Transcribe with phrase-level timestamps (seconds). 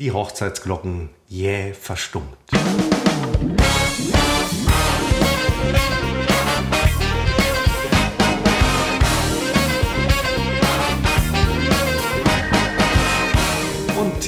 [0.00, 2.38] Die Hochzeitsglocken jäh verstummt.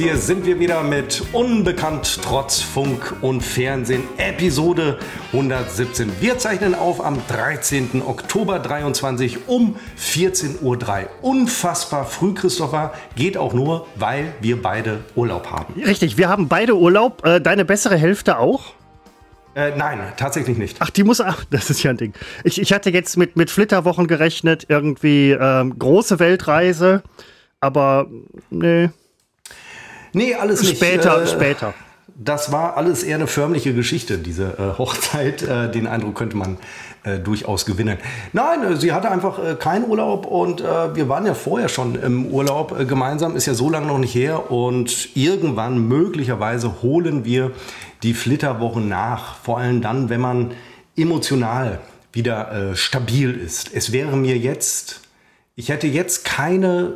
[0.03, 4.99] Hier sind wir wieder mit Unbekannt trotz Funk und Fernsehen, Episode
[5.33, 6.11] 117.
[6.19, 8.03] Wir zeichnen auf am 13.
[8.05, 11.09] Oktober 23 um 14.03 Uhr.
[11.21, 12.93] Unfassbar früh, Christopher.
[13.15, 15.81] Geht auch nur, weil wir beide Urlaub haben.
[15.81, 17.25] Richtig, wir haben beide Urlaub.
[17.25, 18.73] Äh, deine bessere Hälfte auch?
[19.55, 20.79] Äh, nein, tatsächlich nicht.
[20.81, 21.21] Ach, die muss.
[21.21, 22.13] Ach, das ist ja ein Ding.
[22.43, 27.05] Ich, ich hatte jetzt mit, mit Flitterwochen gerechnet, irgendwie ähm, große Weltreise,
[27.61, 28.09] aber
[28.51, 28.91] nee.
[30.13, 30.77] Nee, alles nicht.
[30.77, 31.75] Später, äh, später.
[32.15, 35.43] Das war alles eher eine förmliche Geschichte, diese äh, Hochzeit.
[35.43, 36.59] Äh, den Eindruck könnte man
[37.05, 37.99] äh, durchaus gewinnen.
[38.33, 42.27] Nein, äh, sie hatte einfach äh, keinen Urlaub und wir waren ja vorher schon im
[42.27, 44.53] Urlaub gemeinsam, ist ja so lange noch nicht her.
[44.53, 47.51] Und irgendwann möglicherweise holen wir
[48.03, 49.37] die Flitterwochen nach.
[49.43, 50.53] Vor allem dann, wenn man
[50.97, 51.81] emotional
[52.13, 53.71] wieder stabil ist.
[53.75, 55.01] Es wäre mir jetzt
[55.55, 56.95] ich hätte jetzt keine,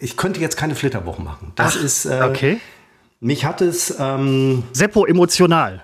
[0.00, 1.52] ich könnte jetzt keine Flitterwochen machen.
[1.56, 2.60] Das Ach, ist, äh, okay.
[3.20, 3.94] Mich hat es.
[3.98, 5.82] Ähm, Seppo emotional.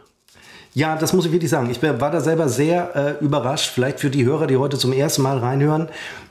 [0.74, 1.70] Ja, das muss ich wirklich sagen.
[1.70, 3.70] Ich war da selber sehr äh, überrascht.
[3.74, 5.88] Vielleicht für die Hörer, die heute zum ersten Mal reinhören.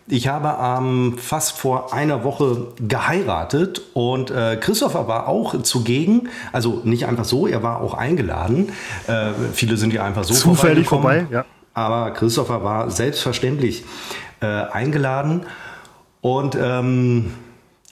[0.08, 6.30] Ich habe ähm, fast vor einer Woche geheiratet und äh, Christopher war auch zugegen.
[6.52, 8.72] Also nicht einfach so, er war auch eingeladen.
[9.08, 11.28] Äh, viele sind ja einfach so zufällig vorbei.
[11.30, 11.46] Ja.
[11.74, 13.86] Aber Christopher war selbstverständlich
[14.42, 15.46] äh, eingeladen.
[16.22, 17.34] Und ähm,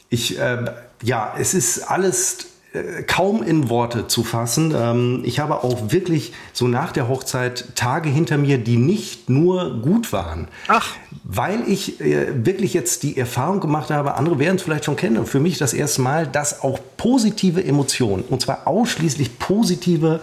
[0.09, 0.65] ich, äh,
[1.03, 4.73] ja, es ist alles äh, kaum in Worte zu fassen.
[4.75, 9.81] Ähm, ich habe auch wirklich so nach der Hochzeit Tage hinter mir, die nicht nur
[9.81, 10.47] gut waren.
[10.67, 10.95] Ach.
[11.23, 15.25] Weil ich äh, wirklich jetzt die Erfahrung gemacht habe, andere werden es vielleicht schon kennen,
[15.25, 20.19] für mich das erste Mal, dass auch positive Emotionen, und zwar ausschließlich positive,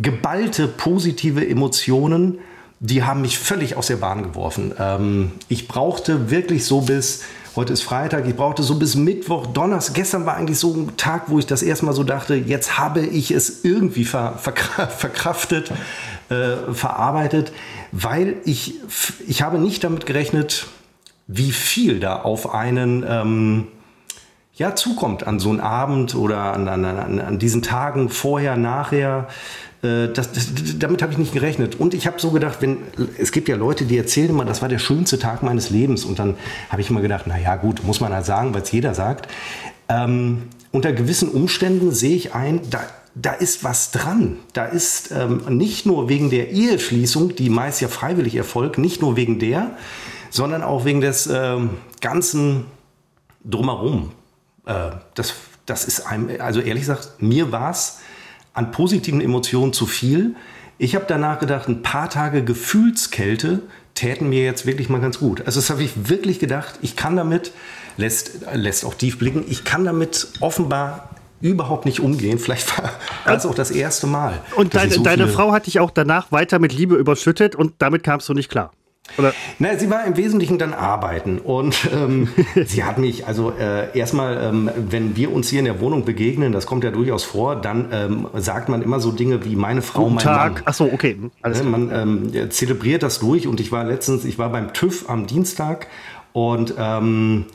[0.00, 2.40] geballte positive Emotionen,
[2.80, 4.72] die haben mich völlig aus der Bahn geworfen.
[4.78, 7.24] Ähm, ich brauchte wirklich so bis,
[7.56, 9.96] heute ist Freitag, ich brauchte so bis Mittwoch, Donnerstag.
[9.96, 13.00] Gestern war eigentlich so ein Tag, wo ich das erste Mal so dachte, jetzt habe
[13.00, 15.72] ich es irgendwie ver, verkraftet,
[16.28, 17.52] äh, verarbeitet,
[17.90, 18.74] weil ich,
[19.26, 20.66] ich habe nicht damit gerechnet,
[21.26, 23.66] wie viel da auf einen ähm,
[24.54, 29.28] ja, zukommt an so einen Abend oder an, an, an, an diesen Tagen vorher, nachher.
[29.82, 31.78] Äh, das, das, damit habe ich nicht gerechnet.
[31.78, 32.78] Und ich habe so gedacht, wenn
[33.18, 36.04] es gibt ja Leute, die erzählen immer, das war der schönste Tag meines Lebens.
[36.04, 36.36] Und dann
[36.70, 39.28] habe ich immer gedacht, na ja, gut, muss man halt sagen, weil es jeder sagt.
[39.88, 42.80] Ähm, unter gewissen Umständen sehe ich ein, da,
[43.14, 44.36] da ist was dran.
[44.52, 49.16] Da ist ähm, nicht nur wegen der Eheschließung, die meist ja freiwillig erfolgt, nicht nur
[49.16, 49.76] wegen der,
[50.30, 52.66] sondern auch wegen des ähm, ganzen
[53.44, 54.12] Drumherum.
[54.66, 55.34] Äh, das,
[55.64, 57.97] das ist einem, also ehrlich gesagt, mir war es
[58.58, 60.34] an positiven Emotionen zu viel.
[60.78, 63.62] Ich habe danach gedacht, ein paar Tage Gefühlskälte
[63.94, 65.42] täten mir jetzt wirklich mal ganz gut.
[65.46, 67.52] Also das habe ich wirklich gedacht, ich kann damit,
[67.96, 71.10] lässt, lässt auch tief blicken, ich kann damit offenbar
[71.40, 72.38] überhaupt nicht umgehen.
[72.38, 72.90] Vielleicht war
[73.24, 74.40] das auch das erste Mal.
[74.56, 78.02] Und deine, so deine Frau hat dich auch danach weiter mit Liebe überschüttet und damit
[78.02, 78.72] kamst du nicht klar.
[79.16, 79.32] Oder?
[79.58, 82.28] Na, sie war im Wesentlichen dann arbeiten und ähm,
[82.66, 86.52] sie hat mich, also äh, erstmal, ähm, wenn wir uns hier in der Wohnung begegnen,
[86.52, 90.04] das kommt ja durchaus vor, dann ähm, sagt man immer so Dinge wie meine Frau,
[90.04, 90.52] Guten mein Tag.
[90.54, 90.62] Mann.
[90.66, 91.16] Ach so, okay.
[91.42, 95.08] Alles ne, man ähm, zelebriert das durch und ich war letztens, ich war beim TÜV
[95.08, 95.88] am Dienstag
[96.32, 97.46] und ähm,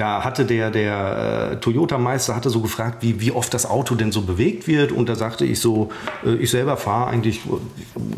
[0.00, 4.12] da hatte der, der äh, Toyota-Meister hatte so gefragt, wie, wie oft das Auto denn
[4.12, 4.92] so bewegt wird.
[4.92, 5.90] Und da sagte ich so,
[6.24, 7.42] äh, ich selber fahre eigentlich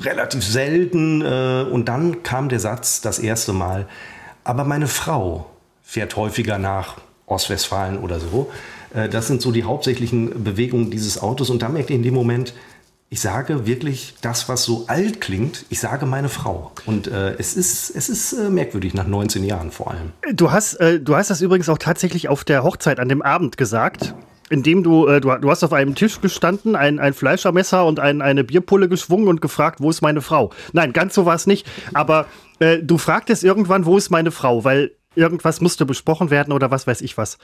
[0.01, 1.23] relativ selten.
[1.23, 3.89] Äh, und dann kam der Satz das erste Mal,
[4.45, 5.47] aber meine Frau
[5.83, 8.49] fährt häufiger nach Ostwestfalen oder so.
[8.95, 11.51] Äh, das sind so die hauptsächlichen Bewegungen dieses Autos.
[11.51, 12.55] Und da merkte ich in dem Moment,
[13.13, 16.73] ich sage wirklich das, was so alt klingt, ich sage meine Frau.
[16.87, 20.13] Und äh, es ist, es ist äh, merkwürdig nach 19 Jahren vor allem.
[20.33, 23.59] Du hast, äh, du hast das übrigens auch tatsächlich auf der Hochzeit an dem Abend
[23.59, 24.15] gesagt.
[24.49, 28.23] Indem du, äh, du, du hast auf einem Tisch gestanden, ein, ein Fleischermesser und ein,
[28.23, 30.51] eine Bierpulle geschwungen und gefragt, wo ist meine Frau?
[30.73, 31.67] Nein, ganz so war es nicht.
[31.93, 32.25] Aber
[32.61, 34.65] äh, du fragtest irgendwann, wo ist meine Frau?
[34.65, 37.37] Weil irgendwas musste besprochen werden oder was weiß ich was.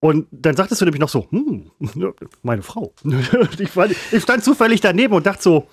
[0.00, 1.70] Und dann sagtest du nämlich noch so, hm,
[2.42, 2.92] meine Frau.
[3.58, 3.70] ich,
[4.12, 5.66] ich stand zufällig daneben und dachte so,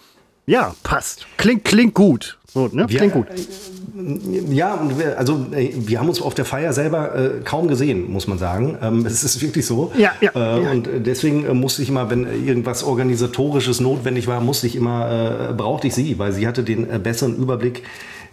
[0.46, 1.26] ja, passt.
[1.38, 2.38] Klingt, klingt gut.
[2.54, 2.86] So, ne?
[2.88, 3.28] Wir, klingt gut.
[3.30, 4.80] Äh, ja,
[5.18, 8.78] also wir haben uns auf der Feier selber äh, kaum gesehen, muss man sagen.
[8.82, 9.92] Ähm, es ist wirklich so.
[9.98, 10.72] Ja, ja, äh, ja.
[10.72, 15.54] Und deswegen äh, musste ich immer, wenn irgendwas organisatorisches notwendig war, musste ich immer, äh,
[15.54, 17.84] brauchte ich sie, weil sie hatte den äh, besseren Überblick,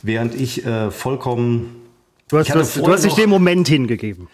[0.02, 1.76] während ich vollkommen.
[2.28, 4.28] Du hast, du hast, du hast dich den Moment hingegeben.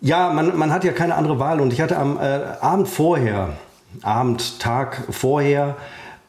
[0.00, 1.60] Ja, man, man hat ja keine andere Wahl.
[1.60, 3.50] Und ich hatte am äh, Abend vorher,
[4.02, 5.76] Abend, Tag vorher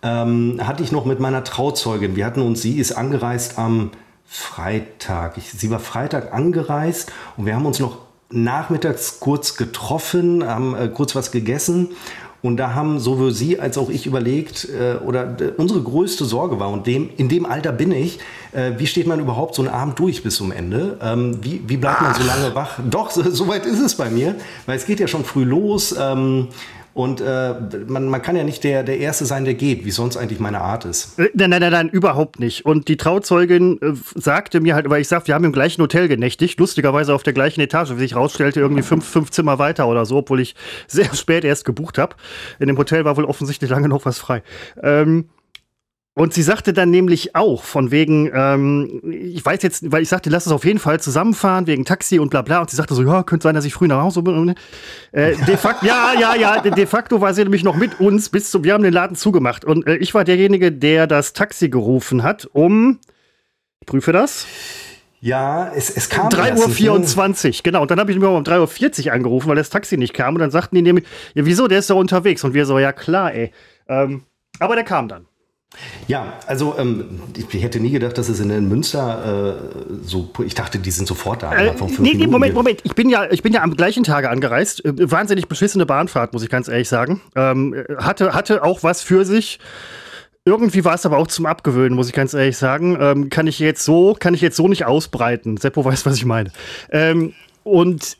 [0.03, 3.91] ähm, hatte ich noch mit meiner Trauzeugin, wir hatten uns, sie ist angereist am
[4.25, 5.37] Freitag.
[5.37, 7.97] Ich, sie war Freitag angereist und wir haben uns noch
[8.29, 11.89] nachmittags kurz getroffen, haben äh, kurz was gegessen
[12.41, 16.59] und da haben sowohl Sie als auch ich überlegt, äh, oder äh, unsere größte Sorge
[16.59, 18.19] war, und dem, in dem Alter bin ich,
[18.51, 20.97] äh, wie steht man überhaupt so einen Abend durch bis zum Ende?
[21.01, 22.79] Ähm, wie, wie bleibt man so lange wach?
[22.89, 24.35] Doch, so, so, weit ist es bei mir,
[24.65, 25.95] weil es geht ja schon früh los.
[25.99, 26.47] Ähm,
[26.93, 27.53] und äh,
[27.87, 30.59] man, man kann ja nicht der, der Erste sein, der geht, wie sonst eigentlich meine
[30.59, 31.17] Art ist.
[31.17, 32.65] Äh, nein, nein, nein, nein überhaupt nicht.
[32.65, 36.09] Und die Trauzeugin äh, sagte mir halt, weil ich sagte, wir haben im gleichen Hotel
[36.09, 40.05] genächtigt, lustigerweise auf der gleichen Etage, wie sich rausstellte, irgendwie fünf, fünf Zimmer weiter oder
[40.05, 40.55] so, obwohl ich
[40.87, 42.15] sehr spät erst gebucht habe.
[42.59, 44.43] In dem Hotel war wohl offensichtlich lange noch was frei.
[44.83, 45.29] Ähm,
[46.13, 50.29] und sie sagte dann nämlich auch, von wegen, ähm, ich weiß jetzt, weil ich sagte,
[50.29, 52.59] lass es auf jeden Fall zusammenfahren, wegen Taxi und bla bla.
[52.59, 54.53] Und sie sagte so, ja, könnte sein, dass ich früh nach Hause bin.
[55.13, 58.51] Äh, de facto, ja, ja, ja, de facto war sie nämlich noch mit uns bis
[58.51, 59.63] zum, wir haben den Laden zugemacht.
[59.63, 62.99] Und äh, ich war derjenige, der das Taxi gerufen hat, um,
[63.79, 64.45] ich prüfe das.
[65.21, 66.27] Ja, es, es kam.
[66.27, 67.83] 3.24 Uhr, genau.
[67.83, 70.33] Und dann habe ich mir um 3.40 Uhr angerufen, weil das Taxi nicht kam.
[70.35, 71.05] Und dann sagten die nämlich,
[71.35, 72.43] ja, wieso, der ist doch unterwegs.
[72.43, 73.53] Und wir so, ja klar, ey.
[73.87, 74.23] Ähm,
[74.59, 75.27] aber der kam dann.
[76.07, 80.29] Ja, also ähm, ich hätte nie gedacht, dass es in, Münster äh, so.
[80.45, 81.53] Ich dachte, die sind sofort da.
[81.53, 82.81] Äh, nee, nee, Moment, Moment.
[82.83, 84.83] Ich bin ja, ich bin ja am gleichen Tage angereist.
[84.83, 87.21] Äh, wahnsinnig beschissene Bahnfahrt, muss ich ganz ehrlich sagen.
[87.35, 89.59] Ähm, hatte, hatte auch was für sich.
[90.43, 92.97] Irgendwie war es aber auch zum Abgewöhnen, muss ich ganz ehrlich sagen.
[92.99, 95.57] Ähm, kann ich jetzt so, kann ich jetzt so nicht ausbreiten.
[95.57, 96.51] Seppo weiß, was ich meine.
[96.91, 97.33] Ähm,
[97.63, 98.17] und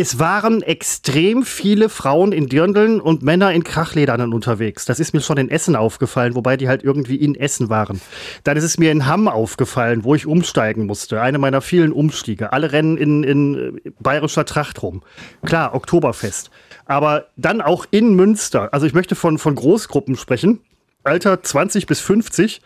[0.00, 4.84] es waren extrem viele Frauen in Dirndeln und Männer in Krachledern unterwegs.
[4.84, 8.00] Das ist mir schon in Essen aufgefallen, wobei die halt irgendwie in Essen waren.
[8.44, 11.20] Dann ist es mir in Hamm aufgefallen, wo ich umsteigen musste.
[11.20, 12.52] Eine meiner vielen Umstiege.
[12.52, 15.02] Alle rennen in, in bayerischer Tracht rum.
[15.44, 16.50] Klar, Oktoberfest.
[16.86, 18.72] Aber dann auch in Münster.
[18.72, 20.60] Also ich möchte von, von Großgruppen sprechen.
[21.02, 22.60] Alter 20 bis 50,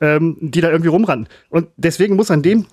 [0.00, 1.28] ähm, die da irgendwie rumrennen.
[1.50, 2.64] Und deswegen muss an dem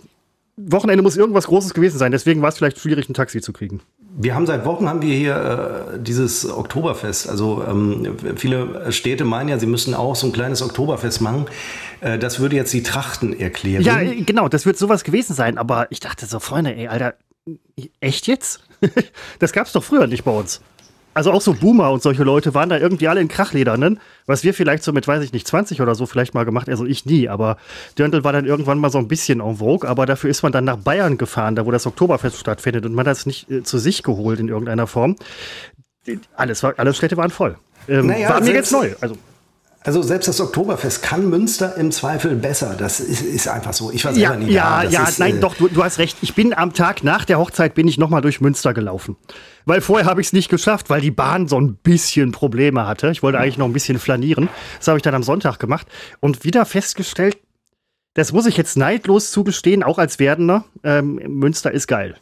[0.58, 2.12] Wochenende muss irgendwas Großes gewesen sein.
[2.12, 3.82] Deswegen war es vielleicht schwierig, ein Taxi zu kriegen.
[4.20, 7.30] Wir haben seit Wochen haben wir hier äh, dieses Oktoberfest.
[7.30, 11.46] Also ähm, viele Städte meinen ja, sie müssen auch so ein kleines Oktoberfest machen.
[12.02, 13.84] Äh, das würde jetzt die Trachten erklären.
[13.84, 15.60] Ja, genau, das wird sowas gewesen sein.
[15.60, 17.14] Aber ich dachte so, Freunde, ey, Alter,
[18.00, 18.62] echt jetzt?
[19.40, 20.62] das gab es doch früher nicht bei uns
[21.18, 24.54] also auch so Boomer und solche Leute waren da irgendwie alle in Krachledernen, was wir
[24.54, 27.28] vielleicht so mit, weiß ich nicht, 20 oder so vielleicht mal gemacht, also ich nie,
[27.28, 27.58] aber
[27.98, 30.66] Dirndl war dann irgendwann mal so ein bisschen en vogue, aber dafür ist man dann
[30.66, 33.80] nach Bayern gefahren, da wo das Oktoberfest stattfindet und man hat es nicht äh, zu
[33.80, 35.16] sich geholt in irgendeiner Form.
[36.36, 37.58] Alles, war, alle Städte waren voll.
[37.90, 38.94] Ähm, naja, war mir jetzt neu.
[39.02, 39.18] Also.
[39.84, 42.76] Also selbst das Oktoberfest kann Münster im Zweifel besser.
[42.78, 43.92] Das ist, ist einfach so.
[43.92, 44.90] Ich war selber ja, nie ja, da.
[44.90, 46.18] Ja, ja, nein, äh, doch, du, du, hast recht.
[46.22, 49.16] Ich bin am Tag nach der Hochzeit bin ich noch mal durch Münster gelaufen.
[49.66, 53.12] Weil vorher habe ich es nicht geschafft, weil die Bahn so ein bisschen Probleme hatte.
[53.12, 54.50] Ich wollte eigentlich noch ein bisschen flanieren.
[54.78, 55.88] Das habe ich dann am Sonntag gemacht
[56.20, 57.38] und wieder festgestellt,
[58.14, 62.16] das muss ich jetzt neidlos zugestehen, auch als Werdender, ähm, Münster ist geil.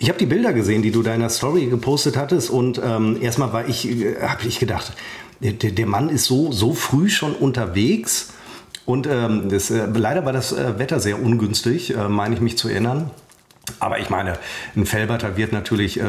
[0.00, 3.68] Ich habe die Bilder gesehen, die du deiner Story gepostet hattest und ähm, erstmal war
[3.68, 4.92] ich, äh, habe ich gedacht,
[5.50, 8.32] der, der Mann ist so, so früh schon unterwegs.
[8.84, 12.58] Und ähm, das, äh, leider war das äh, Wetter sehr ungünstig, äh, meine ich mich
[12.58, 13.10] zu erinnern.
[13.78, 14.38] Aber ich meine,
[14.76, 16.04] ein Felberter wird natürlich äh,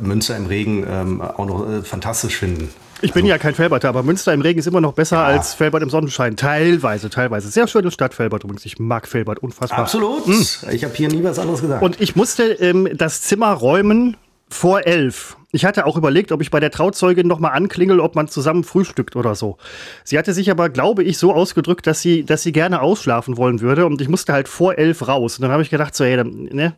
[0.00, 2.70] Münster im Regen ähm, auch noch äh, fantastisch finden.
[3.02, 5.24] Ich bin also, ja kein Felberter, aber Münster im Regen ist immer noch besser ja.
[5.24, 6.36] als Felbert im Sonnenschein.
[6.36, 7.50] Teilweise, teilweise.
[7.50, 8.64] Sehr schöne Stadt, Felbert übrigens.
[8.64, 9.80] Ich mag Felbert unfassbar.
[9.80, 10.26] Absolut.
[10.26, 10.46] Mhm.
[10.70, 11.82] Ich habe hier nie was anderes gesagt.
[11.82, 14.16] Und ich musste ähm, das Zimmer räumen
[14.48, 15.36] vor elf.
[15.54, 18.64] Ich hatte auch überlegt, ob ich bei der Trauzeugin noch mal anklingel, ob man zusammen
[18.64, 19.56] frühstückt oder so.
[20.02, 23.60] Sie hatte sich aber, glaube ich, so ausgedrückt, dass sie, dass sie gerne ausschlafen wollen
[23.60, 25.38] würde und ich musste halt vor elf raus.
[25.38, 26.74] Und dann habe ich gedacht, so, hey, dann, ne,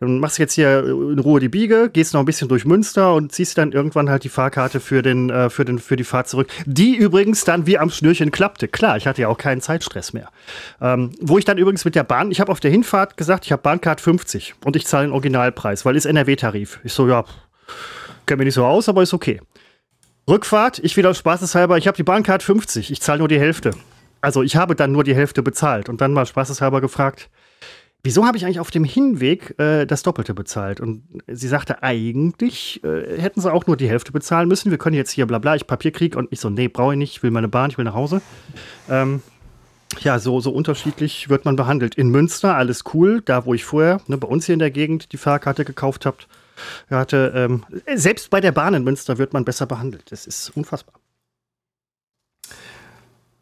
[0.00, 3.14] dann machst du jetzt hier in Ruhe die Biege, gehst noch ein bisschen durch Münster
[3.14, 6.28] und ziehst dann irgendwann halt die Fahrkarte für, den, äh, für, den, für die Fahrt
[6.28, 6.48] zurück.
[6.66, 8.68] Die übrigens dann wie am Schnürchen klappte.
[8.68, 10.28] Klar, ich hatte ja auch keinen Zeitstress mehr.
[10.82, 13.52] Ähm, wo ich dann übrigens mit der Bahn, ich habe auf der Hinfahrt gesagt, ich
[13.52, 16.80] habe Bahncard 50 und ich zahle den Originalpreis, weil ist NRW-Tarif.
[16.84, 17.24] Ich so, ja,
[18.30, 19.40] kenne mir nicht so aus, aber ist okay.
[20.28, 23.72] Rückfahrt, ich wieder spaßeshalber, ich habe die Bahncard 50, ich zahle nur die Hälfte.
[24.20, 27.28] Also ich habe dann nur die Hälfte bezahlt und dann mal spaßeshalber gefragt,
[28.04, 30.78] wieso habe ich eigentlich auf dem Hinweg äh, das Doppelte bezahlt?
[30.78, 34.70] Und sie sagte, eigentlich äh, hätten sie auch nur die Hälfte bezahlen müssen.
[34.70, 37.16] Wir können jetzt hier bla bla, ich Papierkrieg und ich so, nee, brauche ich nicht,
[37.16, 38.22] ich will meine Bahn, ich will nach Hause.
[38.88, 39.22] Ähm,
[40.02, 41.96] ja, so, so unterschiedlich wird man behandelt.
[41.96, 45.10] In Münster alles cool, da wo ich vorher, ne, bei uns hier in der Gegend,
[45.10, 46.18] die Fahrkarte gekauft habe,
[46.90, 47.64] hatte, ähm,
[47.94, 50.10] selbst bei der Bahn in Münster wird man besser behandelt.
[50.10, 50.94] Das ist unfassbar.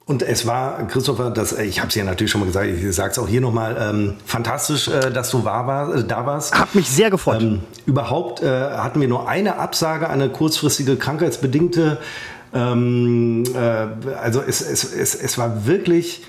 [0.04, 2.94] Und es war, Christopher, das, äh, ich habe es ja natürlich schon mal gesagt, ich
[2.94, 6.58] sage es auch hier nochmal, ähm, fantastisch, äh, dass du war, war, äh, da warst.
[6.58, 7.42] Hab mich sehr gefreut.
[7.42, 11.98] Ähm, überhaupt äh, hatten wir nur eine Absage, eine kurzfristige krankheitsbedingte
[12.54, 16.24] Ähm, äh, also es, es, es, es war wirklich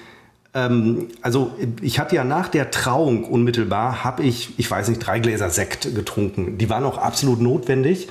[0.53, 1.51] ähm, also
[1.81, 5.95] ich hatte ja nach der Trauung unmittelbar, habe ich, ich weiß nicht, drei Gläser Sekt
[5.95, 6.57] getrunken.
[6.57, 8.09] Die waren auch absolut notwendig.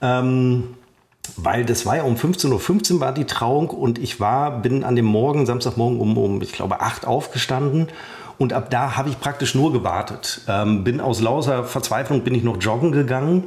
[0.00, 0.64] Ähm,
[1.36, 4.94] weil das war ja um 15.15 Uhr war die Trauung und ich war, bin an
[4.94, 7.88] dem Morgen, Samstagmorgen um, um ich glaube, 8 aufgestanden
[8.38, 10.42] und ab da habe ich praktisch nur gewartet.
[10.48, 13.44] Ähm, bin aus lauter Verzweiflung bin ich noch joggen gegangen,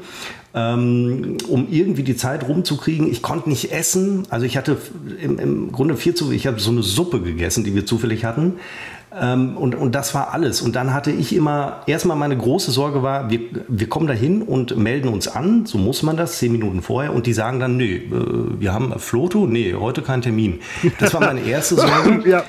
[0.53, 3.10] ähm, um irgendwie die Zeit rumzukriegen.
[3.10, 4.25] Ich konnte nicht essen.
[4.29, 4.77] Also ich hatte
[5.22, 8.53] im, im Grunde viel zu, ich habe so eine Suppe gegessen, die wir zufällig hatten.
[9.20, 10.62] Ähm, und, und das war alles.
[10.62, 14.41] Und dann hatte ich immer, erstmal meine große Sorge war, wir, wir kommen da hin
[14.41, 17.77] und melden uns an, so muss man das, zehn Minuten vorher, und die sagen dann,
[17.77, 20.60] nö, äh, wir haben Floto, nee, heute kein Termin.
[21.00, 22.29] Das war meine erste Sorge.
[22.29, 22.44] ja.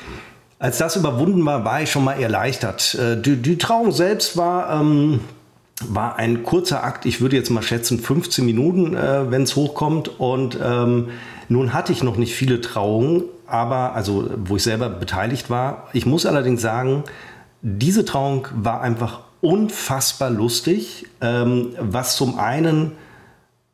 [0.59, 2.95] Als das überwunden war, war ich schon mal erleichtert.
[2.95, 5.21] Äh, die, die Trauung selbst war, ähm,
[5.87, 7.07] war ein kurzer Akt.
[7.07, 10.19] Ich würde jetzt mal schätzen 15 Minuten, äh, wenn es hochkommt.
[10.19, 11.11] Und ähm,
[11.49, 15.88] nun hatte ich noch nicht viele Trauungen, aber also wo ich selber beteiligt war.
[15.93, 17.05] Ich muss allerdings sagen,
[17.62, 22.93] diese Trauung war einfach unfassbar lustig, ähm, was zum einen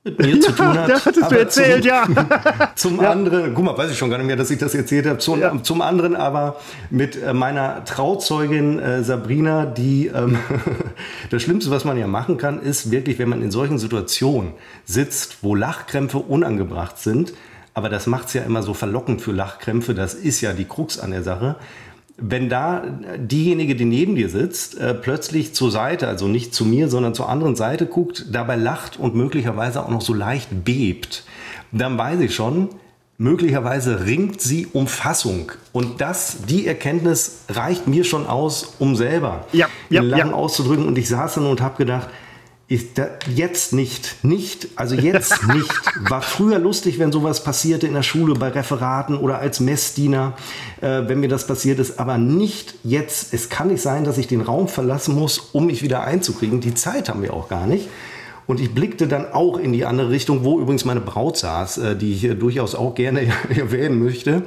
[0.04, 0.90] mit mir ja, zu tun hat.
[0.90, 2.72] Das hattest du erzählt, zum, ja.
[2.74, 3.10] zum ja.
[3.10, 5.18] anderen, guck mal, weiß ich schon gar nicht mehr, dass ich das erzählt habe.
[5.18, 5.62] Zum, ja.
[5.62, 10.38] zum anderen aber mit äh, meiner Trauzeugin äh, Sabrina, die ähm,
[11.30, 14.52] das Schlimmste, was man ja machen kann, ist wirklich, wenn man in solchen Situationen
[14.84, 17.32] sitzt, wo Lachkrämpfe unangebracht sind,
[17.72, 21.00] aber das macht es ja immer so verlockend für Lachkrämpfe, das ist ja die Krux
[21.00, 21.56] an der Sache
[22.16, 22.84] wenn da
[23.18, 27.28] diejenige, die neben dir sitzt, äh, plötzlich zur Seite, also nicht zu mir, sondern zur
[27.28, 31.24] anderen Seite guckt, dabei lacht und möglicherweise auch noch so leicht bebt,
[31.72, 32.68] dann weiß ich schon,
[33.18, 35.50] möglicherweise ringt sie um Fassung.
[35.72, 40.34] Und das, die Erkenntnis reicht mir schon aus, um selber ja, ja, Lachen ja.
[40.34, 40.86] auszudrücken.
[40.86, 42.08] Und ich saß dann und habe gedacht,
[42.74, 45.70] ist da, jetzt nicht, nicht, also jetzt nicht.
[46.08, 50.34] War früher lustig, wenn sowas passierte in der Schule bei Referaten oder als Messdiener,
[50.80, 53.32] äh, wenn mir das passiert ist, aber nicht jetzt.
[53.32, 56.60] Es kann nicht sein, dass ich den Raum verlassen muss, um mich wieder einzukriegen.
[56.60, 57.88] Die Zeit haben wir auch gar nicht.
[58.46, 61.96] Und ich blickte dann auch in die andere Richtung, wo übrigens meine Braut saß, äh,
[61.96, 64.42] die ich durchaus auch gerne erwähnen möchte,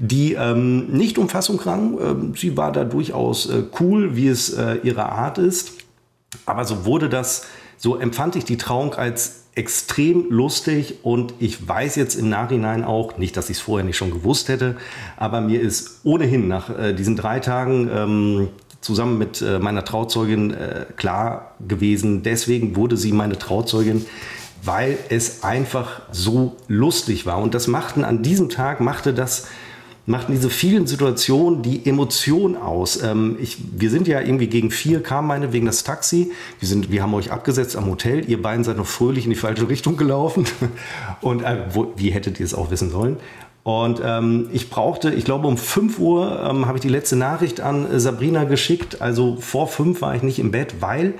[0.00, 1.96] die ähm, nicht um Fassung rang.
[2.00, 5.74] Ähm, sie war da durchaus äh, cool, wie es äh, ihre Art ist.
[6.44, 7.46] Aber so wurde das
[7.78, 13.18] so empfand ich die Trauung als extrem lustig und ich weiß jetzt im Nachhinein auch,
[13.18, 14.76] nicht, dass ich es vorher nicht schon gewusst hätte,
[15.16, 18.48] aber mir ist ohnehin nach äh, diesen drei Tagen ähm,
[18.80, 24.06] zusammen mit äh, meiner Trauzeugin äh, klar gewesen, deswegen wurde sie meine Trauzeugin,
[24.62, 27.38] weil es einfach so lustig war.
[27.38, 29.46] Und das machten an diesem Tag, machte das
[30.08, 33.02] machten diese vielen Situationen die Emotion aus.
[33.02, 36.32] Ähm, ich, wir sind ja irgendwie gegen vier, kam meine wegen das Taxi.
[36.58, 38.28] Wir, sind, wir haben euch abgesetzt am Hotel.
[38.28, 40.46] Ihr beiden seid noch fröhlich in die falsche Richtung gelaufen.
[41.20, 43.18] Und äh, wo, wie hättet ihr es auch wissen sollen?
[43.64, 47.60] Und ähm, ich brauchte, ich glaube um 5 Uhr ähm, habe ich die letzte Nachricht
[47.60, 49.02] an äh, Sabrina geschickt.
[49.02, 51.14] Also vor 5 war ich nicht im Bett, weil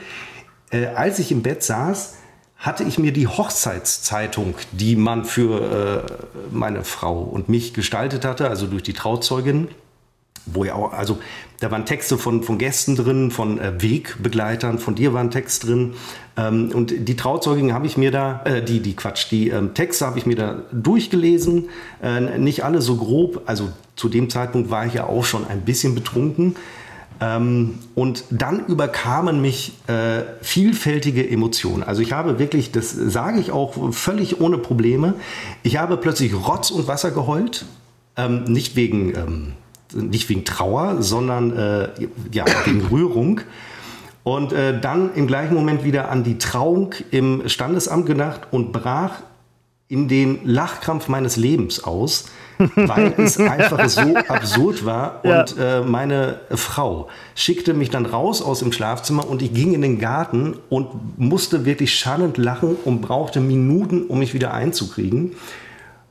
[0.70, 2.16] äh, als ich im Bett saß,
[2.58, 6.12] hatte ich mir die Hochzeitszeitung, die man für äh,
[6.50, 9.68] meine Frau und mich gestaltet hatte, also durch die Trauzeugin,
[10.44, 11.18] wo ja auch, also
[11.60, 15.66] da waren Texte von, von Gästen drin, von äh, Wegbegleitern, von dir war ein Text
[15.66, 15.94] drin.
[16.36, 20.06] Ähm, und die Trauzeugin habe ich mir da, äh, die, die Quatsch, die ähm, Texte
[20.06, 21.68] habe ich mir da durchgelesen.
[22.02, 25.60] Äh, nicht alle so grob, also zu dem Zeitpunkt war ich ja auch schon ein
[25.60, 26.56] bisschen betrunken.
[27.20, 31.82] Ähm, und dann überkamen mich äh, vielfältige Emotionen.
[31.82, 35.14] Also ich habe wirklich, das sage ich auch völlig ohne Probleme,
[35.62, 37.66] ich habe plötzlich Rotz und Wasser geheult.
[38.16, 39.52] Ähm, nicht, wegen, ähm,
[39.94, 41.88] nicht wegen Trauer, sondern äh,
[42.32, 43.40] ja, wegen Rührung.
[44.22, 49.22] Und äh, dann im gleichen Moment wieder an die Trauung im Standesamt gedacht und brach
[49.88, 52.26] in den Lachkrampf meines Lebens aus
[52.58, 55.20] weil es einfach so absurd war.
[55.24, 55.78] Und ja.
[55.78, 59.98] äh, meine Frau schickte mich dann raus aus dem Schlafzimmer und ich ging in den
[59.98, 65.32] Garten und musste wirklich schallend lachen und brauchte Minuten, um mich wieder einzukriegen.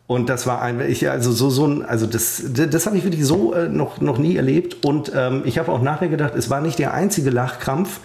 [0.08, 3.25] Und das war ein, ich, also so, so ein, also das, das habe ich wirklich
[3.25, 4.86] so äh, noch, noch nie erlebt.
[4.86, 8.00] Und ähm, ich habe auch nachher gedacht, es war nicht der einzige Lachkrampf.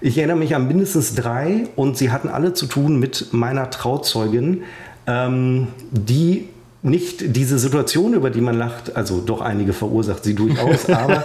[0.00, 4.62] Ich erinnere mich an mindestens drei und sie hatten alle zu tun mit meiner Trauzeugin,
[5.08, 6.48] ähm, die
[6.82, 11.24] nicht diese Situation, über die man lacht, also doch einige verursacht sie durchaus, aber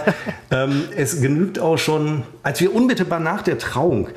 [0.50, 4.08] ähm, es genügt auch schon, als wir unmittelbar nach der Trauung,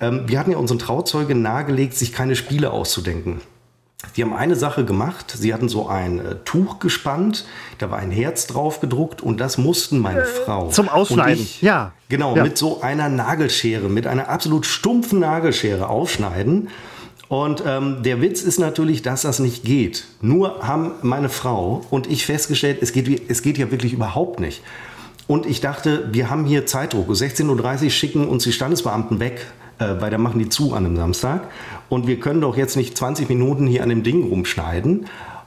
[0.00, 3.40] ähm, wir hatten ja unseren Trauzeugen nahegelegt, sich keine Spiele auszudenken.
[4.14, 7.46] Sie haben eine Sache gemacht, sie hatten so ein äh, Tuch gespannt,
[7.78, 10.68] da war ein Herz drauf gedruckt und das mussten meine äh, Frau.
[10.68, 11.92] Zum Ausschneiden, ich, ja.
[12.08, 12.42] Genau, ja.
[12.42, 16.68] mit so einer Nagelschere, mit einer absolut stumpfen Nagelschere aufschneiden.
[17.28, 20.04] Und ähm, der Witz ist natürlich, dass das nicht geht.
[20.20, 24.62] Nur haben meine Frau und ich festgestellt, es geht, es geht ja wirklich überhaupt nicht.
[25.26, 27.10] Und ich dachte, wir haben hier Zeitdruck.
[27.10, 29.46] 16.30 Uhr schicken uns die Standesbeamten weg,
[29.78, 31.48] äh, weil da machen die zu an einem Samstag.
[31.88, 35.06] Und wir können doch jetzt nicht 20 Minuten hier an dem Ding rumschneiden.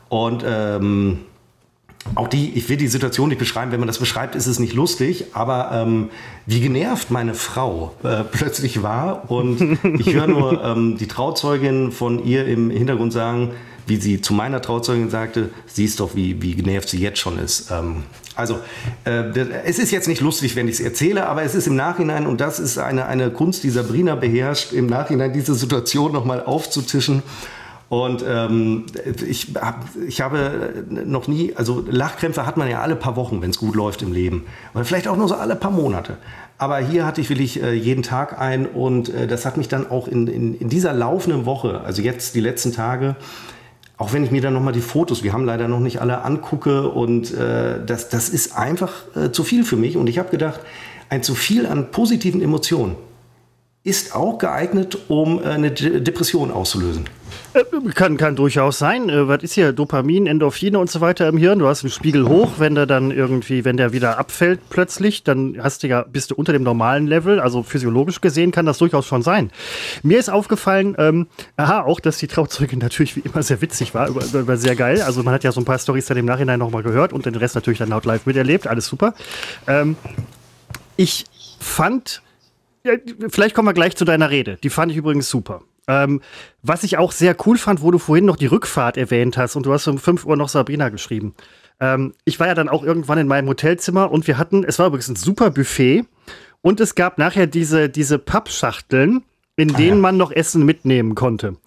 [0.09, 1.19] Und ähm,
[2.15, 4.73] auch die, ich will die Situation nicht beschreiben, wenn man das beschreibt, ist es nicht
[4.73, 6.09] lustig, aber ähm,
[6.45, 12.23] wie genervt meine Frau äh, plötzlich war und ich höre nur ähm, die Trauzeugin von
[12.23, 13.51] ihr im Hintergrund sagen,
[13.89, 17.71] wie sie zu meiner Trauzeugin sagte, siehst doch, wie, wie genervt sie jetzt schon ist.
[17.71, 18.03] Ähm,
[18.35, 18.59] also
[19.03, 19.31] äh,
[19.65, 22.39] es ist jetzt nicht lustig, wenn ich es erzähle, aber es ist im Nachhinein, und
[22.39, 27.23] das ist eine, eine Kunst, die Sabrina beherrscht, im Nachhinein diese Situation nochmal aufzutischen
[27.89, 28.85] und ähm,
[29.27, 33.49] ich, hab, ich habe noch nie, also Lachkrämpfe hat man ja alle paar Wochen, wenn
[33.49, 34.45] es gut läuft im Leben.
[34.75, 36.17] Oder vielleicht auch nur so alle paar Monate.
[36.59, 39.89] Aber hier hatte ich wirklich äh, jeden Tag ein und äh, das hat mich dann
[39.89, 43.15] auch in, in, in dieser laufenden Woche, also jetzt die letzten Tage,
[43.97, 46.89] auch wenn ich mir dann nochmal die Fotos, wir haben leider noch nicht alle, angucke
[46.89, 49.97] und äh, das, das ist einfach äh, zu viel für mich.
[49.97, 50.59] Und ich habe gedacht,
[51.09, 52.95] ein zu viel an positiven Emotionen
[53.83, 57.05] ist auch geeignet, um äh, eine Depression auszulösen.
[57.53, 57.63] Äh,
[57.95, 59.09] kann, kann durchaus sein.
[59.09, 59.71] Äh, was ist hier?
[59.71, 61.59] Dopamin, Endorphine und so weiter im Hirn.
[61.59, 65.57] Du hast einen Spiegel hoch, wenn der dann irgendwie, wenn der wieder abfällt plötzlich, dann
[65.61, 67.39] hast du ja, bist du unter dem normalen Level.
[67.39, 69.49] Also physiologisch gesehen kann das durchaus schon sein.
[70.03, 74.09] Mir ist aufgefallen, ähm, aha, auch, dass die Trauzeugin natürlich wie immer sehr witzig war,
[74.09, 75.01] über, über sehr geil.
[75.01, 77.35] Also man hat ja so ein paar Storys dann im Nachhinein nochmal gehört und den
[77.35, 78.67] Rest natürlich dann laut live miterlebt.
[78.67, 79.13] Alles super.
[79.67, 79.95] Ähm,
[80.97, 81.25] ich
[81.59, 82.21] fand,
[83.29, 84.57] vielleicht kommen wir gleich zu deiner Rede.
[84.63, 85.61] Die fand ich übrigens super.
[85.87, 86.21] Ähm,
[86.61, 89.65] was ich auch sehr cool fand, wo du vorhin noch die Rückfahrt erwähnt hast und
[89.65, 91.33] du hast um 5 Uhr noch Sabrina geschrieben.
[91.79, 94.87] Ähm, ich war ja dann auch irgendwann in meinem Hotelzimmer und wir hatten, es war
[94.87, 96.05] übrigens ein super Buffet
[96.61, 99.23] und es gab nachher diese, diese Pappschachteln,
[99.55, 100.01] in denen ah, ja.
[100.01, 101.57] man noch Essen mitnehmen konnte.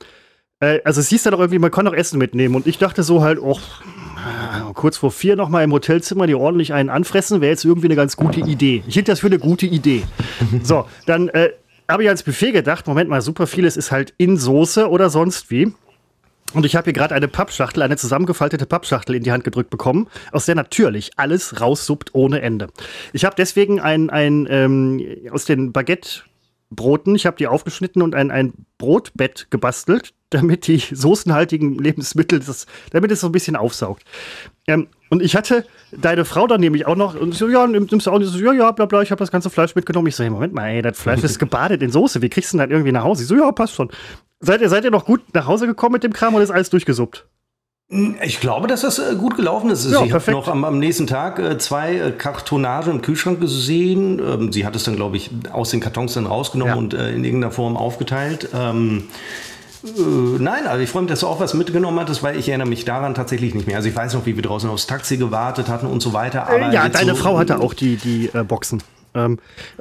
[0.61, 3.03] Äh, also es hieß dann auch irgendwie, man kann noch Essen mitnehmen und ich dachte
[3.03, 3.59] so halt, oh,
[4.75, 7.97] kurz vor vier noch mal im Hotelzimmer die ordentlich einen anfressen, wäre jetzt irgendwie eine
[7.97, 8.83] ganz gute Idee.
[8.87, 10.03] Ich hielt das für eine gute Idee.
[10.63, 11.51] So, dann äh,
[11.89, 15.51] habe ich als Buffet gedacht, Moment mal, super vieles ist halt in Soße oder sonst
[15.51, 15.73] wie.
[16.55, 20.09] Und ich habe hier gerade eine Pappschachtel, eine zusammengefaltete Pappschachtel in die Hand gedrückt bekommen,
[20.33, 22.69] aus der natürlich alles raussuppt ohne Ende.
[23.13, 25.73] Ich habe deswegen ein, ein ähm, aus den
[26.75, 32.67] Baguette-Broten, ich habe die aufgeschnitten und ein, ein Brotbett gebastelt, damit die soßenhaltigen Lebensmittel, das,
[32.91, 34.05] damit es so ein bisschen aufsaugt.
[34.67, 38.11] Ähm, und ich hatte deine Frau dann nämlich auch noch, und so, ja, nimmst du
[38.11, 40.07] auch nicht so, ja, ja, bla, bla, ich habe das ganze Fleisch mitgenommen.
[40.07, 42.59] Ich so, hey, Moment mal, ey, das Fleisch ist gebadet in Soße, wie kriegst du
[42.59, 43.23] denn das irgendwie nach Hause?
[43.23, 43.91] Ich so, ja, passt schon.
[44.41, 46.71] Seid ihr, seid ihr noch gut nach Hause gekommen mit dem Kram oder ist alles
[46.71, 47.27] durchgesuppt?
[48.23, 49.91] Ich glaube, dass das äh, gut gelaufen ist.
[49.91, 54.19] Ja, ich habe noch am, am, nächsten Tag äh, zwei äh, Kartonagen im Kühlschrank gesehen.
[54.19, 56.79] Ähm, sie hat es dann, glaube ich, aus den Kartons dann rausgenommen ja.
[56.79, 58.49] und in irgendeiner Form aufgeteilt.
[58.55, 59.09] Ähm,
[59.85, 59.89] äh,
[60.39, 62.87] nein, also ich freue mich, dass du auch was mitgenommen hattest, weil ich erinnere mich
[62.87, 63.77] daran tatsächlich nicht mehr.
[63.77, 66.49] Also ich weiß noch, wie wir draußen aufs Taxi gewartet hatten und so weiter.
[66.49, 68.83] Aber ja, deine so Frau hatte auch die, die äh, Boxen.
[69.15, 69.39] Ähm,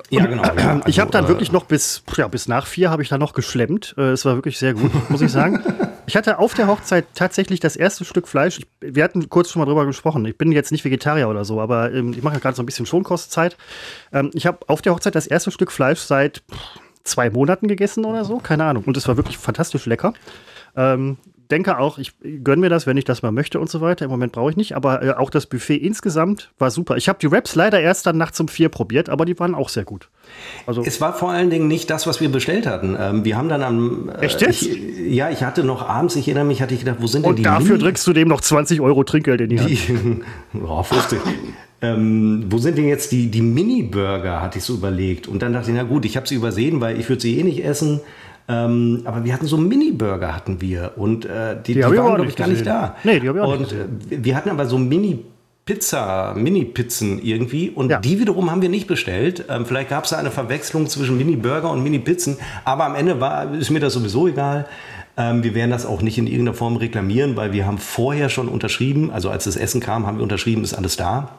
[0.09, 0.43] ja, genau.
[0.43, 0.51] Ja.
[0.81, 3.21] Also, ich habe dann äh, wirklich noch bis, ja, bis nach vier habe ich dann
[3.21, 3.95] noch geschlemmt.
[3.97, 5.63] Äh, es war wirklich sehr gut, muss ich sagen.
[6.11, 8.59] ich hatte auf der Hochzeit tatsächlich das erste Stück Fleisch.
[8.59, 10.25] Ich, wir hatten kurz schon mal drüber gesprochen.
[10.25, 12.65] Ich bin jetzt nicht Vegetarier oder so, aber ähm, ich mache ja gerade so ein
[12.65, 13.55] bisschen Schonkostzeit.
[14.11, 16.43] Ähm, ich habe auf der Hochzeit das erste Stück Fleisch seit
[17.05, 18.83] zwei Monaten gegessen oder so, keine Ahnung.
[18.83, 20.13] Und es war wirklich fantastisch lecker.
[20.75, 21.15] Ähm,
[21.51, 24.05] denke auch, ich gönne mir das, wenn ich das mal möchte und so weiter.
[24.05, 26.97] Im Moment brauche ich nicht, aber äh, auch das Buffet insgesamt war super.
[26.97, 29.69] Ich habe die Wraps leider erst dann nachts um vier probiert, aber die waren auch
[29.69, 30.09] sehr gut.
[30.65, 32.95] Also es war vor allen Dingen nicht das, was wir bestellt hatten.
[32.99, 34.09] Ähm, wir haben dann am.
[34.09, 34.61] Äh, Echt jetzt?
[34.61, 37.35] Ich, ja, ich hatte noch abends, ich erinnere mich, hatte ich gedacht, wo sind denn
[37.35, 37.41] die.
[37.41, 39.69] Und dafür Mini drückst du dem noch 20 Euro Trinkgeld in die Hand.
[39.69, 40.21] Die,
[40.65, 41.19] oh, 50.
[41.81, 45.27] ähm, wo sind denn jetzt die, die Mini-Burger, hatte ich so überlegt.
[45.27, 47.43] Und dann dachte ich, na gut, ich habe sie übersehen, weil ich würde sie eh
[47.43, 48.01] nicht essen.
[48.47, 52.25] Ähm, aber wir hatten so Mini-Burger hatten wir und äh, die, die, die waren, glaube
[52.27, 52.95] ich, gar nicht da.
[53.03, 53.99] Nee, die habe ich auch und, nicht gesehen.
[54.09, 55.19] Äh, wir hatten aber so Mini-
[55.63, 57.69] Pizza, Mini-Pizzen irgendwie.
[57.69, 57.99] Und ja.
[57.99, 59.45] die wiederum haben wir nicht bestellt.
[59.47, 62.37] Ähm, vielleicht gab es da eine Verwechslung zwischen Mini-Burger und Mini-Pizzen.
[62.65, 64.65] Aber am Ende war, ist mir das sowieso egal.
[65.17, 68.47] Ähm, wir werden das auch nicht in irgendeiner Form reklamieren, weil wir haben vorher schon
[68.47, 71.29] unterschrieben, also als das Essen kam, haben wir unterschrieben, ist alles da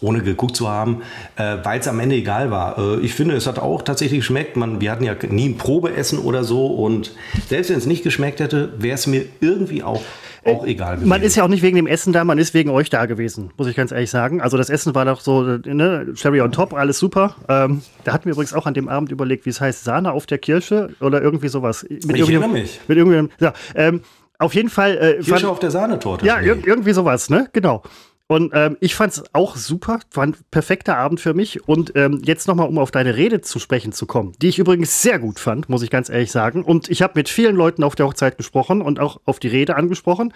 [0.00, 1.02] ohne geguckt zu haben,
[1.36, 2.78] äh, weil es am Ende egal war.
[2.78, 4.56] Äh, ich finde, es hat auch tatsächlich geschmeckt.
[4.56, 7.12] Man, wir hatten ja nie ein Probeessen oder so und
[7.48, 10.02] selbst wenn es nicht geschmeckt hätte, wäre es mir irgendwie auch
[10.46, 11.08] auch egal gewesen.
[11.08, 13.50] Man ist ja auch nicht wegen dem Essen da, man ist wegen euch da gewesen,
[13.56, 14.40] muss ich ganz ehrlich sagen.
[14.40, 17.36] Also das Essen war doch so, ne, Sherry on top, alles super.
[17.48, 20.26] Ähm, da hatten wir übrigens auch an dem Abend überlegt, wie es heißt, Sahne auf
[20.26, 21.86] der Kirsche oder irgendwie sowas.
[21.88, 22.80] Mit ich erinnere mich.
[22.88, 24.02] Mit irgendeinem, ja, ähm,
[24.38, 24.98] auf jeden Fall.
[24.98, 26.26] Äh, Kirsche auf der Sahnetorte.
[26.26, 27.48] Ja, ir irgendwie sowas, ne?
[27.52, 27.82] Genau.
[28.26, 31.68] Und ähm, ich fand es auch super, war ein perfekter Abend für mich.
[31.68, 35.02] Und ähm, jetzt nochmal, um auf deine Rede zu sprechen zu kommen, die ich übrigens
[35.02, 36.64] sehr gut fand, muss ich ganz ehrlich sagen.
[36.64, 39.76] Und ich habe mit vielen Leuten auf der Hochzeit gesprochen und auch auf die Rede
[39.76, 40.32] angesprochen.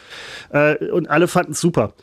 [0.51, 1.95] Äh, und alle fanden es super.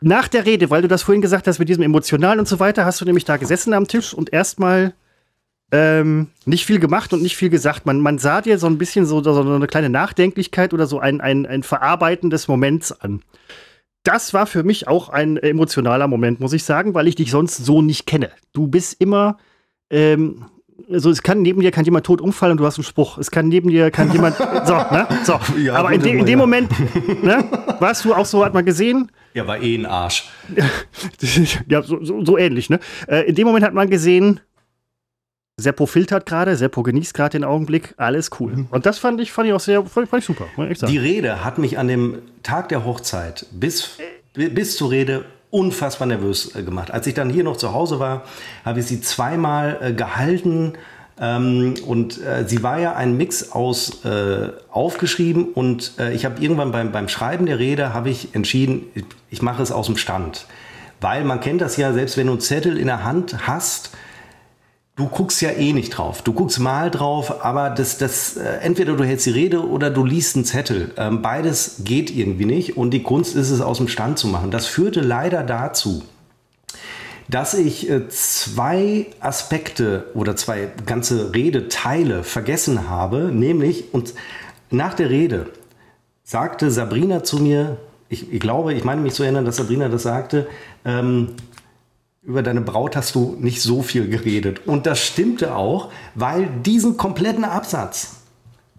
[0.00, 2.84] Nach der Rede, weil du das vorhin gesagt hast mit diesem Emotionalen und so weiter,
[2.86, 4.94] hast du nämlich da gesessen am Tisch und erstmal
[5.72, 7.84] ähm, nicht viel gemacht und nicht viel gesagt.
[7.84, 11.20] Man, man sah dir so ein bisschen so, so eine kleine Nachdenklichkeit oder so ein,
[11.20, 13.20] ein, ein Verarbeiten des Moments an
[14.08, 17.58] das war für mich auch ein emotionaler Moment, muss ich sagen, weil ich dich sonst
[17.58, 18.30] so nicht kenne.
[18.54, 19.36] Du bist immer,
[19.90, 20.46] ähm,
[20.90, 23.18] also es kann neben dir kann jemand tot umfallen und du hast einen Spruch.
[23.18, 25.06] Es kann neben dir kann jemand, so, ne?
[25.24, 25.38] So.
[25.58, 26.46] Ja, Aber in, de, in, dem ja.
[26.46, 26.70] Moment,
[27.22, 27.44] ne,
[27.80, 29.12] warst du auch so, hat man gesehen.
[29.34, 30.24] Ja, war eh ein Arsch.
[31.68, 32.80] ja, so, so, so ähnlich, ne?
[33.08, 34.40] Äh, in dem Moment hat man gesehen,
[35.60, 38.52] Seppo filtert gerade, Seppo genießt gerade den Augenblick, alles cool.
[38.52, 38.66] Mhm.
[38.70, 40.46] Und das fand ich, fand ich auch sehr, fand, ich super.
[40.86, 43.98] Die Rede hat mich an dem Tag der Hochzeit bis,
[44.34, 46.92] bis zur Rede unfassbar nervös äh, gemacht.
[46.92, 48.22] Als ich dann hier noch zu Hause war,
[48.64, 50.74] habe ich sie zweimal äh, gehalten.
[51.20, 56.40] Ähm, und äh, sie war ja ein Mix aus äh, aufgeschrieben und äh, ich habe
[56.40, 59.96] irgendwann beim, beim Schreiben der Rede habe ich entschieden, ich, ich mache es aus dem
[59.96, 60.46] Stand.
[61.00, 63.90] Weil man kennt das ja, selbst wenn du einen Zettel in der Hand hast,
[64.98, 66.22] du guckst ja eh nicht drauf.
[66.22, 70.04] Du guckst mal drauf, aber das, das, äh, entweder du hältst die Rede oder du
[70.04, 70.92] liest einen Zettel.
[70.96, 74.50] Ähm, beides geht irgendwie nicht und die Kunst ist es, aus dem Stand zu machen.
[74.50, 76.02] Das führte leider dazu,
[77.28, 84.14] dass ich äh, zwei Aspekte oder zwei ganze Redeteile vergessen habe, nämlich und
[84.70, 85.46] nach der Rede
[86.24, 87.76] sagte Sabrina zu mir,
[88.08, 90.48] ich, ich glaube, ich meine mich zu erinnern, dass Sabrina das sagte,
[90.84, 91.34] ähm,
[92.28, 94.66] über deine Braut hast du nicht so viel geredet.
[94.66, 98.16] Und das stimmte auch, weil diesen kompletten Absatz,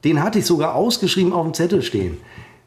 [0.04, 2.20] den hatte ich sogar ausgeschrieben auf dem Zettel stehen.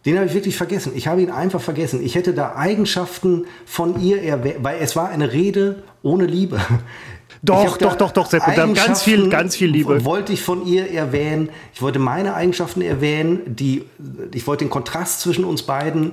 [0.04, 0.90] Den habe ich wirklich vergessen.
[0.96, 2.04] Ich habe ihn einfach vergessen.
[2.04, 6.60] Ich hätte da Eigenschaften von ihr erwähnt, weil es war eine Rede ohne Liebe.
[7.44, 10.04] Doch, doch, doch, doch, Sepp, ganz viel, ganz viel Liebe.
[10.04, 11.48] Wollte ich von ihr erwähnen.
[11.74, 13.40] Ich wollte meine Eigenschaften erwähnen.
[13.46, 13.84] Die,
[14.32, 16.12] ich wollte den Kontrast zwischen uns beiden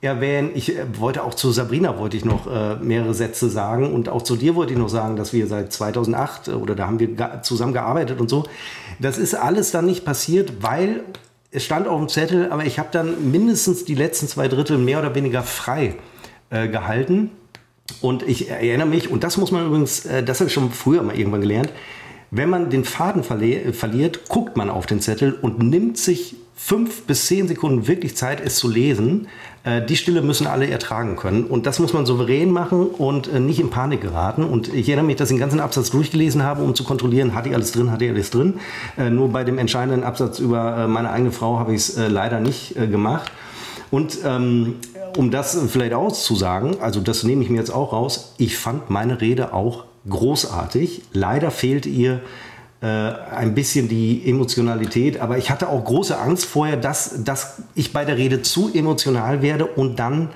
[0.00, 0.50] erwähnen.
[0.54, 4.22] Ich äh, wollte auch zu Sabrina wollte ich noch äh, mehrere Sätze sagen und auch
[4.22, 7.42] zu dir wollte ich noch sagen, dass wir seit 2008 äh, oder da haben wir
[7.42, 8.44] zusammen gearbeitet und so.
[8.98, 11.04] Das ist alles dann nicht passiert, weil
[11.50, 15.00] es stand auf dem Zettel, aber ich habe dann mindestens die letzten zwei Drittel mehr
[15.00, 15.96] oder weniger frei
[16.50, 17.30] äh, gehalten.
[18.00, 21.02] Und ich erinnere mich, und das muss man übrigens, äh, das habe ich schon früher
[21.02, 21.70] mal irgendwann gelernt,
[22.30, 27.26] wenn man den Faden verliert, guckt man auf den Zettel und nimmt sich fünf bis
[27.26, 29.28] zehn Sekunden wirklich Zeit, es zu lesen.
[29.64, 31.44] Äh, die Stille müssen alle ertragen können.
[31.44, 34.44] Und das muss man souverän machen und äh, nicht in Panik geraten.
[34.44, 37.48] Und ich erinnere mich, dass ich den ganzen Absatz durchgelesen habe, um zu kontrollieren, hatte
[37.48, 38.60] ich alles drin, hatte ich alles drin.
[38.98, 42.74] Äh, nur bei dem entscheidenden Absatz über meine eigene Frau habe ich es leider nicht
[42.74, 43.32] gemacht.
[43.90, 44.76] Und ähm,
[45.16, 49.20] um das vielleicht auszusagen, also das nehme ich mir jetzt auch raus, ich fand meine
[49.20, 51.02] Rede auch großartig.
[51.12, 52.20] Leider fehlt ihr
[52.82, 55.20] äh, ein bisschen die Emotionalität.
[55.20, 59.42] Aber ich hatte auch große Angst vorher, dass, dass ich bei der Rede zu emotional
[59.42, 60.30] werde und dann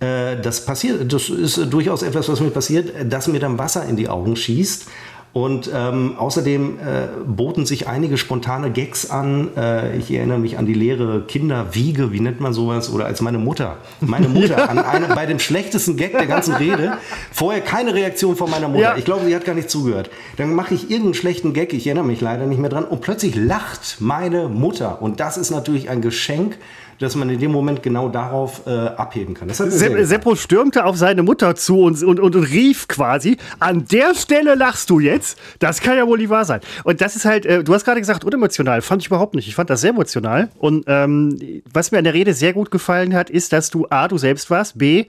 [0.00, 1.12] äh, das passiert.
[1.12, 4.86] Das ist durchaus etwas, was mir passiert, dass mir dann Wasser in die Augen schießt.
[5.34, 9.48] Und ähm, außerdem äh, boten sich einige spontane Gags an.
[9.56, 12.88] Äh, ich erinnere mich an die leere Kinderwiege, wie nennt man sowas?
[12.92, 13.78] Oder als meine Mutter.
[14.00, 16.98] Meine Mutter an eine, bei dem schlechtesten Gag der ganzen Rede.
[17.32, 18.82] Vorher keine Reaktion von meiner Mutter.
[18.82, 18.96] Ja.
[18.96, 20.08] Ich glaube, sie hat gar nicht zugehört.
[20.36, 22.84] Dann mache ich irgendeinen schlechten Gag, ich erinnere mich leider nicht mehr dran.
[22.84, 25.02] Und plötzlich lacht meine Mutter.
[25.02, 26.58] Und das ist natürlich ein Geschenk
[26.98, 29.48] dass man in dem Moment genau darauf äh, abheben kann.
[29.50, 29.70] Se
[30.04, 34.90] Seppo stürmte auf seine Mutter zu und, und, und, rief quasi, an der Stelle lachst
[34.90, 35.38] du jetzt.
[35.58, 36.60] Das kann ja wohl nicht wahr sein.
[36.84, 38.82] Und das ist halt, äh, du hast gerade gesagt, unemotional.
[38.82, 39.48] Fand ich überhaupt nicht.
[39.48, 40.50] Ich fand das sehr emotional.
[40.58, 41.38] Und ähm,
[41.72, 44.50] was mir an der Rede sehr gut gefallen hat, ist, dass du A, du selbst
[44.50, 45.06] warst, B,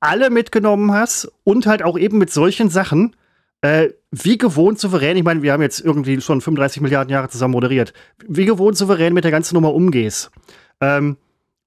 [0.00, 3.14] alle mitgenommen hast und halt auch eben mit solchen Sachen,
[3.62, 7.52] äh, wie gewohnt souverän, ich meine, wir haben jetzt irgendwie schon 35 Milliarden Jahre zusammen
[7.52, 7.92] moderiert,
[8.26, 10.30] wie gewohnt souverän mit der ganzen Nummer umgehst.
[10.82, 11.16] Ähm,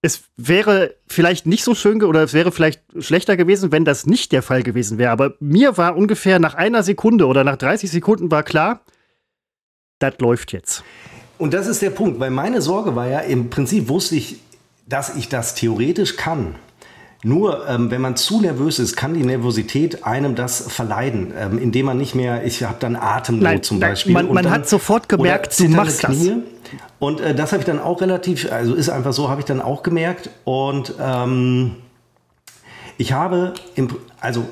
[0.01, 4.32] es wäre vielleicht nicht so schön oder es wäre vielleicht schlechter gewesen, wenn das nicht
[4.32, 5.10] der Fall gewesen wäre.
[5.10, 8.82] Aber mir war ungefähr nach einer Sekunde oder nach 30 Sekunden war klar,
[9.97, 10.84] das läuft jetzt.
[11.39, 14.39] Und das ist der Punkt, weil meine Sorge war ja, im Prinzip wusste ich,
[14.88, 16.56] dass ich das theoretisch kann.
[17.25, 21.88] Nur ähm, wenn man zu nervös ist, kann die Nervosität einem das verleiden, ähm, indem
[21.88, 24.13] man nicht mehr, ich habe dann Atemnot nein, zum Beispiel.
[24.13, 26.13] Man, man dann, hat sofort gemerkt, du machst Knie.
[26.29, 26.79] das.
[26.99, 29.59] Und äh, das habe ich dann auch relativ, also ist einfach so, habe ich dann
[29.59, 30.29] auch gemerkt.
[30.43, 31.77] Und ähm,
[32.99, 33.88] ich habe, im,
[34.19, 34.45] also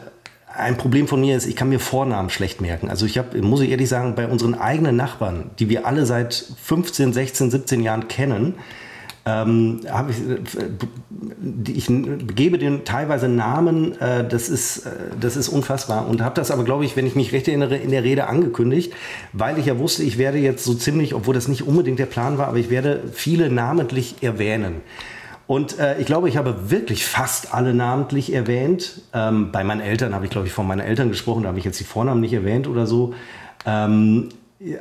[0.57, 2.89] ein Problem von mir ist, ich kann mir Vornamen schlecht merken.
[2.89, 6.33] Also ich habe, muss ich ehrlich sagen, bei unseren eigenen Nachbarn, die wir alle seit
[6.33, 8.55] 15, 16, 17 Jahren kennen,
[9.25, 10.17] ähm, ich,
[10.57, 11.87] äh, ich
[12.35, 16.07] gebe den teilweise Namen, äh, das, ist, äh, das ist unfassbar.
[16.07, 18.93] Und habe das aber, glaube ich, wenn ich mich recht erinnere, in der Rede angekündigt,
[19.31, 22.37] weil ich ja wusste, ich werde jetzt so ziemlich, obwohl das nicht unbedingt der Plan
[22.37, 24.81] war, aber ich werde viele namentlich erwähnen.
[25.47, 29.01] Und äh, ich glaube, ich habe wirklich fast alle namentlich erwähnt.
[29.13, 31.65] Ähm, bei meinen Eltern habe ich, glaube ich, von meinen Eltern gesprochen, da habe ich
[31.65, 33.13] jetzt die Vornamen nicht erwähnt oder so.
[33.65, 34.29] Ähm,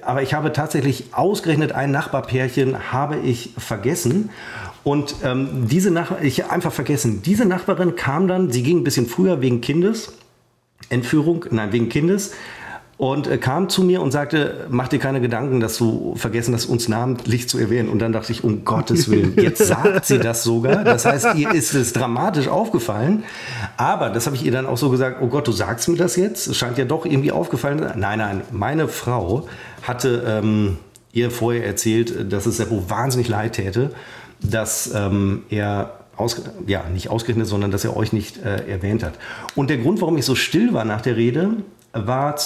[0.02, 4.30] aber ich habe tatsächlich ausgerechnet ein Nachbarpärchen habe ich vergessen.
[4.84, 9.06] Und ähm, diese Nachbarin, ich einfach vergessen, diese Nachbarin kam dann, sie ging ein bisschen
[9.06, 10.12] früher wegen Kindes,
[10.88, 12.32] Entführung, nein, wegen Kindes
[12.98, 16.66] und äh, kam zu mir und sagte, mach dir keine Gedanken, dass du vergessen hast,
[16.66, 17.88] uns namentlich zu erwähnen.
[17.88, 20.84] Und dann dachte ich, um Gottes Willen, jetzt sagt sie das sogar.
[20.84, 23.24] Das heißt, ihr ist es dramatisch aufgefallen.
[23.76, 26.16] Aber das habe ich ihr dann auch so gesagt, oh Gott, du sagst mir das
[26.16, 26.46] jetzt?
[26.46, 27.84] Es scheint ja doch irgendwie aufgefallen.
[27.96, 29.48] Nein, nein, meine Frau
[29.82, 30.78] hatte ähm,
[31.12, 33.90] ihr vorher erzählt, dass es Seppo wahnsinnig leid täte,
[34.40, 39.14] dass ähm, er aus, ja, nicht ausgerechnet, sondern dass er euch nicht äh, erwähnt hat.
[39.54, 41.50] Und der Grund, warum ich so still war nach der Rede,
[41.92, 42.36] war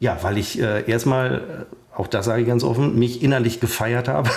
[0.00, 4.08] ja, weil ich äh, erstmal, äh, auch das sage ich ganz offen, mich innerlich gefeiert
[4.08, 4.30] habe.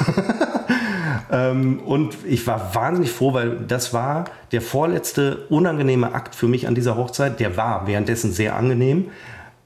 [1.31, 6.67] ähm, und ich war wahnsinnig froh, weil das war der vorletzte unangenehme Akt für mich
[6.67, 7.39] an dieser Hochzeit.
[7.39, 9.09] Der war währenddessen sehr angenehm.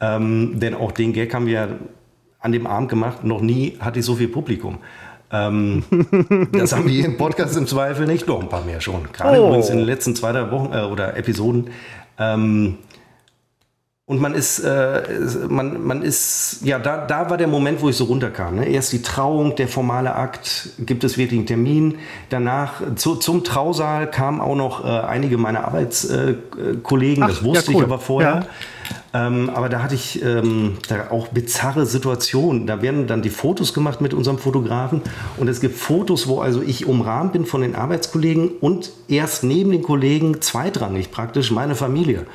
[0.01, 1.79] Ähm, denn auch den Gag haben wir
[2.39, 3.23] an dem Abend gemacht.
[3.23, 4.79] Noch nie hatte ich so viel Publikum.
[5.31, 5.83] Ähm,
[6.51, 8.27] das haben wir hier im Podcast im Zweifel nicht.
[8.27, 9.11] Noch ein paar mehr schon.
[9.13, 9.47] Gerade oh.
[9.47, 11.69] übrigens in den letzten zwei, drei Wochen äh, oder Episoden.
[12.19, 12.77] Ähm,
[14.07, 15.01] und man ist, äh,
[15.49, 18.57] man, man ist, ja, da, da war der Moment, wo ich so runterkam.
[18.57, 18.69] Ne?
[18.69, 21.97] Erst die Trauung, der formale Akt, gibt es wirklich einen Termin.
[22.29, 27.77] Danach zu, zum Trausaal kamen auch noch äh, einige meiner Arbeitskollegen, äh, das wusste ja,
[27.77, 27.83] cool.
[27.83, 28.47] ich aber vorher.
[29.13, 29.27] Ja.
[29.27, 32.67] Ähm, aber da hatte ich ähm, da auch bizarre Situationen.
[32.67, 35.01] Da werden dann die Fotos gemacht mit unserem Fotografen.
[35.37, 39.71] Und es gibt Fotos, wo also ich umrahmt bin von den Arbeitskollegen und erst neben
[39.71, 42.27] den Kollegen zweitrangig praktisch meine Familie.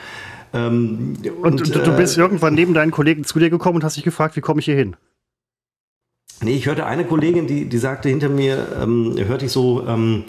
[0.53, 3.97] Ähm, und, und, du bist äh, irgendwann neben deinen Kollegen zu dir gekommen und hast
[3.97, 4.97] dich gefragt, wie komme ich hier hin?
[6.43, 10.25] Nee, ich hörte eine Kollegin, die, die sagte hinter mir, ähm, hörte ich so, ähm,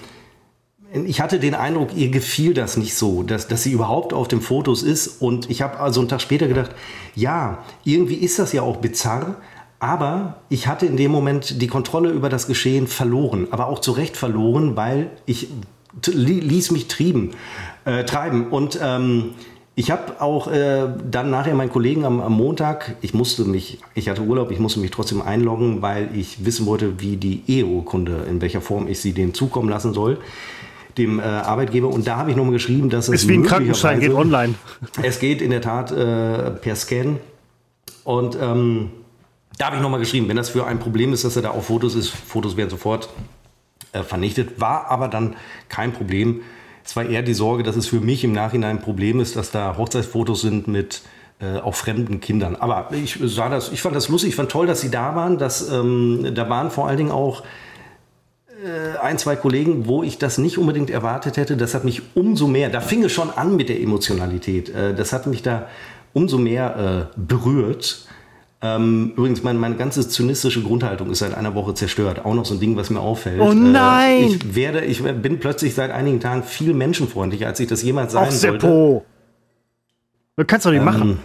[0.93, 4.41] ich hatte den Eindruck, ihr gefiel das nicht so, dass, dass sie überhaupt auf den
[4.41, 5.21] Fotos ist.
[5.21, 6.71] Und ich habe also einen Tag später gedacht,
[7.15, 9.38] ja, irgendwie ist das ja auch bizarr,
[9.79, 13.93] aber ich hatte in dem Moment die Kontrolle über das Geschehen verloren, aber auch zu
[13.93, 15.47] Recht verloren, weil ich
[16.05, 17.31] ließ mich trieben,
[17.86, 18.49] äh, treiben.
[18.49, 19.31] Und ähm,
[19.82, 24.10] ich habe auch äh, dann nachher meinen Kollegen am, am, Montag, ich musste mich, ich
[24.10, 28.41] hatte Urlaub, ich musste mich trotzdem einloggen, weil ich wissen wollte, wie die Eheurkunde, in
[28.41, 30.20] welcher Form ich sie denen zukommen lassen soll,
[31.00, 31.88] dem äh, Arbeitgeber.
[31.88, 33.24] Und da habe ich nochmal geschrieben, dass es.
[33.24, 34.54] Ist wie ein Krankenschein, geht online.
[35.02, 37.17] Es geht in der Tat äh, per Scan.
[38.04, 38.91] Und ähm,
[39.58, 41.65] da habe ich nochmal geschrieben, wenn das für ein Problem ist, dass er da auf
[41.65, 43.10] Fotos ist, Fotos werden sofort
[43.94, 44.62] äh, vernichtet.
[44.62, 45.36] War aber dann
[45.70, 46.41] kein Problem
[46.84, 49.52] es war eher die Sorge, dass es für mich im Nachhinein ein Problem ist, dass
[49.52, 51.02] da Hochzeitsfotos sind mit
[51.39, 52.56] äh, auch fremden Kindern.
[52.56, 55.38] Aber ich sah das, ich fand das lustig, ich fand toll, dass sie da waren.
[55.38, 57.44] Dass, ähm, da waren vor allen Dingen auch
[58.63, 61.58] äh, ein, zwei Kollegen, wo ich das nicht unbedingt erwartet hätte.
[61.58, 64.70] Das hat mich umso mehr, da fing es schon an mit der Emotionalität.
[64.70, 65.67] Äh, das hat mich da
[66.13, 68.08] umso mehr äh, berührt.
[68.63, 72.26] Ähm, übrigens, mein, meine ganze zynistische Grundhaltung ist seit einer Woche zerstört.
[72.26, 73.41] Auch noch so ein Ding, was mir auffällt.
[73.41, 74.24] Oh nein!
[74.24, 78.13] Äh, ich, werde, ich bin plötzlich seit einigen Tagen viel menschenfreundlicher, als ich das jemals
[78.13, 78.67] sein Ach, sollte.
[78.67, 79.06] Seppo.
[80.38, 81.19] Du kannst doch nicht ähm, machen.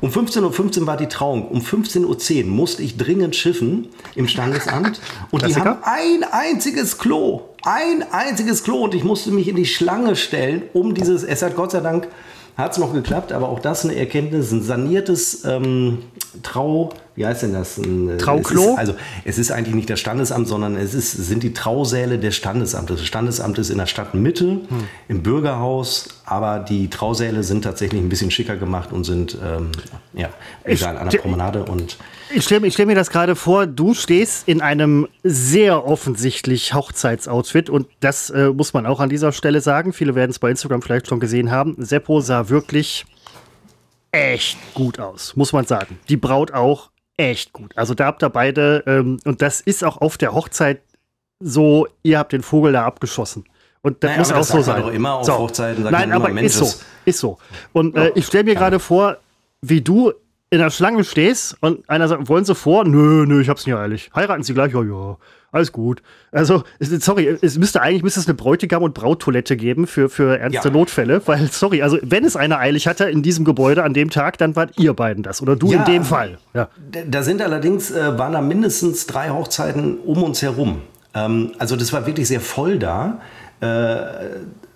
[0.00, 1.48] Um 15.15 Uhr war die Trauung.
[1.48, 5.00] Um 15.10 Uhr musste ich dringend schiffen im Standesamt.
[5.30, 7.42] Und die haben ein einziges Klo.
[7.62, 8.84] Ein einziges Klo.
[8.84, 11.22] Und ich musste mich in die Schlange stellen, um dieses.
[11.22, 12.08] Es hat Gott sei Dank
[12.56, 15.98] hat es noch geklappt, aber auch das eine Erkenntnis, ein saniertes ähm,
[16.42, 17.78] Trau, wie heißt denn das?
[17.78, 18.62] Ein, äh, Trauklo?
[18.62, 18.94] Es ist, also
[19.24, 22.98] es ist eigentlich nicht das Standesamt, sondern es ist, sind die Trausäle des Standesamtes.
[22.98, 24.62] Das Standesamt ist in der Stadtmitte, hm.
[25.08, 29.70] im Bürgerhaus, aber die Trausäle sind tatsächlich ein bisschen schicker gemacht und sind, ähm,
[30.14, 30.30] ja,
[30.64, 31.98] egal, an der Promenade und
[32.34, 37.88] ich stelle stell mir das gerade vor, du stehst in einem sehr offensichtlich Hochzeitsoutfit und
[38.00, 39.92] das äh, muss man auch an dieser Stelle sagen.
[39.92, 41.76] Viele werden es bei Instagram vielleicht schon gesehen haben.
[41.78, 43.04] Seppo sah wirklich
[44.12, 45.98] echt gut aus, muss man sagen.
[46.08, 47.76] Die Braut auch echt gut.
[47.76, 50.82] Also da habt ihr beide, ähm, und das ist auch auf der Hochzeit
[51.40, 53.44] so, ihr habt den Vogel da abgeschossen.
[53.82, 54.82] Und das naja, muss auch das so sein.
[54.82, 55.38] Doch immer auf so.
[55.38, 56.72] Hochzeiten Nein, aber ist so,
[57.04, 57.38] ist so.
[57.72, 59.16] Und äh, ich stelle mir gerade vor,
[59.60, 60.12] wie du
[60.52, 62.84] in der Schlange stehst und einer sagt, wollen Sie vor?
[62.84, 64.10] Nö, nö, ich hab's nicht eilig.
[64.14, 64.74] Heiraten Sie gleich?
[64.74, 65.16] Ja, ja,
[65.50, 66.02] alles gut.
[66.30, 70.68] Also, sorry, es müsste eigentlich müsste es eine Bräutigam- und Brauttoilette geben für, für ernste
[70.68, 70.74] ja.
[70.74, 74.36] Notfälle, weil, sorry, also wenn es einer eilig hatte in diesem Gebäude an dem Tag,
[74.36, 76.36] dann wart ihr beiden das oder du ja, in dem Fall.
[76.52, 76.68] Ja.
[77.08, 80.82] Da sind allerdings, äh, waren da mindestens drei Hochzeiten um uns herum.
[81.14, 83.22] Ähm, also das war wirklich sehr voll da.
[83.60, 84.04] Äh,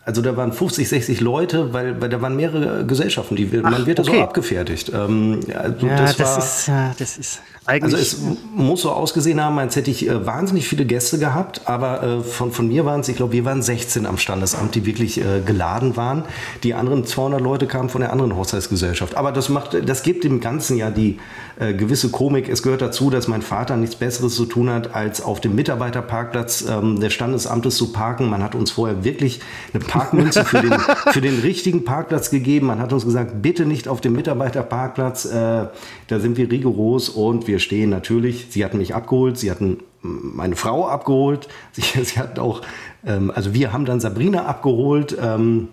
[0.07, 3.87] also da waren 50, 60 Leute, weil, weil da waren mehrere Gesellschaften, die Ach, man
[3.87, 4.13] wird okay.
[4.13, 4.93] so abgefertigt.
[4.95, 7.95] Ähm, also ja, das, das war, ist, ja, das ist eigentlich.
[7.95, 8.17] Also es
[8.55, 12.53] muss so ausgesehen haben, als hätte ich äh, wahnsinnig viele Gäste gehabt, aber äh, von,
[12.53, 15.97] von mir waren es, ich glaube, wir waren 16 am Standesamt, die wirklich äh, geladen
[15.97, 16.25] waren.
[16.63, 19.17] Die anderen 200 Leute kamen von der anderen Hochzeitsgesellschaft.
[19.17, 21.19] Aber das macht, das gibt dem Ganzen ja die
[21.59, 22.49] äh, gewisse Komik.
[22.49, 26.67] Es gehört dazu, dass mein Vater nichts Besseres zu tun hat, als auf dem Mitarbeiterparkplatz
[26.69, 28.29] ähm, des Standesamtes zu parken.
[28.29, 29.41] Man hat uns vorher wirklich
[29.73, 30.73] eine Parkmünze für den,
[31.13, 32.67] für den richtigen Parkplatz gegeben.
[32.67, 35.25] Man hat uns gesagt, bitte nicht auf dem Mitarbeiterparkplatz.
[35.25, 35.69] Äh,
[36.09, 39.79] da sind wir rigoros und wir wir stehen natürlich, sie hatten mich abgeholt, sie hatten
[40.03, 42.61] meine Frau abgeholt, sie, sie hatten auch,
[43.07, 45.69] ähm, also wir haben dann Sabrina abgeholt, ähm,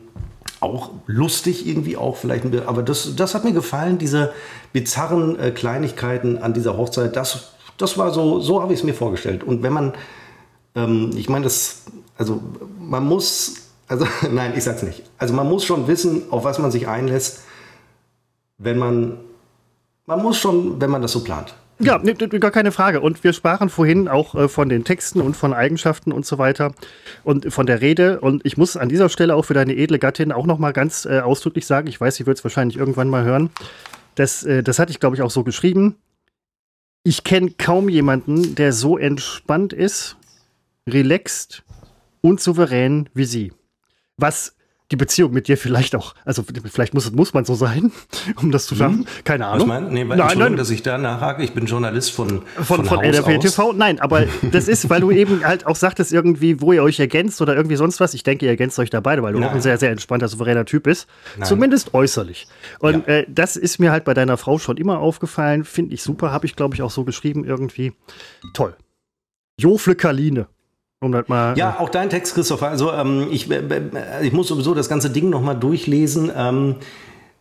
[0.62, 4.32] auch lustig irgendwie auch vielleicht, aber das, das hat mir gefallen, diese
[4.72, 8.94] bizarren äh, Kleinigkeiten an dieser Hochzeit, das, das war so, so habe ich es mir
[8.94, 9.44] vorgestellt.
[9.44, 9.94] Und wenn man,
[10.76, 11.84] ähm, ich meine, das,
[12.18, 12.42] also
[12.80, 13.56] man muss,
[13.90, 17.42] also nein, ich sag's nicht, also man muss schon wissen, auf was man sich einlässt,
[18.58, 19.18] wenn man,
[20.06, 21.56] man muss schon, wenn man das so plant.
[21.84, 23.02] Ja, gar keine Frage.
[23.02, 26.74] Und wir sprachen vorhin auch äh, von den Texten und von Eigenschaften und so weiter
[27.24, 28.22] und von der Rede.
[28.22, 31.06] Und ich muss an dieser Stelle auch für deine edle Gattin auch noch mal ganz
[31.06, 33.50] äh, ausdrücklich sagen, ich weiß, sie wird es wahrscheinlich irgendwann mal hören.
[34.16, 35.96] Das, äh, das hatte ich, glaube ich, auch so geschrieben.
[37.04, 40.16] Ich kenne kaum jemanden, der so entspannt ist,
[40.88, 41.64] relaxed
[42.22, 43.52] und souverän wie sie.
[44.18, 44.56] Was
[44.94, 47.92] die Beziehung mit dir vielleicht auch, also vielleicht muss, muss man so sein,
[48.36, 49.00] um das zu schaffen.
[49.00, 49.24] Mhm.
[49.24, 49.68] Keine Ahnung.
[49.68, 51.44] Was nee, nein, Entschuldigung, dass ich da nachhake.
[51.44, 53.74] Ich bin Journalist von von, von, von NRW TV.
[53.74, 57.42] Nein, aber das ist, weil du eben halt auch sagtest irgendwie, wo ihr euch ergänzt
[57.42, 58.14] oder irgendwie sonst was.
[58.14, 59.50] Ich denke, ihr ergänzt euch da beide, weil du nein.
[59.50, 61.08] auch ein sehr, sehr entspannter, souveräner Typ bist.
[61.38, 61.48] Nein.
[61.48, 62.48] Zumindest äußerlich.
[62.78, 63.14] Und ja.
[63.16, 65.64] äh, das ist mir halt bei deiner Frau schon immer aufgefallen.
[65.64, 66.32] Finde ich super.
[66.32, 67.94] Habe ich, glaube ich, auch so geschrieben irgendwie.
[68.54, 68.76] Toll.
[69.60, 70.46] Jo Flickerline.
[71.04, 72.70] Um das mal, ja, auch dein Text, Christopher.
[72.70, 73.62] Also ähm, ich, äh,
[74.22, 76.76] ich muss sowieso das ganze Ding nochmal durchlesen, ähm,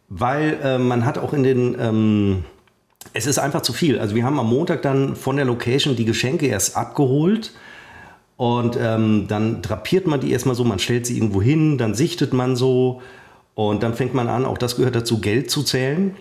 [0.08, 1.76] weil äh, man hat auch in den...
[1.78, 2.44] Ähm,
[3.14, 3.98] es ist einfach zu viel.
[3.98, 7.52] Also wir haben am Montag dann von der Location die Geschenke erst abgeholt.
[8.36, 12.32] Und ähm, dann drapiert man die erstmal so, man stellt sie irgendwo hin, dann sichtet
[12.32, 13.00] man so
[13.54, 16.16] und dann fängt man an, auch das gehört dazu, Geld zu zählen.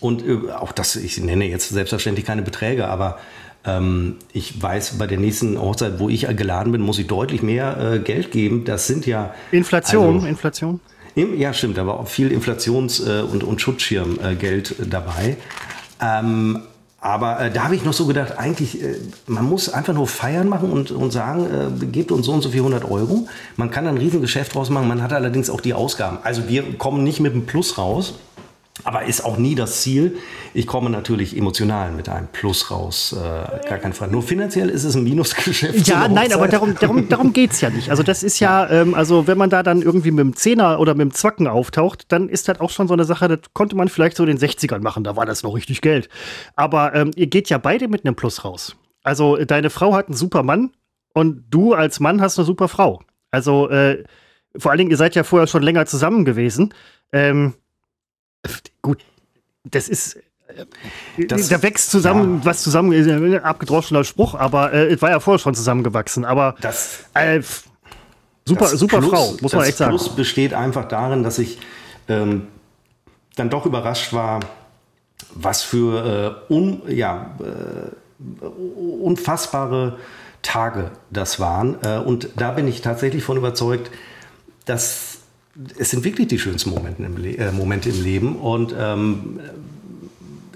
[0.00, 3.18] Und äh, auch das, ich nenne jetzt selbstverständlich keine Beträge, aber
[4.32, 7.98] ich weiß, bei der nächsten Hochzeit, wo ich geladen bin, muss ich deutlich mehr äh,
[7.98, 8.64] Geld geben.
[8.64, 9.34] Das sind ja.
[9.50, 10.80] Inflation, also, Inflation.
[11.16, 15.36] Ja, stimmt, aber auch viel Inflations- äh, und, und Schutzschirmgeld äh, dabei.
[16.00, 16.60] Ähm,
[17.00, 20.48] aber äh, da habe ich noch so gedacht, eigentlich, äh, man muss einfach nur Feiern
[20.48, 21.46] machen und, und sagen,
[21.82, 23.28] äh, gebt uns so und so viel 100 Euro.
[23.56, 26.18] Man kann ein Riesengeschäft draus machen, man hat allerdings auch die Ausgaben.
[26.22, 28.14] Also wir kommen nicht mit einem Plus raus,
[28.86, 30.16] aber ist auch nie das Ziel.
[30.54, 34.12] Ich komme natürlich emotional mit einem Plus raus, äh, gar keine Frage.
[34.12, 35.88] Nur finanziell ist es ein Minusgeschäft.
[35.88, 37.90] Ja, nein, aber darum, darum, darum geht es ja nicht.
[37.90, 40.94] Also das ist ja, ähm, also wenn man da dann irgendwie mit dem Zehner oder
[40.94, 43.88] mit dem Zwacken auftaucht, dann ist das auch schon so eine Sache, das konnte man
[43.88, 46.08] vielleicht so in den 60ern machen, da war das noch richtig Geld.
[46.54, 48.76] Aber ähm, ihr geht ja beide mit einem Plus raus.
[49.02, 50.70] Also deine Frau hat einen super Mann
[51.12, 53.02] und du als Mann hast eine super Frau.
[53.32, 54.04] Also äh,
[54.56, 56.72] vor allen Dingen, ihr seid ja vorher schon länger zusammen gewesen.
[57.12, 57.54] Ähm,
[58.82, 59.04] gut,
[59.64, 60.16] das ist.
[60.16, 62.44] Äh, das, da wächst zusammen, ja.
[62.44, 66.24] was zusammen, äh, abgedroschener Spruch, aber äh, es war ja vorher schon zusammengewachsen.
[66.24, 67.42] Aber das, äh,
[68.44, 69.92] super, super Plus, Frau, muss man echt sagen.
[69.92, 71.58] Das Plus besteht einfach darin, dass ich
[72.08, 72.48] ähm,
[73.34, 74.40] dann doch überrascht war,
[75.34, 79.98] was für äh, un, ja, äh, unfassbare
[80.42, 81.76] Tage das waren.
[81.82, 83.90] Äh, und da bin ich tatsächlich von überzeugt,
[84.64, 85.15] dass
[85.78, 88.36] es sind wirklich die schönsten Momente im, Le äh, Momente im Leben.
[88.36, 89.40] Und ähm,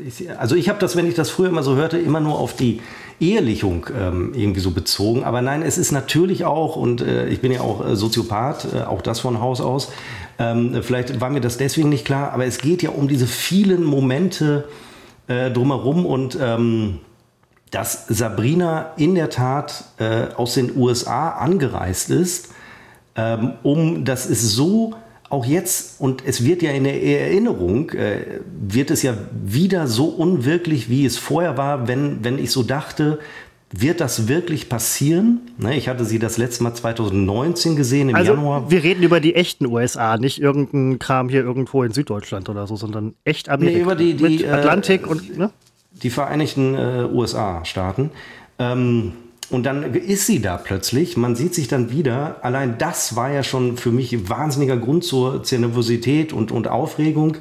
[0.07, 2.55] ich, also ich habe das, wenn ich das früher immer so hörte, immer nur auf
[2.55, 2.81] die
[3.21, 5.25] Ehelichung ähm, irgendwie so bezogen.
[5.25, 8.83] Aber nein, es ist natürlich auch, und äh, ich bin ja auch äh, Soziopath, äh,
[8.83, 9.93] auch das von Haus aus.
[10.39, 13.85] Ähm, vielleicht war mir das deswegen nicht klar, aber es geht ja um diese vielen
[13.85, 14.69] Momente
[15.29, 16.99] äh, drumherum und ähm,
[17.71, 22.49] dass Sabrina in der Tat äh, aus den USA angereist ist
[23.21, 24.95] ähm, um, das ist so
[25.29, 30.07] auch jetzt, und es wird ja in der Erinnerung, äh, wird es ja wieder so
[30.07, 33.21] unwirklich, wie es vorher war, wenn, wenn ich so dachte,
[33.73, 35.43] wird das wirklich passieren?
[35.57, 38.69] Ne, ich hatte sie das letzte Mal 2019 gesehen, im also, Januar.
[38.73, 42.75] Wir reden über die echten USA, nicht irgendein Kram hier irgendwo in Süddeutschland oder so,
[42.75, 43.77] sondern echt Amerika.
[43.77, 45.51] Nee, über die, die Mit Atlantik äh, und ne?
[45.93, 48.11] die Vereinigten äh, USA-Staaten.
[48.59, 49.13] Ähm,
[49.51, 52.37] und dann ist sie da plötzlich, man sieht sich dann wieder.
[52.43, 57.37] Allein das war ja schon für mich wahnsinniger Grund zur, Nervosität und, und Aufregung.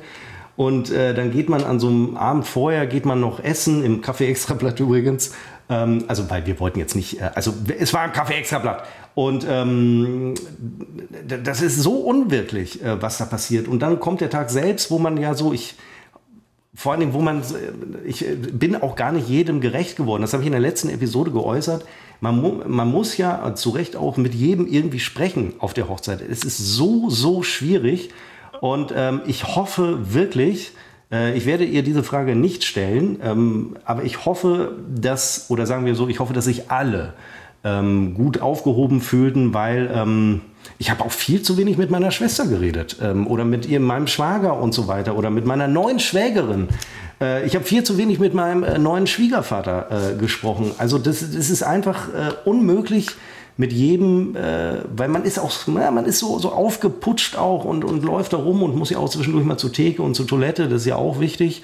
[0.56, 4.02] Und äh, dann geht man an so einem Abend vorher, geht man noch essen, im
[4.02, 5.32] Café Extrablatt übrigens.
[5.70, 8.84] Ähm, also, weil wir wollten jetzt nicht, äh, also es war ein Kaffee-Extrablatt.
[9.14, 10.34] Und ähm,
[11.44, 13.68] das ist so unwirklich, äh, was da passiert.
[13.68, 15.76] Und dann kommt der Tag selbst, wo man ja so, ich,
[16.76, 17.42] vor allem, wo man,
[18.06, 20.22] ich bin auch gar nicht jedem gerecht geworden.
[20.22, 21.86] Das habe ich in der letzten Episode geäußert.
[22.22, 26.22] Man, man muss ja zu Recht auch mit jedem irgendwie sprechen auf der Hochzeit.
[26.22, 28.10] Es ist so, so schwierig.
[28.62, 30.74] Und ähm, ich hoffe wirklich,
[31.12, 35.86] äh, ich werde ihr diese Frage nicht stellen, ähm, aber ich hoffe, dass, oder sagen
[35.86, 37.14] wir so, ich hoffe, dass sich alle
[37.64, 40.42] ähm, gut aufgehoben fühlten, weil ähm,
[40.78, 44.08] ich habe auch viel zu wenig mit meiner Schwester geredet ähm, oder mit ihr, meinem
[44.08, 46.70] Schwager und so weiter oder mit meiner neuen Schwägerin.
[47.22, 50.72] Äh, ich habe viel zu wenig mit meinem äh, neuen Schwiegervater äh, gesprochen.
[50.78, 53.08] Also das, das ist einfach äh, unmöglich
[53.58, 57.84] mit jedem, äh, weil man ist auch, na, man ist so, so aufgeputscht auch und,
[57.84, 60.70] und läuft da rum und muss ja auch zwischendurch mal zur Theke und zur Toilette,
[60.70, 61.62] das ist ja auch wichtig.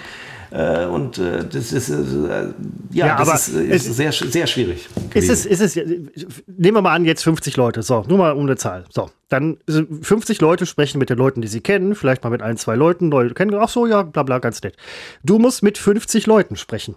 [0.52, 2.54] Äh, und äh, das ist, äh,
[2.92, 4.88] ja, ja, das ist, ist sehr, sehr schwierig.
[5.14, 8.42] Ist es, ist es, nehmen wir mal an, jetzt 50 Leute, so, nur mal um
[8.42, 8.86] eine Zahl.
[8.90, 12.58] So, dann 50 Leute sprechen mit den Leuten, die sie kennen, vielleicht mal mit ein,
[12.58, 14.76] zwei Leuten, Leute kennen, ach so, ja, bla bla, ganz nett.
[15.24, 16.96] Du musst mit 50 Leuten sprechen.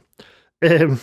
[0.61, 0.99] Ähm,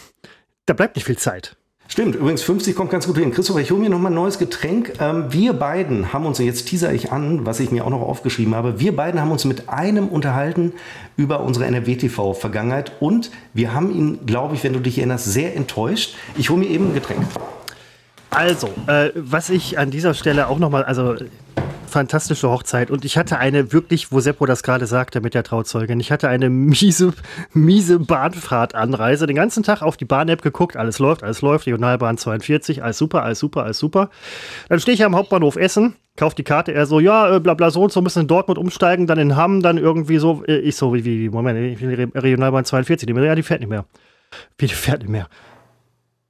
[0.66, 1.56] da bleibt nicht viel Zeit.
[1.96, 3.32] Stimmt, übrigens 50 kommt ganz gut hin.
[3.32, 4.92] Christopher, ich hole mir nochmal ein neues Getränk.
[5.00, 8.54] Ähm, wir beiden haben uns, jetzt teaser ich an, was ich mir auch noch aufgeschrieben
[8.54, 10.74] habe, wir beiden haben uns mit einem unterhalten
[11.16, 16.18] über unsere NRW-TV-Vergangenheit und wir haben ihn, glaube ich, wenn du dich erinnerst, sehr enttäuscht.
[16.36, 17.22] Ich hole mir eben ein Getränk.
[18.30, 21.16] Also, äh, was ich an dieser Stelle auch nochmal, also
[21.96, 26.02] fantastische Hochzeit und ich hatte eine wirklich, wo Seppo das gerade sagte mit der Trauzeugin,
[26.02, 27.14] ich hatte eine miese,
[27.54, 32.84] miese Bahnfahrtanreise, den ganzen Tag auf die Bahn-App geguckt, alles läuft, alles läuft, Regionalbahn 42,
[32.84, 34.10] alles super, alles super, alles super.
[34.68, 37.72] Dann stehe ich am Hauptbahnhof Essen, kauft die Karte, er so, ja, äh, bla bla
[37.72, 40.76] so und so, müssen in Dortmund umsteigen, dann in Hamm, dann irgendwie so, äh, ich
[40.76, 43.86] so, wie, wie, Moment, Regionalbahn 42, die, ja, die fährt nicht mehr.
[44.58, 45.30] Wie, die fährt nicht mehr.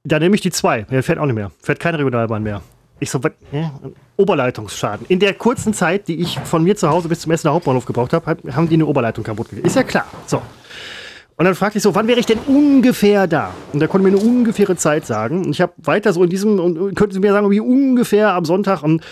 [0.04, 2.62] Dann nehme ich die 2, die fährt auch nicht mehr, fährt keine Regionalbahn mehr.
[2.98, 3.20] Ich so?
[3.52, 3.72] Ja?
[4.16, 5.06] Oberleitungsschaden.
[5.08, 8.12] In der kurzen Zeit, die ich von mir zu Hause bis zum Essener Hauptbahnhof gebraucht
[8.12, 9.66] habe, haben die eine Oberleitung kaputt gekriegt.
[9.66, 10.06] Ist ja klar.
[10.26, 10.40] So.
[11.38, 13.52] Und dann fragte ich so, wann wäre ich denn ungefähr da?
[13.74, 15.44] Und da konnte mir eine ungefähre Zeit sagen.
[15.44, 18.46] Und ich habe weiter so in diesem, und könnte sie mir sagen, wie ungefähr am
[18.46, 18.82] Sonntag.
[18.82, 19.04] Und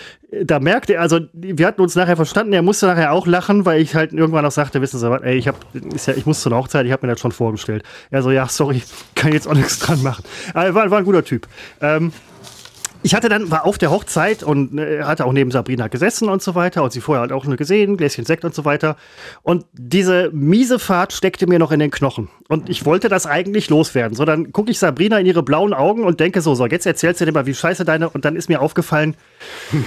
[0.43, 3.83] da merkte er, also wir hatten uns nachher verstanden, er musste nachher auch lachen, weil
[3.83, 5.57] ich halt irgendwann auch sagte, wissen Sie was, ey, ich, hab,
[5.95, 7.85] ist ja, ich muss zur Hochzeit, ich habe mir das schon vorgestellt.
[8.11, 8.83] Er so, ja, sorry,
[9.15, 10.25] kann jetzt auch nichts dran machen.
[10.55, 11.47] Aber er war, war ein guter Typ.
[11.83, 12.11] Ähm,
[13.05, 16.43] ich hatte dann, war auf der Hochzeit und äh, hatte auch neben Sabrina gesessen und
[16.43, 18.97] so weiter und sie vorher halt auch nur gesehen, Gläschen Sekt und so weiter.
[19.43, 22.31] Und diese miese Fahrt steckte mir noch in den Knochen.
[22.49, 24.17] Und ich wollte das eigentlich loswerden.
[24.17, 27.21] So, dann gucke ich Sabrina in ihre blauen Augen und denke so, so, jetzt erzählst
[27.21, 28.09] du dir mal, wie scheiße deine.
[28.09, 29.17] Und dann ist mir aufgefallen,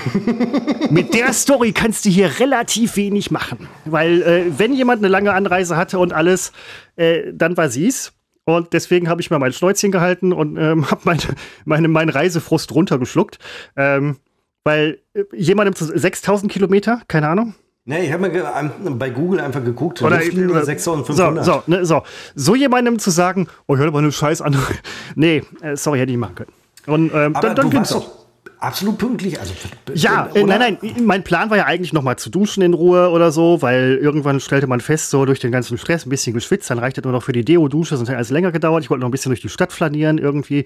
[0.92, 3.68] mit der Story kannst du hier relativ wenig machen.
[3.86, 6.52] Weil, äh, wenn jemand eine lange Anreise hatte und alles,
[6.98, 8.14] äh, dann war sie's.
[8.48, 11.22] Und deswegen habe ich mal mein Schnäuzchen gehalten und ähm, habe meine,
[11.66, 13.40] meine, meinen Reisefrust runtergeschluckt.
[13.76, 14.16] Ähm,
[14.64, 17.56] weil äh, jemandem zu 6000 Kilometer, keine Ahnung.
[17.84, 20.02] Nee, ich habe mir bei Google einfach geguckt.
[20.02, 21.44] Oder, oder 6500.
[21.44, 22.04] So, so, ne, so.
[22.36, 24.56] so jemandem zu sagen, oh, ich höre mal eine Scheiß an.
[25.16, 26.54] nee, äh, sorry, hätte ich machen können.
[26.86, 28.27] Und ähm, Aber dann, dann du warst doch
[28.60, 29.40] absolut pünktlich.
[29.40, 29.54] Also,
[29.94, 33.10] ja, äh, nein, nein, mein Plan war ja eigentlich noch mal zu duschen in Ruhe
[33.10, 36.70] oder so, weil irgendwann stellte man fest, so durch den ganzen Stress ein bisschen geschwitzt,
[36.70, 38.84] dann reichte nur noch für die Deo-Dusche, sonst hätte alles länger gedauert.
[38.84, 40.66] Ich wollte noch ein bisschen durch die Stadt flanieren irgendwie.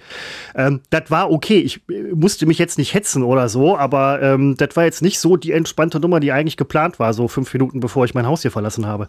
[0.56, 1.60] Ähm, das war okay.
[1.60, 5.20] Ich äh, musste mich jetzt nicht hetzen oder so, aber ähm, das war jetzt nicht
[5.20, 8.42] so die entspannte Nummer, die eigentlich geplant war, so fünf Minuten bevor ich mein Haus
[8.42, 9.08] hier verlassen habe.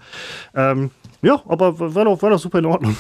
[0.55, 0.91] Ähm,
[1.23, 2.97] ja, aber war doch, war doch super in Ordnung.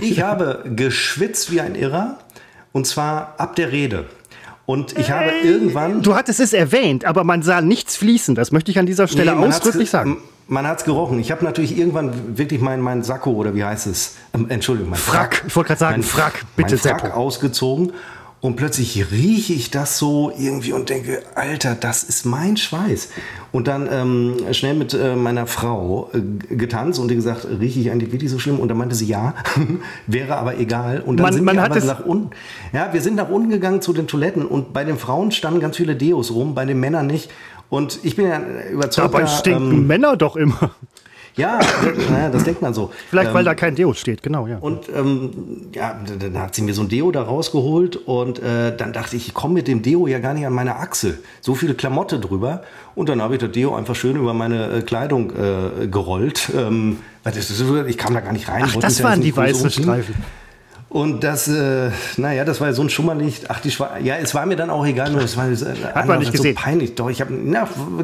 [0.00, 2.18] Ich habe geschwitzt wie ein Irrer
[2.72, 4.06] und zwar ab der Rede.
[4.72, 6.00] Und ich habe irgendwann.
[6.00, 8.34] Du hattest es erwähnt, aber man sah nichts fließen.
[8.34, 10.16] Das möchte ich an dieser Stelle nee, ausdrücklich sagen.
[10.48, 11.18] Man hat es gerochen.
[11.18, 14.16] Ich habe natürlich irgendwann wirklich meinen mein Sakko oder wie heißt es?
[14.32, 15.36] Ähm, Entschuldigung, mein Frack.
[15.36, 15.44] Frack.
[15.46, 16.80] Ich wollte gerade sagen, mein, Frack, bitte.
[16.82, 17.92] Mein Frack ausgezogen
[18.42, 23.10] und plötzlich rieche ich das so irgendwie und denke, Alter, das ist mein Schweiß.
[23.52, 27.92] Und dann ähm, schnell mit äh, meiner Frau äh, getanzt und die gesagt, rieche ich
[27.92, 28.58] eigentlich wirklich so schlimm?
[28.58, 29.34] Und dann meinte sie, ja,
[30.08, 31.02] wäre aber egal.
[31.02, 32.30] Und dann man, sind man wir aber nach unten.
[32.72, 35.76] Ja, wir sind nach unten gegangen zu den Toiletten und bei den Frauen standen ganz
[35.76, 37.30] viele Deos rum, bei den Männern nicht.
[37.70, 38.40] Und ich bin ja
[38.72, 39.14] überzeugt.
[39.14, 40.72] Dabei stinken ähm, Männer doch immer.
[41.36, 41.60] Ja,
[42.30, 42.92] das denkt man so.
[43.08, 44.58] Vielleicht, ähm, weil da kein Deo steht, genau, ja.
[44.58, 45.30] Und ähm,
[45.74, 49.28] ja, dann hat sie mir so ein Deo da rausgeholt und äh, dann dachte ich,
[49.28, 51.18] ich komme mit dem Deo ja gar nicht an meine Achsel.
[51.40, 52.62] So viele Klamotte drüber.
[52.94, 56.50] Und dann habe ich das Deo einfach schön über meine äh, Kleidung äh, gerollt.
[56.54, 56.98] Ähm,
[57.86, 58.64] ich kam da gar nicht rein.
[58.66, 60.14] Ach, das waren die weißen Streifen.
[60.92, 63.48] Und das, äh, naja, das war ja so ein Schummerlicht.
[63.48, 65.56] Ach, die Schwa ja, es war mir dann auch egal, nur es war äh,
[65.94, 66.54] hat man nicht gesehen.
[66.54, 66.94] so peinlich.
[66.96, 67.32] Doch, ich habe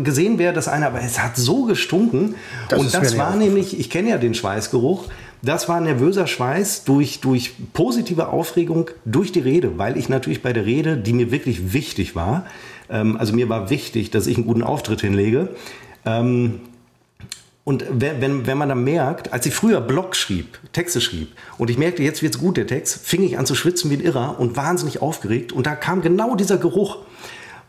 [0.02, 2.34] gesehen, wer das eine, aber es hat so gestunken.
[2.70, 5.04] Das und das war nämlich, ich kenne ja den Schweißgeruch.
[5.42, 10.54] Das war nervöser Schweiß durch, durch positive Aufregung durch die Rede, weil ich natürlich bei
[10.54, 12.46] der Rede, die mir wirklich wichtig war,
[12.88, 15.50] ähm, also mir war wichtig, dass ich einen guten Auftritt hinlege.
[16.06, 16.60] Ähm,
[17.68, 21.68] und wenn, wenn, wenn man dann merkt, als ich früher Blog schrieb, Texte schrieb, und
[21.68, 24.40] ich merkte, jetzt wird's gut, der Text, fing ich an zu schwitzen wie ein Irrer
[24.40, 25.52] und wahnsinnig aufgeregt.
[25.52, 26.96] Und da kam genau dieser Geruch.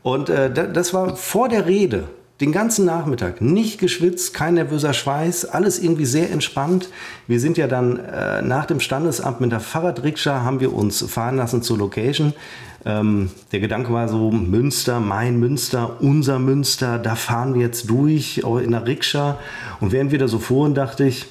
[0.02, 2.06] Und äh, das war vor der Rede
[2.40, 6.88] den ganzen Nachmittag nicht geschwitzt, kein nervöser Schweiß, alles irgendwie sehr entspannt.
[7.28, 11.36] Wir sind ja dann äh, nach dem Standesamt mit der Fahrradrikscha, haben wir uns fahren
[11.36, 12.34] lassen zur Location.
[12.86, 18.44] Ähm, der Gedanke war so, Münster, mein Münster, unser Münster, da fahren wir jetzt durch
[18.64, 19.38] in der Rikscha.
[19.80, 21.28] Und während wir da so fuhren, dachte ich,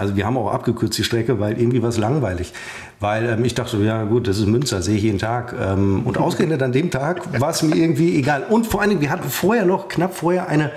[0.00, 2.54] also wir haben auch abgekürzt die Strecke, weil irgendwie war es langweilig.
[3.00, 5.54] Weil ähm, ich dachte, ja gut, das ist Münster, sehe ich jeden Tag.
[5.60, 8.44] Ähm, und ausgerechnet an dem Tag war es mir irgendwie egal.
[8.48, 10.70] Und vor allen Dingen, wir hatten vorher noch, knapp vorher, eine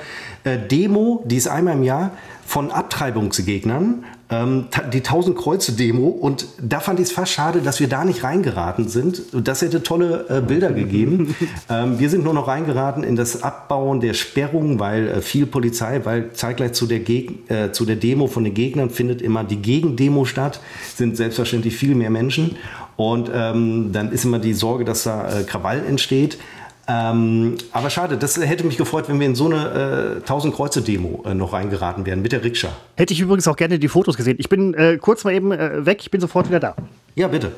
[0.44, 2.12] äh, Demo, die ist einmal im Jahr,
[2.46, 4.04] von Abtreibungsgegnern
[4.34, 8.04] ähm, die 1000 Kreuze Demo und da fand ich es fast schade, dass wir da
[8.04, 9.22] nicht reingeraten sind.
[9.34, 11.36] Das hätte tolle äh, Bilder gegeben.
[11.70, 16.02] ähm, wir sind nur noch reingeraten in das Abbauen der Sperrung, weil äh, viel Polizei,
[16.04, 19.62] weil zeitgleich zu der, Geg äh, zu der Demo von den Gegnern findet immer die
[19.62, 20.60] Gegendemo statt,
[20.96, 22.56] sind selbstverständlich viel mehr Menschen
[22.96, 26.38] und ähm, dann ist immer die Sorge, dass da äh, Krawall entsteht.
[26.86, 30.82] Ähm, aber schade, das hätte mich gefreut, wenn wir in so eine äh, 1000 Kreuze
[30.82, 32.70] Demo äh, noch reingeraten wären mit der Rikscha.
[32.96, 34.36] Hätte ich übrigens auch gerne die Fotos gesehen.
[34.40, 36.76] Ich bin äh, kurz mal eben äh, weg, ich bin sofort wieder da.
[37.16, 37.54] Ja, bitte.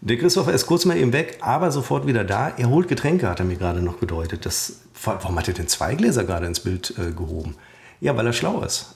[0.00, 2.52] Der Christopher ist kurz mal eben weg, aber sofort wieder da.
[2.56, 4.46] Er holt Getränke, hat er mir gerade noch gedeutet.
[4.46, 7.56] Das, warum hat er denn zwei Gläser gerade ins Bild äh, gehoben?
[8.00, 8.94] Ja, weil er schlau ist.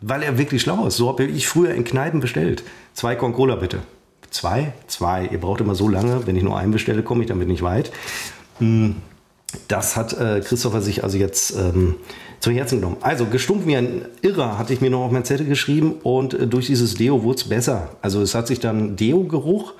[0.00, 0.96] Weil er wirklich schlau ist.
[0.96, 2.62] So habe ich früher in Kneipen bestellt.
[2.94, 3.80] Zwei Con-Cola bitte.
[4.34, 4.72] Zwei?
[4.88, 5.28] Zwei.
[5.30, 6.26] Ihr braucht immer so lange.
[6.26, 7.92] Wenn ich nur einen bestelle, komme ich damit nicht weit.
[8.58, 8.96] Hm,
[9.68, 11.94] das hat äh, Christopher sich also jetzt ähm,
[12.40, 12.96] zu Herzen genommen.
[13.00, 16.48] Also gestummt wie ein Irrer hatte ich mir noch auf mein Zettel geschrieben und äh,
[16.48, 17.90] durch dieses Deo wurde es besser.
[18.02, 19.74] Also es hat sich dann Deo-Geruch.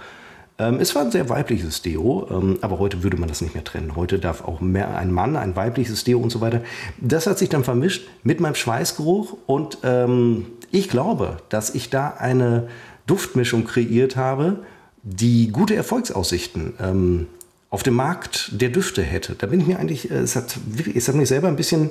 [0.57, 3.64] Ähm, es war ein sehr weibliches Deo, ähm, aber heute würde man das nicht mehr
[3.64, 3.96] trennen.
[3.96, 6.61] Heute darf auch mehr ein Mann, ein weibliches Deo und so weiter.
[7.00, 12.11] Das hat sich dann vermischt mit meinem Schweißgeruch und ähm, ich glaube, dass ich da
[12.11, 12.68] eine
[13.07, 14.64] Duftmischung kreiert habe,
[15.02, 17.26] die gute Erfolgsaussichten ähm,
[17.70, 19.34] auf dem Markt der Düfte hätte.
[19.34, 20.57] Da bin ich mir eigentlich, äh, es hat,
[20.94, 21.90] es hat mich selber ein bisschen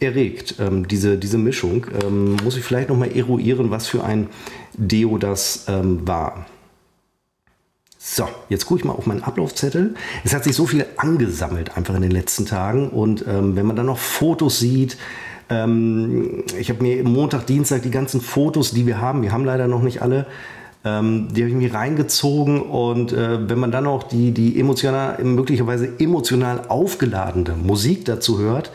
[0.00, 1.86] erregt, ähm, diese, diese Mischung.
[2.02, 4.28] Ähm, muss ich vielleicht nochmal eruieren, was für ein
[4.76, 6.46] Deo das ähm, war.
[8.02, 9.94] So, jetzt gucke ich mal auf meinen Ablaufzettel.
[10.24, 12.88] Es hat sich so viel angesammelt einfach in den letzten Tagen.
[12.88, 14.96] Und ähm, wenn man dann noch Fotos sieht,
[15.50, 19.66] ähm, ich habe mir Montag, Dienstag die ganzen Fotos, die wir haben, wir haben leider
[19.66, 20.26] noch nicht alle,
[20.84, 25.22] ähm, die habe ich mir reingezogen und äh, wenn man dann auch die, die emotional,
[25.22, 28.70] möglicherweise emotional aufgeladene Musik dazu hört,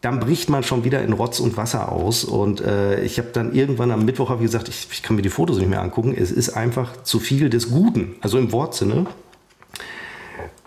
[0.00, 2.24] dann bricht man schon wieder in Rotz und Wasser aus.
[2.24, 5.30] Und äh, ich habe dann irgendwann am Mittwoch ich gesagt, ich, ich, kann mir die
[5.30, 6.14] Fotos nicht mehr angucken.
[6.16, 9.06] Es ist einfach zu viel des Guten, also im Wortsinne.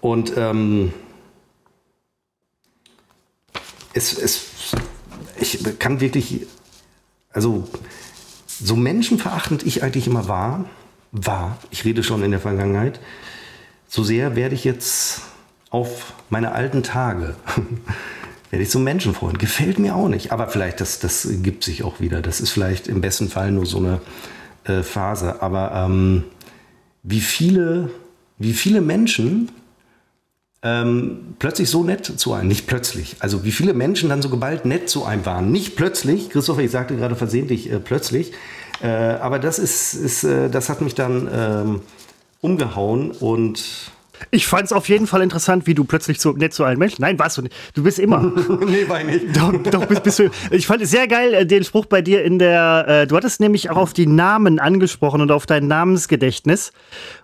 [0.02, 0.92] Und ähm,
[3.94, 4.76] es, es,
[5.40, 6.48] ich kann wirklich,
[7.32, 7.68] also
[8.48, 10.66] so menschenverachtend ich eigentlich immer war,
[11.12, 13.00] war, ich rede schon in der Vergangenheit,
[13.88, 15.22] so sehr werde ich jetzt
[15.70, 17.36] auf meine alten Tage,
[18.50, 19.40] werde ich zum Menschenfreund.
[19.40, 22.22] Gefällt mir auch nicht, aber vielleicht, das, das gibt sich auch wieder.
[22.22, 24.02] Das ist vielleicht im besten Fall nur so eine
[24.64, 25.42] äh, Phase.
[25.42, 26.24] Aber ähm,
[27.04, 27.90] wie, viele,
[28.38, 29.52] wie viele Menschen
[30.68, 34.66] ähm, plötzlich so nett zu einem, nicht plötzlich, also wie viele Menschen dann so geballt
[34.66, 35.52] nett zu einem waren.
[35.52, 38.34] Nicht plötzlich, Christopher, ich sagte gerade versehentlich äh, plötzlich,
[38.82, 41.82] äh, aber das ist, ist äh, das hat mich dann ähm,
[42.42, 43.92] umgehauen und
[44.32, 47.02] ich fand es auf jeden Fall interessant, wie du plötzlich so nett zu allen Menschen.
[47.02, 47.56] Nein, warst du nicht.
[47.74, 48.20] Du bist immer.
[48.66, 49.26] nee, war ich nicht.
[49.38, 50.30] Doch, doch bist, bist, du.
[50.52, 52.86] Ich fand es sehr geil, äh, den Spruch bei dir in der.
[52.88, 56.72] Äh, du hattest nämlich auch auf die Namen angesprochen und auf dein Namensgedächtnis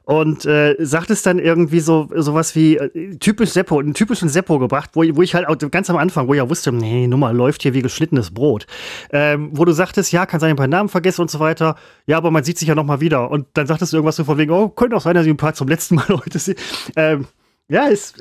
[0.05, 4.59] und äh, sagt es dann irgendwie so sowas wie äh, typisch Seppo, einen typischen Seppo
[4.59, 7.31] gebracht, wo, wo ich halt auch ganz am Anfang, wo ich ja wusste, nee, Nummer
[7.31, 8.67] läuft hier wie geschnittenes Brot,
[9.11, 11.75] ähm, wo du sagtest, ja, kann sein, ein paar Namen vergessen und so weiter,
[12.05, 14.23] ja, aber man sieht sich ja noch mal wieder und dann sagtest du irgendwas so
[14.23, 16.55] von wegen, oh, könnte auch sein, dass ich ein paar zum letzten Mal heute sehe.
[16.95, 17.27] Ähm,
[17.69, 18.13] ja, es,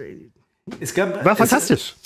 [0.81, 1.97] es gab, war fantastisch.
[1.97, 2.02] Es,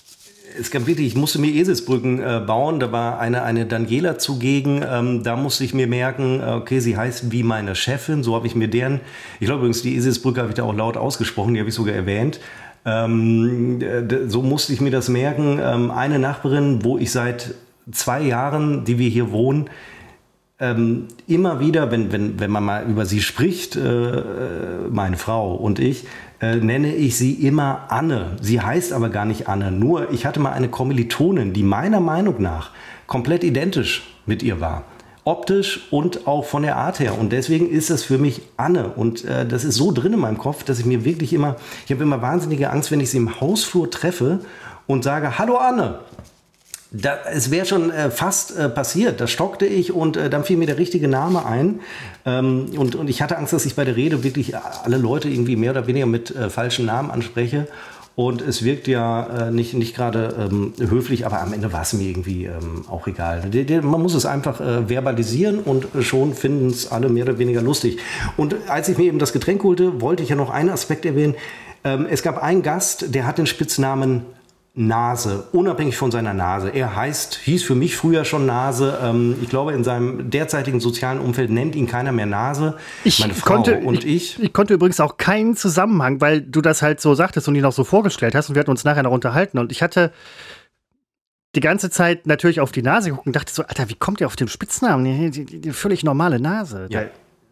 [0.58, 2.80] es gab wirklich, ich musste mir Eselsbrücken äh, bauen.
[2.80, 4.84] Da war eine, eine Daniela zugegen.
[4.88, 8.22] Ähm, da musste ich mir merken, äh, okay, sie heißt wie meine Chefin.
[8.22, 9.00] So habe ich mir deren,
[9.40, 11.94] ich glaube übrigens, die Eselsbrücke habe ich da auch laut ausgesprochen, die habe ich sogar
[11.94, 12.40] erwähnt.
[12.84, 13.82] Ähm,
[14.28, 15.58] so musste ich mir das merken.
[15.62, 17.54] Ähm, eine Nachbarin, wo ich seit
[17.90, 19.68] zwei Jahren, die wir hier wohnen,
[20.58, 24.22] ähm, immer wieder, wenn, wenn, wenn man mal über sie spricht, äh, äh
[24.90, 26.06] meine Frau und ich,
[26.40, 28.36] äh, nenne ich sie immer Anne.
[28.40, 29.70] Sie heißt aber gar nicht Anne.
[29.70, 32.70] Nur ich hatte mal eine Kommilitonin, die meiner Meinung nach
[33.06, 34.84] komplett identisch mit ihr war.
[35.26, 37.18] optisch und auch von der Art her.
[37.18, 38.90] Und deswegen ist es für mich Anne.
[38.90, 41.90] Und äh, das ist so drin in meinem Kopf, dass ich mir wirklich immer, ich
[41.90, 44.40] habe immer wahnsinnige Angst, wenn ich sie im Hausflur treffe
[44.86, 45.98] und sage, hallo Anne.
[46.92, 49.20] Da, es wäre schon äh, fast äh, passiert.
[49.20, 51.80] Da stockte ich und äh, dann fiel mir der richtige Name ein.
[52.24, 55.56] Ähm, und, und ich hatte Angst, dass ich bei der Rede wirklich alle Leute irgendwie
[55.56, 57.66] mehr oder weniger mit äh, falschen Namen anspreche.
[58.16, 61.92] Und es wirkt ja äh, nicht, nicht gerade ähm, höflich, aber am Ende war es
[61.92, 63.42] mir irgendwie ähm, auch egal.
[63.42, 67.38] De, de, man muss es einfach äh, verbalisieren und schon finden es alle mehr oder
[67.38, 67.98] weniger lustig.
[68.38, 71.34] Und als ich mir eben das Getränk holte, wollte ich ja noch einen Aspekt erwähnen.
[71.84, 74.22] Ähm, es gab einen Gast, der hat den Spitznamen
[74.78, 76.68] Nase, unabhängig von seiner Nase.
[76.68, 78.98] Er heißt, hieß für mich früher schon Nase.
[79.02, 82.76] Ähm, ich glaube, in seinem derzeitigen sozialen Umfeld nennt ihn keiner mehr Nase.
[83.02, 84.42] Ich Meine Frau konnte, und ich, ich.
[84.42, 87.72] Ich konnte übrigens auch keinen Zusammenhang, weil du das halt so sagtest und ihn auch
[87.72, 90.12] so vorgestellt hast und wir hatten uns nachher noch unterhalten und ich hatte
[91.54, 94.26] die ganze Zeit natürlich auf die Nase geguckt und dachte so, Alter, wie kommt ihr
[94.26, 95.30] auf den Spitznamen?
[95.32, 96.86] Die, die, die völlig normale Nase.
[96.90, 97.04] Ja.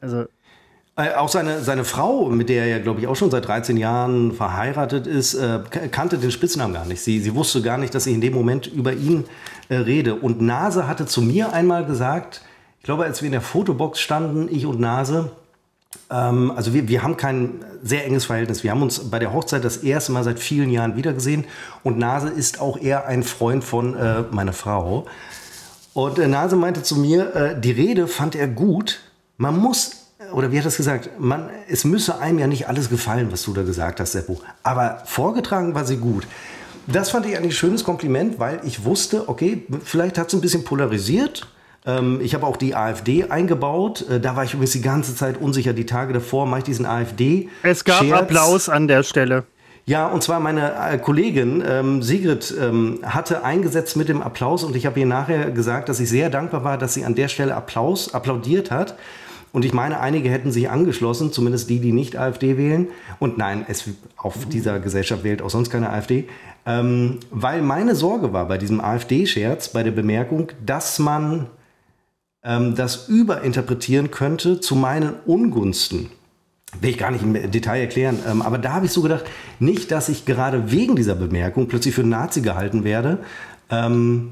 [0.02, 0.26] Also
[0.96, 3.76] äh, auch seine, seine Frau, mit der er ja, glaube ich, auch schon seit 13
[3.76, 7.02] Jahren verheiratet ist, äh, kannte den Spitznamen gar nicht.
[7.02, 9.24] Sie, sie wusste gar nicht, dass ich in dem Moment über ihn
[9.68, 10.14] äh, rede.
[10.14, 12.42] Und Nase hatte zu mir einmal gesagt,
[12.78, 15.32] ich glaube, als wir in der Fotobox standen, ich und Nase,
[16.10, 18.62] ähm, also wir, wir haben kein sehr enges Verhältnis.
[18.62, 21.44] Wir haben uns bei der Hochzeit das erste Mal seit vielen Jahren wiedergesehen.
[21.82, 25.06] Und Nase ist auch eher ein Freund von äh, meiner Frau.
[25.92, 29.00] Und äh, Nase meinte zu mir, äh, die Rede fand er gut.
[29.38, 31.10] Man muss oder wie hat das gesagt?
[31.18, 34.40] Man, es müsse einem ja nicht alles gefallen, was du da gesagt hast, Seppo.
[34.62, 36.26] Aber vorgetragen war sie gut.
[36.86, 40.40] Das fand ich eigentlich ein schönes Kompliment, weil ich wusste, okay, vielleicht hat es ein
[40.40, 41.46] bisschen polarisiert.
[41.86, 44.04] Ähm, ich habe auch die AfD eingebaut.
[44.08, 45.72] Äh, da war ich übrigens die ganze Zeit unsicher.
[45.72, 47.48] Die Tage davor mache ich diesen AfD.
[47.62, 48.20] Es gab Scherz.
[48.20, 49.44] Applaus an der Stelle.
[49.86, 54.76] Ja, und zwar meine äh, Kollegin ähm, Sigrid ähm, hatte eingesetzt mit dem Applaus und
[54.76, 57.54] ich habe ihr nachher gesagt, dass ich sehr dankbar war, dass sie an der Stelle
[57.54, 58.96] Applaus applaudiert hat
[59.54, 62.88] und ich meine, einige hätten sich angeschlossen, zumindest die, die nicht AfD wählen.
[63.20, 66.24] Und nein, es auf dieser Gesellschaft wählt auch sonst keine AfD.
[66.66, 71.46] Ähm, weil meine Sorge war bei diesem AfD-Scherz, bei der Bemerkung, dass man
[72.42, 76.10] ähm, das überinterpretieren könnte zu meinen Ungunsten.
[76.80, 78.18] Will ich gar nicht im Detail erklären.
[78.28, 79.24] Ähm, aber da habe ich so gedacht,
[79.60, 83.18] nicht, dass ich gerade wegen dieser Bemerkung plötzlich für Nazi gehalten werde.
[83.70, 84.30] Ähm,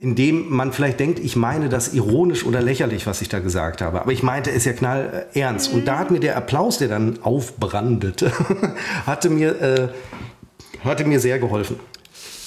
[0.00, 4.00] indem man vielleicht denkt, ich meine das ironisch oder lächerlich, was ich da gesagt habe.
[4.00, 5.72] Aber ich meinte es ja knall ernst.
[5.72, 8.32] Und da hat mir der Applaus, der dann aufbrandete,
[9.06, 9.88] hatte mir, äh,
[10.82, 11.76] hatte mir sehr geholfen.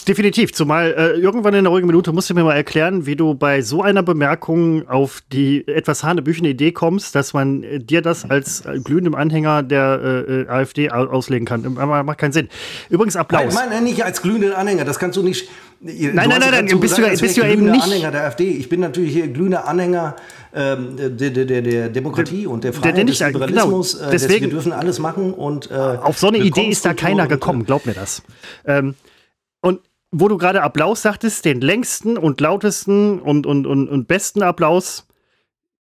[0.05, 3.35] Definitiv, zumal äh, irgendwann in der ruhigen Minute musst du mir mal erklären, wie du
[3.35, 8.29] bei so einer Bemerkung auf die etwas hanebüchene Idee kommst, dass man äh, dir das
[8.29, 11.73] als äh, glühendem Anhänger der äh, äh AfD auslegen kann.
[11.73, 12.49] Macht keinen Sinn.
[12.89, 13.53] Übrigens Applaus.
[13.53, 15.49] Nein, nein, nicht als glühenden Anhänger, das kannst du nicht.
[15.79, 17.83] Nein, nein, nein, nein, bist, gesagt, du, bist du eben nicht.
[17.83, 18.49] Anhänger der AfD.
[18.49, 20.15] Ich bin natürlich hier glühender Anhänger
[20.55, 23.97] ähm, der, der, der, der, Demokratie und der Freiheit, der, des Liberalismus.
[23.97, 27.65] Genau, deswegen, wir dürfen alles machen und auf so eine Idee ist da keiner gekommen,
[27.65, 28.21] glaub mir das.
[28.65, 28.95] Ähm,
[29.61, 29.79] und
[30.13, 35.07] wo du gerade Applaus sagtest, den längsten und lautesten und, und, und, und besten Applaus.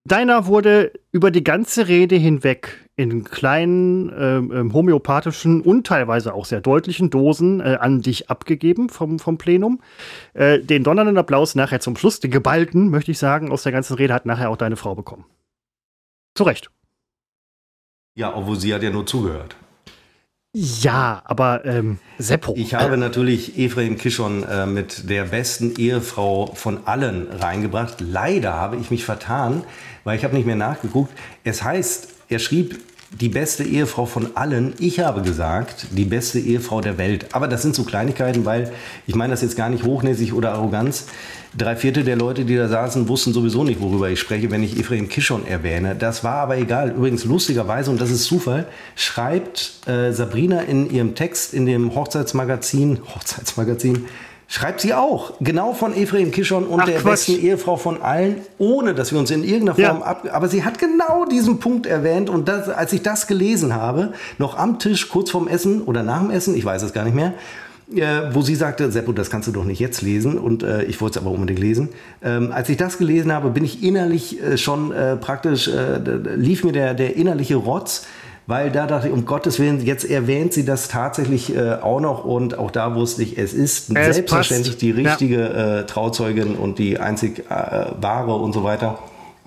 [0.05, 6.45] Deiner wurde über die ganze Rede hinweg in kleinen ähm, ähm, homöopathischen und teilweise auch
[6.45, 9.81] sehr deutlichen Dosen äh, an dich abgegeben vom, vom Plenum.
[10.33, 13.95] Äh, den donnernden Applaus nachher zum Schluss, den geballten, möchte ich sagen, aus der ganzen
[13.95, 15.25] Rede hat nachher auch deine Frau bekommen.
[16.35, 16.71] Zu Recht.
[18.15, 19.57] Ja, obwohl sie hat ja nur zugehört.
[20.53, 22.55] Ja, aber ähm, Seppo.
[22.57, 28.01] Ich habe natürlich Ephraim Kishon äh, mit der besten Ehefrau von allen reingebracht.
[28.01, 29.63] Leider habe ich mich vertan,
[30.03, 31.13] weil ich habe nicht mehr nachgeguckt.
[31.45, 32.81] Es heißt, er schrieb
[33.13, 34.75] die beste Ehefrau von allen.
[34.81, 37.27] Ich habe gesagt, die beste Ehefrau der Welt.
[37.33, 38.73] Aber das sind so Kleinigkeiten, weil
[39.07, 41.07] ich meine das jetzt gar nicht hochnäsig oder Arroganz.
[41.57, 44.79] Drei Viertel der Leute, die da saßen, wussten sowieso nicht, worüber ich spreche, wenn ich
[44.79, 45.97] Ephraim Kishon erwähne.
[45.97, 46.91] Das war aber egal.
[46.91, 53.01] Übrigens, lustigerweise, und das ist Zufall, schreibt äh, Sabrina in ihrem Text in dem Hochzeitsmagazin,
[53.15, 54.07] Hochzeitsmagazin,
[54.47, 57.27] schreibt sie auch, genau von Ephraim Kishon und Ach, der Quatsch.
[57.27, 60.07] besten Ehefrau von allen, ohne dass wir uns in irgendeiner Form ja.
[60.07, 60.29] ab...
[60.31, 64.57] Aber sie hat genau diesen Punkt erwähnt und das, als ich das gelesen habe, noch
[64.57, 67.35] am Tisch, kurz vorm Essen oder nach dem Essen, ich weiß es gar nicht mehr,
[67.95, 71.01] äh, wo sie sagte, Seppo, das kannst du doch nicht jetzt lesen und äh, ich
[71.01, 71.89] wollte es aber unbedingt lesen.
[72.23, 75.99] Ähm, als ich das gelesen habe, bin ich innerlich äh, schon äh, praktisch, äh,
[76.37, 78.07] lief mir der, der innerliche Rotz,
[78.47, 82.25] weil da dachte ich, um Gottes Willen, jetzt erwähnt sie das tatsächlich äh, auch noch
[82.25, 84.83] und auch da wusste ich, es ist es selbstverständlich passt.
[84.83, 85.83] die richtige ja.
[85.83, 88.99] Trauzeugin und die einzig wahre und so weiter.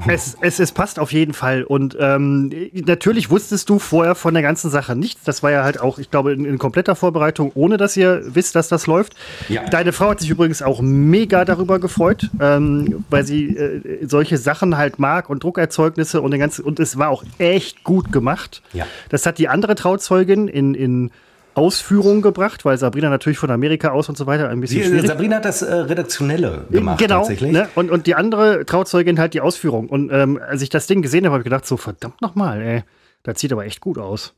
[0.08, 1.64] Es, es, es passt auf jeden Fall.
[1.64, 5.24] Und ähm, natürlich wusstest du vorher von der ganzen Sache nichts.
[5.24, 8.56] Das war ja halt auch, ich glaube, in, in kompletter Vorbereitung, ohne dass ihr wisst,
[8.56, 9.16] dass das läuft.
[9.49, 9.64] Ja.
[9.66, 14.78] Deine Frau hat sich übrigens auch mega darüber gefreut, ähm, weil sie äh, solche Sachen
[14.78, 16.66] halt mag und Druckerzeugnisse und den ganzen.
[16.66, 18.62] Und es war auch echt gut gemacht.
[18.74, 18.86] Ja.
[19.10, 21.12] Das hat die andere Trauzeugin in, in
[21.56, 24.99] Ausführung gebracht, weil Sabrina natürlich von Amerika aus und so weiter ein bisschen.
[24.99, 25.08] Die.
[25.08, 27.51] Sabrina hat das äh, Redaktionelle gemacht, genau, tatsächlich.
[27.51, 27.70] Ne?
[27.76, 29.89] Und, und die andere Trauzeugin halt die Ausführung.
[29.89, 32.84] Und ähm, als ich das Ding gesehen habe, habe ich gedacht, so verdammt nochmal, ey,
[33.24, 34.34] das sieht aber echt gut aus.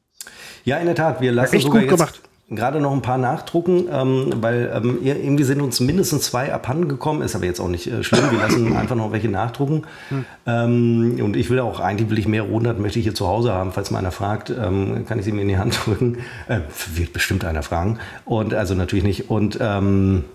[0.64, 3.18] Ja, in der Tat, wir lassen echt sogar gut jetzt, gemacht gerade noch ein paar
[3.18, 7.68] nachdrucken, ähm, weil ähm, irgendwie sind uns mindestens zwei abhanden gekommen, ist aber jetzt auch
[7.68, 8.30] nicht äh, schlimm.
[8.30, 9.84] Wir lassen einfach noch welche nachdrucken.
[10.10, 10.26] Hm.
[10.46, 13.52] Ähm, und ich will auch, eigentlich will ich mehr Rundet, möchte ich hier zu Hause
[13.52, 13.72] haben.
[13.72, 16.20] Falls mal einer fragt, ähm, kann ich sie mir in die Hand drücken.
[16.48, 16.60] Äh,
[16.94, 17.98] wird bestimmt einer fragen.
[18.26, 19.30] Und also natürlich nicht.
[19.32, 20.26] Und ähm,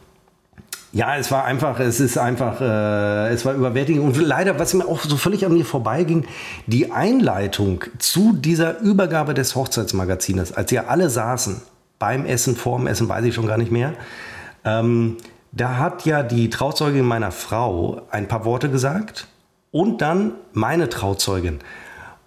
[0.93, 4.03] ja, es war einfach, es ist einfach, äh, es war überwältigend.
[4.05, 6.25] Und leider, was mir auch so völlig an mir vorbeiging,
[6.67, 11.63] die Einleitung zu dieser Übergabe des Hochzeitsmagazines, als wir alle saßen
[12.01, 13.95] beim Essen, vorm Essen, weiß ich schon gar nicht mehr.
[14.65, 15.19] Ähm,
[15.53, 19.29] da hat ja die Trauzeugin meiner Frau ein paar Worte gesagt
[19.71, 21.61] und dann meine Trauzeugin.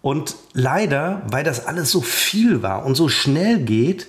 [0.02, 4.08] Und leider, weil das alles so viel war und so schnell geht,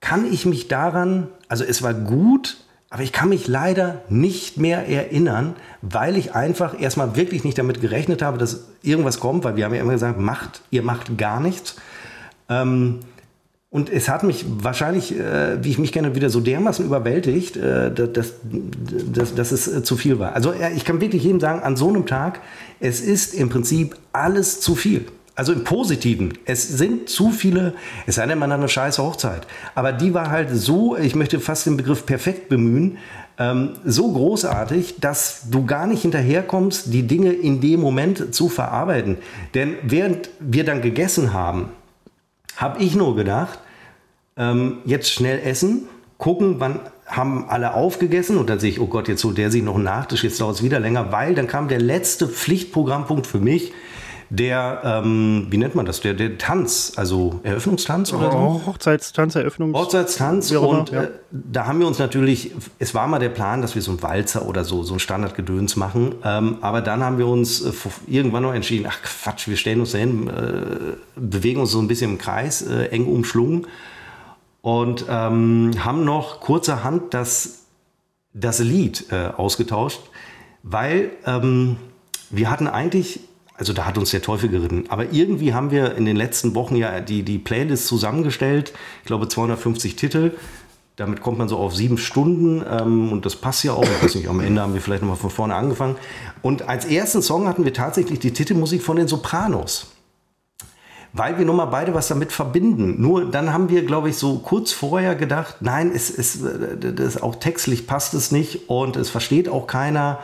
[0.00, 2.56] kann ich mich daran, also es war gut,
[2.90, 7.80] aber ich kann mich leider nicht mehr erinnern, weil ich einfach erstmal wirklich nicht damit
[7.80, 11.40] gerechnet habe, dass irgendwas kommt, weil wir haben ja immer gesagt, macht, ihr macht gar
[11.40, 11.76] nichts.
[12.48, 13.00] Ähm,
[13.70, 17.92] und es hat mich wahrscheinlich, äh, wie ich mich kenne, wieder so dermaßen überwältigt, äh,
[17.92, 18.32] dass,
[19.12, 20.34] dass, dass es äh, zu viel war.
[20.34, 22.40] Also ich kann wirklich jedem sagen, an so einem Tag,
[22.80, 25.04] es ist im Prinzip alles zu viel.
[25.34, 26.32] Also im Positiven.
[26.46, 27.74] Es sind zu viele,
[28.06, 29.46] es sei denn, man hat eine scheiße Hochzeit.
[29.76, 32.96] Aber die war halt so, ich möchte fast den Begriff perfekt bemühen,
[33.38, 39.18] ähm, so großartig, dass du gar nicht hinterherkommst, die Dinge in dem Moment zu verarbeiten.
[39.54, 41.68] Denn während wir dann gegessen haben,
[42.58, 43.60] habe ich nur gedacht,
[44.36, 45.88] ähm, jetzt schnell essen,
[46.18, 49.62] gucken, wann haben alle aufgegessen und dann sehe ich, oh Gott, jetzt holt der sich
[49.62, 53.38] noch einen Nachtisch, jetzt dauert es wieder länger, weil dann kam der letzte Pflichtprogrammpunkt für
[53.38, 53.72] mich,
[54.30, 58.62] der, ähm, wie nennt man das, der, der Tanz, also Eröffnungstanz oder so?
[58.66, 59.76] Hochzeitstanz, Eröffnungs...
[59.76, 61.04] Hochzeitstanz und ja.
[61.04, 64.02] äh, da haben wir uns natürlich, es war mal der Plan, dass wir so einen
[64.02, 67.72] Walzer oder so, so ein Standardgedöns machen, ähm, aber dann haben wir uns äh,
[68.06, 72.12] irgendwann noch entschieden, ach Quatsch, wir stellen uns dahin, äh, bewegen uns so ein bisschen
[72.12, 73.66] im Kreis, äh, eng umschlungen
[74.60, 77.64] und ähm, haben noch kurzerhand das,
[78.34, 80.02] das Lied äh, ausgetauscht,
[80.62, 81.76] weil ähm,
[82.28, 83.20] wir hatten eigentlich
[83.58, 84.84] also da hat uns der Teufel geritten.
[84.88, 88.72] Aber irgendwie haben wir in den letzten Wochen ja die, die Playlist zusammengestellt.
[89.02, 90.32] Ich glaube 250 Titel.
[90.94, 93.84] Damit kommt man so auf sieben Stunden ähm, und das passt ja auch.
[93.84, 95.96] Ich weiß nicht, am Ende haben wir vielleicht nochmal von vorne angefangen.
[96.40, 99.88] Und als ersten Song hatten wir tatsächlich die Titelmusik von den Sopranos.
[101.12, 103.00] Weil wir nun mal beide was damit verbinden.
[103.00, 106.40] Nur dann haben wir, glaube ich, so kurz vorher gedacht, nein, es, es,
[106.94, 110.18] das auch textlich passt es nicht und es versteht auch keiner.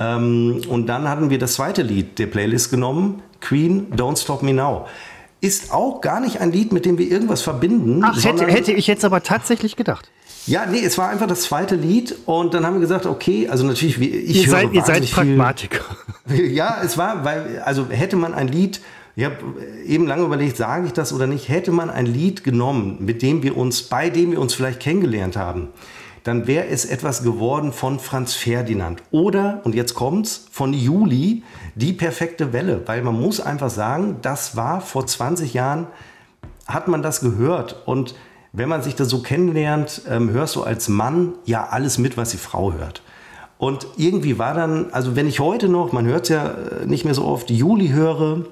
[0.00, 4.54] Ähm, und dann hatten wir das zweite Lied der Playlist genommen, Queen, Don't Stop Me
[4.54, 4.86] Now.
[5.42, 8.02] Ist auch gar nicht ein Lied, mit dem wir irgendwas verbinden.
[8.02, 10.10] Ach, hätte, hätte ich jetzt aber tatsächlich gedacht.
[10.46, 13.64] Ja, nee, es war einfach das zweite Lied und dann haben wir gesagt, okay, also
[13.64, 15.84] natürlich, ich ihr seid, ihr seid Pragmatiker.
[16.28, 18.80] Ja, es war, weil, also hätte man ein Lied,
[19.16, 19.36] ich habe
[19.84, 23.42] eben lange überlegt, sage ich das oder nicht, hätte man ein Lied genommen, mit dem
[23.42, 25.68] wir uns, bei dem wir uns vielleicht kennengelernt haben,
[26.24, 29.02] dann wäre es etwas geworden von Franz Ferdinand.
[29.10, 31.42] Oder, und jetzt kommt's, von Juli,
[31.74, 32.82] die perfekte Welle.
[32.86, 35.86] Weil man muss einfach sagen, das war vor 20 Jahren,
[36.66, 37.82] hat man das gehört.
[37.86, 38.14] Und
[38.52, 42.30] wenn man sich das so kennenlernt, ähm, hörst du als Mann ja alles mit, was
[42.30, 43.02] die Frau hört.
[43.58, 47.04] Und irgendwie war dann, also wenn ich heute noch, man hört es ja äh, nicht
[47.04, 48.44] mehr so oft, Juli höre,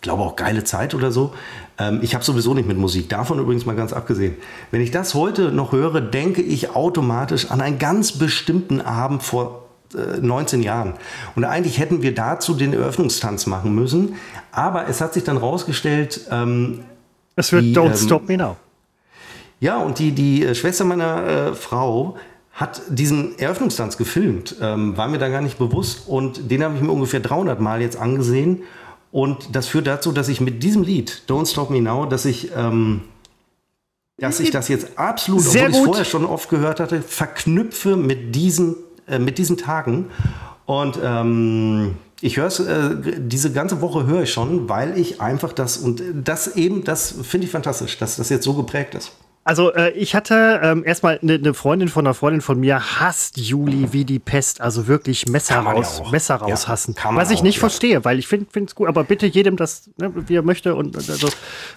[0.00, 1.32] glaube auch geile Zeit oder so.
[1.78, 4.36] Ähm, ich habe sowieso nicht mit Musik, davon übrigens mal ganz abgesehen.
[4.70, 9.68] Wenn ich das heute noch höre, denke ich automatisch an einen ganz bestimmten Abend vor
[10.20, 10.94] 19 äh, Jahren.
[11.34, 14.16] Und eigentlich hätten wir dazu den Eröffnungstanz machen müssen.
[14.52, 16.20] Aber es hat sich dann rausgestellt.
[16.30, 16.80] Ähm,
[17.36, 18.56] es wird die, Don't ähm, Stop Me Now.
[19.60, 22.16] Ja, und die, die äh, Schwester meiner äh, Frau
[22.52, 24.56] hat diesen Eröffnungstanz gefilmt.
[24.60, 26.08] Ähm, war mir da gar nicht bewusst.
[26.08, 28.62] Und den habe ich mir ungefähr 300 Mal jetzt angesehen.
[29.10, 32.50] Und das führt dazu, dass ich mit diesem Lied, Don't Stop Me Now, dass ich,
[32.54, 33.02] ähm,
[34.18, 37.96] dass ich das jetzt absolut, Sehr obwohl ich es vorher schon oft gehört hatte, verknüpfe
[37.96, 40.10] mit diesen, äh, mit diesen Tagen.
[40.66, 45.52] Und ähm, ich höre es, äh, diese ganze Woche höre ich schon, weil ich einfach
[45.52, 49.12] das, und das eben, das finde ich fantastisch, dass das jetzt so geprägt ist.
[49.48, 53.38] Also äh, ich hatte ähm, erstmal eine ne Freundin von einer Freundin von mir hasst
[53.38, 56.94] Juli wie die Pest, also wirklich Messer raus, ja Messer raushassen.
[57.02, 59.88] Ja, was ich nicht auch, verstehe, weil ich finde es gut, aber bitte jedem das,
[59.96, 61.28] ne, wie er möchte und also,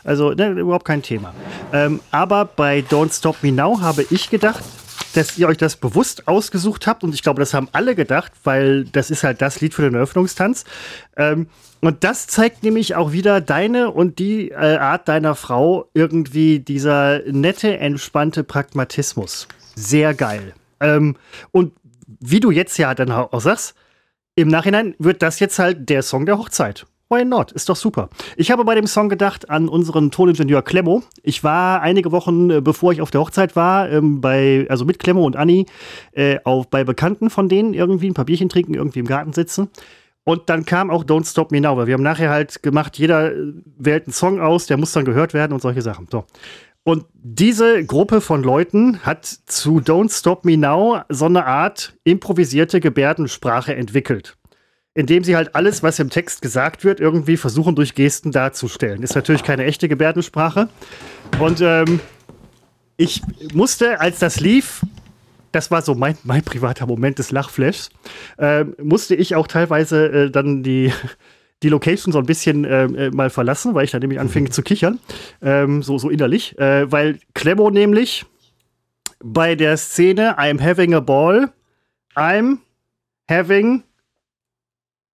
[0.04, 1.34] also ne, überhaupt kein Thema.
[1.72, 4.66] Ähm, aber bei Don't Stop Me Now habe ich gedacht,
[5.14, 8.86] dass ihr euch das bewusst ausgesucht habt und ich glaube, das haben alle gedacht, weil
[8.86, 10.66] das ist halt das Lied für den Eröffnungstanz.
[11.18, 11.48] Ähm,
[11.82, 17.22] und das zeigt nämlich auch wieder deine und die äh, Art deiner Frau irgendwie dieser
[17.26, 19.48] nette, entspannte Pragmatismus.
[19.76, 20.54] Sehr geil.
[20.80, 21.16] Ähm,
[21.52, 21.74] und
[22.20, 23.76] wie du jetzt ja dann auch sagst,
[24.36, 26.86] im Nachhinein wird das jetzt halt der Song der Hochzeit.
[27.12, 27.52] Why not?
[27.52, 28.10] Ist doch super.
[28.38, 31.04] Ich habe bei dem Song gedacht an unseren Toningenieur Klemmo.
[31.24, 34.98] Ich war einige Wochen, äh, bevor ich auf der Hochzeit war, ähm, bei, also mit
[34.98, 35.66] Klemmo und Anni,
[36.14, 39.68] äh, auf, bei Bekannten von denen irgendwie ein paar Bierchen trinken, irgendwie im Garten sitzen.
[40.24, 43.34] Und dann kam auch Don't Stop Me Now, weil wir haben nachher halt gemacht, jeder
[43.34, 46.08] äh, wählt einen Song aus, der muss dann gehört werden und solche Sachen.
[46.10, 46.24] So.
[46.84, 52.80] Und diese Gruppe von Leuten hat zu Don't Stop Me Now so eine Art improvisierte
[52.80, 54.38] Gebärdensprache entwickelt
[54.94, 59.04] indem sie halt alles, was im Text gesagt wird, irgendwie versuchen durch Gesten darzustellen.
[59.04, 60.68] Ist natürlich keine echte Gebärdensprache.
[61.40, 62.00] Und ähm,
[62.98, 63.22] ich
[63.54, 64.82] musste, als das lief,
[65.52, 67.90] das war so mein, mein privater Moment des Lachflashs,
[68.38, 70.92] äh, musste ich auch teilweise äh, dann die,
[71.64, 75.00] die Location so ein bisschen äh, mal verlassen, weil ich dann nämlich anfing zu kichern,
[75.42, 78.26] ähm, so, so innerlich, äh, weil Clemmo nämlich
[79.24, 81.52] bei der Szene I'm having a ball,
[82.16, 82.58] I'm
[83.30, 83.84] having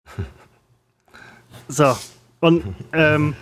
[1.67, 1.97] so,
[2.39, 3.35] und ähm,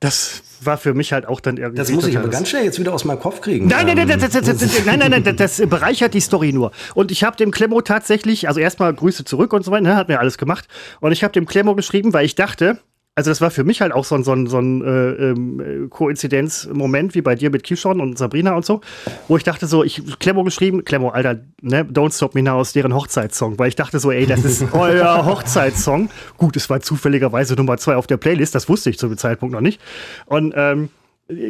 [0.00, 1.78] das war für mich halt auch dann irgendwie.
[1.78, 3.66] Das muss ich aber ganz schnell jetzt wieder aus meinem Kopf kriegen.
[3.66, 6.72] Nein, nein, nein, das, das, das, nein, nein, nein, das bereichert die Story nur.
[6.94, 10.08] Und ich habe dem Klemmo tatsächlich, also erstmal Grüße zurück und so weiter, ne, hat
[10.08, 10.66] mir alles gemacht.
[11.00, 12.78] Und ich habe dem Klemmo geschrieben, weil ich dachte,
[13.14, 15.88] also das war für mich halt auch so ein, so ein, so ein äh, ähm,
[15.90, 18.80] Koinzidenzmoment wie bei dir mit Kishon und Sabrina und so,
[19.28, 22.72] wo ich dachte so, ich Klemmo geschrieben, Klemmo, Alter, ne, Don't Stop Me Now aus
[22.72, 26.08] deren Hochzeitssong, weil ich dachte so, ey, das ist euer Hochzeitssong.
[26.38, 29.52] Gut, es war zufälligerweise Nummer zwei auf der Playlist, das wusste ich zu dem Zeitpunkt
[29.52, 29.80] noch nicht.
[30.24, 30.88] Und ähm,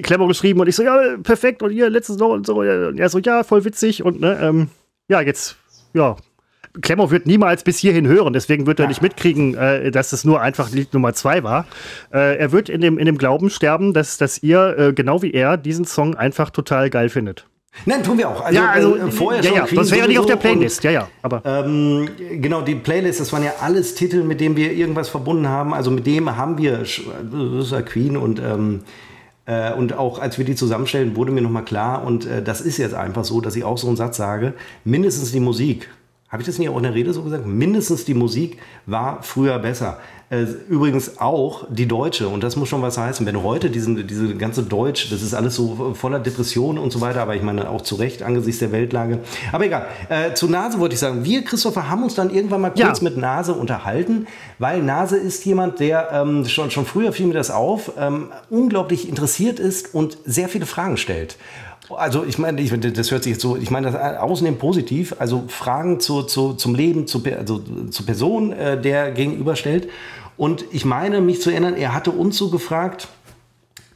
[0.03, 2.59] Klemmo geschrieben und ich so, ja, perfekt und ihr letztes noch und so.
[2.59, 4.69] Und er so, ja, voll witzig und ne, ähm,
[5.07, 5.57] ja, jetzt,
[5.95, 6.17] ja,
[6.81, 10.41] Klemmer wird niemals bis hierhin hören, deswegen wird er nicht mitkriegen, äh, dass es nur
[10.41, 11.67] einfach Lied Nummer zwei war.
[12.13, 15.33] Äh, er wird in dem, in dem Glauben sterben, dass, dass ihr, äh, genau wie
[15.33, 17.47] er, diesen Song einfach total geil findet.
[17.87, 18.43] Nein, tun wir auch.
[18.43, 19.59] Also, ja, also äh, vorher ja, schon.
[19.59, 20.79] Ja, sonst wäre ja nicht auf der Playlist.
[20.81, 21.09] Und, ja, ja.
[21.23, 22.09] Aber ähm,
[22.41, 25.73] genau, die Playlist, das waren ja alles Titel, mit denen wir irgendwas verbunden haben.
[25.73, 28.83] Also mit dem haben wir das ist ja Queen und ähm,
[29.47, 32.77] äh, und auch als wir die zusammenstellen, wurde mir nochmal klar, und äh, das ist
[32.77, 34.55] jetzt einfach so, dass ich auch so einen Satz sage,
[34.85, 35.89] mindestens die Musik
[36.33, 37.47] habe ich das nicht auch in der Rede so gesagt?
[37.47, 38.57] Mindestens die Musik
[38.87, 39.99] war früher besser.
[40.31, 44.35] Äh, übrigens auch die Deutsche, und das muss schon was heißen, wenn heute diesen, diese
[44.37, 47.83] ganze Deutsch, das ist alles so voller Depressionen und so weiter, aber ich meine auch
[47.83, 49.19] zu Recht angesichts der Weltlage.
[49.53, 52.71] Aber egal, äh, zu Nase wollte ich sagen, wir, Christopher, haben uns dann irgendwann mal
[52.71, 53.05] kurz ja.
[53.05, 54.27] mit Nase unterhalten,
[54.59, 59.07] weil Nase ist jemand, der ähm, schon, schon früher fiel mir das auf, ähm, unglaublich
[59.07, 61.37] interessiert ist und sehr viele Fragen stellt.
[61.95, 65.45] Also ich meine, ich, das hört sich jetzt so, ich meine das außerdem positiv, also
[65.49, 69.89] Fragen zu, zu, zum Leben, zu, also zur Person, äh, der gegenüberstellt.
[70.37, 73.09] Und ich meine, mich zu erinnern, er hatte uns so gefragt,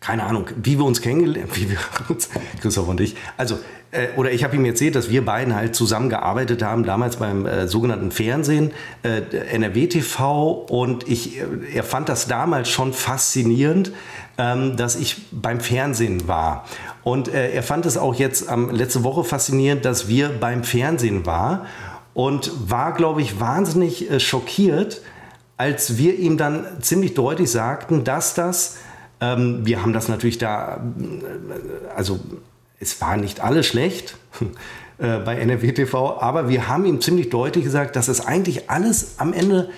[0.00, 1.50] keine Ahnung, wie wir uns kennengelernt,
[2.08, 2.28] uns,
[2.60, 3.58] Christoph und ich, also,
[3.90, 7.66] äh, oder ich habe ihm erzählt, dass wir beiden halt zusammengearbeitet haben, damals beim äh,
[7.66, 8.70] sogenannten Fernsehen,
[9.02, 9.22] äh,
[9.52, 11.44] NRW TV, und ich, äh,
[11.74, 13.90] er fand das damals schon faszinierend,
[14.38, 16.66] ähm, dass ich beim Fernsehen war.
[17.06, 21.24] Und äh, er fand es auch jetzt ähm, letzte Woche faszinierend, dass wir beim Fernsehen
[21.24, 21.60] waren
[22.14, 25.02] und war, glaube ich, wahnsinnig äh, schockiert,
[25.56, 28.78] als wir ihm dann ziemlich deutlich sagten, dass das,
[29.20, 32.18] ähm, wir haben das natürlich da, äh, also
[32.80, 34.16] es war nicht alles schlecht
[34.98, 39.14] äh, bei NRW TV, aber wir haben ihm ziemlich deutlich gesagt, dass es eigentlich alles
[39.18, 39.70] am Ende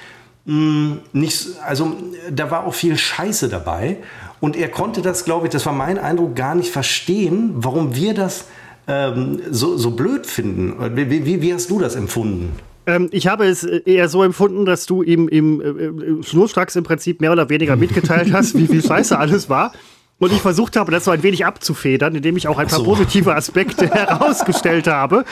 [0.47, 1.95] mh, hm, nicht, also
[2.31, 3.99] da war auch viel Scheiße dabei
[4.41, 8.15] und er konnte das, glaube ich, das war mein Eindruck, gar nicht verstehen, warum wir
[8.15, 8.47] das
[8.87, 10.75] ähm, so, so blöd finden.
[10.97, 12.53] Wie, wie, wie hast du das empfunden?
[12.87, 17.21] Ähm, ich habe es eher so empfunden, dass du ihm, ihm äh, schnurstracks im Prinzip
[17.21, 19.73] mehr oder weniger mitgeteilt hast, wie viel Scheiße alles war.
[20.19, 22.85] Und ich versucht habe, das so ein wenig abzufedern, indem ich auch ein paar so.
[22.85, 25.25] positive Aspekte herausgestellt habe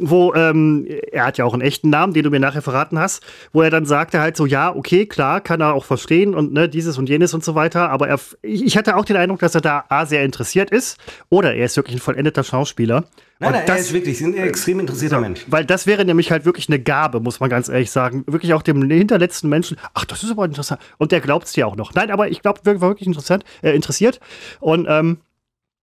[0.00, 3.22] wo ähm, er hat ja auch einen echten Namen, den du mir nachher verraten hast,
[3.52, 6.68] wo er dann sagte halt so, ja, okay, klar, kann er auch verstehen und ne,
[6.68, 9.60] dieses und jenes und so weiter, aber er, ich hatte auch den Eindruck, dass er
[9.60, 10.98] da A, sehr interessiert ist
[11.28, 13.04] oder er ist wirklich ein vollendeter Schauspieler.
[13.40, 15.46] Nein, nein, das, er ist wirklich ein extrem interessierter ja, Mensch.
[15.48, 18.22] Weil das wäre nämlich halt wirklich eine Gabe, muss man ganz ehrlich sagen.
[18.26, 20.78] Wirklich auch dem hinterletzten Menschen, ach, das ist aber interessant.
[20.98, 21.94] Und der glaubt es dir auch noch.
[21.94, 24.20] Nein, aber ich glaube, war wirklich interessant, äh, interessiert.
[24.60, 25.20] Und ähm,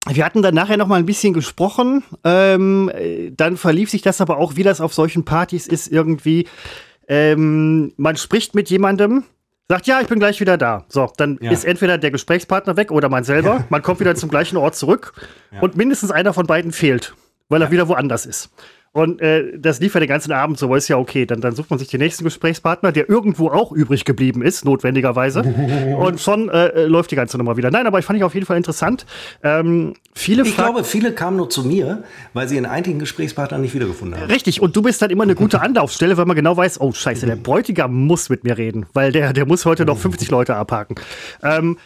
[0.06, 2.04] wir hatten dann nachher noch mal ein bisschen gesprochen.
[2.24, 2.92] Ähm,
[3.36, 6.48] dann verlief sich das aber auch, wie das auf solchen Partys ist, irgendwie.
[7.08, 9.24] Ähm, man spricht mit jemandem,
[9.68, 10.86] sagt, ja, ich bin gleich wieder da.
[10.90, 11.52] So, dann ja.
[11.52, 13.50] ist entweder der Gesprächspartner weg oder man selber.
[13.50, 13.66] Ja.
[13.70, 15.14] Man kommt wieder zum gleichen Ort zurück
[15.52, 15.62] ja.
[15.62, 17.16] und mindestens einer von beiden fehlt,
[17.50, 18.50] weil er wieder woanders ist.
[18.98, 21.28] Und äh, das lief ja den ganzen Abend so, ist ja okay.
[21.28, 25.44] Dann, dann sucht man sich den nächsten Gesprächspartner, der irgendwo auch übrig geblieben ist, notwendigerweise.
[26.00, 27.70] und schon äh, äh, läuft die ganze Nummer wieder.
[27.70, 29.06] Nein, aber ich fand ich auf jeden Fall interessant.
[29.44, 33.76] Ähm, viele ich glaube, viele kamen nur zu mir, weil sie in einigen Gesprächspartnern nicht
[33.76, 34.32] wiedergefunden haben.
[34.32, 37.28] Richtig, und du bist dann immer eine gute Anlaufstelle, weil man genau weiß, oh scheiße,
[37.28, 40.96] der Bräutigam muss mit mir reden, weil der, der muss heute noch 50 Leute abhaken.
[41.44, 41.78] Ähm,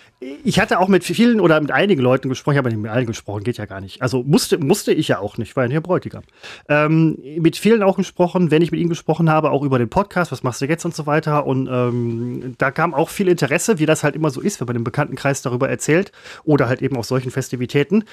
[0.44, 3.08] ich hatte auch mit vielen oder mit einigen Leuten gesprochen, ich habe nicht mit allen
[3.08, 4.04] gesprochen, geht ja gar nicht.
[4.04, 6.22] Also musste, musste ich ja auch nicht, weil ja Bräutigam.
[6.70, 10.32] Ähm, mit vielen auch gesprochen, wenn ich mit ihnen gesprochen habe, auch über den Podcast,
[10.32, 11.48] was machst du jetzt und so weiter.
[11.48, 14.76] Und ähm, da kam auch viel Interesse, wie das halt immer so ist, wenn man
[14.76, 16.12] im Bekanntenkreis darüber erzählt
[16.44, 18.04] oder halt eben auf solchen Festivitäten.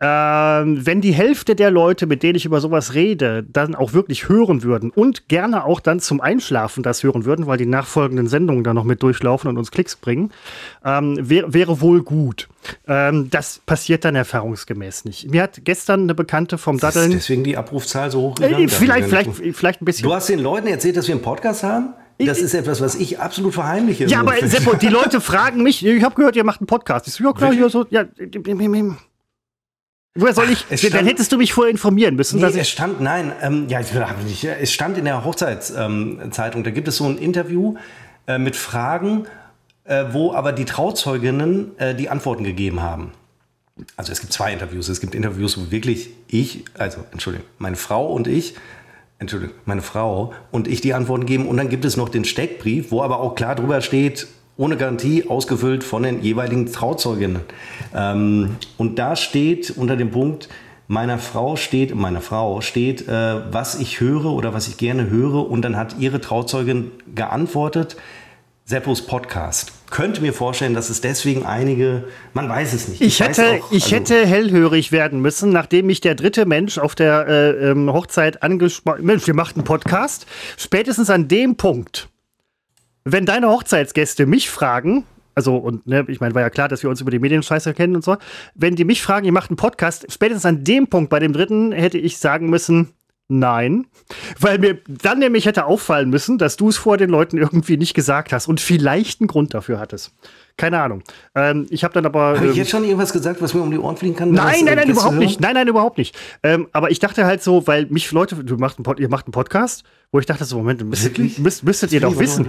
[0.00, 4.28] Ähm, wenn die Hälfte der Leute, mit denen ich über sowas rede, dann auch wirklich
[4.28, 8.62] hören würden und gerne auch dann zum Einschlafen das hören würden, weil die nachfolgenden Sendungen
[8.62, 10.30] dann noch mit durchlaufen und uns Klicks bringen,
[10.84, 12.48] ähm, wäre wäre wohl gut.
[12.86, 15.30] Ähm, das passiert dann erfahrungsgemäß nicht.
[15.30, 17.12] Mir hat gestern eine Bekannte vom Daddeln.
[17.12, 18.64] deswegen die Abrufzahl so hoch gegangen.
[18.64, 20.08] Äh, vielleicht, vielleicht, vielleicht ein bisschen.
[20.08, 21.94] Du hast den Leuten erzählt, dass wir einen Podcast haben?
[22.18, 24.06] Das ist etwas, was ich absolut verheimliche.
[24.06, 27.06] Ja, aber Seppo, die Leute fragen mich, ich habe gehört, ihr macht einen Podcast.
[27.06, 28.04] Ich so, ja klar, hier so, ja.
[30.14, 30.66] Woher soll ich?
[30.78, 32.40] Stand, dann hättest du mich vorher informieren müssen.
[32.40, 36.88] Nee, es stand, nein, ähm, ja, ich, es stand in der Hochzeitszeitung, ähm, da gibt
[36.88, 37.76] es so ein Interview
[38.26, 39.26] äh, mit Fragen
[39.88, 43.12] äh, wo aber die Trauzeuginnen äh, die Antworten gegeben haben.
[43.96, 44.88] Also es gibt zwei Interviews.
[44.88, 48.54] Es gibt Interviews, wo wirklich ich, also Entschuldigung, meine Frau und ich,
[49.18, 51.48] Entschuldigung, meine Frau und ich die Antworten geben.
[51.48, 54.26] Und dann gibt es noch den Steckbrief, wo aber auch klar drüber steht,
[54.56, 57.40] ohne Garantie ausgefüllt von den jeweiligen Trauzeuginnen.
[57.94, 60.48] Ähm, und da steht unter dem Punkt,
[60.88, 65.48] meiner Frau steht, meiner Frau steht, äh, was ich höre oder was ich gerne höre.
[65.48, 67.96] Und dann hat ihre Trauzeugin geantwortet,
[68.64, 69.77] Seppos Podcast.
[69.90, 73.00] Könnte mir vorstellen, dass es deswegen einige, man weiß es nicht.
[73.00, 76.78] Ich, ich hätte, auch, ich also hätte hellhörig werden müssen, nachdem mich der dritte Mensch
[76.78, 80.26] auf der äh, ähm, Hochzeit angesprochen Mensch, wir machten einen Podcast.
[80.56, 82.08] Spätestens an dem Punkt,
[83.04, 86.90] wenn deine Hochzeitsgäste mich fragen, also, und ne, ich meine, war ja klar, dass wir
[86.90, 88.16] uns über die Medienscheiße kennen und so.
[88.56, 91.70] Wenn die mich fragen, ihr macht einen Podcast, spätestens an dem Punkt bei dem dritten
[91.70, 92.92] hätte ich sagen müssen,
[93.30, 93.86] Nein,
[94.40, 97.92] weil mir dann nämlich hätte auffallen müssen, dass du es vor den Leuten irgendwie nicht
[97.92, 100.14] gesagt hast und vielleicht einen Grund dafür hattest.
[100.56, 101.02] Keine Ahnung.
[101.34, 102.36] Ähm, ich habe dann aber.
[102.36, 104.32] Habe ich jetzt schon irgendwas gesagt, was mir um die Ohren fliegen kann?
[104.32, 105.18] Nein, nein, nein, überhaupt hören?
[105.18, 105.40] nicht.
[105.42, 106.16] Nein, nein, überhaupt nicht.
[106.42, 109.32] Ähm, aber ich dachte halt so, weil mich Leute, du macht einen, ihr macht einen
[109.32, 112.46] Podcast, wo ich dachte so, Moment, müsstet, müsst, müsstet ihr doch wissen.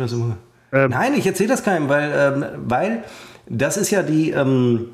[0.72, 3.04] Ähm, nein, ich erzähle das keinem, weil, ähm, weil
[3.50, 4.92] das ist ja die, ähm,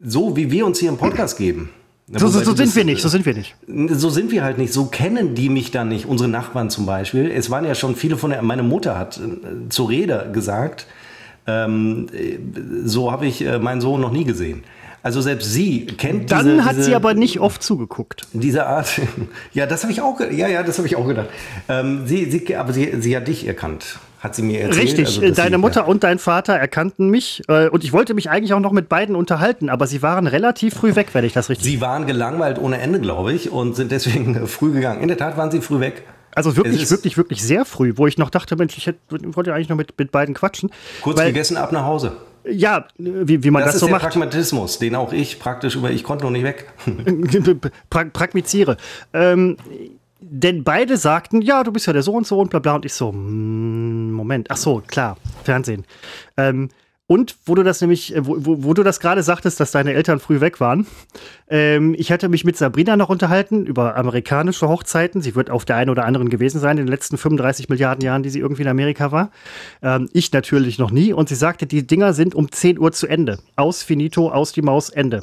[0.00, 1.70] so wie wir uns hier im Podcast geben.
[2.12, 3.54] So, so, so sind wir nicht, so sind wir nicht.
[3.68, 7.30] So sind wir halt nicht, so kennen die mich dann nicht, unsere Nachbarn zum Beispiel.
[7.30, 10.86] Es waren ja schon viele von der, meine Mutter hat äh, zur Rede gesagt,
[11.46, 12.38] ähm, äh,
[12.84, 14.64] so habe ich äh, meinen Sohn noch nie gesehen.
[15.02, 18.26] Also selbst sie kennt Dann diese, hat diese, sie aber nicht oft zugeguckt.
[18.32, 19.00] Diese Art,
[19.52, 21.28] ja, das habe ich auch, ja, ja, das habe ich auch gedacht.
[21.68, 24.84] Ähm, sie, sie, aber sie, sie hat dich erkannt hat sie mir erzählt.
[24.84, 25.86] Richtig, also, deine sie, Mutter ja.
[25.86, 29.16] und dein Vater erkannten mich äh, und ich wollte mich eigentlich auch noch mit beiden
[29.16, 31.66] unterhalten, aber sie waren relativ früh weg, wenn ich das richtig.
[31.66, 35.00] Sie waren gelangweilt ohne Ende, glaube ich, und sind deswegen früh gegangen.
[35.00, 36.02] In der Tat waren sie früh weg.
[36.34, 39.68] Also wirklich, wirklich, wirklich sehr früh, wo ich noch dachte, Mensch, ich hätte, wollte eigentlich
[39.68, 40.70] noch mit, mit beiden quatschen.
[41.02, 42.12] Kurz weil, gegessen, ab nach Hause.
[42.44, 44.02] Ja, wie, wie man das, das so macht.
[44.02, 46.66] Das ist der Pragmatismus, den auch ich praktisch über, ich konnte noch nicht weg.
[47.90, 48.76] pra pragmiziere.
[49.12, 49.56] Ähm,
[50.20, 52.74] denn beide sagten, ja, du bist ja der so und so und bla bla.
[52.74, 55.84] Und ich so, mm, Moment, ach so, klar, Fernsehen.
[56.36, 56.68] Ähm,
[57.10, 59.94] und wo du das nämlich, äh, wo, wo, wo du das gerade sagtest, dass deine
[59.94, 60.86] Eltern früh weg waren,
[61.48, 65.20] ähm, ich hatte mich mit Sabrina noch unterhalten über amerikanische Hochzeiten.
[65.20, 68.22] Sie wird auf der einen oder anderen gewesen sein in den letzten 35 Milliarden Jahren,
[68.22, 69.32] die sie irgendwie in Amerika war.
[69.82, 71.12] Ähm, ich natürlich noch nie.
[71.12, 73.40] Und sie sagte, die Dinger sind um 10 Uhr zu Ende.
[73.56, 75.22] Aus Finito, aus die Maus, Ende.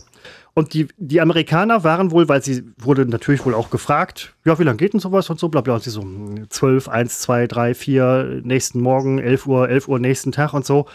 [0.57, 4.63] Und die, die Amerikaner waren wohl, weil sie wurde natürlich wohl auch gefragt, ja, wie
[4.63, 5.75] lange geht denn sowas und so, bla bla.
[5.75, 6.03] Und sie so
[6.49, 10.87] 12, 1, 2, 3, 4, nächsten Morgen, 11 Uhr, 11 Uhr, nächsten Tag und so.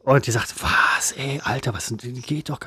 [0.00, 1.94] Und die sagt, was, ey, Alter, was
[2.26, 2.58] geht doch.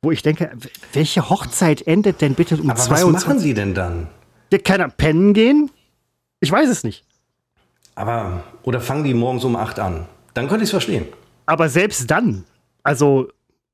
[0.00, 0.52] Wo ich denke,
[0.92, 3.14] welche Hochzeit endet denn bitte um Aber 22?
[3.16, 4.06] Was machen sie denn dann?
[4.52, 5.68] Ja, keiner pennen gehen?
[6.38, 7.02] Ich weiß es nicht.
[7.96, 10.06] Aber, oder fangen die morgens um 8 an?
[10.34, 11.06] Dann könnte ich es verstehen.
[11.46, 12.44] Aber selbst dann,
[12.84, 13.30] also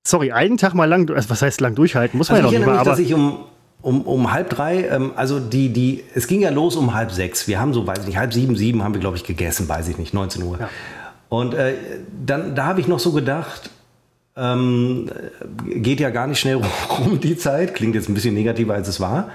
[0.07, 2.73] sorry, einen Tag mal lang, was heißt lang durchhalten, muss man also ja noch nicht
[2.73, 3.39] mal, aber dass ich um,
[3.83, 7.49] um, um halb drei, ähm, also die, die, es ging ja los um halb sechs.
[7.49, 9.89] Wir haben so, weiß ich nicht, halb sieben, sieben haben wir, glaube ich, gegessen, weiß
[9.89, 10.59] ich nicht, 19 Uhr.
[10.61, 10.69] Ja.
[11.29, 11.75] Und äh,
[12.25, 13.71] dann, da habe ich noch so gedacht,
[14.37, 15.09] Ähm,
[15.65, 18.99] geht ja gar nicht schnell rum die Zeit, klingt jetzt ein bisschen negativer als es
[18.99, 19.29] war.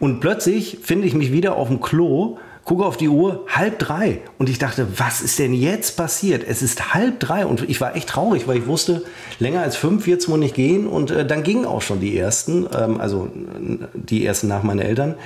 [0.00, 2.38] Und plötzlich finde ich mich wieder auf dem Klo,
[2.70, 4.20] gucke auf die Uhr, halb drei.
[4.38, 6.44] Und ich dachte, was ist denn jetzt passiert?
[6.46, 9.02] Es ist halb drei und ich war echt traurig, weil ich wusste,
[9.40, 10.86] länger als fünf wird es wohl nicht gehen.
[10.86, 13.28] Und äh, dann gingen auch schon die ersten, ähm, also
[13.94, 15.16] die ersten nach meinen Eltern.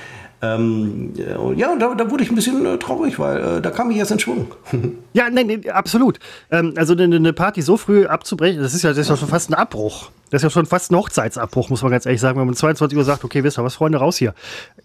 [0.41, 1.13] Ähm,
[1.55, 4.09] ja, da, da, wurde ich ein bisschen äh, traurig, weil äh, da kam ich erst
[4.09, 4.47] in Schwung.
[5.13, 6.17] ja, nein, nee, absolut.
[6.49, 9.29] Ähm, also eine, eine, Party so früh abzubrechen, das ist ja, das ist ja schon
[9.29, 10.09] fast ein Abbruch.
[10.31, 12.97] Das ist ja schon fast ein Hochzeitsabbruch, muss man ganz ehrlich sagen, wenn man 22
[12.97, 14.33] Uhr sagt, okay, wisst ihr was, Freunde, raus hier.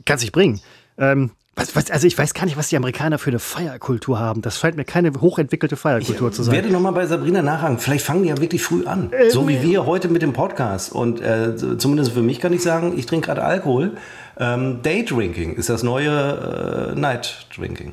[0.04, 0.60] Kann sich bringen.
[0.98, 4.40] Ähm, was, was, also ich weiß gar nicht, was die Amerikaner für eine Feierkultur haben.
[4.40, 6.54] Das scheint mir keine hochentwickelte Feierkultur ich zu sein.
[6.54, 7.78] Ich werde nochmal bei Sabrina nachhaken.
[7.78, 9.12] Vielleicht fangen die ja wirklich früh an.
[9.12, 10.92] Äh, so wie wir heute mit dem Podcast.
[10.92, 13.96] Und äh, zumindest für mich kann ich sagen, ich trinke gerade Alkohol.
[14.38, 17.92] Ähm, Daydrinking ist das neue äh, Night Drinking.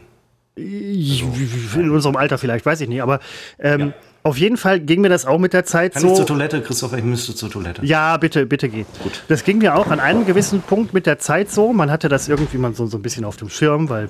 [0.57, 3.01] Also, in unserem Alter vielleicht, weiß ich nicht.
[3.01, 3.19] Aber
[3.59, 3.93] ähm, ja.
[4.27, 6.09] Auf jeden Fall ging mir das auch mit der Zeit Kann so.
[6.09, 7.85] Ich zur Toilette, Christopher, ich müsste zur Toilette.
[7.85, 8.85] Ja, bitte, bitte geh.
[9.01, 9.23] Gut.
[9.27, 11.73] Das ging mir auch an einem gewissen Punkt mit der Zeit so.
[11.73, 14.09] Man hatte das irgendwie mal so, so ein bisschen auf dem Schirm, weil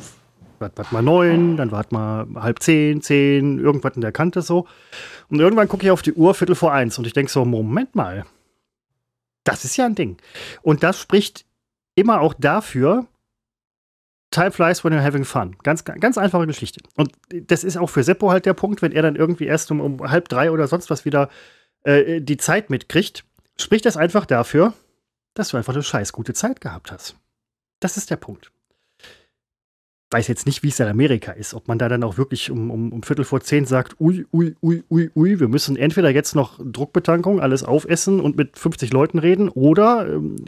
[0.60, 4.66] war mal neun, dann war mal halb zehn, zehn, irgendwas in der Kante so.
[5.30, 7.94] Und irgendwann gucke ich auf die Uhr, Viertel vor eins, und ich denke so, Moment
[7.94, 8.26] mal,
[9.44, 10.18] das ist ja ein Ding.
[10.64, 11.46] Und das spricht
[11.96, 13.06] immer auch dafür,
[14.32, 15.56] Time flies when you're having fun.
[15.64, 16.82] Ganz, ganz einfache Geschichte.
[16.96, 19.80] Und das ist auch für Seppo halt der Punkt, wenn er dann irgendwie erst um,
[19.80, 21.30] um halb drei oder sonst was wieder
[21.84, 23.24] äh, die Zeit mitkriegt,
[23.60, 24.74] spricht das einfach dafür,
[25.34, 27.16] dass du einfach eine scheiß gute Zeit gehabt hast.
[27.80, 28.52] Das ist der Punkt.
[30.10, 32.72] Weiß jetzt nicht, wie es in Amerika ist, ob man da dann auch wirklich um,
[32.72, 36.34] um, um Viertel vor zehn sagt, ui, ui, ui, ui, ui, wir müssen entweder jetzt
[36.34, 40.46] noch Druckbetankung, alles aufessen und mit 50 Leuten reden oder ähm,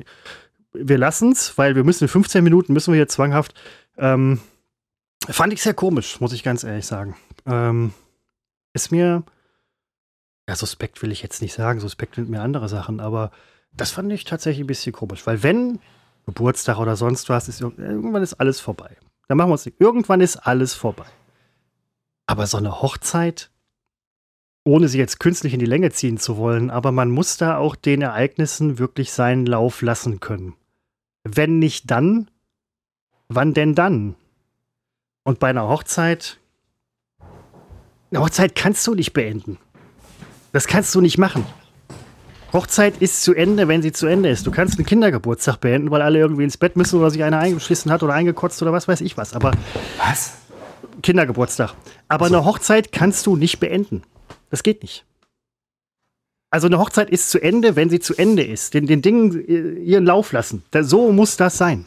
[0.74, 3.54] wir lassen es, weil wir müssen in 15 Minuten müssen wir hier zwanghaft.
[3.98, 4.40] Ähm,
[5.28, 7.16] fand ich sehr komisch, muss ich ganz ehrlich sagen.
[7.46, 7.94] Ähm,
[8.74, 9.24] ist mir,
[10.48, 13.32] ja, suspekt will ich jetzt nicht sagen, suspekt sind mir andere Sachen, aber
[13.72, 15.80] das fand ich tatsächlich ein bisschen komisch, weil wenn
[16.26, 18.96] Geburtstag oder sonst was ist, irgendwann ist alles vorbei.
[19.28, 19.80] Dann machen wir uns nicht.
[19.80, 21.06] Irgendwann ist alles vorbei.
[22.26, 23.52] Aber so eine Hochzeit,
[24.64, 27.76] ohne sie jetzt künstlich in die Länge ziehen zu wollen, aber man muss da auch
[27.76, 30.56] den Ereignissen wirklich seinen Lauf lassen können.
[31.24, 32.30] Wenn nicht dann,
[33.28, 34.16] wann denn dann?
[35.24, 36.38] Und bei einer Hochzeit,
[38.12, 39.58] eine Hochzeit kannst du nicht beenden.
[40.52, 41.46] Das kannst du nicht machen.
[42.52, 44.48] Hochzeit ist zu Ende, wenn sie zu Ende ist.
[44.48, 47.92] Du kannst einen Kindergeburtstag beenden, weil alle irgendwie ins Bett müssen oder sich einer eingeschissen
[47.92, 49.34] hat oder eingekotzt oder was weiß ich was.
[49.34, 49.52] Aber
[49.98, 50.34] was?
[51.04, 51.76] Kindergeburtstag.
[52.08, 52.38] Aber also.
[52.38, 54.02] eine Hochzeit kannst du nicht beenden.
[54.50, 55.06] Das geht nicht.
[56.52, 58.74] Also eine Hochzeit ist zu Ende, wenn sie zu Ende ist.
[58.74, 60.64] Den, den Dingen äh, ihren Lauf lassen.
[60.72, 61.86] Da, so muss das sein.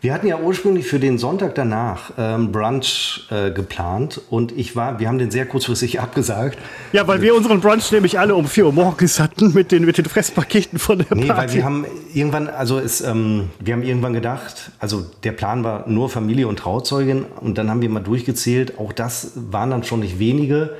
[0.00, 4.98] Wir hatten ja ursprünglich für den Sonntag danach ähm, Brunch äh, geplant und ich war,
[4.98, 6.58] wir haben den sehr kurzfristig abgesagt.
[6.92, 9.98] Ja, weil wir unseren Brunch nämlich alle um 4 Uhr morgens hatten mit den, mit
[9.98, 11.32] den Fresspaketen von der nee, Party.
[11.32, 15.62] Nee, weil wir haben irgendwann, also es, ähm, wir haben irgendwann gedacht, also der Plan
[15.62, 19.84] war nur Familie und Trauzeugin und dann haben wir mal durchgezählt, auch das waren dann
[19.84, 20.70] schon nicht wenige.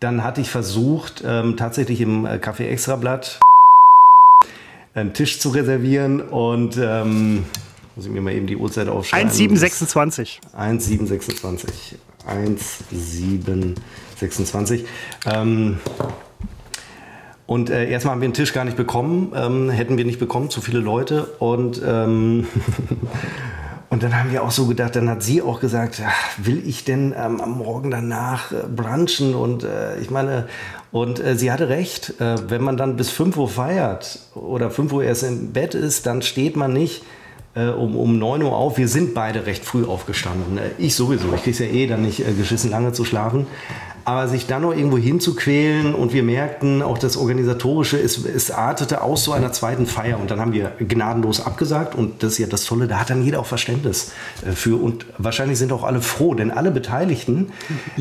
[0.00, 3.40] Dann hatte ich versucht, ähm, tatsächlich im äh, Café Extrablatt
[4.94, 7.44] einen Tisch zu reservieren und ähm,
[7.94, 9.28] muss ich mir mal eben die Uhrzeit aufschreiben.
[9.28, 10.40] 1726.
[10.52, 11.96] 1726.
[12.26, 14.84] 1726.
[15.26, 15.78] Ähm,
[17.46, 20.50] und äh, erstmal haben wir den Tisch gar nicht bekommen, ähm, hätten wir nicht bekommen,
[20.50, 21.24] zu viele Leute.
[21.38, 22.48] Und ähm,
[23.88, 26.84] Und dann haben wir auch so gedacht, dann hat sie auch gesagt, ach, will ich
[26.84, 29.34] denn ähm, am Morgen danach äh, brunchen?
[29.34, 30.48] Und äh, ich meine,
[30.90, 34.92] und äh, sie hatte recht, äh, wenn man dann bis 5 Uhr feiert oder 5
[34.92, 37.04] Uhr erst im Bett ist, dann steht man nicht
[37.54, 38.76] äh, um, um 9 Uhr auf.
[38.76, 40.58] Wir sind beide recht früh aufgestanden.
[40.58, 43.46] Äh, ich sowieso, ich kriege ja eh dann nicht geschissen lange zu schlafen.
[44.06, 49.02] Aber sich dann noch irgendwo hinzuquälen und wir merkten, auch das Organisatorische, es, es artete
[49.02, 50.20] aus so einer zweiten Feier.
[50.20, 51.96] Und dann haben wir gnadenlos abgesagt.
[51.96, 54.12] Und das ist ja das Tolle, da hat dann jeder auch Verständnis
[54.46, 54.80] äh, für.
[54.80, 57.50] Und wahrscheinlich sind auch alle froh, denn alle Beteiligten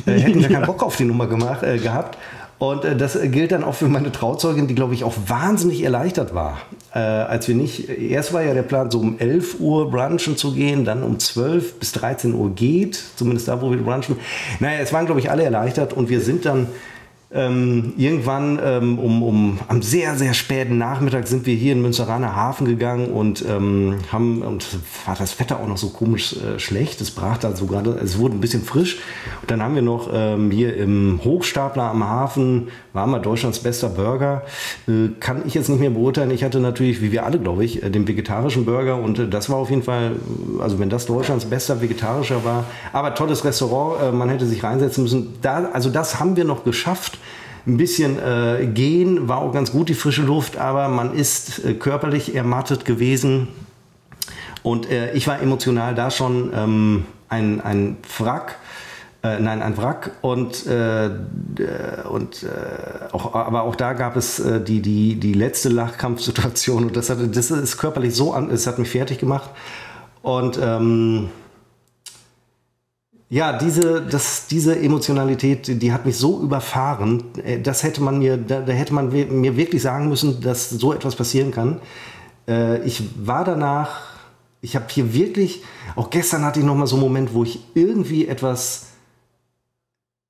[0.05, 2.19] äh, hätten ja keinen Bock auf die Nummer gemacht, äh, gehabt.
[2.57, 6.33] Und äh, das gilt dann auch für meine Trauzeugin, die, glaube ich, auch wahnsinnig erleichtert
[6.33, 6.57] war.
[6.93, 10.53] Äh, als wir nicht, erst war ja der Plan, so um 11 Uhr brunchen zu
[10.53, 14.17] gehen, dann um 12 bis 13 Uhr geht, zumindest da, wo wir brunchen.
[14.59, 16.67] Naja, es waren, glaube ich, alle erleichtert und wir sind dann
[17.35, 22.33] ähm, irgendwann ähm, um, um, am sehr, sehr späten Nachmittag sind wir hier in Münsteraner
[22.33, 24.65] Hafen gegangen und ähm, haben, und
[25.05, 28.17] war das Wetter auch noch so komisch äh, schlecht, es brach da so gerade, es
[28.17, 28.99] wurde ein bisschen frisch.
[29.41, 33.89] Und dann haben wir noch ähm, hier im Hochstapler am Hafen, war mal Deutschlands bester
[33.89, 34.43] Burger.
[34.87, 36.31] Äh, kann ich jetzt nicht mehr beurteilen.
[36.31, 39.49] Ich hatte natürlich, wie wir alle, glaube ich, äh, den vegetarischen Burger und äh, das
[39.49, 40.13] war auf jeden Fall,
[40.59, 42.63] also wenn das Deutschlands bester vegetarischer war,
[42.93, 45.33] aber tolles Restaurant, äh, man hätte sich reinsetzen müssen.
[45.41, 47.19] Da, also das haben wir noch geschafft
[47.67, 51.73] ein bisschen äh, gehen, war auch ganz gut die frische Luft, aber man ist äh,
[51.73, 53.47] körperlich ermattet gewesen.
[54.63, 58.57] Und äh, ich war emotional da schon ähm, ein, ein Wrack.
[59.23, 61.09] Äh, nein, ein Wrack und, äh,
[62.07, 67.09] und äh, auch, aber auch da gab es die, die, die letzte Lachkampfsituation und das,
[67.09, 69.49] hat, das ist körperlich so an, es hat mich fertig gemacht
[70.21, 71.29] und ähm,
[73.35, 78.37] ja, diese, das, diese Emotionalität, die hat mich so überfahren, äh, das hätte man mir,
[78.37, 81.81] da, da hätte man mir wirklich sagen müssen, dass so etwas passieren kann.
[82.47, 84.03] Äh, ich war danach,
[84.61, 85.63] ich habe hier wirklich,
[85.97, 88.85] auch gestern hatte ich noch mal so einen Moment, wo ich irgendwie etwas,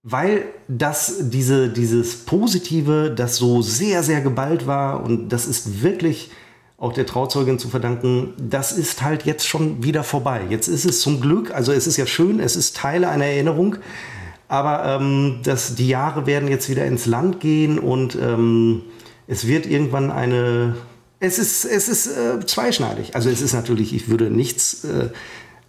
[0.01, 6.31] weil das, diese, dieses Positive, das so sehr, sehr geballt war und das ist wirklich,
[6.77, 10.41] auch der Trauzeugin zu verdanken, das ist halt jetzt schon wieder vorbei.
[10.49, 13.77] Jetzt ist es zum Glück, also es ist ja schön, es ist Teile einer Erinnerung,
[14.47, 18.83] aber ähm, das, die Jahre werden jetzt wieder ins Land gehen und ähm,
[19.27, 20.75] es wird irgendwann eine,
[21.19, 23.15] es ist, es ist äh, zweischneidig.
[23.15, 25.09] Also es ist natürlich, ich würde nichts, äh,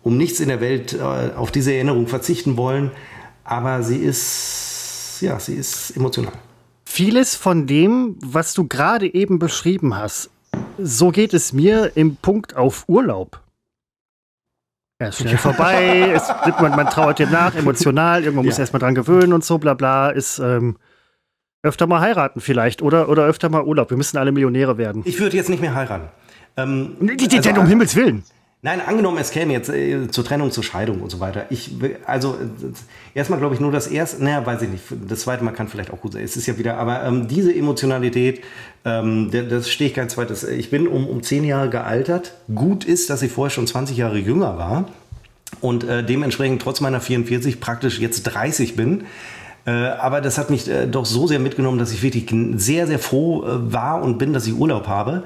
[0.02, 2.90] um nichts in der Welt äh, auf diese Erinnerung verzichten wollen,
[3.44, 6.34] aber sie ist, ja, sie ist emotional.
[6.84, 10.30] Vieles von dem, was du gerade eben beschrieben hast,
[10.78, 13.40] so geht es mir im Punkt auf Urlaub.
[14.98, 16.28] Er ist schnell vorbei, es,
[16.58, 18.50] man, man, trauert dem nach, emotional, irgendwann ja.
[18.50, 20.78] muss erstmal dran gewöhnen und so, bla bla, ist ähm,
[21.62, 23.90] öfter mal heiraten vielleicht oder, oder öfter mal Urlaub.
[23.90, 25.02] Wir müssen alle Millionäre werden.
[25.04, 26.08] Ich würde jetzt nicht mehr heiraten.
[26.56, 28.24] Ähm, die, die, also, um Himmels Willen.
[28.66, 31.46] Nein, angenommen, es käme jetzt äh, zur Trennung, zur Scheidung und so weiter.
[31.50, 31.70] Ich,
[32.04, 35.52] also äh, erstmal glaube ich nur das erste, naja, weiß ich nicht, das zweite Mal
[35.52, 36.24] kann vielleicht auch gut sein.
[36.24, 38.42] Es ist ja wieder, aber ähm, diese Emotionalität,
[38.84, 40.42] ähm, das stehe ich kein zweites.
[40.42, 42.34] Ich bin um, um zehn Jahre gealtert.
[42.52, 44.88] Gut ist, dass ich vorher schon 20 Jahre jünger war
[45.60, 49.04] und äh, dementsprechend trotz meiner 44 praktisch jetzt 30 bin.
[49.64, 52.26] Äh, aber das hat mich äh, doch so sehr mitgenommen, dass ich wirklich
[52.56, 55.22] sehr, sehr froh äh, war und bin, dass ich Urlaub habe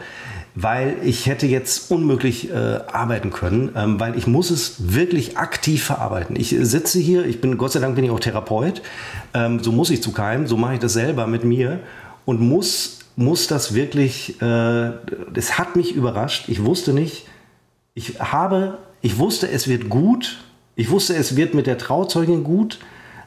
[0.62, 5.84] weil ich hätte jetzt unmöglich äh, arbeiten können, ähm, weil ich muss es wirklich aktiv
[5.84, 6.36] verarbeiten.
[6.36, 8.82] Ich sitze hier, ich bin, Gott sei Dank bin ich auch Therapeut,
[9.32, 11.80] ähm, so muss ich zu keinem, so mache ich das selber mit mir
[12.24, 14.92] und muss, muss das wirklich, äh,
[15.32, 17.26] das hat mich überrascht, ich wusste nicht,
[17.94, 20.38] ich habe, ich wusste, es wird gut,
[20.76, 22.78] ich wusste, es wird mit der Trauzeugin gut,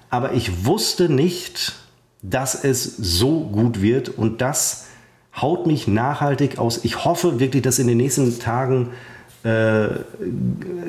[0.09, 1.73] aber ich wusste nicht,
[2.21, 4.87] dass es so gut wird und dass
[5.35, 6.83] haut mich nachhaltig aus.
[6.83, 8.89] Ich hoffe wirklich, dass in den nächsten Tagen
[9.43, 9.87] äh,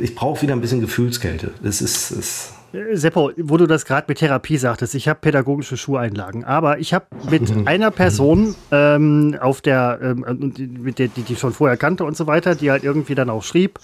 [0.00, 1.52] ich brauche wieder ein bisschen Gefühlskälte.
[1.62, 2.54] Das ist, ist
[2.92, 7.06] Seppo, wo du das gerade mit Therapie sagtest, ich habe pädagogische Schuheinlagen, aber ich habe
[7.30, 12.16] mit einer Person ähm, auf der, ähm, mit der, die, die schon vorher kannte und
[12.16, 13.78] so weiter, die halt irgendwie dann auch schrieb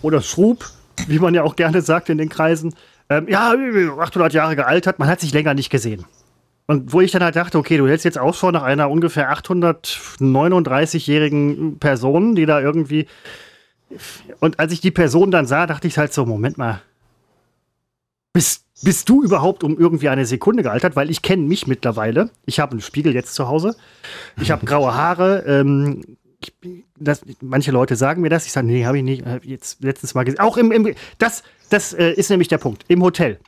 [0.00, 0.64] oder schrub,
[1.08, 2.74] wie man ja auch gerne sagt in den Kreisen,
[3.10, 3.54] ähm, ja,
[3.98, 6.04] 800 Jahre gealtert, man hat sich länger nicht gesehen.
[6.66, 11.78] Und wo ich dann halt dachte, okay, du hältst jetzt Ausschau nach einer ungefähr 839-jährigen
[11.78, 13.06] Person, die da irgendwie.
[14.40, 16.80] Und als ich die Person dann sah, dachte ich halt so: Moment mal.
[18.32, 20.96] Bist, bist du überhaupt um irgendwie eine Sekunde gealtert?
[20.96, 22.30] Weil ich kenne mich mittlerweile.
[22.46, 23.76] Ich habe einen Spiegel jetzt zu Hause.
[24.40, 25.44] Ich habe graue Haare.
[25.46, 26.16] Ähm,
[26.98, 28.46] das, manche Leute sagen mir das.
[28.46, 29.26] Ich sage, nee, habe ich nicht.
[29.26, 30.40] Hab jetzt letztens mal gesehen.
[30.40, 32.84] Auch im, im das, das äh, ist nämlich der Punkt.
[32.88, 33.38] Im Hotel.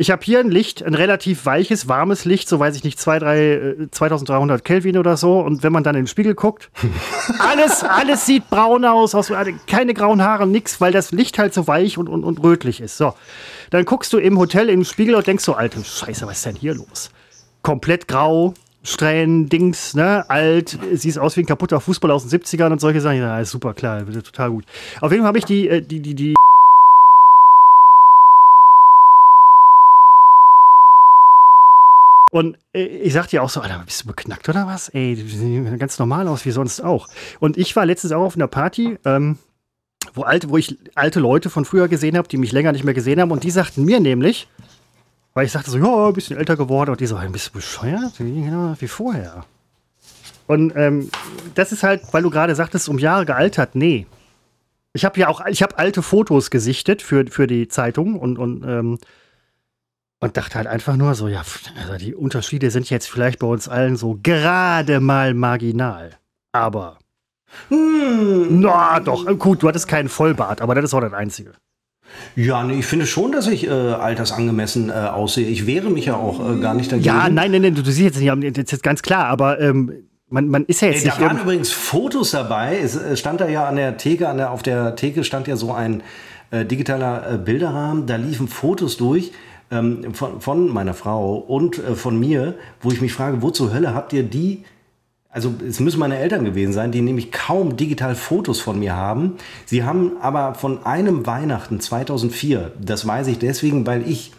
[0.00, 3.18] Ich habe hier ein Licht, ein relativ weiches, warmes Licht, so weiß ich nicht, 2,
[3.18, 5.40] 3, äh, 2300 Kelvin oder so.
[5.40, 6.70] Und wenn man dann in den Spiegel guckt,
[7.40, 9.32] alles, alles sieht braun aus, aus,
[9.66, 12.96] keine grauen Haare, nix, weil das Licht halt so weich und, und, und rötlich ist.
[12.96, 13.14] So.
[13.70, 16.46] Dann guckst du im Hotel in den Spiegel und denkst so, Alter, Scheiße, was ist
[16.46, 17.10] denn hier los?
[17.62, 18.54] Komplett grau,
[18.84, 23.00] Strähnen, Dings, ne, alt, siehst aus wie ein kaputter Fußball aus den 70ern und solche
[23.00, 23.18] Sachen.
[23.18, 24.64] Ja, ist super, klar, total gut.
[25.00, 26.34] Auf jeden Fall habe ich die, äh, die, die, die
[32.38, 34.90] Und äh, ich sagte ja auch so, Alter, bist du beknackt oder was?
[34.90, 37.08] Ey, du siehst ganz normal aus wie sonst auch.
[37.40, 39.38] Und ich war letztens auch auf einer Party, ähm,
[40.14, 42.94] wo, alte, wo ich alte Leute von früher gesehen habe, die mich länger nicht mehr
[42.94, 43.32] gesehen haben.
[43.32, 44.46] Und die sagten mir nämlich,
[45.34, 46.90] weil ich sagte so, ja, ein bisschen älter geworden.
[46.90, 48.18] Und die so, bist du bescheuert?
[48.18, 49.44] Genau wie vorher.
[50.46, 51.10] Und ähm,
[51.56, 53.74] das ist halt, weil du gerade sagtest, um Jahre gealtert.
[53.74, 54.06] Nee.
[54.92, 58.62] Ich habe ja auch, ich habe alte Fotos gesichtet für, für die Zeitung und, und
[58.62, 58.98] ähm,
[60.20, 61.42] und dachte halt einfach nur so, ja,
[61.80, 66.10] also die Unterschiede sind jetzt vielleicht bei uns allen so gerade mal marginal.
[66.52, 66.98] Aber.
[67.68, 71.52] Hm, na doch, gut, du hattest keinen Vollbart, aber das ist auch das Einzige.
[72.36, 75.46] Ja, nee, ich finde schon, dass ich äh, altersangemessen äh, aussehe.
[75.46, 77.06] Ich wehre mich ja auch äh, gar nicht dagegen.
[77.06, 79.92] Ja, nein, nein, nein, du, du siehst jetzt nicht, das ist ganz klar, aber ähm,
[80.28, 81.20] man, man ist ja jetzt Ey, nicht.
[81.20, 82.78] Da waren übrigens Fotos dabei.
[82.78, 85.72] Es stand da ja an der Theke, an der, auf der Theke stand ja so
[85.72, 86.02] ein
[86.50, 88.06] äh, digitaler äh, Bilderrahmen.
[88.06, 89.32] Da liefen Fotos durch
[89.70, 93.72] ähm, von, von meiner Frau und äh, von mir, wo ich mich frage, wo zur
[93.72, 94.64] Hölle habt ihr die
[95.30, 99.36] also es müssen meine Eltern gewesen sein, die nämlich kaum digital Fotos von mir haben.
[99.66, 104.32] Sie haben aber von einem Weihnachten 2004, das weiß ich deswegen, weil ich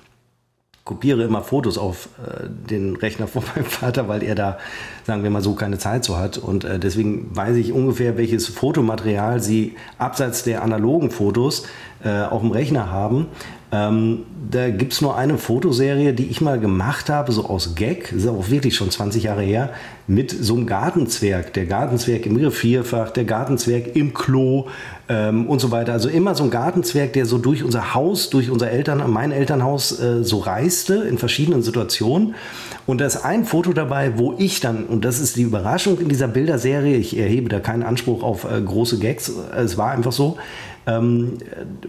[0.89, 4.57] kopiere immer Fotos auf äh, den Rechner von meinem Vater, weil er da,
[5.05, 6.39] sagen wir mal so, keine Zeit so hat.
[6.39, 11.67] Und äh, deswegen weiß ich ungefähr, welches Fotomaterial sie abseits der analogen Fotos
[12.03, 13.27] äh, auf dem Rechner haben.
[13.71, 18.11] Ähm, da gibt es nur eine Fotoserie, die ich mal gemacht habe, so aus Gag,
[18.11, 19.69] ist auch wirklich schon 20 Jahre her,
[20.07, 21.53] mit so einem Gartenzwerg.
[21.53, 24.65] Der Gartenzwerg im Vierfach, der Gartenzwerg im Klo
[25.07, 25.93] ähm, und so weiter.
[25.93, 29.99] Also immer so ein Gartenzwerg, der so durch unser Haus, durch unser Eltern, mein Elternhaus
[29.99, 32.33] äh, so reiste in verschiedenen Situationen.
[32.87, 36.09] Und da ist ein Foto dabei, wo ich dann, und das ist die Überraschung in
[36.09, 40.37] dieser Bilderserie, ich erhebe da keinen Anspruch auf äh, große Gags, es war einfach so,
[40.89, 41.37] ähm,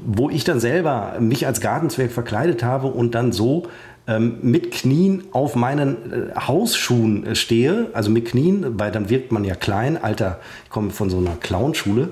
[0.05, 3.67] wo ich dann selber mich als Gartenzwerg verkleidet habe und dann so
[4.07, 9.33] ähm, mit Knien auf meinen äh, Hausschuhen äh, stehe, also mit Knien, weil dann wirkt
[9.33, 12.11] man ja klein, Alter, ich komme von so einer Clownschule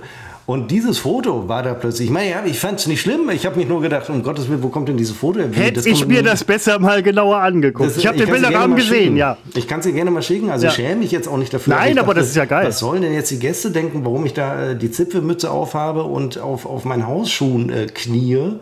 [0.48, 3.28] und dieses Foto war da plötzlich, ich meine, ja, ich fand es nicht schlimm.
[3.30, 5.50] Ich habe mich nur gedacht, um Gottes Willen, wo kommt denn dieses Foto her?
[5.52, 7.90] Hätte ich mir das besser mal genauer angeguckt.
[7.90, 9.16] Das, ich habe den Bilderrahmen gesehen, schicken.
[9.18, 9.36] ja.
[9.54, 10.50] Ich kann es dir gerne mal schicken.
[10.50, 10.70] Also Ja.
[10.70, 11.74] ich schäme mich jetzt auch nicht dafür.
[11.74, 12.66] Nein, aber das ist ja geil.
[12.66, 16.38] Was sollen denn jetzt die Gäste denken, warum ich da äh, die Zipfelmütze aufhabe und
[16.38, 18.54] auf, auf meinen Hausschuhen äh, knie?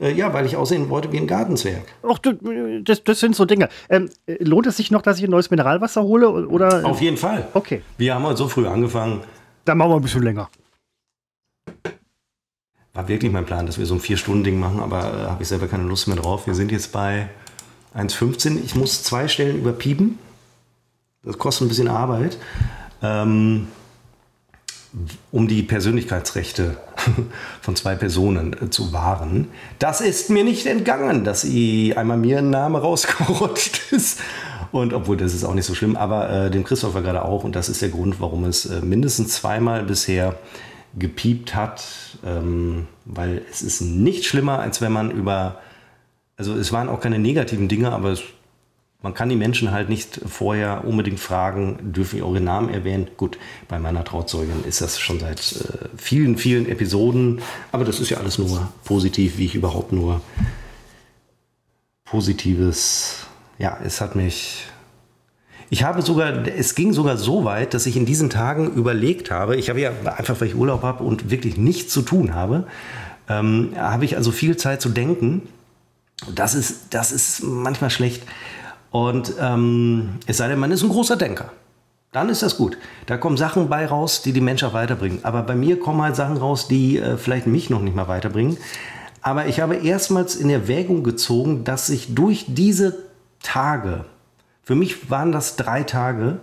[0.00, 1.84] Äh, ja, weil ich aussehen wollte wie ein Gartenzwerg.
[2.08, 2.18] Ach,
[2.84, 3.68] das, das sind so Dinge.
[3.90, 4.08] Ähm,
[4.40, 6.30] lohnt es sich noch, dass ich ein neues Mineralwasser hole?
[6.48, 6.86] Oder?
[6.86, 7.46] Auf jeden Fall.
[7.52, 9.20] Okay, Wir haben heute so früh angefangen.
[9.66, 10.48] dann machen wir ein bisschen länger.
[12.94, 15.66] War wirklich mein Plan, dass wir so ein Vier-Stunden-Ding machen, aber äh, habe ich selber
[15.66, 16.46] keine Lust mehr drauf.
[16.46, 17.28] Wir sind jetzt bei
[17.96, 18.64] 1,15.
[18.64, 20.18] Ich muss zwei Stellen überpiepen.
[21.24, 22.38] Das kostet ein bisschen Arbeit.
[23.02, 23.66] Ähm,
[25.32, 26.76] um die Persönlichkeitsrechte
[27.60, 29.48] von zwei Personen äh, zu wahren.
[29.78, 34.20] Das ist mir nicht entgangen, dass einmal mir ein Name rausgerutscht ist.
[34.70, 37.44] Und obwohl das ist auch nicht so schlimm, aber äh, dem Christopher gerade auch.
[37.44, 40.36] Und das ist der Grund, warum es äh, mindestens zweimal bisher
[40.98, 41.84] gepiept hat.
[42.24, 45.60] Ähm, weil es ist nicht schlimmer, als wenn man über.
[46.36, 48.22] Also es waren auch keine negativen Dinge, aber es
[49.04, 53.08] man kann die Menschen halt nicht vorher unbedingt fragen, dürfen wir eure Namen erwähnen.
[53.18, 53.36] Gut,
[53.68, 57.42] bei meiner Trauzeugin ist das schon seit äh, vielen, vielen Episoden.
[57.70, 60.22] Aber das ist ja alles nur positiv, wie ich überhaupt nur
[62.06, 63.26] Positives.
[63.58, 64.68] Ja, es hat mich.
[65.70, 69.56] Ich habe sogar, es ging sogar so weit, dass ich in diesen Tagen überlegt habe,
[69.56, 72.66] ich habe ja einfach, weil ich Urlaub habe und wirklich nichts zu tun habe,
[73.28, 75.42] ähm, habe ich also viel Zeit zu denken.
[76.34, 78.22] Das ist, das ist manchmal schlecht.
[78.90, 81.50] Und ähm, es sei denn, man ist ein großer Denker.
[82.12, 82.78] Dann ist das gut.
[83.06, 85.18] Da kommen Sachen bei raus, die die Menschheit weiterbringen.
[85.24, 88.56] Aber bei mir kommen halt Sachen raus, die äh, vielleicht mich noch nicht mal weiterbringen.
[89.20, 92.94] Aber ich habe erstmals in Erwägung gezogen, dass sich durch diese
[93.42, 94.04] Tage,
[94.64, 96.38] für mich waren das drei Tage,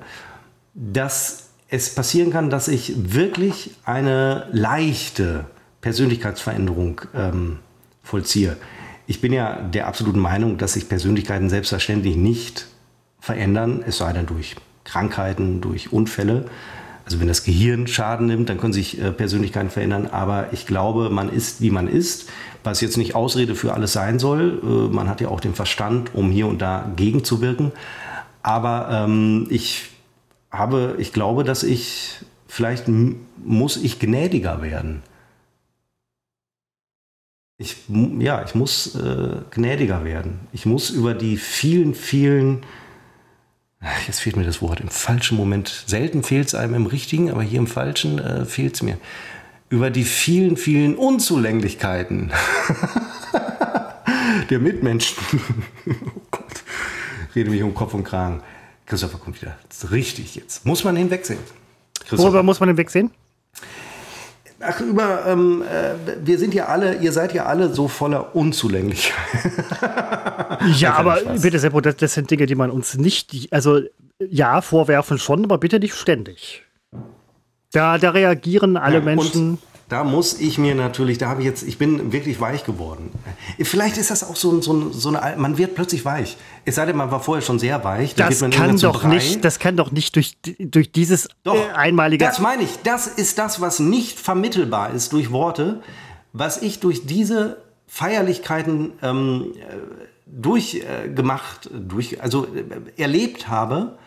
[0.73, 5.45] dass es passieren kann, dass ich wirklich eine leichte
[5.81, 7.59] Persönlichkeitsveränderung ähm,
[8.03, 8.57] vollziehe.
[9.07, 12.67] Ich bin ja der absoluten Meinung, dass sich Persönlichkeiten selbstverständlich nicht
[13.19, 16.45] verändern, es sei denn durch Krankheiten, durch Unfälle.
[17.05, 20.07] Also wenn das Gehirn Schaden nimmt, dann können sich äh, Persönlichkeiten verändern.
[20.11, 22.29] Aber ich glaube, man ist, wie man ist,
[22.63, 24.61] was jetzt nicht Ausrede für alles sein soll.
[24.63, 27.71] Äh, man hat ja auch den Verstand, um hier und da gegenzuwirken.
[28.43, 29.89] Aber ähm, ich
[30.51, 32.85] habe, ich glaube, dass ich, vielleicht
[33.43, 35.03] muss ich gnädiger werden.
[37.57, 37.77] Ich,
[38.19, 40.39] ja, ich muss äh, gnädiger werden.
[40.51, 42.63] Ich muss über die vielen, vielen,
[44.07, 47.43] jetzt fehlt mir das Wort, im falschen Moment, selten fehlt es einem im richtigen, aber
[47.43, 48.97] hier im falschen äh, fehlt es mir.
[49.69, 52.31] Über die vielen, vielen Unzulänglichkeiten
[54.49, 55.17] der Mitmenschen.
[57.35, 58.41] Rede mich um Kopf und Kragen.
[58.85, 59.57] Christopher kommt wieder.
[59.69, 60.65] Das ist richtig jetzt.
[60.65, 61.39] Muss man hinwegsehen.
[62.09, 63.11] Worüber muss man denn wegsehen?
[64.63, 65.93] Ach, über, ähm, äh,
[66.23, 69.17] wir sind ja alle, ihr seid ja alle so voller Unzulänglichkeit.
[70.77, 73.79] Ja, aber bitte, Seppo, das, das sind Dinge, die man uns nicht, also
[74.19, 76.63] ja, vorwerfen schon, aber bitte nicht ständig.
[77.71, 79.51] Da, da reagieren alle Ja, Menschen.
[79.51, 79.59] Und
[79.91, 83.11] da muss ich mir natürlich, da habe ich jetzt, ich bin wirklich weich geworden.
[83.61, 86.37] Vielleicht ist das auch so, ein- so, so eine, man wird plötzlich weich.
[86.63, 88.15] Es sei denn, man war vorher schon sehr weich.
[88.15, 92.23] Das kann doch nicht, das kann doch nicht durch, durch dieses Doch, äh, einmalige.
[92.23, 92.69] Das meine ich.
[92.83, 95.81] Das ist das, was nicht vermittelbar ist durch Worte,
[96.31, 97.57] was ich durch diese
[97.87, 99.47] Feierlichkeiten ähm,
[100.25, 103.97] durchgemacht, äh, gemacht, durch, also äh, erlebt habe.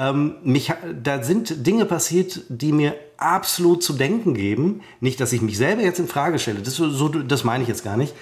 [0.00, 0.72] Ähm, mich,
[1.02, 4.80] da sind Dinge passiert, die mir absolut zu denken geben.
[5.00, 6.60] Nicht, dass ich mich selber jetzt in Frage stelle.
[6.60, 8.14] Das, so- das meine ich jetzt gar nicht.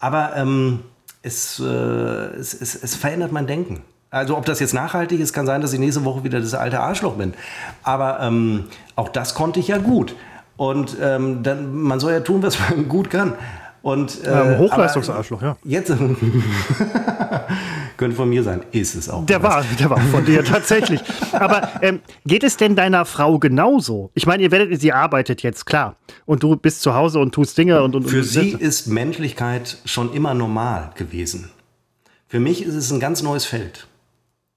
[0.00, 0.80] Aber ähm,
[1.22, 3.82] es, äh, es, es, es verändert mein Denken.
[4.10, 6.80] Also ob das jetzt nachhaltig ist, kann sein, dass ich nächste Woche wieder das alte
[6.80, 7.32] Arschloch bin.
[7.84, 8.64] Aber ähm,
[8.96, 10.16] auch das konnte ich ja gut.
[10.56, 13.34] Und ähm, dann, man soll ja tun, was man gut kann.
[13.82, 15.56] Und, äh, ähm, Hochleistungsarschloch, ja.
[15.64, 15.88] Jetzt
[17.96, 19.24] könnte von mir sein, ist es auch.
[19.24, 21.00] Der war, der war von dir tatsächlich.
[21.32, 24.10] Aber ähm, geht es denn deiner Frau genauso?
[24.14, 25.96] Ich meine, ihr werdet, sie arbeitet jetzt klar
[26.26, 28.04] und du bist zu Hause und tust Dinge und und.
[28.04, 31.50] Für und, sie ist Menschlichkeit schon immer normal gewesen.
[32.28, 33.86] Für mich ist es ein ganz neues Feld.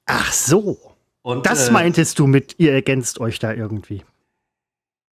[0.05, 0.77] Ach so.
[1.21, 4.03] Und, das äh, meintest du mit, ihr ergänzt euch da irgendwie.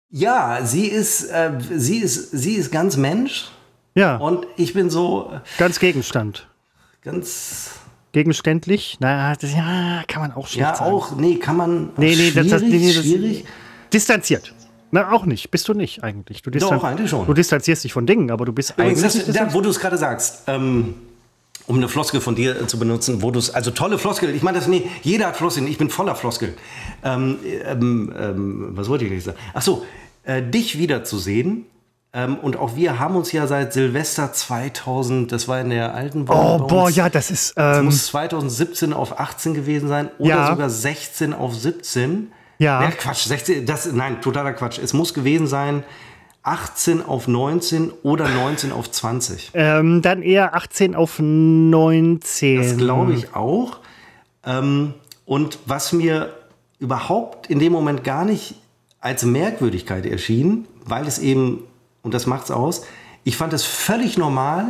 [0.10, 3.50] Ja, sie ist, äh, sie ist, sie ist ganz Mensch.
[3.96, 4.18] Ja.
[4.18, 5.32] Und ich bin so.
[5.34, 6.48] Äh, ganz Gegenstand.
[7.02, 7.72] Ganz.
[8.12, 8.98] Gegenständlich?
[9.00, 10.92] Na, das, ja, kann man auch schlecht Ja, sagen.
[10.92, 11.92] auch, nee, kann man.
[11.98, 13.46] Nee, nee, schwierig, das, nee, das, schwierig.
[13.94, 14.54] Distanziert.
[14.92, 15.50] Na, auch nicht.
[15.52, 16.42] Bist du nicht eigentlich.
[16.42, 17.26] Du Doch, eigentlich schon.
[17.26, 19.26] Du distanzierst dich von Dingen, aber du bist Übrigens, eigentlich.
[19.26, 20.96] Das, da, wo du es gerade sagst, ähm,
[21.68, 24.44] um eine Floskel von dir äh, zu benutzen, wo du es, also tolle Floskel, ich
[24.44, 26.54] meine das nee, jeder hat Floskeln, ich bin voller Floskeln.
[27.04, 29.38] Ähm, ähm, ähm, was wollte ich gleich sagen?
[29.54, 29.86] Ach so,
[30.24, 31.66] äh, dich wiederzusehen.
[32.14, 36.28] Ähm, und auch wir haben uns ja seit Silvester 2000, das war in der alten
[36.28, 36.62] Woche.
[36.64, 37.58] Oh, boah, ja, das ist.
[37.58, 40.48] das ähm, muss 2017 auf 18 gewesen sein oder Ja.
[40.50, 42.32] sogar 16 auf 17.
[42.60, 42.82] Ja.
[42.82, 44.78] Nee, Quatsch, 16, das, nein, totaler Quatsch.
[44.78, 45.84] Es muss gewesen sein
[46.44, 49.52] 18 auf 19 oder 19 auf 20.
[49.54, 52.58] Ähm, dann eher 18 auf 19.
[52.58, 53.78] Das glaube ich auch.
[54.46, 56.34] Ähm, und was mir
[56.80, 58.56] überhaupt in dem Moment gar nicht
[59.00, 61.64] als Merkwürdigkeit erschien, weil es eben,
[62.02, 62.86] und das macht's aus,
[63.24, 64.66] ich fand es völlig normal.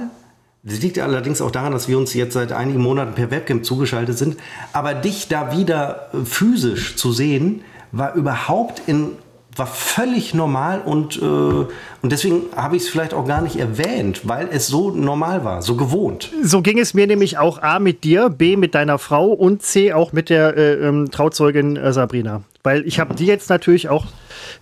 [0.63, 4.17] Das liegt allerdings auch daran, dass wir uns jetzt seit einigen Monaten per Webcam zugeschaltet
[4.17, 4.37] sind.
[4.73, 9.13] Aber dich da wieder äh, physisch zu sehen, war überhaupt in
[9.55, 11.67] war völlig normal und, äh, und
[12.03, 15.75] deswegen habe ich es vielleicht auch gar nicht erwähnt, weil es so normal war, so
[15.75, 16.31] gewohnt.
[16.41, 19.93] So ging es mir nämlich auch A mit dir, B mit deiner Frau und C
[19.93, 22.43] auch mit der äh, ähm, Trauzeugin äh, Sabrina.
[22.63, 24.05] Weil ich habe die jetzt natürlich auch.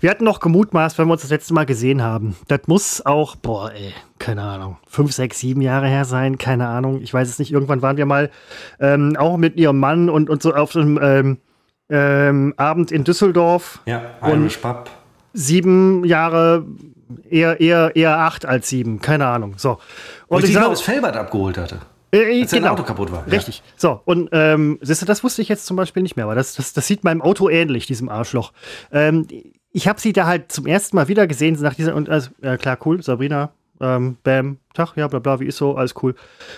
[0.01, 2.35] Wir hatten noch gemutmaßt, wenn wir uns das letzte Mal gesehen haben.
[2.47, 7.01] Das muss auch, boah, ey, keine Ahnung, fünf, sechs, sieben Jahre her sein, keine Ahnung.
[7.01, 7.51] Ich weiß es nicht.
[7.51, 8.29] Irgendwann waren wir mal
[8.79, 11.37] ähm, auch mit ihrem Mann und, und so auf einem ähm,
[11.89, 13.81] ähm, Abend in Düsseldorf.
[13.87, 14.89] Ja, Irish Pub.
[15.33, 16.65] Sieben Jahre,
[17.29, 19.55] eher, eher, eher acht als sieben, keine Ahnung.
[19.57, 19.79] So.
[20.29, 21.79] Wo Und ich ich aus Felbert abgeholt hatte.
[22.11, 23.25] äh, Als dein Auto kaputt war.
[23.29, 23.61] Richtig.
[23.75, 26.55] So, und ähm, siehst du, das wusste ich jetzt zum Beispiel nicht mehr, aber das,
[26.55, 28.53] das, das sieht meinem Auto ähnlich, diesem Arschloch.
[28.91, 29.27] Ähm,
[29.71, 32.57] ich habe sie da halt zum ersten Mal wieder gesehen, nach dieser, und also, ja
[32.57, 36.15] klar, cool, Sabrina, ähm, Bam, Tag, ja, bla bla, wie ist so, alles cool.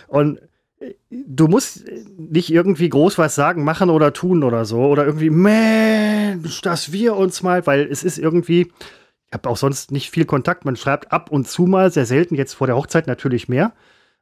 [0.08, 0.40] Und
[0.80, 1.86] äh, du musst
[2.18, 7.16] nicht irgendwie groß was sagen, machen oder tun oder so, oder irgendwie, Mensch, dass wir
[7.16, 11.12] uns mal, weil es ist irgendwie, ich habe auch sonst nicht viel Kontakt, man schreibt
[11.12, 13.74] ab und zu mal, sehr selten, jetzt vor der Hochzeit natürlich mehr.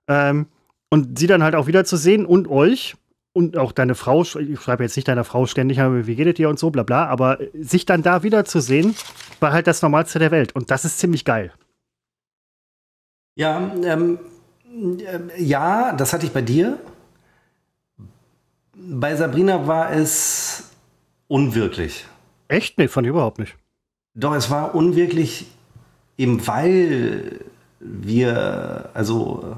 [0.07, 0.47] Ähm,
[0.91, 2.95] und sie dann halt auch wieder zu sehen und euch
[3.33, 6.33] und auch deine Frau, ich schreibe jetzt nicht deiner Frau ständig, aber wie geht es
[6.35, 8.95] dir und so, bla bla, aber sich dann da wieder zu sehen,
[9.39, 10.55] war halt das Normalste der Welt.
[10.55, 11.53] Und das ist ziemlich geil.
[13.35, 14.19] Ja, ähm,
[14.73, 16.79] äh, ja, das hatte ich bei dir.
[18.75, 20.71] Bei Sabrina war es
[21.27, 22.05] unwirklich.
[22.47, 22.77] Echt?
[22.77, 23.55] Nee, fand ich überhaupt nicht.
[24.15, 25.45] Doch, es war unwirklich,
[26.17, 27.45] eben weil
[27.79, 29.57] wir, also,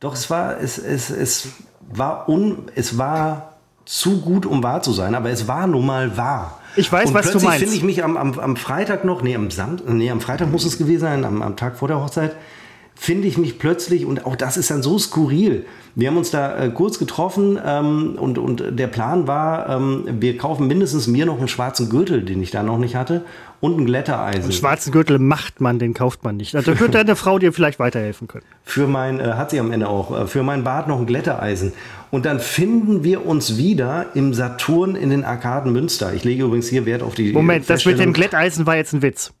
[0.00, 1.48] doch, es war, es, es, es
[1.92, 3.54] war un, es war
[3.84, 6.60] zu gut, um wahr zu sein, aber es war nun mal wahr.
[6.74, 7.64] Ich weiß, Und was du plötzlich meinst.
[7.64, 10.64] finde ich mich am, am, am Freitag noch, nee, am Sam, nee, am Freitag muss
[10.64, 12.36] es gewesen sein, am, am Tag vor der Hochzeit,
[12.96, 15.66] finde ich mich plötzlich, und auch das ist dann so skurril.
[15.94, 20.36] Wir haben uns da äh, kurz getroffen ähm, und, und der Plan war, ähm, wir
[20.36, 23.24] kaufen mindestens mir noch einen schwarzen Gürtel, den ich da noch nicht hatte,
[23.60, 24.44] und ein Glättereisen.
[24.44, 26.54] Einen schwarzen Gürtel macht man, den kauft man nicht.
[26.54, 28.44] Also wird deine Frau dir vielleicht weiterhelfen können.
[28.64, 31.72] für mein, äh, hat sie am Ende auch, äh, für mein Bad noch ein Glättereisen.
[32.10, 36.14] Und dann finden wir uns wieder im Saturn in den Arkaden Münster.
[36.14, 37.32] Ich lege übrigens hier Wert auf die.
[37.32, 39.32] Moment, das mit dem Glätteisen war jetzt ein Witz.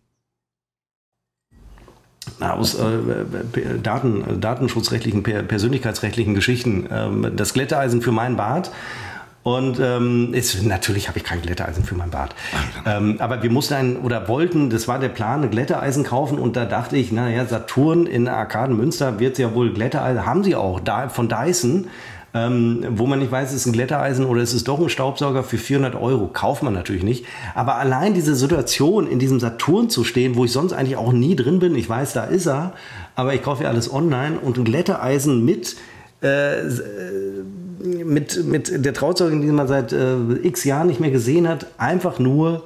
[2.40, 6.86] Aus äh, äh, Daten, äh, datenschutzrechtlichen, per, persönlichkeitsrechtlichen Geschichten.
[6.90, 8.70] Ähm, das Glätteisen für mein Bad.
[9.42, 12.34] Und ähm, ist, natürlich habe ich kein Glätteisen für mein Bad.
[12.84, 16.40] Ähm, aber wir mussten ein, oder wollten, das war der Plan, ein Glätteisen kaufen.
[16.40, 20.56] Und da dachte ich, naja, Saturn in Arkaden Münster wird ja wohl Glätteisen, haben sie
[20.56, 21.86] auch, da, von Dyson.
[22.34, 25.42] Ähm, wo man nicht weiß, ist es ein Glättereisen oder ist es doch ein Staubsauger
[25.42, 26.26] für 400 Euro.
[26.26, 27.24] Kauft man natürlich nicht.
[27.54, 31.34] Aber allein diese Situation, in diesem Saturn zu stehen, wo ich sonst eigentlich auch nie
[31.34, 32.74] drin bin, ich weiß, da ist er,
[33.14, 35.76] aber ich kaufe ja alles online und ein Glättereisen mit,
[36.22, 36.72] äh, äh,
[38.04, 42.18] mit, mit der Trauzeugin, die man seit äh, x Jahren nicht mehr gesehen hat, einfach
[42.18, 42.64] nur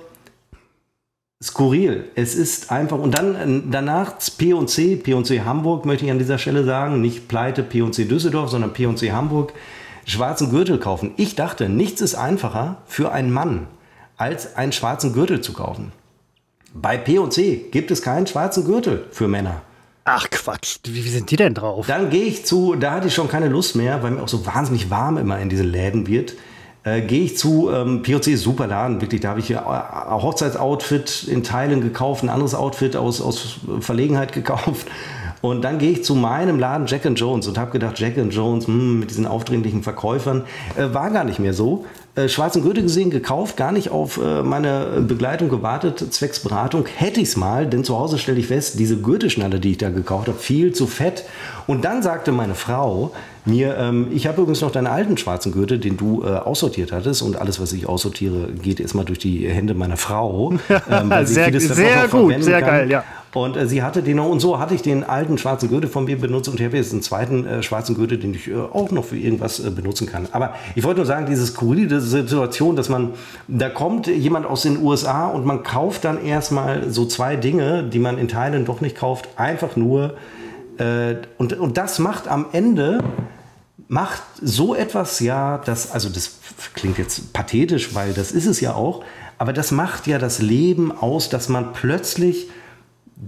[1.42, 2.10] skurril.
[2.14, 7.00] Es ist einfach, und dann danach P&C, P&C Hamburg möchte ich an dieser Stelle sagen,
[7.00, 9.54] nicht Pleite P&C Düsseldorf, sondern P&C Hamburg,
[10.04, 11.12] schwarzen Gürtel kaufen.
[11.16, 13.68] Ich dachte, nichts ist einfacher für einen Mann,
[14.18, 15.92] als einen schwarzen Gürtel zu kaufen.
[16.74, 19.62] Bei P&C gibt es keinen schwarzen Gürtel für Männer.
[20.04, 21.86] Ach Quatsch, wie, wie sind die denn drauf?
[21.86, 24.44] Dann gehe ich zu, da hatte ich schon keine Lust mehr, weil mir auch so
[24.44, 26.34] wahnsinnig warm immer in diesen Läden wird.
[26.82, 30.22] Äh, gehe ich zu ähm, POC super Laden, wirklich, da habe ich hier ein äh,
[30.22, 34.86] Hochzeitsoutfit in Teilen gekauft, ein anderes Outfit aus, aus Verlegenheit gekauft.
[35.42, 39.00] Und dann gehe ich zu meinem Laden Jack Jones und habe gedacht, Jack Jones hm,
[39.00, 40.44] mit diesen aufdringlichen Verkäufern
[40.76, 41.86] äh, war gar nicht mehr so.
[42.14, 46.84] Äh, schwarzen Gürtel gesehen, gekauft, gar nicht auf äh, meine Begleitung gewartet, zwecks Beratung.
[46.94, 49.88] Hätte ich es mal, denn zu Hause stelle ich fest, diese Gürtelschnalle, die ich da
[49.90, 51.24] gekauft habe, viel zu fett.
[51.66, 53.12] Und dann sagte meine Frau
[53.46, 57.22] mir, ähm, ich habe übrigens noch deinen alten schwarzen Gürtel, den du äh, aussortiert hattest.
[57.22, 60.54] Und alles, was ich aussortiere, geht erstmal durch die Hände meiner Frau.
[60.90, 62.70] Ähm, sehr sehr gut, sehr kann.
[62.70, 63.04] geil, ja.
[63.32, 66.04] Und äh, sie hatte den noch, und so hatte ich den alten schwarzen Gürtel von
[66.04, 68.90] mir benutzt und ich habe jetzt einen zweiten äh, schwarzen Gürtel, den ich äh, auch
[68.90, 70.26] noch für irgendwas äh, benutzen kann.
[70.32, 73.12] Aber ich wollte nur sagen, diese skurrile Situation, dass man,
[73.46, 78.00] da kommt jemand aus den USA und man kauft dann erstmal so zwei Dinge, die
[78.00, 80.14] man in Teilen doch nicht kauft, einfach nur.
[80.80, 83.04] Äh, und, und das macht am Ende
[83.88, 86.38] macht so etwas ja, das, also das
[86.74, 89.04] klingt jetzt pathetisch, weil das ist es ja auch,
[89.36, 92.48] aber das macht ja das Leben aus, dass man plötzlich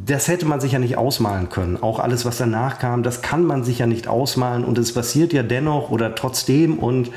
[0.06, 1.76] das hätte man sich ja nicht ausmalen können.
[1.76, 5.34] Auch alles, was danach kam, das kann man sich ja nicht ausmalen und es passiert
[5.34, 7.10] ja dennoch oder trotzdem und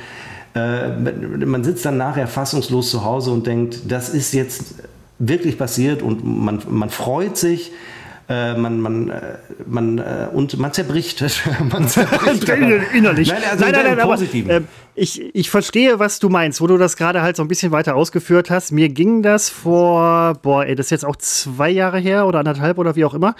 [0.55, 4.75] äh, man sitzt dann nachher fassungslos zu Hause und denkt, das ist jetzt
[5.19, 7.71] wirklich passiert und man, man freut sich
[8.27, 11.23] äh, man, man, äh, man, äh, und man zerbricht.
[11.71, 12.49] man zerbricht
[12.93, 13.29] innerlich.
[13.29, 14.61] Nein, also nein, nein, nein aber, äh,
[14.95, 17.95] ich, ich verstehe, was du meinst, wo du das gerade halt so ein bisschen weiter
[17.95, 18.71] ausgeführt hast.
[18.71, 22.77] Mir ging das vor, boah, ey, das ist jetzt auch zwei Jahre her oder anderthalb
[22.77, 23.35] oder wie auch immer.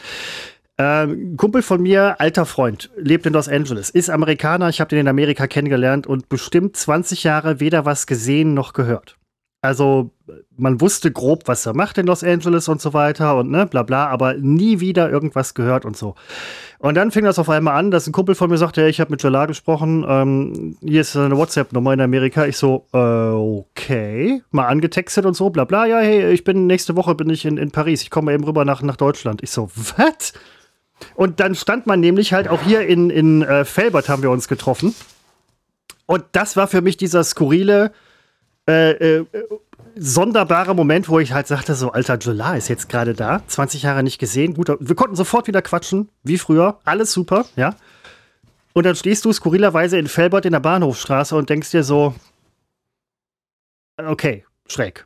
[0.78, 5.00] Ähm, Kumpel von mir, alter Freund, lebt in Los Angeles, ist Amerikaner, ich habe den
[5.00, 9.16] in Amerika kennengelernt und bestimmt 20 Jahre weder was gesehen noch gehört.
[9.66, 10.12] Also
[10.58, 13.84] man wusste grob, was er macht in Los Angeles und so weiter und ne, bla
[13.84, 16.16] bla, aber nie wieder irgendwas gehört und so.
[16.80, 19.00] Und dann fing das auf einmal an, dass ein Kumpel von mir sagte, hey, ich
[19.00, 22.46] habe mit Jalal gesprochen, ähm, hier ist eine WhatsApp-Nummer in Amerika.
[22.46, 26.96] Ich so, äh, okay, mal angetextet und so, bla bla, ja, hey, ich bin nächste
[26.96, 29.42] Woche bin ich in, in Paris, ich komme eben rüber nach, nach Deutschland.
[29.44, 30.34] Ich so, was?
[31.16, 34.48] Und dann stand man nämlich halt auch hier in, in äh, Felbert haben wir uns
[34.48, 34.96] getroffen.
[36.06, 37.92] Und das war für mich dieser skurrile,
[38.68, 39.26] äh, äh,
[39.96, 44.04] sonderbarer Moment, wo ich halt sagte, so, alter, Jola ist jetzt gerade da, 20 Jahre
[44.04, 47.76] nicht gesehen, gut, wir konnten sofort wieder quatschen, wie früher, alles super, ja.
[48.74, 52.14] Und dann stehst du skurrilerweise in Felbert in der Bahnhofstraße und denkst dir so,
[53.98, 55.06] okay, schräg.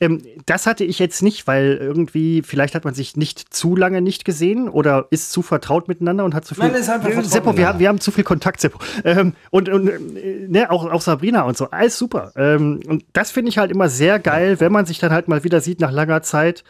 [0.00, 4.00] Ähm, das hatte ich jetzt nicht, weil irgendwie, vielleicht hat man sich nicht zu lange
[4.00, 6.64] nicht gesehen oder ist zu vertraut miteinander und hat zu viel.
[6.64, 8.78] Nein, ist einfach Seppo, wir, haben, wir haben zu viel Kontakt, Seppo.
[9.04, 12.32] Ähm, und und äh, ne, auch, auch Sabrina und so, alles super.
[12.36, 15.42] Ähm, und das finde ich halt immer sehr geil, wenn man sich dann halt mal
[15.44, 16.62] wieder sieht nach langer Zeit.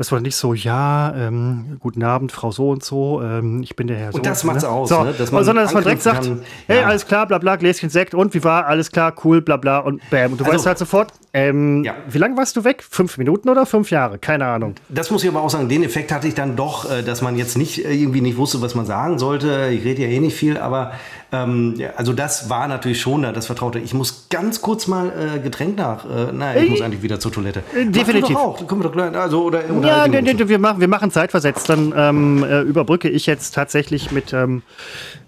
[0.00, 3.86] Das war nicht so, ja, ähm, guten Abend, Frau so und so, ähm, ich bin
[3.86, 4.16] der Herr so.
[4.16, 4.70] Und das macht's ne?
[4.70, 5.12] aus, so, ne?
[5.12, 6.86] dass man sondern dass man direkt sagt, kann, hey, ja.
[6.86, 10.00] alles klar, bla bla, Gläschen Sekt und wie war, alles klar, cool, bla bla und
[10.08, 10.32] bam.
[10.32, 11.94] Und du also, weißt halt sofort, ähm, ja.
[12.08, 12.82] wie lange warst du weg?
[12.88, 14.18] Fünf Minuten oder fünf Jahre?
[14.18, 14.74] Keine Ahnung.
[14.88, 17.36] Das muss ich aber auch sagen, den Effekt hatte ich dann doch, äh, dass man
[17.36, 19.70] jetzt nicht äh, irgendwie nicht wusste, was man sagen sollte.
[19.72, 20.92] Ich rede ja eh nicht viel, aber
[21.32, 23.78] ähm, ja, also das war natürlich schon da, das Vertraute.
[23.78, 26.04] Ich muss ganz kurz mal äh, Getränk nach.
[26.04, 27.62] Äh, nein, ich äh, muss eigentlich wieder zur Toilette.
[27.74, 28.34] Äh, definitiv.
[28.34, 28.66] Doch auch.
[28.66, 31.68] Können wir doch gleich, also, oder, oder ja, ne, ne, wir, machen, wir machen zeitversetzt.
[31.68, 34.62] Dann ähm, äh, überbrücke ich jetzt tatsächlich mit, ähm,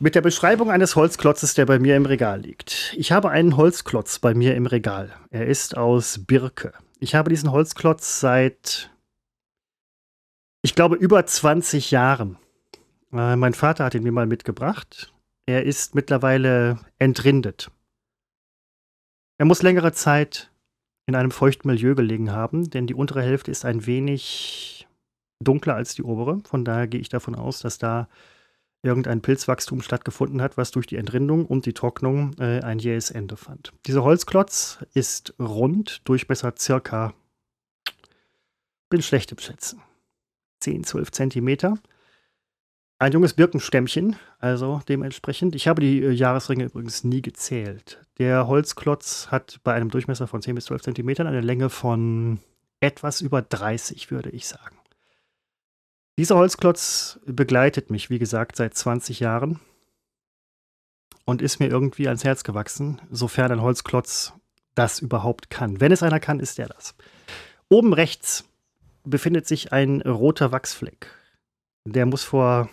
[0.00, 2.92] mit der Beschreibung eines Holzklotzes, der bei mir im Regal liegt.
[2.96, 5.10] Ich habe einen Holzklotz bei mir im Regal.
[5.30, 6.72] Er ist aus Birke.
[7.00, 8.90] Ich habe diesen Holzklotz seit,
[10.62, 12.38] ich glaube, über 20 Jahren.
[13.12, 15.12] Äh, mein Vater hat ihn mir mal mitgebracht.
[15.46, 17.70] Er ist mittlerweile entrindet.
[19.38, 20.50] Er muss längere Zeit
[21.06, 24.86] in einem feuchten Milieu gelegen haben, denn die untere Hälfte ist ein wenig
[25.40, 26.40] dunkler als die obere.
[26.44, 28.08] Von daher gehe ich davon aus, dass da
[28.82, 33.36] irgendein Pilzwachstum stattgefunden hat, was durch die Entrindung und die Trocknung äh, ein jähes Ende
[33.36, 33.72] fand.
[33.86, 37.14] Dieser Holzklotz ist rund, Durchmesser circa,
[38.90, 39.80] bin schlecht im Schätzen,
[40.60, 41.78] 10, 12 Zentimeter.
[42.98, 45.56] Ein junges Birkenstämmchen, also dementsprechend.
[45.56, 48.00] Ich habe die äh, Jahresringe übrigens nie gezählt.
[48.18, 52.38] Der Holzklotz hat bei einem Durchmesser von 10 bis 12 Zentimetern eine Länge von
[52.80, 54.76] etwas über 30, würde ich sagen.
[56.18, 59.60] Dieser Holzklotz begleitet mich, wie gesagt, seit 20 Jahren
[61.24, 64.34] und ist mir irgendwie ans Herz gewachsen, sofern ein Holzklotz
[64.74, 65.80] das überhaupt kann.
[65.80, 66.94] Wenn es einer kann, ist der das.
[67.68, 68.44] Oben rechts
[69.04, 71.08] befindet sich ein roter Wachsfleck.
[71.86, 72.68] Der muss vor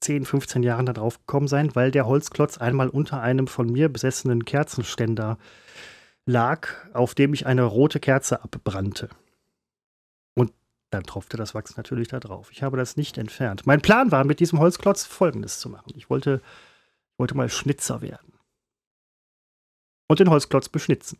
[0.00, 3.88] 10, 15 Jahren da drauf gekommen sein, weil der Holzklotz einmal unter einem von mir
[3.88, 5.38] besessenen Kerzenständer
[6.26, 9.08] lag, auf dem ich eine rote Kerze abbrannte.
[10.92, 12.50] Dann tropfte das Wachs natürlich da drauf.
[12.52, 13.66] Ich habe das nicht entfernt.
[13.66, 15.94] Mein Plan war, mit diesem Holzklotz Folgendes zu machen.
[15.96, 16.42] Ich wollte,
[17.16, 18.34] wollte mal Schnitzer werden.
[20.06, 21.18] Und den Holzklotz beschnitzen.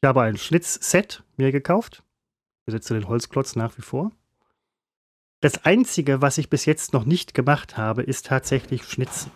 [0.00, 2.04] Ich habe ein Schnitzset mir gekauft.
[2.60, 4.12] Ich besitze den Holzklotz nach wie vor.
[5.40, 9.32] Das Einzige, was ich bis jetzt noch nicht gemacht habe, ist tatsächlich Schnitzen.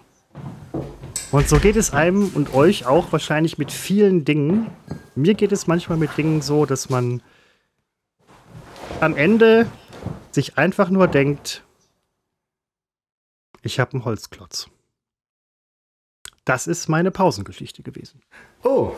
[1.32, 4.70] Und so geht es einem und euch auch wahrscheinlich mit vielen Dingen.
[5.16, 7.20] Mir geht es manchmal mit Dingen so, dass man
[9.00, 9.66] am Ende
[10.30, 11.62] sich einfach nur denkt,
[13.62, 14.68] ich habe einen Holzklotz.
[16.44, 18.20] Das ist meine Pausengeschichte gewesen.
[18.62, 18.92] Oh,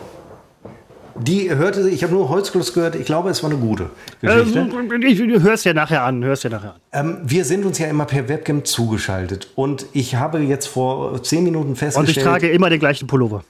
[1.20, 4.58] die hörte sich, ich habe nur Holzklotz gehört, ich glaube, es war eine gute Geschichte.
[4.58, 6.80] Ähm, ich, ich, hörst ja nachher an, hörst ja nachher an.
[6.92, 11.44] Ähm, wir sind uns ja immer per Webcam zugeschaltet und ich habe jetzt vor zehn
[11.44, 12.08] Minuten festgestellt.
[12.08, 13.44] Und ich trage immer den gleichen Pullover.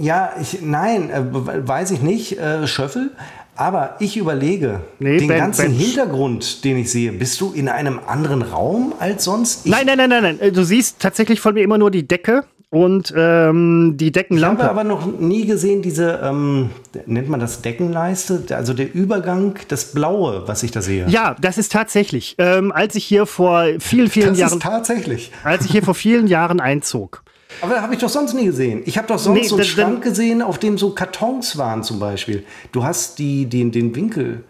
[0.00, 1.22] Ja, ich, nein, äh,
[1.66, 3.12] weiß ich nicht, äh, Schöffel.
[3.56, 5.72] Aber ich überlege, nee, den ben, ganzen ben.
[5.72, 9.64] Hintergrund, den ich sehe, bist du in einem anderen Raum als sonst?
[9.64, 10.52] Ich nein, nein, nein, nein, nein.
[10.52, 14.62] Du siehst tatsächlich von mir immer nur die Decke und ähm, die Deckenlampe.
[14.62, 16.70] Ich habe aber noch nie gesehen, diese, ähm,
[17.06, 18.44] nennt man das Deckenleiste?
[18.50, 21.06] Also der Übergang, das Blaue, was ich da sehe.
[21.08, 22.34] Ja, das ist tatsächlich.
[22.38, 24.52] Ähm, als ich hier vor vielen, vielen das Jahren.
[24.54, 25.32] Ist tatsächlich.
[25.44, 27.22] Als ich hier vor vielen Jahren einzog.
[27.60, 28.82] Aber habe ich doch sonst nie gesehen.
[28.86, 31.98] Ich habe doch sonst nee, so einen Schrank gesehen, auf dem so Kartons waren zum
[31.98, 32.44] Beispiel.
[32.72, 34.44] Du hast die, den, den Winkel.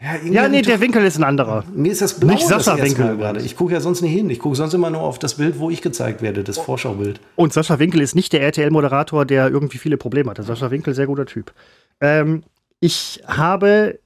[0.00, 1.64] Ja, ja nee, der Winkel ist ein anderer.
[1.72, 3.40] Mir ist das blau Nicht Sascha Winkel gerade.
[3.40, 4.28] Ich gucke ja sonst nicht hin.
[4.28, 7.20] Ich gucke sonst immer nur auf das Bild, wo ich gezeigt werde, das Vorschaubild.
[7.36, 10.42] Und Sascha Winkel ist nicht der RTL-Moderator, der irgendwie viele Probleme hatte.
[10.42, 11.52] Sascha Winkel, sehr guter Typ.
[12.00, 12.42] Ähm,
[12.80, 13.98] ich habe,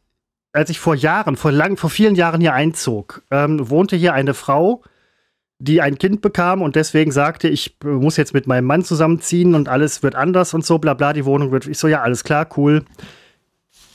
[0.53, 4.35] als ich vor Jahren, vor lang, vor vielen Jahren hier einzog, ähm, wohnte hier eine
[4.35, 4.83] Frau,
[5.59, 9.69] die ein Kind bekam und deswegen sagte, ich muss jetzt mit meinem Mann zusammenziehen und
[9.69, 11.67] alles wird anders und so, bla bla, die Wohnung wird.
[11.67, 12.85] Ich so, ja, alles klar, cool.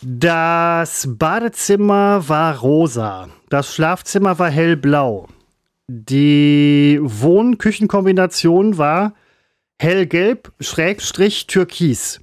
[0.02, 3.30] Das Badezimmer war rosa.
[3.50, 5.28] Das Schlafzimmer war hellblau.
[5.88, 9.14] Die Wohn-Küchenkombination war
[9.80, 12.20] hellgelb, Schrägstrich, türkis.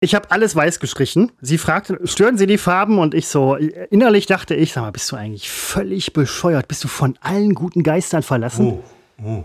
[0.00, 1.32] Ich habe alles weiß gestrichen.
[1.40, 2.98] Sie fragte, stören Sie die Farben?
[2.98, 6.68] Und ich so, innerlich dachte ich, sag mal, bist du eigentlich völlig bescheuert?
[6.68, 8.66] Bist du von allen guten Geistern verlassen?
[8.66, 8.84] Oh,
[9.24, 9.44] oh.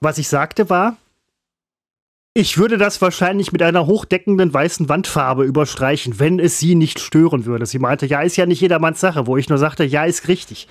[0.00, 0.96] Was ich sagte war,
[2.34, 7.44] ich würde das wahrscheinlich mit einer hochdeckenden weißen Wandfarbe überstreichen, wenn es sie nicht stören
[7.44, 7.66] würde.
[7.66, 10.66] Sie meinte, ja, ist ja nicht jedermanns Sache, wo ich nur sagte, ja, ist richtig.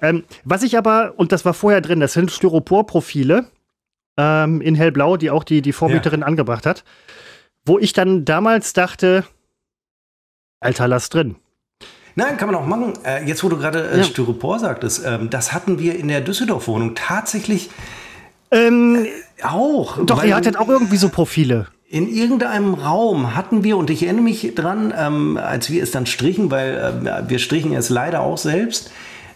[0.00, 3.46] Ähm, was ich aber, und das war vorher drin, das sind Styroporprofile
[4.16, 6.26] ähm, in hellblau, die auch die, die Vormieterin ja.
[6.26, 6.84] angebracht hat,
[7.64, 9.24] wo ich dann damals dachte,
[10.60, 11.36] Alter, lass drin.
[12.14, 12.92] Nein, kann man auch machen.
[13.04, 14.04] Äh, jetzt, wo du gerade äh, ja.
[14.04, 17.70] Styropor sagtest, ähm, das hatten wir in der Düsseldorf-Wohnung tatsächlich
[18.50, 19.06] ähm,
[19.42, 20.04] auch.
[20.04, 21.68] Doch, ihr hattet auch irgendwie so Profile.
[21.88, 26.06] In irgendeinem Raum hatten wir, und ich erinnere mich dran, ähm, als wir es dann
[26.06, 28.90] strichen, weil äh, wir strichen es leider auch selbst,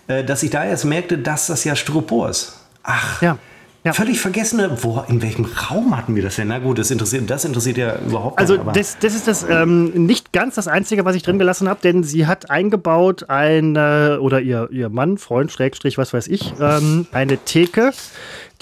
[0.07, 2.61] äh, dass ich da erst merkte, dass das ja Styropor ist.
[2.83, 3.39] Ach, ja.
[3.85, 3.93] Ja.
[3.93, 6.49] Völlig vergessene, wo, in welchem Raum hatten wir das denn?
[6.49, 8.51] Na gut, das interessiert, das interessiert ja überhaupt nicht.
[8.51, 11.81] Also das, das ist das ähm, nicht ganz das Einzige, was ich drin gelassen habe,
[11.83, 17.07] denn sie hat eingebaut eine, oder ihr, ihr Mann, Freund, Schrägstrich, was weiß ich, ähm,
[17.13, 17.93] eine Theke,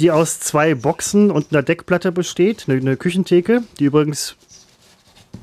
[0.01, 4.35] die aus zwei Boxen und einer Deckplatte besteht, eine, eine Küchentheke, die übrigens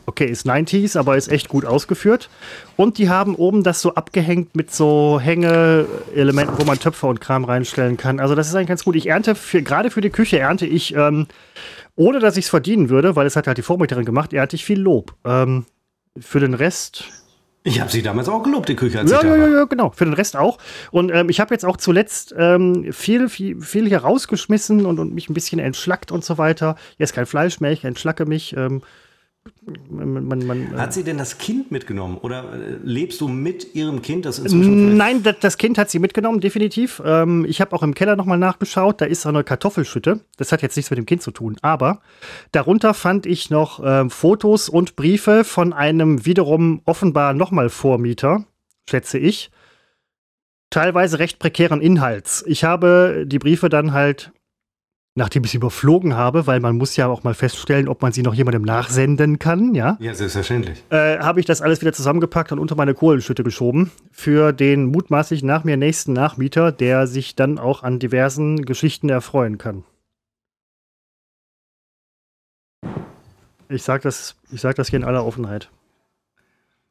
[0.06, 2.30] okay, ist 90s, aber ist echt gut ausgeführt.
[2.76, 7.46] Und die haben oben das so abgehängt mit so Hänge-Elementen, wo man Töpfe und Kram
[7.46, 8.20] reinstellen kann.
[8.20, 8.96] Also das ist eigentlich ganz gut.
[8.96, 11.28] Ich ernte, für, gerade für die Küche ernte ich, ähm,
[11.96, 14.66] ohne dass ich es verdienen würde, weil es hat halt die Vormieterin gemacht, ernte ich
[14.66, 15.14] viel Lob.
[15.26, 15.66] Ähm,
[16.20, 17.06] für den Rest
[17.64, 19.00] ich habe sie damals auch gelobt, die Küche.
[19.00, 19.92] Als ja, ja, ja, ja, genau.
[19.92, 20.58] Für den Rest auch.
[20.92, 25.14] Und ähm, ich habe jetzt auch zuletzt ähm, viel, viel, viel hier rausgeschmissen und, und
[25.14, 26.78] mich ein bisschen entschlackt und so weiter.
[26.98, 28.56] Jetzt kein Fleisch mehr, ich entschlacke mich.
[28.56, 28.82] Ähm,
[29.90, 34.02] man, man, man, hat sie denn das Kind mitgenommen oder äh, lebst du mit ihrem
[34.02, 34.26] Kind?
[34.26, 37.02] Das inzwischen Nein, das, das, Kind hat sie mitgenommen, definitiv.
[37.06, 39.02] Ähm, ich habe auch im Keller nochmal nachgeschaut.
[39.02, 40.22] Da ist so eine Kartoffelschütte.
[40.38, 41.58] Das hat jetzt nichts mit dem Kind zu tun.
[41.62, 42.02] Aber
[42.52, 48.46] darunter fand ich noch äh, Fotos und Briefe von einem wiederum offenbar nochmal Vormieter,
[48.90, 49.52] schätze ich.
[50.70, 52.44] Teilweise recht prekären Inhalts.
[52.46, 54.32] Ich habe die Briefe dann halt
[55.20, 58.24] nachdem ich sie überflogen habe, weil man muss ja auch mal feststellen, ob man sie
[58.24, 59.98] noch jemandem nachsenden kann, ja?
[60.00, 60.84] Ja, selbstverständlich.
[60.90, 65.44] Äh, habe ich das alles wieder zusammengepackt und unter meine Kohlenschütte geschoben für den mutmaßlich
[65.44, 69.84] nach mir nächsten Nachmieter, der sich dann auch an diversen Geschichten erfreuen kann.
[73.68, 75.70] Ich sage das, sag das hier in aller Offenheit.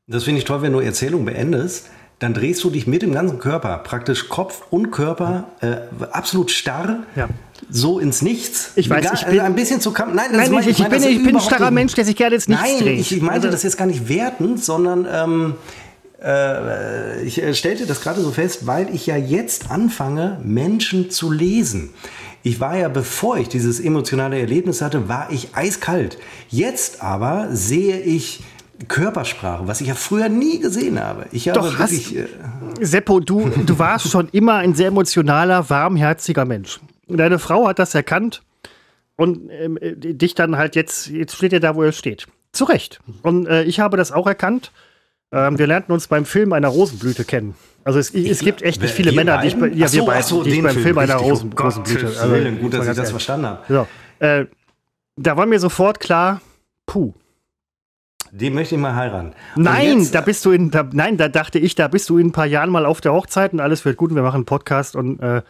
[0.06, 3.38] Das finde ich toll, wenn du Erzählung beendest, dann drehst du dich mit dem ganzen
[3.38, 5.76] Körper, praktisch Kopf und Körper, äh,
[6.10, 7.28] absolut starr, Ja.
[7.70, 8.70] So ins Nichts.
[8.76, 10.14] Ich weiß, Gar- ich bin- also ein bisschen zu kam.
[10.14, 12.16] Nein, das Nein, meine ich, ich, meine bin, ich bin ein starrer Mensch, der sich
[12.16, 13.00] gerne ins Nichts Nein, dreht.
[13.00, 15.54] ich, ich meinte Also- das jetzt gar nicht wertend, sondern ähm,
[16.22, 21.30] äh, ich äh, stellte das gerade so fest, weil ich ja jetzt anfange, Menschen zu
[21.30, 21.90] lesen.
[22.42, 26.18] Ich war ja, bevor ich dieses emotionale Erlebnis hatte, war ich eiskalt.
[26.48, 28.42] Jetzt aber sehe ich
[28.86, 31.26] Körpersprache, was ich ja früher nie gesehen habe.
[31.32, 32.26] Ich habe Doch, hast- wirklich, äh,
[32.80, 36.78] Seppo, du, du warst schon immer ein sehr emotionaler, warmherziger Mensch.
[37.08, 38.42] Deine Frau hat das erkannt
[39.16, 42.26] und ähm, äh, dich dann halt jetzt, jetzt steht er da, wo er steht.
[42.52, 43.00] Zu Recht.
[43.22, 44.72] Und äh, ich habe das auch erkannt.
[45.32, 47.54] Ähm, wir lernten uns beim Film einer Rosenblüte kennen.
[47.84, 50.42] Also es, es gibt echt nicht viele Männer, die ich, ja, Ach wir ach so,
[50.42, 51.16] die ich beim Film, Film einer.
[51.16, 52.06] Rosen, Oh Rosenblüte.
[52.06, 53.10] Also, Willen, gut, dass ich das ehrlich.
[53.10, 53.62] verstanden habe.
[53.68, 53.86] So,
[54.24, 54.46] äh,
[55.16, 56.40] da war mir sofort klar,
[56.86, 57.12] puh.
[58.30, 59.32] Den möchte ich mal heiraten.
[59.56, 62.18] Und Nein, jetzt- da bist du in, da, nein, da dachte ich, da bist du
[62.18, 64.36] in ein paar Jahren mal auf der Hochzeit und alles wird gut und wir machen
[64.36, 65.42] einen Podcast und äh,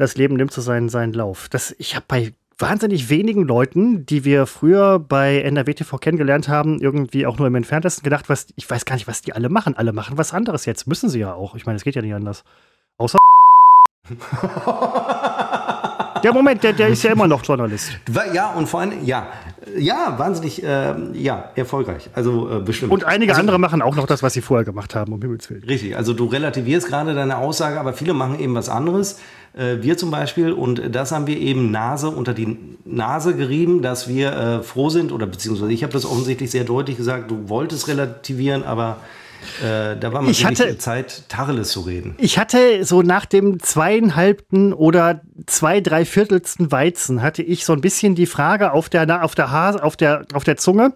[0.00, 1.48] das Leben nimmt so seinen, seinen Lauf.
[1.50, 7.26] Das, ich habe bei wahnsinnig wenigen Leuten, die wir früher bei NRWTV kennengelernt haben, irgendwie
[7.26, 9.76] auch nur im Entferntesten gedacht, was, ich weiß gar nicht, was die alle machen.
[9.76, 10.86] Alle machen was anderes jetzt.
[10.86, 11.54] Müssen sie ja auch.
[11.54, 12.44] Ich meine, es geht ja nicht anders.
[12.98, 13.18] Außer.
[16.22, 17.92] der Moment, der, der ist ja immer noch Journalist.
[18.32, 19.28] Ja, und vor allem, ja,
[19.76, 22.08] ja, wahnsinnig, ähm, ja, erfolgreich.
[22.14, 22.92] Also äh, bestimmt.
[22.92, 25.50] Und einige also, andere machen auch noch das, was sie vorher gemacht haben, um Himmels
[25.50, 25.64] Willen.
[25.64, 29.20] Richtig, also du relativierst gerade deine Aussage, aber viele machen eben was anderes.
[29.52, 34.08] Äh, wir zum Beispiel, und das haben wir eben Nase unter die Nase gerieben, dass
[34.08, 37.88] wir äh, froh sind, oder beziehungsweise ich habe das offensichtlich sehr deutlich gesagt, du wolltest
[37.88, 38.98] relativieren, aber
[39.62, 42.14] äh, da war man Ich hatte- Zeit, Tacheles zu reden.
[42.18, 48.14] Ich hatte so nach dem zweieinhalbten oder zwei, dreiviertelsten Weizen hatte ich so ein bisschen
[48.14, 50.92] die Frage auf der, auf der, Hase, auf der, auf der Zunge,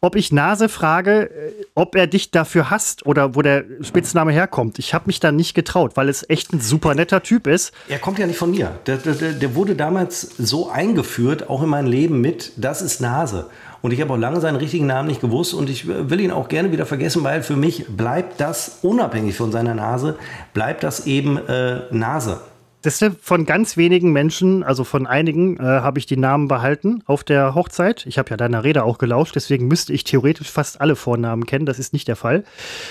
[0.00, 4.78] ob ich Nase frage, äh, ob er dich dafür hasst oder wo der Spitzname herkommt.
[4.78, 7.72] Ich habe mich dann nicht getraut, weil es echt ein super netter Typ ist.
[7.88, 8.78] Er kommt ja nicht von mir.
[8.86, 13.46] Der, der- der wurde damals so eingeführt, auch in mein Leben mit, das ist Nase.
[13.82, 16.48] Und ich habe auch lange seinen richtigen Namen nicht gewusst und ich will ihn auch
[16.48, 20.18] gerne wieder vergessen, weil für mich bleibt das, unabhängig von seiner Nase,
[20.52, 22.40] bleibt das eben äh, Nase.
[22.82, 27.02] Das ist von ganz wenigen Menschen, also von einigen, äh, habe ich die Namen behalten
[27.04, 28.06] auf der Hochzeit.
[28.06, 31.66] Ich habe ja deiner Rede auch gelauscht, deswegen müsste ich theoretisch fast alle Vornamen kennen.
[31.66, 32.44] Das ist nicht der Fall.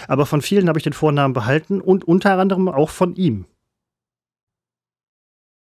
[0.08, 3.46] Aber von vielen habe ich den Vornamen behalten und unter anderem auch von ihm.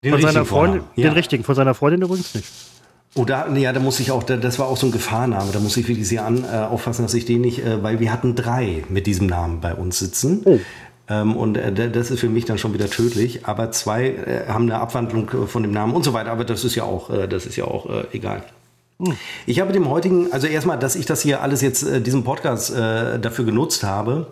[0.03, 0.83] Den Von seiner Freundin.
[0.95, 1.09] Ja.
[1.09, 2.72] den richtigen, von seiner Freundin übrigens nicht.
[3.15, 5.51] Oh, da, nee, ja, da muss ich auch, da, das war auch so ein Gefahrname.
[5.51, 8.11] Da muss ich wirklich sehr an, äh, aufpassen, dass ich den nicht, äh, weil wir
[8.11, 10.41] hatten drei mit diesem Namen bei uns sitzen.
[10.45, 10.59] Oh.
[11.09, 13.45] Ähm, und äh, da- das ist für mich dann schon wieder tödlich.
[13.45, 16.31] Aber zwei äh, haben eine Abwandlung äh, von dem Namen und so weiter.
[16.31, 18.43] Aber das ist ja auch, äh, das ist ja auch egal.
[19.45, 23.43] Ich habe dem heutigen, also erstmal, dass ich das hier alles jetzt, diesen Podcast dafür
[23.43, 24.27] genutzt habe,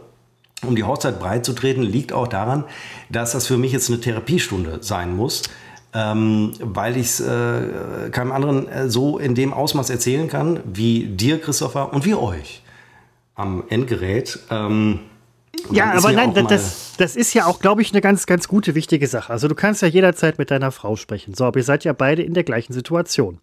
[0.66, 2.64] um die Hochzeit breit zu treten, liegt auch daran,
[3.10, 5.41] dass das für mich jetzt eine Therapiestunde sein muss,
[5.93, 11.05] ähm, weil ich es äh, keinem anderen äh, so in dem Ausmaß erzählen kann, wie
[11.05, 12.61] dir, Christopher, und wie euch
[13.35, 14.39] am Endgerät.
[14.49, 14.99] Ähm,
[15.72, 19.07] Ja, aber nein, das, das ist ja auch, glaube ich, eine ganz, ganz gute, wichtige
[19.07, 19.31] Sache.
[19.31, 21.34] Also du kannst ja jederzeit mit deiner Frau sprechen.
[21.34, 23.39] So, aber ihr seid ja beide in der gleichen Situation.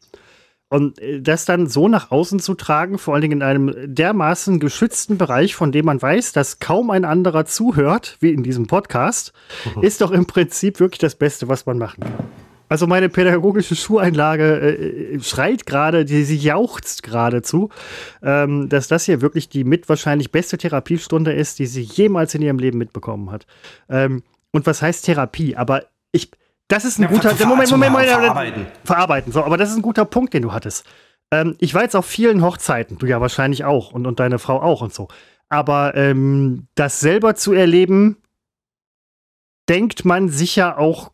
[0.69, 4.61] Und äh, das dann so nach außen zu tragen, vor allen Dingen in einem dermaßen
[4.61, 9.33] geschützten Bereich, von dem man weiß, dass kaum ein anderer zuhört, wie in diesem Podcast,
[9.81, 12.29] ist doch im Prinzip wirklich das Beste, was man machen kann.
[12.69, 17.71] Also meine pädagogische Schuheinlage äh, schreit gerade, sie jauchzt geradezu,
[18.23, 22.43] ähm, dass das hier wirklich die mit wahrscheinlich beste Therapiestunde ist, die sie jemals in
[22.43, 23.47] ihrem Leben mitbekommen hat.
[23.89, 25.57] Ähm, und was heißt Therapie?
[25.57, 26.31] Aber ich,
[26.69, 28.67] das ist ein Ja, guter, ver- ver- Moment, Moment, Moment, Verarbeiten.
[28.85, 29.33] verarbeiten.
[29.33, 30.85] So, aber das ist ein guter Punkt, den du hattest.
[31.33, 34.61] Ähm, ich war jetzt auf vielen Hochzeiten, du ja wahrscheinlich auch und, und deine Frau
[34.63, 35.09] auch und so.
[35.51, 38.19] Aber ähm, das selber zu erleben,
[39.69, 41.13] denkt man sicher auch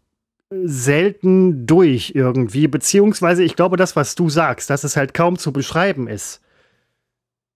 [0.51, 2.69] selten durch irgendwie.
[2.69, 6.41] Beziehungsweise, ich glaube, das, was du sagst, dass es halt kaum zu beschreiben ist,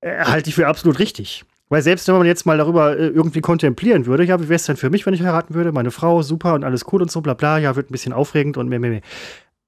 [0.00, 1.44] äh, halte ich für absolut richtig.
[1.68, 4.64] Weil selbst wenn man jetzt mal darüber äh, irgendwie kontemplieren würde, ja, wie wäre es
[4.64, 5.72] denn für mich, wenn ich heiraten würde?
[5.72, 8.56] Meine Frau, super und alles cool und so, bla bla, ja, wird ein bisschen aufregend
[8.56, 9.02] und mehr, mehr, mehr.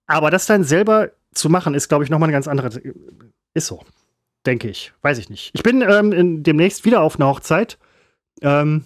[0.06, 2.70] Aber das dann selber zu machen, ist, glaube ich, nochmal eine ganz andere.
[3.55, 3.82] Ist so.
[4.47, 4.93] Denke ich.
[5.02, 5.51] Weiß ich nicht.
[5.55, 7.78] Ich bin ähm, demnächst wieder auf einer Hochzeit.
[8.43, 8.85] Ähm,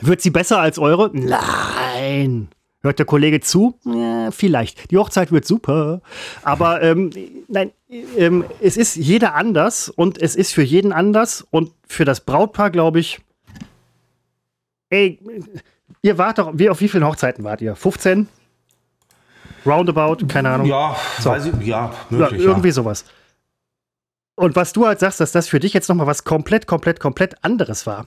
[0.00, 1.10] wird sie besser als eure?
[1.14, 2.48] Nein.
[2.86, 3.78] Hört der Kollege zu?
[3.84, 4.90] Ja, vielleicht.
[4.90, 6.00] Die Hochzeit wird super.
[6.42, 7.10] Aber ähm,
[7.48, 7.72] nein,
[8.16, 12.70] ähm, es ist jeder anders und es ist für jeden anders und für das Brautpaar,
[12.70, 13.20] glaube ich.
[14.88, 15.18] Ey,
[16.02, 17.74] ihr wart doch, wie auf wie vielen Hochzeiten wart ihr?
[17.74, 18.28] 15?
[19.66, 20.24] Roundabout?
[20.28, 20.66] Keine Ahnung.
[20.68, 21.30] Ja, So.
[21.30, 22.40] weiß ich, ja, Ja, möglich.
[22.42, 22.72] irgendwie ja.
[22.74, 23.04] sowas.
[24.36, 27.42] Und was du halt sagst, dass das für dich jetzt nochmal was komplett, komplett, komplett
[27.42, 28.06] anderes war.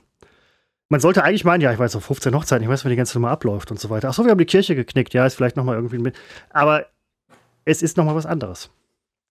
[0.89, 3.15] Man sollte eigentlich meinen, ja, ich weiß, so 15 Hochzeiten, ich weiß, wie die ganze
[3.15, 4.09] Nummer abläuft und so weiter.
[4.09, 6.15] Achso, wir haben die Kirche geknickt, ja, ist vielleicht nochmal irgendwie mit.
[6.49, 6.87] Aber
[7.63, 8.71] es ist nochmal was anderes.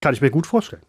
[0.01, 0.83] Kann ich mir gut vorstellen.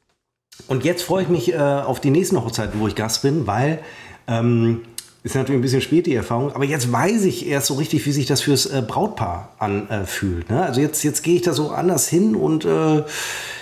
[0.68, 3.80] Und jetzt freue ich mich äh, auf die nächsten Hochzeiten, wo ich Gast bin, weil
[4.28, 4.82] ähm,
[5.24, 8.12] ist natürlich ein bisschen spät die Erfahrung, aber jetzt weiß ich erst so richtig, wie
[8.12, 10.50] sich das fürs äh, Brautpaar anfühlt.
[10.50, 10.62] Ne?
[10.62, 13.04] Also jetzt, jetzt gehe ich da so anders hin und äh,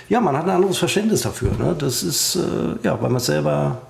[0.10, 1.52] ja, man hat ein anderes Verständnis dafür.
[1.58, 1.76] Ne?
[1.78, 3.82] Das ist, äh, ja, weil man es selber,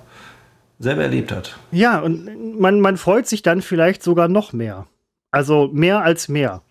[0.78, 1.58] selber erlebt hat.
[1.70, 4.86] Ja, und man, man freut sich dann vielleicht sogar noch mehr.
[5.30, 6.62] Also mehr als mehr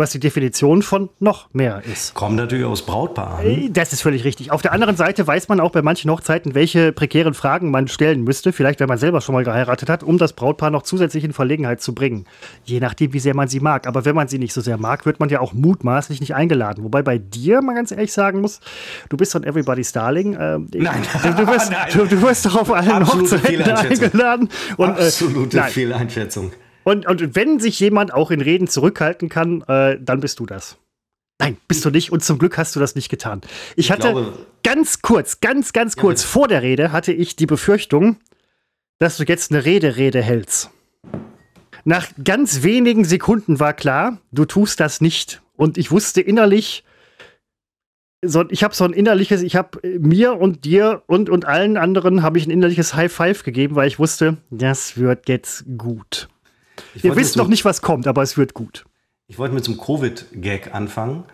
[0.00, 2.14] was die Definition von noch mehr ist.
[2.14, 3.44] Kommt natürlich aus Brautpaar.
[3.44, 4.50] Äh, das ist völlig richtig.
[4.50, 8.24] Auf der anderen Seite weiß man auch bei manchen Hochzeiten, welche prekären Fragen man stellen
[8.24, 11.32] müsste, vielleicht wenn man selber schon mal geheiratet hat, um das Brautpaar noch zusätzlich in
[11.32, 12.24] Verlegenheit zu bringen.
[12.64, 13.86] Je nachdem, wie sehr man sie mag.
[13.86, 16.82] Aber wenn man sie nicht so sehr mag, wird man ja auch mutmaßlich nicht eingeladen.
[16.82, 18.60] Wobei bei dir, man ganz ehrlich sagen muss,
[19.10, 20.34] du bist von Everybody's Darling.
[20.34, 21.02] Äh, nein.
[21.36, 22.08] Du, wirst, nein.
[22.08, 24.48] Du, wirst doch auf allen Absolute Hochzeiten eingeladen.
[24.76, 26.52] Und, Absolute äh, Fehleinschätzung.
[26.84, 30.78] Und, und wenn sich jemand auch in Reden zurückhalten kann, äh, dann bist du das.
[31.40, 32.12] Nein, bist du nicht.
[32.12, 33.40] Und zum Glück hast du das nicht getan.
[33.70, 37.34] Ich, ich hatte glaube, ganz kurz, ganz, ganz kurz ja, vor der Rede hatte ich
[37.36, 38.16] die Befürchtung,
[38.98, 40.70] dass du jetzt eine Rede-Rede hältst.
[41.84, 45.40] Nach ganz wenigen Sekunden war klar, du tust das nicht.
[45.56, 46.84] Und ich wusste innerlich,
[48.22, 52.22] so, ich habe so ein innerliches, ich habe mir und dir und, und allen anderen
[52.22, 56.28] habe ich ein innerliches High Five gegeben, weil ich wusste, das wird jetzt gut.
[56.94, 58.84] Wir wissen noch nicht, was kommt, aber es wird gut.
[59.26, 61.24] Ich wollte mit so einem Covid-Gag anfangen.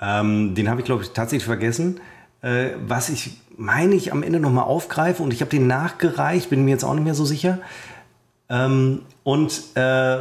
[0.00, 2.00] Ähm, den habe ich, glaube ich, tatsächlich vergessen.
[2.42, 6.64] Äh, was ich meine ich am Ende nochmal aufgreife und ich habe den nachgereicht, bin
[6.64, 7.58] mir jetzt auch nicht mehr so sicher.
[8.48, 10.18] Ähm, und äh,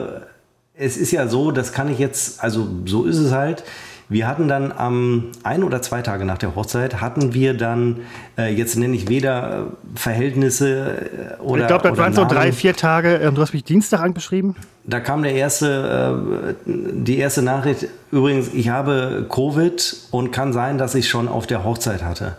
[0.74, 3.64] es ist ja so, das kann ich jetzt, also so ist es halt.
[4.12, 7.98] Wir hatten dann am ein oder zwei Tage nach der Hochzeit hatten wir dann
[8.40, 12.76] äh, jetzt nenne ich weder Verhältnisse äh, oder ich glaube, das waren so drei vier
[12.76, 13.18] Tage.
[13.18, 14.56] Ähm, du hast mich Dienstag angeschrieben.
[14.84, 17.88] Da kam der erste, äh, die erste Nachricht.
[18.12, 22.36] Übrigens, ich habe Covid und kann sein, dass ich schon auf der Hochzeit hatte.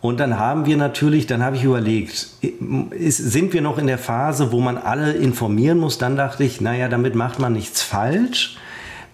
[0.00, 2.28] Und dann haben wir natürlich, dann habe ich überlegt,
[2.90, 5.98] ist, sind wir noch in der Phase, wo man alle informieren muss?
[5.98, 8.56] Dann dachte ich, naja, damit macht man nichts falsch.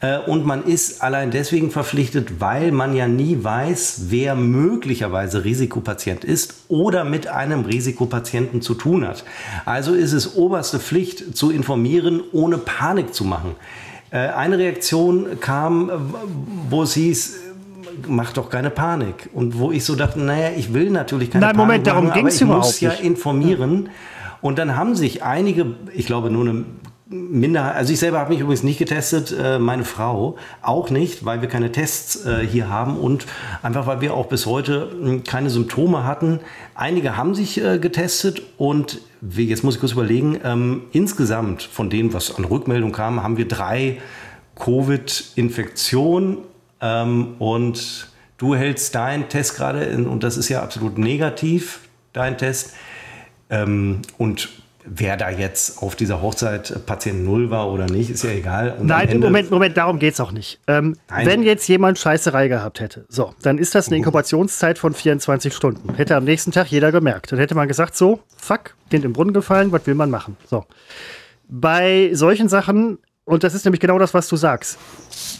[0.00, 6.24] Äh, und man ist allein deswegen verpflichtet, weil man ja nie weiß, wer möglicherweise Risikopatient
[6.24, 9.24] ist oder mit einem Risikopatienten zu tun hat.
[9.64, 13.56] Also ist es oberste Pflicht zu informieren, ohne Panik zu machen.
[14.10, 15.90] Äh, eine Reaktion kam,
[16.70, 17.36] wo es hieß,
[18.06, 19.28] mach doch keine Panik.
[19.34, 22.26] Und wo ich so dachte, naja, ich will natürlich keine Nein, Panik Moment, darum ging
[22.26, 23.88] es überhaupt muss ja informieren.
[24.40, 26.64] Und dann haben sich einige, ich glaube nur eine
[27.10, 31.40] Minderheit, also ich selber habe mich übrigens nicht getestet, äh, meine Frau auch nicht, weil
[31.40, 33.26] wir keine Tests äh, hier haben und
[33.62, 36.40] einfach weil wir auch bis heute hm, keine Symptome hatten.
[36.74, 42.12] Einige haben sich äh, getestet und jetzt muss ich kurz überlegen, ähm, insgesamt von denen,
[42.12, 44.02] was an Rückmeldung kam, haben wir drei
[44.56, 46.38] Covid-Infektionen
[46.82, 51.80] ähm, und du hältst deinen Test gerade und das ist ja absolut negativ,
[52.12, 52.74] dein Test.
[53.48, 54.50] Ähm, und
[54.90, 58.76] wer da jetzt auf dieser Hochzeit Patient Null war oder nicht, ist ja egal.
[58.78, 60.60] Und Nein, Moment, Moment, darum geht es auch nicht.
[60.66, 65.54] Ähm, wenn jetzt jemand Scheißerei gehabt hätte, so, dann ist das eine Inkubationszeit von 24
[65.54, 65.94] Stunden.
[65.94, 67.32] Hätte am nächsten Tag jeder gemerkt.
[67.32, 70.36] Dann hätte man gesagt, so, fuck, den im Brunnen gefallen, was will man machen?
[70.46, 70.64] So.
[71.48, 74.78] Bei solchen Sachen, und das ist nämlich genau das, was du sagst,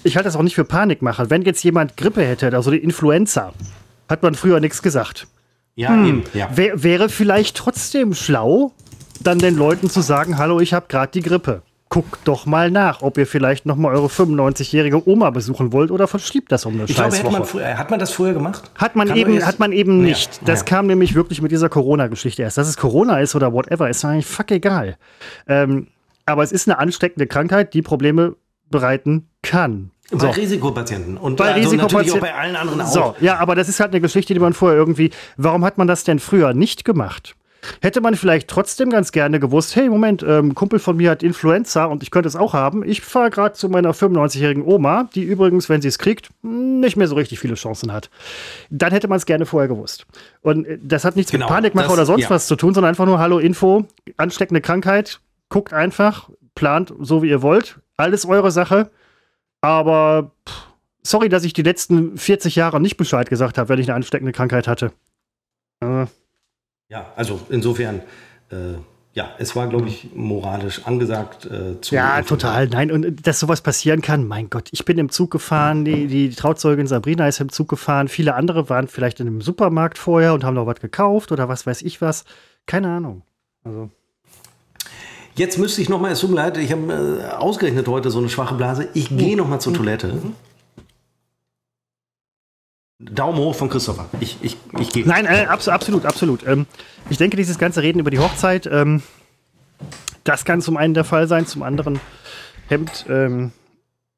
[0.05, 1.31] ich halte das auch nicht für Panikmacher.
[1.31, 3.53] Wenn jetzt jemand Grippe hätte, also die Influenza,
[4.09, 5.27] hat man früher nichts gesagt.
[5.75, 6.49] Ja, hm, eben, ja.
[6.57, 8.73] Wär, wäre vielleicht trotzdem schlau,
[9.20, 11.62] dann den Leuten zu sagen, hallo, ich habe gerade die Grippe.
[11.90, 16.07] Guckt doch mal nach, ob ihr vielleicht noch mal eure 95-jährige Oma besuchen wollt oder
[16.07, 17.23] verschiebt das um eine ich Scheißwoche.
[17.23, 18.70] Glaube, man früher, hat man das früher gemacht?
[18.74, 20.36] Hat man eben, hat man eben nicht.
[20.36, 20.43] Ja.
[20.45, 20.65] Das ja.
[20.66, 22.59] kam nämlich wirklich mit dieser Corona-Geschichte erst.
[22.59, 24.99] Dass es Corona ist oder whatever, ist eigentlich fuck egal.
[25.47, 25.86] Ähm,
[26.27, 28.36] aber es ist eine ansteckende Krankheit, die Probleme
[28.70, 29.90] bereiten kann.
[30.11, 30.28] Bei so.
[30.28, 32.86] Risikopatienten und bei also Risikopatienten auch bei allen anderen auch.
[32.86, 35.11] So, ja, aber das ist halt eine Geschichte, die man vorher irgendwie.
[35.39, 37.35] Warum hat man das denn früher nicht gemacht?
[37.82, 41.86] Hätte man vielleicht trotzdem ganz gerne gewusst, hey, Moment, ähm, Kumpel von mir hat Influenza
[41.86, 42.85] und ich könnte es auch haben.
[42.85, 47.09] Ich fahre gerade zu meiner 95-jährigen Oma, die übrigens, wenn sie es kriegt, nicht mehr
[47.09, 48.10] so richtig viele Chancen hat.
[48.70, 50.06] Dann hätte man es gerne vorher gewusst.
[50.40, 52.30] Und äh, das hat nichts genau, mit Panikmacher oder sonst ja.
[52.30, 53.86] was zu tun, sondern einfach nur, hallo, Info,
[54.16, 58.90] ansteckende Krankheit, guckt einfach, plant so wie ihr wollt, alles eure Sache.
[59.60, 60.68] Aber pff,
[61.02, 64.32] sorry, dass ich die letzten 40 Jahre nicht Bescheid gesagt habe, wenn ich eine ansteckende
[64.32, 64.93] Krankheit hatte.
[65.80, 66.06] Äh,
[66.89, 68.01] ja, also insofern,
[68.51, 68.74] äh,
[69.12, 71.94] ja, es war, glaube ich, moralisch angesagt äh, zu.
[71.94, 72.69] Ja, total.
[72.69, 76.31] Nein, und dass sowas passieren kann, mein Gott, ich bin im Zug gefahren, die, die
[76.31, 80.44] Trauzeugin Sabrina ist im Zug gefahren, viele andere waren vielleicht in einem Supermarkt vorher und
[80.44, 82.24] haben noch was gekauft oder was weiß ich was.
[82.66, 83.23] Keine Ahnung.
[83.65, 83.90] Also.
[85.35, 88.19] Jetzt müsste ich noch mal, es tut mir leid, ich habe äh, ausgerechnet heute so
[88.19, 88.89] eine schwache Blase.
[88.94, 90.20] Ich gehe noch mal zur Toilette.
[92.99, 94.07] Daumen hoch von Christopher.
[94.20, 95.07] Ich, ich, ich gehe.
[95.07, 96.47] Nein, äh, abs absolut, absolut.
[96.47, 96.66] Ähm,
[97.11, 99.03] ich denke, dieses ganze Reden über die Hochzeit, ähm,
[100.25, 102.01] das kann zum einen der Fall sein, zum anderen
[102.66, 103.53] hemmt ähm,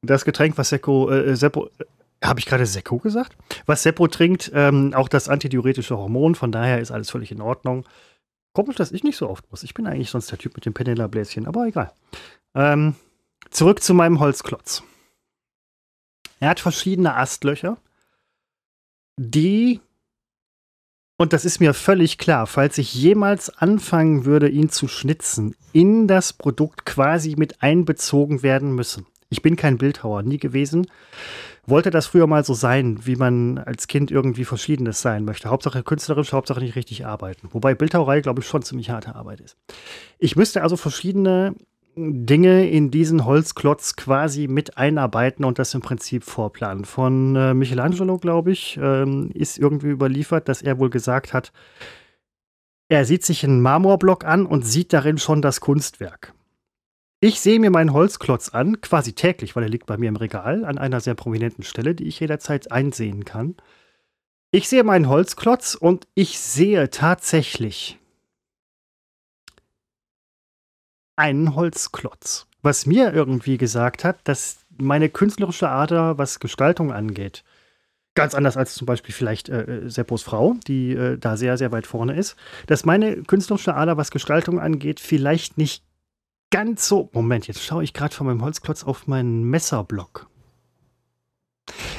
[0.02, 1.85] das Getränk, was Seppo, äh, Seppo äh,
[2.24, 3.36] habe ich gerade Sekko gesagt?
[3.66, 7.86] Was Seppo trinkt, ähm, auch das antidiuretische Hormon, von daher ist alles völlig in Ordnung.
[8.52, 9.62] Komisch, dass ich nicht so oft muss.
[9.62, 11.93] Ich bin eigentlich sonst der Typ mit dem Penela-Bläschen, aber egal.
[12.55, 12.94] Ähm,
[13.51, 14.82] zurück zu meinem Holzklotz.
[16.40, 17.77] Er hat verschiedene Astlöcher
[19.22, 19.80] die,
[21.18, 26.09] und das ist mir völlig klar, falls ich jemals anfangen würde, ihn zu schnitzen, in
[26.09, 29.06] das Produkt quasi mit einbezogen werden müssen.
[29.28, 30.86] Ich bin kein Bildhauer, nie gewesen.
[31.66, 35.51] Wollte das früher mal so sein, wie man als Kind irgendwie Verschiedenes sein möchte.
[35.51, 37.48] Hauptsache künstlerisch, Hauptsache nicht richtig arbeiten.
[37.52, 39.59] Wobei Bildhauerei, glaube ich, schon ziemlich harte Arbeit ist.
[40.18, 41.55] Ich müsste also verschiedene
[41.96, 46.84] Dinge in diesen Holzklotz quasi mit einarbeiten und das im Prinzip vorplanen.
[46.84, 51.52] Von äh, Michelangelo, glaube ich, ähm, ist irgendwie überliefert, dass er wohl gesagt hat,
[52.88, 56.34] er sieht sich einen Marmorblock an und sieht darin schon das Kunstwerk.
[57.20, 60.64] Ich sehe mir meinen Holzklotz an, quasi täglich, weil er liegt bei mir im Regal
[60.64, 63.56] an einer sehr prominenten Stelle, die ich jederzeit einsehen kann.
[64.50, 67.99] Ich sehe meinen Holzklotz und ich sehe tatsächlich
[71.20, 72.47] einen Holzklotz.
[72.62, 77.44] Was mir irgendwie gesagt hat, dass meine künstlerische Ader, was Gestaltung angeht,
[78.14, 81.72] ganz anders als zum Beispiel vielleicht äh, äh, Seppos Frau, die äh, da sehr, sehr
[81.72, 82.36] weit vorne ist,
[82.66, 85.84] dass meine künstlerische Ader, was Gestaltung angeht, vielleicht nicht
[86.51, 87.10] ganz so.
[87.12, 90.26] Moment, jetzt schaue ich gerade von meinem Holzklotz auf meinen Messerblock.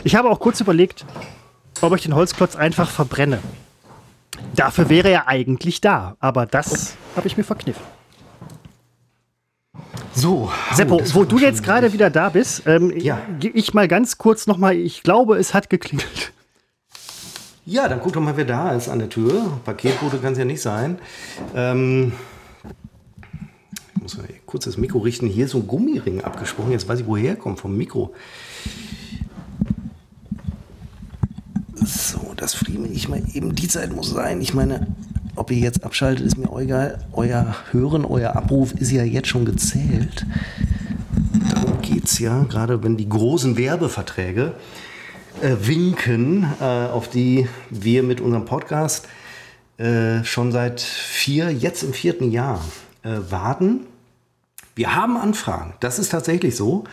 [0.03, 1.05] Ich habe auch kurz überlegt,
[1.81, 3.39] ob ich den Holzklotz einfach verbrenne.
[4.55, 8.00] Dafür wäre er eigentlich da, aber das habe ich mir verkniffen.
[10.13, 10.51] So.
[10.73, 13.21] Seppo, oh, wo du jetzt gerade wieder da bist, ähm, ja.
[13.39, 16.33] gehe ich mal ganz kurz nochmal, ich glaube, es hat geklingelt.
[17.65, 19.59] Ja, dann guck doch mal, wer da ist an der Tür.
[19.63, 20.97] Paketbote kann es ja nicht sein.
[21.55, 22.13] Ähm,
[23.95, 25.27] ich muss mal kurz das Mikro richten.
[25.27, 26.71] Hier ist so ein Gummiring abgesprochen.
[26.71, 28.13] Jetzt weiß ich, woher kommt, vom Mikro.
[31.75, 33.55] So, das friemel ich mal eben.
[33.55, 34.41] Die Zeit muss sein.
[34.41, 34.87] Ich meine,
[35.35, 37.03] ob ihr jetzt abschaltet, ist mir egal.
[37.13, 40.25] Euer Hören, euer Abruf ist ja jetzt schon gezählt.
[41.53, 44.53] Darum geht es ja, gerade wenn die großen Werbeverträge
[45.41, 49.07] äh, winken, äh, auf die wir mit unserem Podcast
[49.77, 52.63] äh, schon seit vier, jetzt im vierten Jahr
[53.03, 53.81] äh, warten.
[54.75, 56.83] Wir haben Anfragen, das ist tatsächlich so.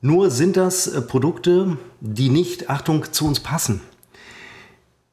[0.00, 3.80] Nur sind das äh, Produkte, die nicht, Achtung, zu uns passen.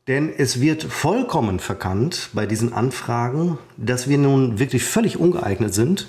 [0.07, 6.07] Denn es wird vollkommen verkannt bei diesen Anfragen, dass wir nun wirklich völlig ungeeignet sind,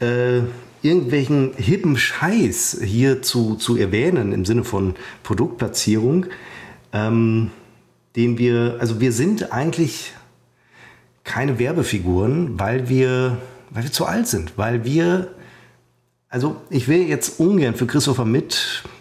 [0.00, 0.40] äh,
[0.80, 6.26] irgendwelchen hippen Scheiß hier zu, zu erwähnen im Sinne von Produktplatzierung,
[6.94, 7.50] ähm,
[8.16, 10.14] den wir, also wir sind eigentlich
[11.22, 13.36] keine Werbefiguren, weil wir,
[13.68, 15.34] weil wir zu alt sind, weil wir
[16.30, 18.24] also ich will jetzt ungern für Christopher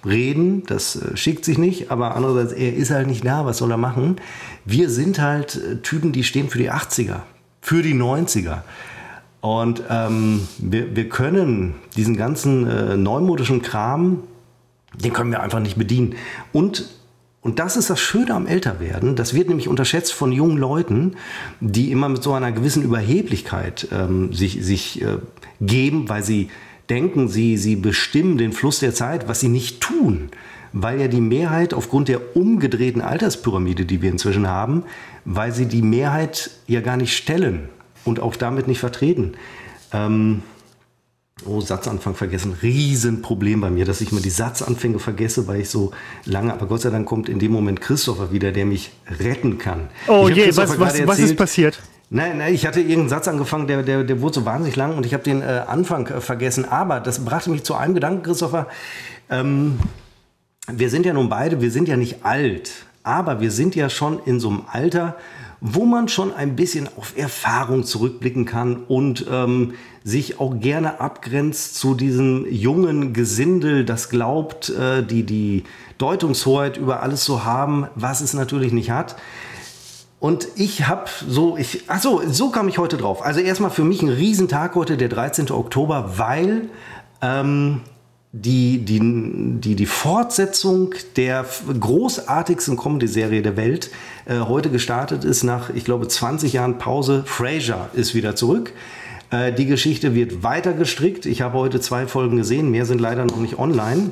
[0.04, 3.72] mitreden, das äh, schickt sich nicht, aber andererseits, er ist halt nicht da, was soll
[3.72, 4.18] er machen?
[4.66, 7.22] Wir sind halt äh, Typen, die stehen für die 80er,
[7.62, 8.62] für die 90er.
[9.42, 14.24] Und ähm, wir, wir können diesen ganzen äh, neumodischen Kram,
[14.94, 16.16] den können wir einfach nicht bedienen.
[16.52, 16.86] Und
[17.42, 19.16] und das ist das Schöne am Älterwerden.
[19.16, 21.16] Das wird nämlich unterschätzt von jungen Leuten,
[21.62, 25.20] die immer mit so einer gewissen Überheblichkeit ähm, sich, sich äh,
[25.62, 26.50] geben, weil sie
[26.90, 30.30] denken, sie, sie bestimmen den Fluss der Zeit, was sie nicht tun,
[30.74, 34.84] weil ja die Mehrheit aufgrund der umgedrehten Alterspyramide, die wir inzwischen haben,
[35.26, 37.70] weil sie die Mehrheit ja gar nicht stellen
[38.06, 39.34] und auch damit nicht vertreten.
[39.92, 40.44] Ähm,
[41.46, 42.56] oh, Satzanfang vergessen.
[42.62, 45.92] Riesenproblem bei mir, dass ich mir die Satzanfänge vergesse, weil ich so
[46.26, 49.90] lange, aber Gott sei Dank kommt in dem Moment Christopher wieder, der mich retten kann.
[50.08, 51.80] Oh je, was, was, was ist passiert?
[52.12, 55.06] Nein, nein, ich hatte irgendeinen Satz angefangen, der, der, der wurde so wahnsinnig lang und
[55.06, 56.66] ich habe den äh, Anfang äh, vergessen.
[56.66, 58.68] Aber das brachte mich zu einem Gedanken, Christopher.
[59.30, 59.78] Ähm,
[60.72, 62.72] wir sind ja nun beide, wir sind ja nicht alt,
[63.04, 65.18] aber wir sind ja schon in so einem Alter,
[65.62, 69.74] wo man schon ein bisschen auf Erfahrung zurückblicken kann und ähm,
[70.04, 75.64] sich auch gerne abgrenzt zu diesem jungen Gesindel, das glaubt, äh, die, die
[76.00, 79.16] Deutungshoheit über alles zu haben, was es natürlich nicht hat.
[80.20, 83.24] Und ich habe so, ich, ach so, so kam ich heute drauf.
[83.24, 85.52] Also erstmal für mich ein Riesentag heute, der 13.
[85.52, 86.70] Oktober, weil
[87.22, 87.82] ähm,
[88.32, 89.00] die, die,
[89.60, 91.46] die, die Fortsetzung der
[91.80, 93.92] großartigsten Comedy-Serie der Welt
[94.26, 97.24] äh, heute gestartet ist nach, ich glaube, 20 Jahren Pause.
[97.26, 98.74] Frasier ist wieder zurück.
[99.32, 101.26] Äh, die Geschichte wird weiter gestrickt.
[101.26, 104.12] Ich habe heute zwei Folgen gesehen, mehr sind leider noch nicht online.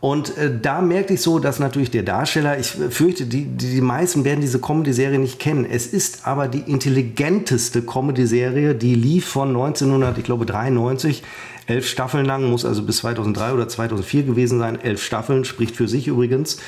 [0.00, 3.80] Und äh, da merkte ich so, dass natürlich der Darsteller, ich fürchte, die, die, die
[3.80, 5.66] meisten werden diese Comedy-Serie nicht kennen.
[5.68, 11.24] Es ist aber die intelligenteste Comedy-Serie, die lief von 1993,
[11.66, 14.80] elf Staffeln lang, muss also bis 2003 oder 2004 gewesen sein.
[14.80, 16.58] Elf Staffeln, spricht für sich übrigens.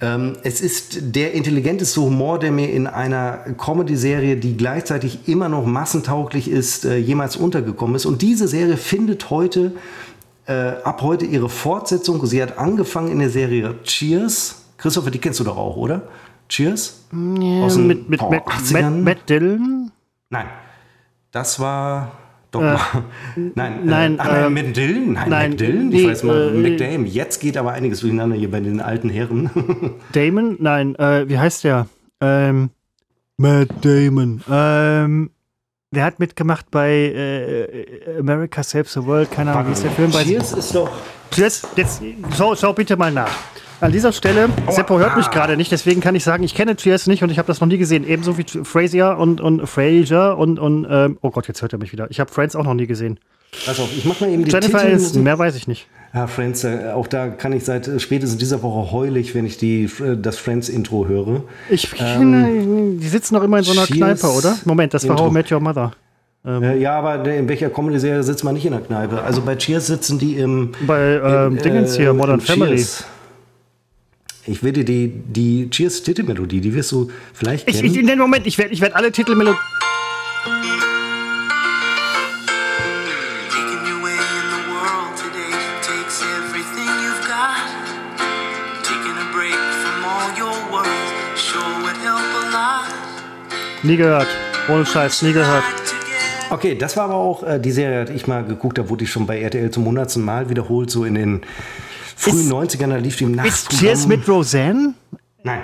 [0.00, 5.66] Ähm, es ist der intelligenteste Humor, der mir in einer Comedy-Serie, die gleichzeitig immer noch
[5.66, 8.06] massentauglich ist, äh, jemals untergekommen ist.
[8.06, 9.72] Und diese Serie findet heute
[10.46, 12.24] äh, ab heute ihre Fortsetzung.
[12.26, 14.64] Sie hat angefangen in der Serie Cheers.
[14.76, 16.02] Christopher, die kennst du doch auch, oder?
[16.48, 17.06] Cheers?
[17.12, 18.42] Ja, Aus den, mit, mit, mit
[18.72, 19.90] Matt, Matt Dillon?
[20.30, 20.46] Nein.
[21.30, 22.12] Das war
[22.52, 22.76] doch äh,
[23.54, 25.12] nein, nein, äh, äh, mit Dylan?
[25.12, 25.90] Nein, nein McDillan?
[25.90, 27.06] Ich nee, weiß mal, äh, McDame.
[27.06, 29.50] Jetzt geht aber einiges durcheinander hier bei den alten Herren.
[30.12, 30.56] Damon?
[30.60, 31.86] Nein, äh, wie heißt der?
[32.20, 32.68] Ähm,
[33.38, 34.42] Matt Damon.
[34.50, 35.30] Ähm,
[35.94, 39.30] Wer hat mitgemacht bei äh, America Saves the World?
[39.30, 40.10] Keine Ahnung, wie ist der Film?
[40.10, 40.90] Bei Cheers ist doch.
[41.36, 42.02] Jetzt, jetzt
[42.34, 43.30] schau, schau bitte mal nach.
[43.78, 47.08] An dieser Stelle, Seppo hört mich gerade nicht, deswegen kann ich sagen, ich kenne Cheers
[47.08, 48.08] nicht und ich habe das noch nie gesehen.
[48.08, 51.92] Ebenso wie Frasier und, und Frasier und, und ähm, oh Gott, jetzt hört er mich
[51.92, 52.10] wieder.
[52.10, 53.20] Ich habe Friends auch noch nie gesehen.
[53.66, 55.88] Pass auf, ich mach mal eben die Jennifer Aniston, mehr weiß ich nicht.
[56.14, 59.56] Ja, Friends, äh, auch da kann ich seit äh, spätestens dieser Woche heulig, wenn ich
[59.56, 61.44] die, äh, das Friends-Intro höre.
[61.70, 64.58] Ich ähm, die sitzen noch immer in so einer Kneipe, oder?
[64.66, 65.92] Moment, das war How I Met Your Mother.
[66.44, 69.22] Ähm, ja, aber in welcher Comedy-Serie sitzt man nicht in der Kneipe?
[69.22, 70.72] Also bei Cheers sitzen die im.
[70.86, 72.76] Bei ähm, im, Dingens hier, Modern Family.
[72.76, 73.04] Cheers.
[74.44, 77.84] Ich werde die, die Cheers-Titelmelodie, die wirst du vielleicht kennen.
[77.84, 79.56] Ich, ich, in dem Moment, ich werde ich werd alle Titelmelodien.
[93.82, 94.28] Nie gehört.
[94.68, 95.64] Ohne Scheiß, nie gehört.
[96.50, 99.10] Okay, das war aber auch äh, die Serie, die ich mal geguckt habe, wurde ich
[99.10, 101.40] schon bei RTL zum hundertsten Mal wiederholt, so in den
[102.14, 104.94] frühen ist, 90ern, da lief die im Ist Cheers mit Roseanne?
[105.42, 105.60] Nein.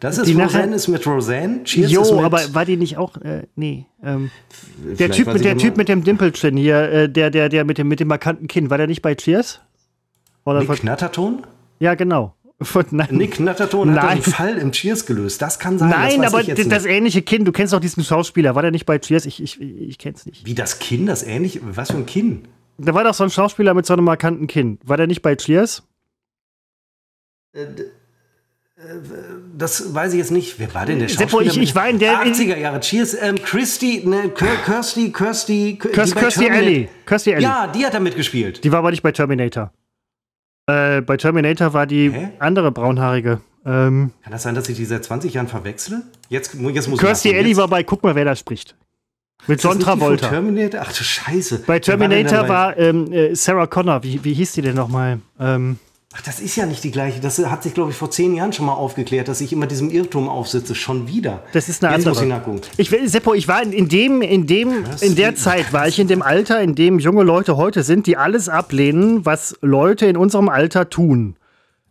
[0.00, 1.62] Das ist die Roseanne nachher, ist mit Roseanne.
[1.64, 3.86] Cheers jo, ist mit aber war die nicht auch, äh, nee.
[4.02, 4.30] Ähm,
[4.98, 7.86] der typ, mit, der typ mit dem Dimpelchen hier, äh, der, der, der mit dem,
[7.86, 9.60] mit dem markanten Kinn, war der nicht bei Cheers?
[10.44, 11.42] Oder Nick Knatterton?
[11.78, 12.34] Ja, genau.
[12.90, 13.08] Nein.
[13.12, 15.40] Nick Natterton hat einen Fall im Cheers gelöst.
[15.40, 15.88] Das kann sein.
[15.88, 16.86] Nein, aber das nicht.
[16.86, 18.54] ähnliche Kind, du kennst doch diesen Schauspieler.
[18.54, 19.24] War der nicht bei Cheers?
[19.24, 20.44] Ich, ich, ich kenn's nicht.
[20.44, 21.60] Wie das Kinn, das ähnliche?
[21.62, 22.48] Was für ein Kinn?
[22.76, 24.78] Da war doch so ein Schauspieler mit so einem markanten Kinn.
[24.84, 25.82] War der nicht bei Cheers?
[27.52, 27.64] Äh, äh,
[29.56, 30.58] das weiß ich jetzt nicht.
[30.58, 31.28] Wer war denn der Schauspieler?
[31.28, 32.80] Seppo, ich, ich war in der 80er Jahre.
[32.80, 33.16] Cheers.
[33.20, 36.88] Ähm, Christy, ne, Kirsty, Kirsty, Kirsty Ellie.
[37.06, 37.42] Kirsty Ellie.
[37.42, 38.62] Ja, die hat da mitgespielt.
[38.64, 39.72] Die war aber nicht bei Terminator.
[40.66, 42.28] Äh, bei Terminator war die Hä?
[42.38, 43.40] andere braunhaarige.
[43.66, 46.02] Ähm, Kann das sein, dass ich die seit 20 Jahren verwechsle?
[46.28, 48.76] Jetzt, jetzt muss Kirstie Ellie war bei, guck mal, wer da spricht.
[49.46, 50.28] Mit John Travolta.
[50.28, 50.80] Terminator?
[50.84, 51.64] Ach du Scheiße.
[51.66, 54.02] Bei Terminator war, war ähm, äh, Sarah Connor.
[54.02, 55.20] Wie, wie hieß die denn nochmal?
[55.38, 55.78] Ähm,
[56.12, 57.20] Ach, das ist ja nicht die gleiche.
[57.20, 59.90] Das hat sich, glaube ich, vor zehn Jahren schon mal aufgeklärt, dass ich immer diesem
[59.90, 60.74] Irrtum aufsitze.
[60.74, 61.44] Schon wieder.
[61.52, 62.50] Das ist eine Jetzt andere.
[62.50, 65.86] Muss ich, ich, Seppo, ich war in dem, in dem, krass, in der Zeit war
[65.86, 70.06] ich in dem Alter, in dem junge Leute heute sind, die alles ablehnen, was Leute
[70.06, 71.36] in unserem Alter tun.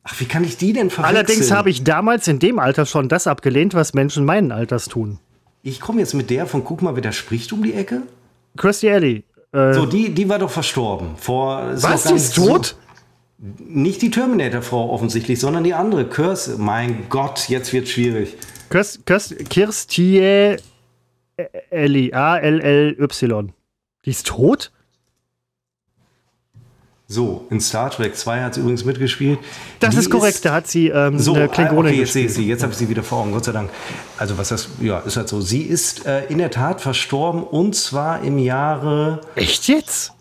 [0.04, 1.16] Ach, wie kann ich die denn verwechseln?
[1.16, 5.20] Allerdings habe ich damals in dem Alter schon das abgelehnt, was Menschen meinen Alters tun.
[5.64, 8.02] Ich komme jetzt mit der von Guck mal, wer da spricht um die Ecke.
[8.58, 9.24] Kirstie Ellie.
[9.54, 11.12] Äh, so, die, die war doch verstorben.
[11.16, 12.66] Vor, was, die ist tot?
[12.66, 12.89] So
[13.40, 16.06] nicht die Terminator-Frau offensichtlich, sondern die andere.
[16.06, 16.52] Kirsty.
[16.58, 18.36] Mein Gott, jetzt wird schwierig.
[19.50, 20.58] Kirstie
[21.70, 22.14] Ellie.
[22.14, 23.54] A-L-L-Y.
[24.06, 24.72] Die ist tot?
[27.12, 29.40] So, in Star Trek 2 hat sie übrigens mitgespielt.
[29.80, 32.28] Das die ist korrekt, ist, da hat sie ähm, so, eine Klingonin okay, jetzt sehe
[32.28, 33.72] ich sie, jetzt habe ich sie wieder vor Augen, Gott sei Dank.
[34.20, 35.42] Also was das, ja, ist halt so.
[35.42, 39.22] Sie ist äh, in der Tat verstorben und zwar im Jahre...
[39.34, 40.14] Echt jetzt?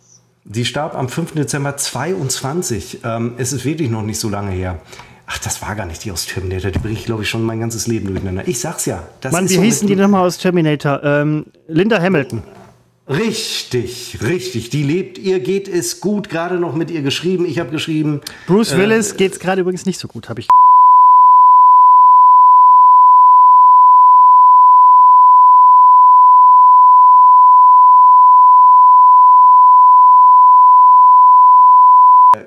[0.51, 1.33] Sie starb am 5.
[1.33, 3.01] Dezember 22.
[3.05, 4.81] Ähm, es ist wirklich noch nicht so lange her.
[5.27, 6.71] Ach, das war gar nicht die aus Terminator.
[6.71, 8.49] Die bringe ich, glaube ich, schon mein ganzes Leben durcheinander.
[8.49, 9.07] Ich sag's ja.
[9.21, 11.03] Das Mann, wie so hießen die nochmal aus Terminator?
[11.05, 12.43] Ähm, Linda Hamilton.
[13.09, 14.71] Richtig, richtig.
[14.71, 17.47] Die lebt, ihr geht es gut, gerade noch mit ihr geschrieben.
[17.47, 18.21] Ich habe geschrieben.
[18.47, 20.49] Bruce äh, Willis äh, geht's gerade übrigens nicht so gut, habe ich.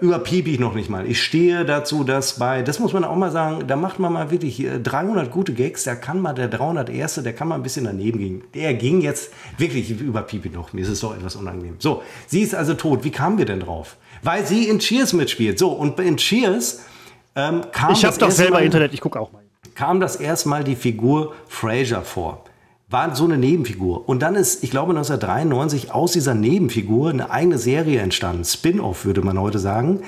[0.01, 1.05] Überpiep ich noch nicht mal.
[1.05, 4.31] Ich stehe dazu, dass bei, das muss man auch mal sagen, da macht man mal
[4.31, 7.21] wirklich 300 gute Gags, da kann mal der 301.
[7.23, 8.43] der kann mal ein bisschen daneben gehen.
[8.53, 10.73] Der ging jetzt wirklich überpiep ich noch.
[10.73, 11.75] Mir ist es doch etwas unangenehm.
[11.79, 13.03] So, sie ist also tot.
[13.03, 13.97] Wie kamen wir denn drauf?
[14.23, 15.59] Weil sie in Cheers mitspielt.
[15.59, 16.81] So, und in Cheers
[17.35, 19.43] ähm, kam Ich habe doch selber mal, Internet, ich gucke auch mal.
[19.75, 22.43] Kam das erstmal die Figur Fraser vor
[22.91, 24.07] war so eine Nebenfigur.
[24.07, 28.43] Und dann ist, ich glaube, 1993 aus dieser Nebenfigur eine eigene Serie entstanden.
[28.43, 30.01] Spin-off, würde man heute sagen.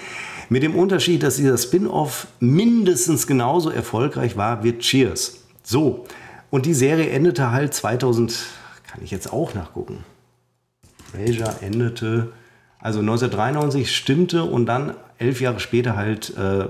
[0.50, 5.44] Mit dem Unterschied, dass dieser Spin-off mindestens genauso erfolgreich war wie Cheers.
[5.64, 6.04] So.
[6.50, 8.46] Und die Serie endete halt 2000,
[8.86, 10.04] kann ich jetzt auch nachgucken.
[11.12, 12.34] Frasier endete,
[12.80, 16.68] also 1993 stimmte und dann elf Jahre später halt äh, äh,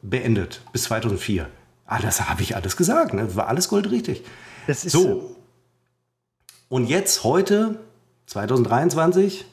[0.00, 1.46] beendet, bis 2004.
[1.86, 3.36] Ah, das habe ich alles gesagt, ne?
[3.36, 4.24] war alles goldrichtig.
[4.66, 5.36] Das ist so.
[6.68, 7.80] Und jetzt, heute,
[8.26, 9.44] 2023,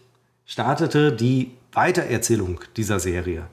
[0.45, 3.47] startete die Weitererzählung dieser Serie.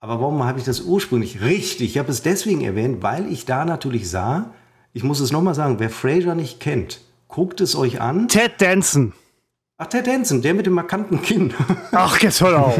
[0.00, 1.90] Aber warum habe ich das ursprünglich richtig?
[1.90, 4.50] Ich habe es deswegen erwähnt, weil ich da natürlich sah,
[4.92, 8.28] ich muss es nochmal sagen, wer Fraser nicht kennt, guckt es euch an.
[8.28, 9.12] Ted Danson.
[9.78, 11.52] Ach, Ted Danson, der mit dem markanten Kinn.
[11.92, 12.78] Ach, jetzt hör auf.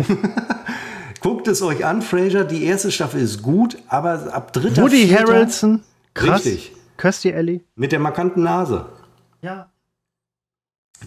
[1.21, 2.45] guckt es euch an, Fraser.
[2.45, 5.83] Die erste Staffel ist gut, aber ab dritter Woody vierter, Harrelson.
[6.15, 6.45] Krass.
[6.45, 6.76] Richtig.
[6.97, 7.61] Kirstie Ellie.
[7.75, 8.87] Mit der markanten Nase.
[9.43, 9.71] Ja.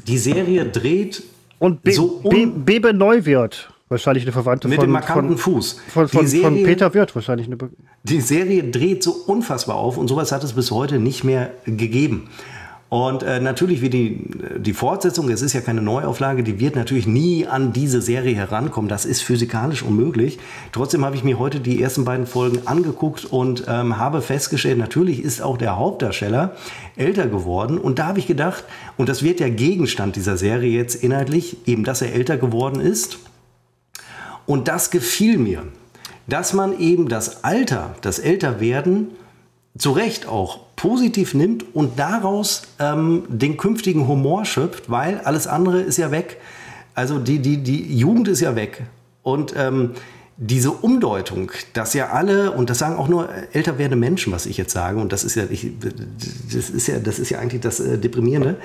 [0.07, 1.23] Die Serie dreht
[1.57, 3.71] und Be so Be Bebe Neuwirth.
[3.89, 5.81] Wahrscheinlich eine Verwandte mit von, dem markanten von, Fuß.
[5.87, 7.47] Von, von, Serie, von, Peter Wirth wahrscheinlich.
[7.47, 7.57] Eine
[8.03, 12.29] die Serie dreht so unfassbar auf und sowas hat es bis heute nicht mehr gegeben.
[12.89, 14.19] Und äh, natürlich wie die,
[14.57, 18.89] die Fortsetzung, es ist ja keine Neuauflage, die wird natürlich nie an diese Serie herankommen.
[18.89, 20.39] Das ist physikalisch unmöglich.
[20.71, 25.23] Trotzdem habe ich mir heute die ersten beiden Folgen angeguckt und ähm, habe festgestellt, natürlich
[25.23, 26.55] ist auch der Hauptdarsteller
[26.95, 27.77] älter geworden.
[27.77, 28.63] Und da habe ich gedacht,
[28.97, 33.19] und das wird ja Gegenstand dieser Serie jetzt inhaltlich, eben dass er älter geworden ist.
[34.47, 35.61] Und das gefiel mir,
[36.25, 39.09] dass man eben das Alter, das Älterwerden,
[39.77, 45.81] zu Recht auch positiv nimmt und daraus ähm, den künftigen Humor schöpft, weil alles andere
[45.81, 46.37] ist ja weg.
[46.95, 48.83] Also die, die, die Jugend ist ja weg.
[49.21, 49.91] Und ähm,
[50.37, 54.55] diese Umdeutung, dass ja alle, und das sagen auch nur älter werdende Menschen, was ich
[54.55, 55.69] jetzt sage, und das ist ja, ich,
[56.49, 58.55] das ist ja, das ist ja eigentlich das äh, Deprimierende.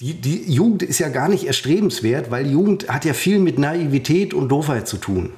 [0.00, 4.32] Die, die Jugend ist ja gar nicht erstrebenswert, weil Jugend hat ja viel mit Naivität
[4.32, 5.30] und Doofheit zu tun.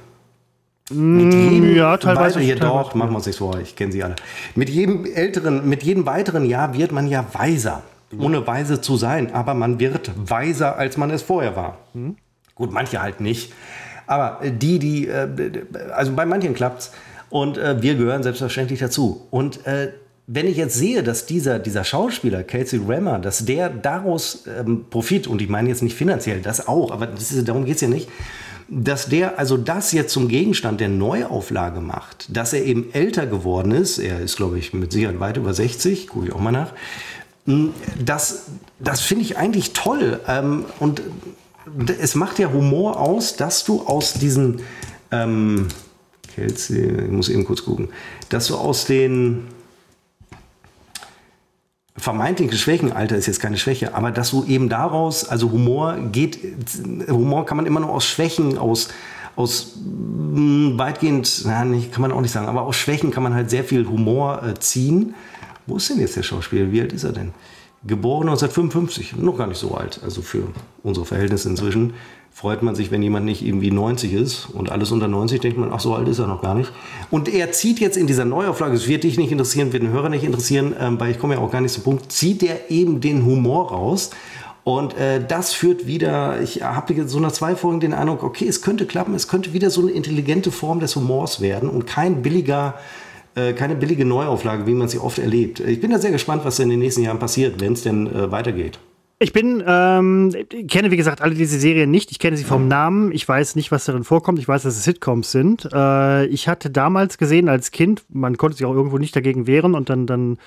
[0.89, 2.39] Mit mm, jedem ja, teilweise.
[2.39, 4.15] Hier doch, machen wir uns nichts vor, ich kenne sie alle.
[4.55, 7.83] Mit jedem älteren, mit jedem weiteren Jahr wird man ja weiser.
[8.19, 11.79] Ohne weise zu sein, aber man wird weiser, als man es vorher war.
[11.93, 12.15] Mhm.
[12.53, 13.51] Gut, manche halt nicht.
[14.05, 15.27] Aber die, die, äh,
[15.91, 16.91] also bei manchen klappt's.
[17.29, 19.25] Und äh, wir gehören selbstverständlich dazu.
[19.31, 19.93] Und äh,
[20.27, 25.27] wenn ich jetzt sehe, dass dieser, dieser Schauspieler, Casey Rammer, dass der daraus ähm, Profit,
[25.27, 27.87] und ich meine jetzt nicht finanziell, das auch, aber das ist, darum geht es ja
[27.87, 28.07] nicht,
[28.69, 33.71] dass der also das jetzt zum Gegenstand der Neuauflage macht, dass er eben älter geworden
[33.71, 36.73] ist, er ist, glaube ich, mit Sicherheit weit über 60, gucke ich auch mal nach,
[37.45, 37.73] hm,
[38.03, 38.45] das,
[38.79, 40.19] das finde ich eigentlich toll.
[40.27, 41.01] Ähm, und
[41.99, 44.61] es macht ja Humor aus, dass du aus diesen,
[45.11, 45.67] ähm,
[46.35, 47.89] Kelsey, ich muss eben kurz gucken,
[48.29, 49.45] dass du aus den
[51.95, 56.39] vermeintliche Schwächen, Alter ist jetzt keine Schwäche, aber dass du eben daraus, also Humor geht,
[57.07, 58.89] Humor kann man immer nur aus Schwächen, aus,
[59.35, 63.33] aus mh, weitgehend, na, nicht, kann man auch nicht sagen, aber aus Schwächen kann man
[63.33, 65.13] halt sehr viel Humor äh, ziehen.
[65.67, 66.71] Wo ist denn jetzt der Schauspieler?
[66.71, 67.31] Wie alt ist er denn?
[67.85, 70.47] Geboren 1955, noch gar nicht so alt, also für
[70.83, 71.93] unsere Verhältnisse inzwischen
[72.33, 75.71] freut man sich, wenn jemand nicht irgendwie 90 ist und alles unter 90 denkt man,
[75.71, 76.71] ach so alt ist er noch gar nicht.
[77.11, 80.09] Und er zieht jetzt in dieser Neuauflage, es wird dich nicht interessieren, wird den Hörer
[80.09, 83.01] nicht interessieren, ähm, weil ich komme ja auch gar nicht zum Punkt, zieht er eben
[83.01, 84.09] den Humor raus.
[84.63, 88.61] Und äh, das führt wieder, ich habe so nach zwei Folgen den Eindruck, okay, es
[88.61, 92.75] könnte klappen, es könnte wieder so eine intelligente Form des Humors werden und kein billiger,
[93.35, 95.59] äh, keine billige Neuauflage, wie man sie oft erlebt.
[95.59, 98.31] Ich bin da sehr gespannt, was in den nächsten Jahren passiert, wenn es denn äh,
[98.31, 98.79] weitergeht.
[99.19, 100.35] Ich bin, ähm,
[100.67, 102.11] kenne wie gesagt alle diese Serien nicht.
[102.11, 103.11] Ich kenne sie vom Namen.
[103.11, 104.39] Ich weiß nicht, was darin vorkommt.
[104.39, 105.69] Ich weiß, dass es Sitcoms sind.
[105.71, 109.75] Äh, ich hatte damals gesehen als Kind, man konnte sich auch irgendwo nicht dagegen wehren
[109.75, 110.37] und dann, dann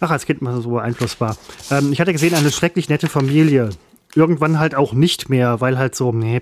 [0.00, 1.36] ach, als Kind es so beeinflussbar.
[1.70, 3.70] Ähm, ich hatte gesehen, eine schrecklich nette Familie.
[4.16, 6.40] Irgendwann halt auch nicht mehr, weil halt so, nee.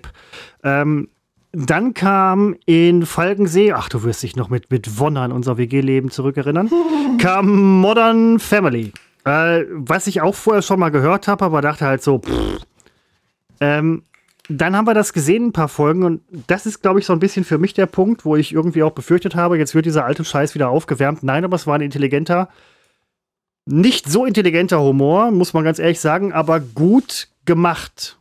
[0.63, 1.09] Ähm,
[1.53, 6.11] dann kam in Falkensee, ach, du wirst dich noch mit, mit Wonne an unser WG-Leben
[6.11, 6.71] zurückerinnern,
[7.19, 8.93] kam Modern Family.
[9.25, 12.67] Äh, was ich auch vorher schon mal gehört habe, aber dachte halt so, pff.
[13.61, 14.03] Ähm,
[14.49, 17.21] dann haben wir das gesehen, ein paar Folgen, und das ist, glaube ich, so ein
[17.21, 20.25] bisschen für mich der Punkt, wo ich irgendwie auch befürchtet habe, jetzt wird dieser alte
[20.25, 21.23] Scheiß wieder aufgewärmt.
[21.23, 22.49] Nein, aber es war ein intelligenter,
[23.65, 28.19] nicht so intelligenter Humor, muss man ganz ehrlich sagen, aber gut gemacht.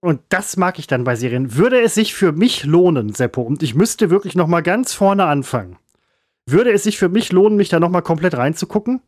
[0.00, 1.56] Und das mag ich dann bei Serien.
[1.56, 5.26] Würde es sich für mich lohnen, Seppo, und ich müsste wirklich noch mal ganz vorne
[5.26, 5.76] anfangen.
[6.46, 9.02] Würde es sich für mich lohnen, mich da noch mal komplett reinzugucken?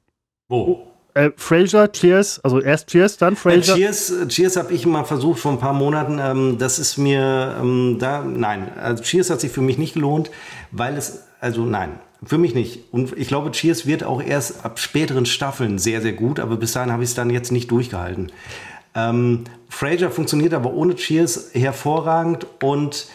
[0.49, 0.87] Wo?
[1.17, 3.61] Äh, Frasier, Cheers, also erst Cheers, dann Äh.
[3.63, 6.19] Cheers, äh, Cheers habe ich mal versucht vor ein paar Monaten.
[6.21, 10.31] Ähm, das ist mir ähm, da, nein, also Cheers hat sich für mich nicht gelohnt,
[10.73, 12.93] weil es, also nein, für mich nicht.
[12.93, 16.73] Und ich glaube, Cheers wird auch erst ab späteren Staffeln sehr, sehr gut, aber bis
[16.73, 18.31] dahin habe ich es dann jetzt nicht durchgehalten.
[18.95, 23.07] Ähm, Frasier funktioniert aber ohne Cheers hervorragend und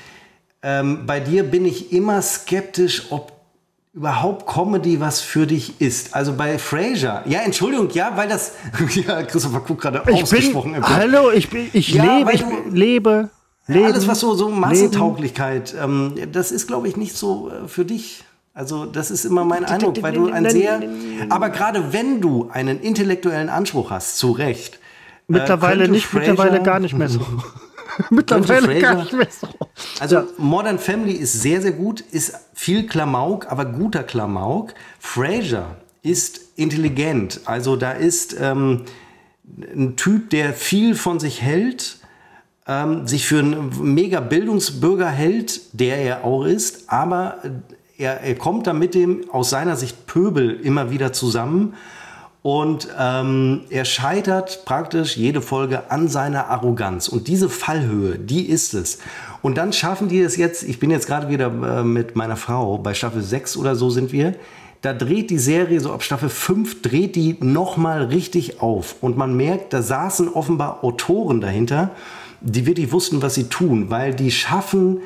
[0.64, 3.41] ähm, bei dir bin ich immer skeptisch, ob
[3.94, 6.16] überhaupt Comedy was für dich ist.
[6.16, 8.54] Also bei Frasier, ja, Entschuldigung, ja, weil das,
[9.08, 10.74] ja, Christopher guckt gerade ich bin, ausgesprochen.
[10.76, 10.96] empört.
[10.96, 13.30] hallo, ich, bin, ich Ja, lebe, ich du- bin- lebe,
[13.68, 13.86] lebe.
[13.86, 18.24] Alles, was so, so Massentauglichkeit, ähm, das ist, glaube ich, nicht so äh, für dich.
[18.54, 20.82] Also, das ist immer mein Eindruck, weil du ein sehr,
[21.30, 24.76] aber gerade wenn du einen intellektuellen Anspruch hast, zu Recht.
[24.76, 24.80] äh,
[25.28, 27.22] Mittlerweile nicht, Frasier- mittlerweile gar nicht mehr so.
[28.10, 29.48] mittlerweile gar nicht mehr so.
[30.00, 34.74] Also Modern Family ist sehr, sehr gut, ist viel Klamauk, aber guter Klamauk.
[35.00, 37.42] Frasier ist intelligent.
[37.46, 38.84] Also da ist ähm,
[39.76, 42.00] ein Typ, der viel von sich hält,
[42.68, 47.38] ähm, sich für einen mega Bildungsbürger hält, der er auch ist, aber
[47.98, 51.76] er, er kommt da mit dem aus seiner Sicht Pöbel immer wieder zusammen
[52.44, 57.08] und ähm, er scheitert praktisch jede Folge an seiner Arroganz.
[57.08, 58.98] Und diese Fallhöhe, die ist es.
[59.44, 62.80] Und dann schaffen die es jetzt, ich bin jetzt gerade wieder äh, mit meiner Frau,
[62.80, 64.34] bei Staffel 6 oder so sind wir,
[64.82, 68.96] da dreht die Serie so ab Staffel 5, dreht die nochmal richtig auf.
[69.02, 71.92] Und man merkt, da saßen offenbar Autoren dahinter,
[72.42, 75.02] die wirklich wussten, was sie tun, weil die schaffen,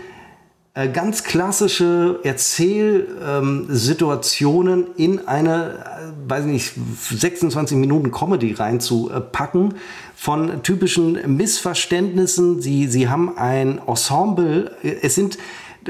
[0.92, 6.74] ganz klassische Erzählsituationen in eine, äh, weiß nicht,
[7.12, 9.76] 26 Minuten Comedy reinzupacken
[10.18, 12.62] von typischen Missverständnissen.
[12.62, 15.38] Sie, sie haben ein Ensemble, äh, es sind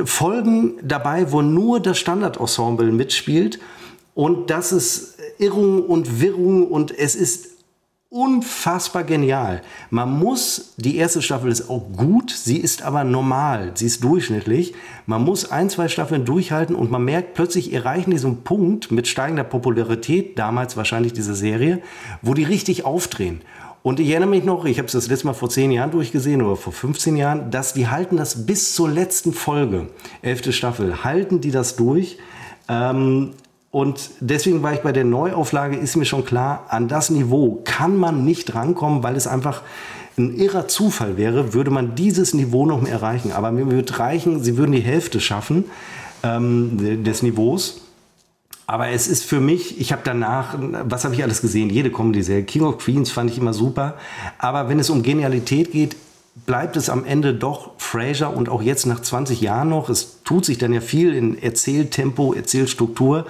[0.04, 3.58] Folgen dabei, wo nur das Standardensemble mitspielt
[4.14, 7.55] und das ist Irrung und Wirrung und es ist
[8.10, 9.62] unfassbar genial.
[9.90, 14.74] Man muss, die erste Staffel ist auch gut, sie ist aber normal, sie ist durchschnittlich.
[15.06, 19.44] Man muss ein, zwei Staffeln durchhalten und man merkt plötzlich erreichen diesen Punkt mit steigender
[19.44, 21.82] Popularität, damals wahrscheinlich diese Serie,
[22.22, 23.42] wo die richtig aufdrehen.
[23.82, 26.42] Und ich erinnere mich noch, ich habe es das letzte Mal vor zehn Jahren durchgesehen
[26.42, 29.90] oder vor 15 Jahren, dass die halten das bis zur letzten Folge,
[30.22, 32.18] elfte Staffel, halten die das durch.
[32.68, 33.34] Ähm,
[33.76, 37.98] und deswegen war ich bei der Neuauflage, ist mir schon klar, an das Niveau kann
[37.98, 39.64] man nicht rankommen, weil es einfach
[40.18, 43.34] ein irrer Zufall wäre, würde man dieses Niveau noch mehr erreichen.
[43.34, 45.66] Aber mir würde reichen, sie würden die Hälfte schaffen
[46.24, 47.82] ähm, des Niveaus.
[48.66, 51.70] Aber es ist für mich, ich habe danach, was habe ich alles gesehen?
[51.70, 52.44] Jede Comedy-Serie.
[52.44, 53.96] King of Queens fand ich immer super.
[54.38, 55.98] Aber wenn es um Genialität geht,
[56.46, 59.90] bleibt es am Ende doch Frasier und auch jetzt nach 20 Jahren noch.
[59.90, 63.26] Es tut sich dann ja viel in Erzähltempo, Erzählstruktur.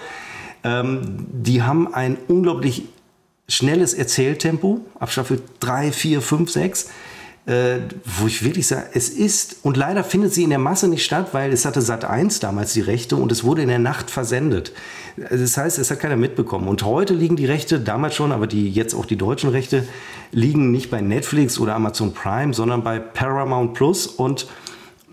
[0.66, 2.84] Ähm, die haben ein unglaublich
[3.48, 6.90] schnelles Erzähltempo ab Staffel 3, 4, 5, 6.
[7.48, 11.06] Äh, wo ich wirklich sage, es ist, und leider findet sie in der Masse nicht
[11.06, 14.10] statt, weil es hatte Sat 1 damals die Rechte und es wurde in der Nacht
[14.10, 14.72] versendet.
[15.30, 16.68] Also Das heißt, es hat keiner mitbekommen.
[16.68, 19.88] Und heute liegen die Rechte, damals schon, aber die jetzt auch die deutschen Rechte,
[20.32, 24.08] liegen nicht bei Netflix oder Amazon Prime, sondern bei Paramount Plus.
[24.08, 24.48] Und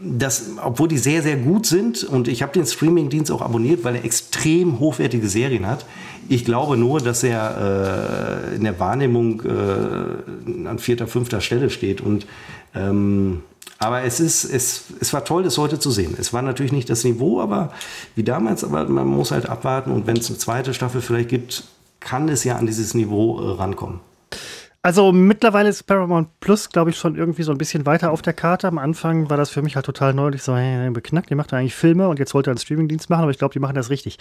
[0.05, 3.97] das, obwohl die sehr, sehr gut sind und ich habe den Streamingdienst auch abonniert, weil
[3.97, 5.87] er extrem hochwertige Serien hat.
[6.29, 12.01] Ich glaube nur, dass er äh, in der Wahrnehmung äh, an vierter, fünfter Stelle steht.
[12.01, 12.27] Und,
[12.75, 13.43] ähm,
[13.79, 16.15] aber es, ist, es, es war toll, das heute zu sehen.
[16.19, 17.73] Es war natürlich nicht das Niveau, aber
[18.17, 21.65] wie damals, aber man muss halt abwarten und wenn es eine zweite Staffel vielleicht gibt,
[22.01, 24.01] kann es ja an dieses Niveau äh, rankommen.
[24.85, 28.33] Also mittlerweile ist Paramount Plus, glaube ich, schon irgendwie so ein bisschen weiter auf der
[28.33, 28.67] Karte.
[28.67, 30.31] Am Anfang war das für mich halt total neu.
[30.35, 33.09] Ich so, hey, beknackt, die macht ja eigentlich Filme und jetzt wollte er einen Streamingdienst
[33.09, 34.19] machen, aber ich glaube, die machen das richtig.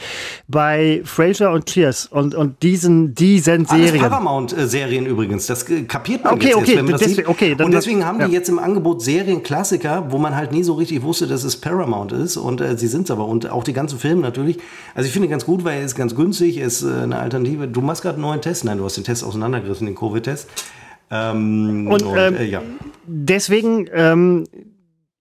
[0.48, 4.08] Bei Frasier und Cheers und, und diesen, diesen Alles Serien.
[4.08, 5.48] Paramount-Serien übrigens.
[5.48, 7.28] Das kapiert man Okay, jetzt okay, erst, wenn man das deswegen- sieht.
[7.28, 8.30] okay, dann und das- deswegen haben die ja.
[8.30, 12.38] jetzt im Angebot Serienklassiker, wo man halt nie so richtig wusste, dass es Paramount ist.
[12.38, 13.26] Und äh, sie sind es aber.
[13.26, 14.60] Und auch die ganzen Filme natürlich.
[14.94, 17.68] Also ich finde ganz gut, weil er ist ganz günstig, er ist äh, eine Alternative.
[17.68, 18.64] Du machst gerade einen neuen Test.
[18.64, 20.50] Nein, du hast den Test auseinandergerissen, den Covid-Test.
[21.10, 22.62] Ähm, Und, ähm, äh, ja.
[23.06, 24.46] Deswegen ähm,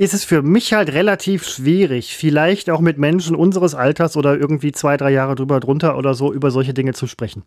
[0.01, 4.73] ist es für mich halt relativ schwierig, vielleicht auch mit Menschen unseres Alters oder irgendwie
[4.73, 7.43] zwei, drei Jahre drüber drunter oder so über solche Dinge zu sprechen.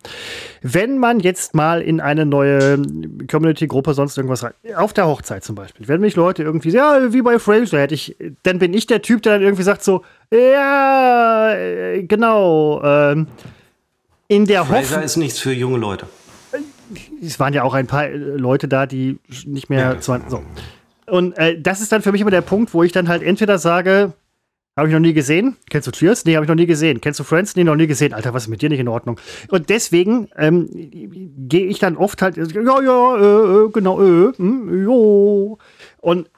[0.61, 2.79] Wenn man jetzt mal in eine neue
[3.27, 7.23] Community-Gruppe sonst irgendwas rein, auf der Hochzeit zum Beispiel, wenn mich Leute irgendwie, ja, wie
[7.23, 11.55] bei Frasier hätte ich, dann bin ich der Typ, der dann irgendwie sagt so, ja,
[11.55, 13.25] äh, genau, ähm,
[14.27, 16.05] in der Hoffnung ist nichts für junge Leute.
[17.21, 19.99] Es waren ja auch ein paar äh, Leute da, die nicht mehr Ja.
[19.99, 20.43] 20, so.
[21.07, 23.57] Und äh, das ist dann für mich immer der Punkt, wo ich dann halt entweder
[23.57, 24.13] sage,
[24.75, 25.55] habe ich noch nie gesehen.
[25.69, 26.25] Kennst du Cheers?
[26.25, 26.99] Nee, habe ich noch nie gesehen.
[26.99, 27.55] Kennst du Friends?
[27.55, 28.13] Nee, noch nie gesehen.
[28.13, 29.19] Alter, was ist mit dir nicht in Ordnung?
[29.49, 30.67] Und deswegen ähm,
[31.47, 35.59] gehe ich dann oft halt, ja, ja, äh, äh genau, äh, hm, jo.
[36.01, 36.29] Und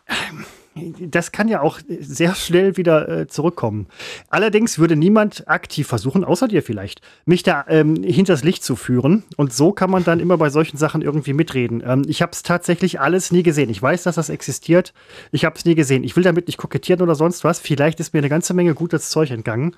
[0.99, 3.88] das kann ja auch sehr schnell wieder äh, zurückkommen.
[4.30, 9.23] Allerdings würde niemand aktiv versuchen, außer dir vielleicht, mich da ähm, hinters Licht zu führen.
[9.38, 11.81] Und so kann man dann immer bei solchen Sachen irgendwie mitreden.
[11.85, 13.69] Ähm, ich habe es tatsächlich alles nie gesehen.
[13.69, 14.93] Ich weiß, dass das existiert.
[15.31, 16.03] Ich habe es nie gesehen.
[16.03, 17.60] Ich will damit nicht kokettieren oder sonst was.
[17.60, 19.76] Vielleicht ist mir eine ganze Menge gutes Zeug entgangen.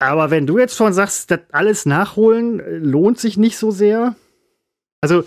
[0.00, 4.16] Aber wenn du jetzt schon sagst, das alles nachholen äh, lohnt sich nicht so sehr.
[5.00, 5.22] Also,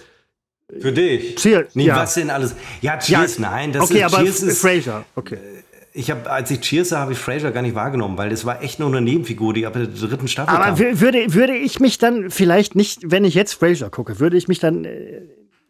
[0.79, 1.35] für dich?
[1.35, 1.75] Cheers.
[1.75, 1.97] Nee, ja.
[1.97, 2.55] was denn alles?
[2.81, 3.49] Ja, Cheers, ja.
[3.49, 3.71] nein.
[3.71, 5.05] Das okay, ist, aber Cheers ist, Fraser.
[5.15, 5.37] Okay.
[5.93, 8.61] Ich habe, als ich Cheers sah, habe ich Fraser gar nicht wahrgenommen, weil das war
[8.61, 10.99] echt nur eine Nebenfigur, die ab der dritten Staffel Aber kam.
[10.99, 14.59] würde, würde ich mich dann vielleicht nicht, wenn ich jetzt Fraser gucke, würde ich mich
[14.59, 15.21] dann, äh,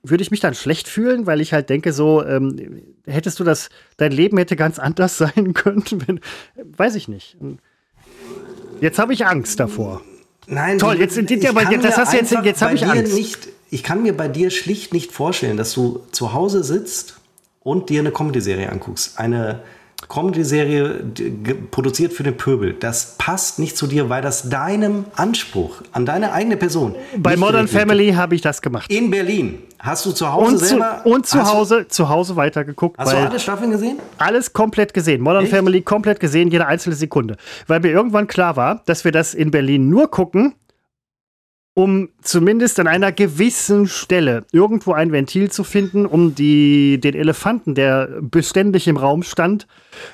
[0.01, 3.69] würde ich mich dann schlecht fühlen, weil ich halt denke, so, ähm, hättest du das,
[3.97, 6.19] dein Leben hätte ganz anders sein können, wenn,
[6.76, 7.38] weiß ich nicht.
[8.81, 10.01] Jetzt habe ich Angst davor.
[10.47, 13.13] Nein, toll, jetzt, jetzt, aber, das hast jetzt, jetzt habe ich Angst.
[13.15, 17.19] Nicht, ich kann mir bei dir schlicht nicht vorstellen, dass du zu Hause sitzt
[17.61, 19.19] und dir eine Comedy-Serie anguckst.
[19.19, 19.61] Eine
[20.07, 21.03] Comedy-Serie
[21.71, 22.73] produziert für den Pöbel.
[22.73, 26.95] Das passt nicht zu dir, weil das deinem Anspruch an deine eigene Person.
[27.17, 28.91] Bei Modern Family habe ich das gemacht.
[28.91, 29.63] In Berlin.
[29.79, 31.01] Hast du zu Hause und selber.
[31.03, 32.97] Zu, und zu Hause, zu Hause weitergeguckt.
[32.97, 33.99] Hast du alle Staffeln gesehen?
[34.17, 35.21] Alles komplett gesehen.
[35.21, 35.53] Modern Echt?
[35.53, 37.37] Family komplett gesehen, jede einzelne Sekunde.
[37.67, 40.55] Weil mir irgendwann klar war, dass wir das in Berlin nur gucken,
[41.73, 47.76] um zumindest an einer gewissen Stelle irgendwo ein Ventil zu finden, um die, den Elefanten,
[47.76, 49.68] der beständig im Raum stand,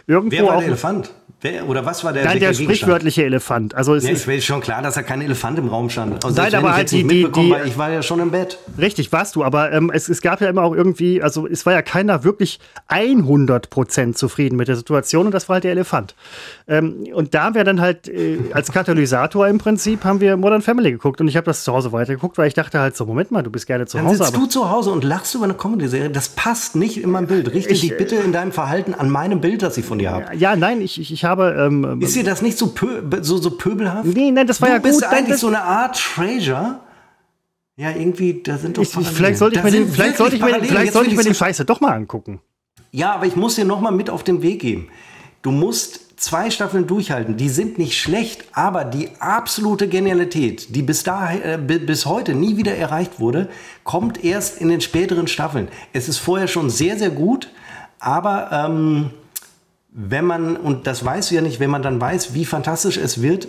[0.07, 0.59] irgendwo Wer war auch.
[0.59, 1.11] Der Elefant?
[1.43, 2.23] Wer, oder was war der?
[2.23, 3.73] Nein, der sprichwörtliche Elefant.
[3.73, 6.23] Also es nee, ist ist schon klar, dass da kein Elefant im Raum stand.
[6.23, 8.59] Also Nein, aber halt die, die, die, ich war ja schon im Bett.
[8.77, 9.43] Richtig, warst du.
[9.43, 12.59] Aber ähm, es, es gab ja immer auch irgendwie, also es war ja keiner wirklich
[12.89, 16.13] 100% zufrieden mit der Situation und das war halt der Elefant.
[16.67, 20.91] Ähm, und da wäre dann halt äh, als Katalysator im Prinzip haben wir Modern Family
[20.91, 23.43] geguckt und ich habe das zu Hause weitergeguckt, weil ich dachte halt so, Moment mal,
[23.43, 24.17] du bist gerne zu dann Hause.
[24.19, 26.09] Dann sitzt du zu Hause und lachst über eine Comedy-Serie.
[26.09, 27.53] Das passt nicht in mein Bild.
[27.53, 30.35] Richte dich bitte in deinem Verhalten an meinem Bild, das ich von dir habe.
[30.35, 33.51] Ja, nein, ich, ich, ich habe ähm, ist dir das nicht so, pö so, so
[33.51, 34.05] pöbelhaft?
[34.05, 35.11] Nee, nein, das war du ja bist gut.
[35.11, 36.79] Du eigentlich so eine Art Treasure.
[37.77, 40.63] Ja, irgendwie, da sind doch ich, Vielleicht sollte ich mir den, vielleicht sollte ich mir,
[40.63, 42.41] vielleicht sollte ich mir den Scheiße doch mal angucken.
[42.91, 44.89] Ja, aber ich muss dir noch mal mit auf den Weg geben.
[45.41, 47.35] Du musst zwei Staffeln durchhalten.
[47.35, 52.57] Die sind nicht schlecht, aber die absolute Genialität, die bis, dahin, äh, bis heute nie
[52.57, 53.49] wieder erreicht wurde,
[53.83, 55.67] kommt erst in den späteren Staffeln.
[55.93, 57.49] Es ist vorher schon sehr, sehr gut,
[57.99, 59.09] aber ähm,
[59.89, 63.23] wenn man, und das weißt du ja nicht, wenn man dann weiß, wie fantastisch es
[63.23, 63.47] wird,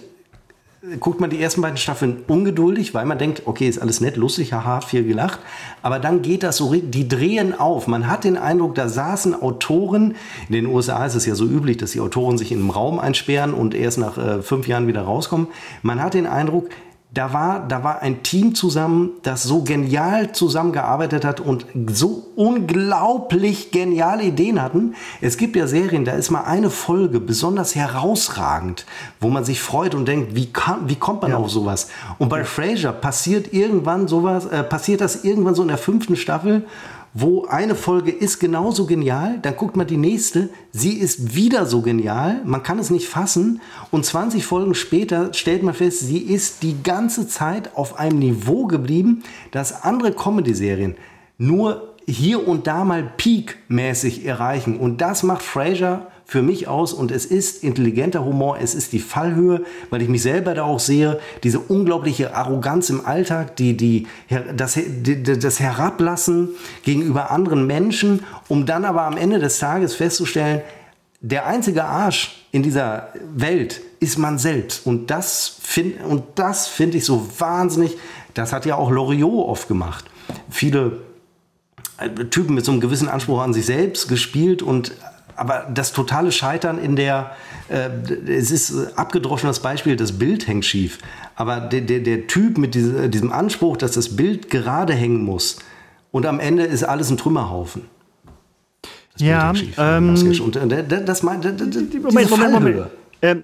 [0.99, 4.53] guckt man die ersten beiden Staffeln ungeduldig, weil man denkt, okay, ist alles nett, lustig,
[4.53, 5.39] haha, viel gelacht.
[5.81, 7.87] Aber dann geht das so, die drehen auf.
[7.87, 10.17] Man hat den Eindruck, da saßen Autoren,
[10.49, 12.99] in den USA ist es ja so üblich, dass die Autoren sich in einem Raum
[12.99, 15.47] einsperren und erst nach äh, fünf Jahren wieder rauskommen.
[15.83, 16.71] Man hat den Eindruck,
[17.15, 23.71] da war, da war ein Team zusammen, das so genial zusammengearbeitet hat und so unglaublich
[23.71, 24.95] geniale Ideen hatten.
[25.21, 28.87] Es gibt ja Serien, da ist mal eine Folge besonders herausragend,
[29.21, 31.37] wo man sich freut und denkt, wie, kann, wie kommt man ja.
[31.37, 31.89] auf sowas?
[32.17, 36.65] Und bei Frasier passiert irgendwann sowas, äh, passiert das irgendwann so in der fünften Staffel
[37.15, 41.83] wo eine Folge ist genauso genial, dann guckt man die nächste, sie ist wieder so
[41.83, 43.61] genial, man kann es nicht fassen.
[43.91, 48.67] Und 20 Folgen später stellt man fest, sie ist die ganze Zeit auf einem Niveau
[48.67, 50.97] geblieben, dass andere Comedy-Serien
[51.37, 54.79] nur hier und da mal peakmäßig erreichen.
[54.79, 59.01] Und das macht Frasier für mich aus und es ist intelligenter Humor, es ist die
[59.01, 64.07] Fallhöhe, weil ich mich selber da auch sehe, diese unglaubliche Arroganz im Alltag, die, die,
[64.57, 66.49] das, das Herablassen
[66.85, 70.63] gegenüber anderen Menschen, um dann aber am Ende des Tages festzustellen,
[71.21, 74.87] der einzige Arsch in dieser Welt ist man selbst.
[74.87, 75.99] Und das finde
[76.55, 77.99] find ich so wahnsinnig,
[78.33, 80.07] das hat ja auch Loriot oft gemacht.
[80.49, 81.03] Viele
[81.99, 84.93] äh, Typen mit so einem gewissen Anspruch an sich selbst gespielt und
[85.43, 87.33] aber das totale Scheitern in der,
[87.69, 87.89] äh,
[88.31, 90.99] es ist abgedroschenes Beispiel, das Bild hängt schief.
[91.35, 95.59] Aber der, der, der Typ mit diese, diesem Anspruch, dass das Bild gerade hängen muss
[96.13, 97.87] und am Ende ist alles ein Trümmerhaufen.
[99.15, 102.87] Das ja, ähm, und äh, das, das, mein, das, Moment, Moment, Moment.
[103.21, 103.43] Ähm,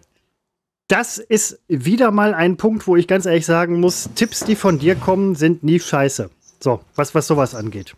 [0.87, 4.79] das ist wieder mal ein Punkt, wo ich ganz ehrlich sagen muss, Tipps, die von
[4.79, 6.31] dir kommen, sind nie scheiße.
[6.61, 7.97] So, was, was sowas angeht.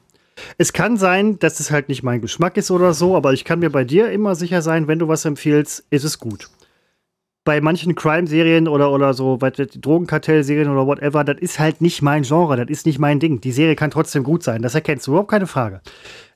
[0.59, 3.59] Es kann sein, dass es halt nicht mein Geschmack ist oder so, aber ich kann
[3.59, 6.49] mir bei dir immer sicher sein, wenn du was empfiehlst, ist es gut.
[7.45, 12.57] bei manchen Crime-Serien oder, oder so Drogenkartell-Serien oder whatever, das ist halt nicht mein Genre,
[12.57, 13.41] das ist nicht mein Ding.
[13.41, 15.81] Die Serie kann trotzdem gut sein, das erkennst du, überhaupt keine Frage.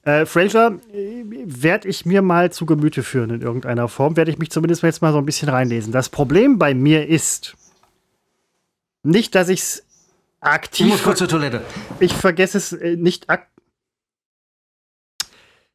[0.02, 4.38] Äh, Frasier äh, werde ich mir mal zu Gemüte führen in irgendeiner Form, werde ich
[4.38, 5.92] mich zumindest jetzt mal so ein bisschen reinlesen.
[5.92, 7.54] Das Problem bei mir ist
[9.02, 9.86] nicht, dass ich es
[10.40, 10.86] aktiv.
[10.86, 11.62] Ich muss kurz zur Toilette.
[12.00, 13.53] Ich vergesse es äh, nicht aktiv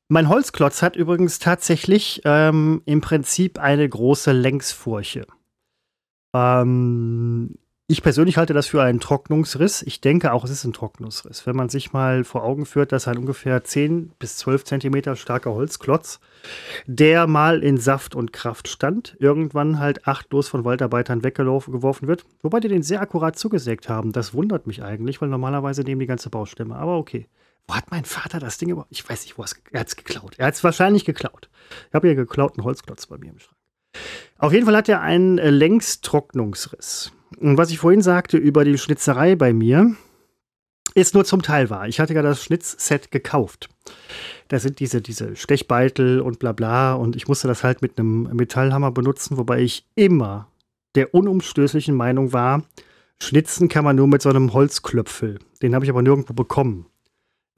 [0.10, 5.26] mein Holzklotz hat übrigens tatsächlich ähm, im Prinzip eine große Längsfurche.
[6.34, 7.56] Ähm,
[7.92, 9.84] ich persönlich halte das für einen Trocknungsriss.
[9.84, 11.46] Ich denke auch, es ist ein Trocknungsriss.
[11.46, 15.54] Wenn man sich mal vor Augen führt, dass ein ungefähr 10 bis 12 Zentimeter starker
[15.54, 16.20] Holzklotz,
[16.86, 22.26] der mal in Saft und Kraft stand, irgendwann halt achtlos von Waldarbeitern weggeworfen wird.
[22.42, 24.12] Wobei die den sehr akkurat zugesägt haben.
[24.12, 26.76] Das wundert mich eigentlich, weil normalerweise nehmen die ganze Baustämme.
[26.76, 27.28] Aber okay.
[27.70, 28.92] Wo hat mein Vater das Ding überhaupt?
[28.92, 30.34] Ich weiß nicht, wo er hat es geklaut.
[30.40, 31.52] Er hat es wahrscheinlich geklaut.
[31.90, 33.56] Ich habe hier geklauten Holzklotz bei mir im Schrank.
[34.40, 37.12] Auf jeden Fall hat er einen äh, Längstrocknungsriss.
[37.40, 39.96] Und was ich vorhin sagte über die Schnitzerei bei mir,
[40.96, 41.88] ist nur zum Teil wahr.
[41.88, 43.70] Ich hatte ja das Schnitzset gekauft.
[44.48, 48.24] Da sind diese, diese Stechbeitel und bla bla und ich musste das halt mit einem
[48.36, 50.48] Metallhammer benutzen, wobei ich immer
[50.96, 52.64] der unumstößlichen Meinung war,
[53.22, 55.38] schnitzen kann man nur mit so einem Holzklöpfel.
[55.62, 56.88] Den habe ich aber nirgendwo bekommen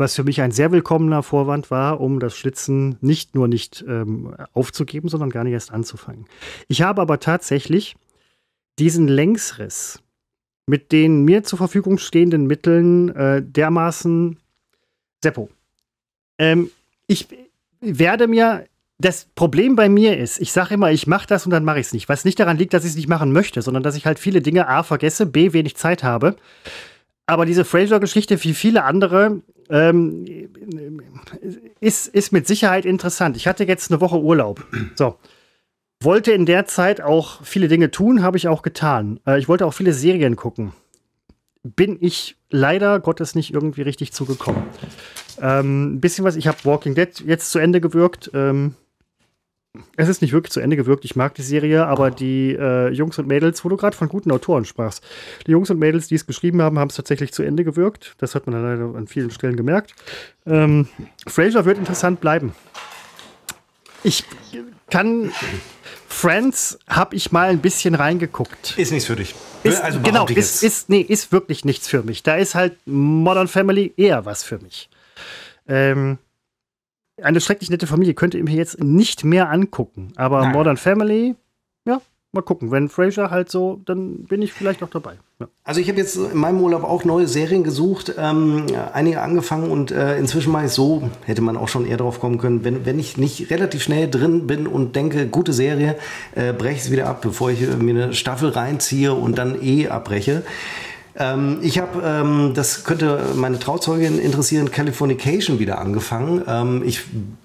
[0.02, 4.36] was für mich ein sehr willkommener Vorwand war, um das Schlitzen nicht nur nicht ähm,
[4.52, 6.26] aufzugeben, sondern gar nicht erst anzufangen.
[6.68, 7.96] Ich habe aber tatsächlich
[8.80, 10.02] diesen Längsriss
[10.68, 14.38] mit den mir zur Verfügung stehenden Mitteln äh, dermaßen
[15.24, 15.50] Seppo.
[16.38, 16.72] Ähm,
[17.08, 17.28] ich
[17.80, 18.66] werde mir
[18.98, 21.88] das Problem bei mir ist, ich sage immer, ich mache das und dann mache ich
[21.88, 22.08] es nicht.
[22.08, 24.42] Was nicht daran liegt, dass ich es nicht machen möchte, sondern dass ich halt viele
[24.42, 26.36] Dinge A vergesse, B wenig Zeit habe.
[27.26, 29.42] Aber diese Fraser-Geschichte, wie viele andere,
[29.72, 30.26] ähm,
[31.80, 33.38] ist, ist mit Sicherheit interessant.
[33.38, 34.66] Ich hatte jetzt eine Woche Urlaub.
[34.96, 35.16] So.
[36.04, 39.20] Wollte in der Zeit auch viele Dinge tun, habe ich auch getan.
[39.26, 40.74] Äh, ich wollte auch viele Serien gucken.
[41.64, 44.64] Bin ich leider Gottes nicht irgendwie richtig zugekommen.
[45.40, 48.32] Ähm, ein bisschen was, ich habe Walking Dead jetzt zu Ende gewirkt.
[48.34, 48.76] Ähm,
[49.96, 51.06] es ist nicht wirklich zu Ende gewirkt.
[51.06, 54.32] Ich mag die Serie, aber die äh, Jungs und Mädels, wo du gerade von guten
[54.32, 55.04] Autoren sprachst,
[55.48, 58.16] die Jungs und Mädels, die es geschrieben haben, haben es tatsächlich zu Ende gewirkt.
[58.18, 59.94] Das hat man dann leider an vielen Stellen gemerkt.
[60.46, 60.88] Ähm,
[61.26, 62.54] Fraser wird interessant bleiben.
[64.04, 64.26] Ich
[64.90, 65.32] kann.
[66.08, 68.78] Friends habe ich mal ein bisschen reingeguckt.
[68.78, 69.34] Ist nichts für dich.
[69.64, 72.22] Ist, also genau, ist, ist, nee, ist wirklich nichts für mich.
[72.22, 74.90] Da ist halt Modern Family eher was für mich.
[75.68, 76.18] Ähm,
[77.24, 80.14] eine schrecklich nette Familie könnte ich mir jetzt nicht mehr angucken.
[80.16, 80.52] Aber Nein.
[80.52, 81.36] Modern Family,
[81.86, 82.72] ja, mal gucken.
[82.72, 85.16] Wenn Frasier halt so, dann bin ich vielleicht auch dabei.
[85.40, 85.48] Ja.
[85.64, 89.92] Also ich habe jetzt in meinem Urlaub auch neue Serien gesucht, ähm, einige angefangen und
[89.92, 93.00] äh, inzwischen mache ich so, hätte man auch schon eher drauf kommen können, wenn, wenn
[93.00, 95.98] ich nicht relativ schnell drin bin und denke, gute Serie,
[96.36, 99.62] äh, breche ich es wieder ab, bevor ich äh, mir eine Staffel reinziehe und dann
[99.62, 100.44] eh abbreche.
[101.16, 106.44] Ähm, ich habe, ähm, das könnte meine Trauzeugin interessieren, Californication wieder angefangen.
[106.48, 107.02] Ähm, ich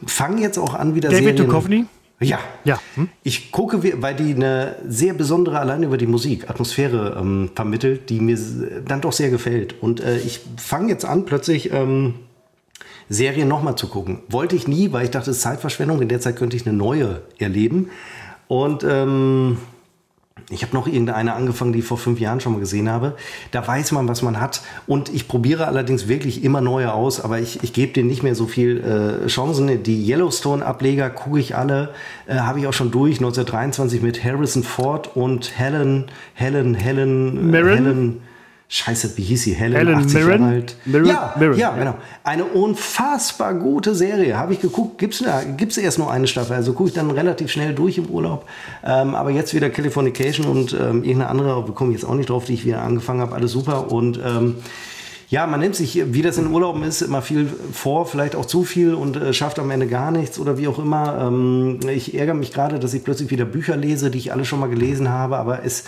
[0.06, 1.46] fange jetzt auch an, wieder David Serien...
[1.46, 1.86] Duchovny?
[2.18, 2.38] Ja.
[2.64, 2.80] ja.
[2.94, 3.08] Hm?
[3.24, 8.20] Ich gucke, weil die eine sehr besondere, allein über die Musik, Atmosphäre ähm, vermittelt, die
[8.20, 8.38] mir
[8.86, 9.82] dann doch sehr gefällt.
[9.82, 12.14] Und äh, ich fange jetzt an, plötzlich ähm,
[13.10, 14.20] Serien nochmal zu gucken.
[14.28, 16.00] Wollte ich nie, weil ich dachte, es ist Zeitverschwendung.
[16.00, 17.90] In der Zeit könnte ich eine neue erleben.
[18.48, 19.58] Und ähm,
[20.48, 23.16] ich habe noch irgendeine angefangen, die ich vor fünf Jahren schon mal gesehen habe.
[23.50, 24.62] Da weiß man, was man hat.
[24.86, 28.36] Und ich probiere allerdings wirklich immer neue aus, aber ich, ich gebe denen nicht mehr
[28.36, 29.82] so viel äh, Chancen.
[29.82, 31.90] Die Yellowstone-Ableger gucke ich alle,
[32.26, 33.16] äh, habe ich auch schon durch.
[33.16, 36.04] 1923 mit Harrison Ford und Helen,
[36.34, 37.84] Helen, Helen, Mirren?
[37.84, 38.20] Helen.
[38.68, 39.54] Scheiße, wie hieß sie?
[39.54, 40.40] Helen, Helen 80 Mirren?
[40.42, 40.76] Jahre alt.
[40.86, 41.06] Mirren?
[41.06, 41.58] Ja, Mirren.
[41.58, 41.94] ja, genau.
[42.24, 44.36] Eine unfassbar gute Serie.
[44.36, 44.98] Habe ich geguckt.
[44.98, 46.56] Gibt es erst nur eine Staffel.
[46.56, 48.44] Also gucke ich dann relativ schnell durch im Urlaub.
[48.84, 52.44] Ähm, aber jetzt wieder Californication und ähm, irgendeine andere, bekomme ich jetzt auch nicht drauf,
[52.46, 53.36] die ich wieder angefangen habe.
[53.36, 53.92] Alles super.
[53.92, 54.56] Und ähm,
[55.28, 58.64] ja, man nimmt sich, wie das in Urlauben ist, immer viel vor, vielleicht auch zu
[58.64, 61.18] viel und äh, schafft am Ende gar nichts oder wie auch immer.
[61.20, 64.58] Ähm, ich ärgere mich gerade, dass ich plötzlich wieder Bücher lese, die ich alle schon
[64.58, 65.84] mal gelesen habe, aber es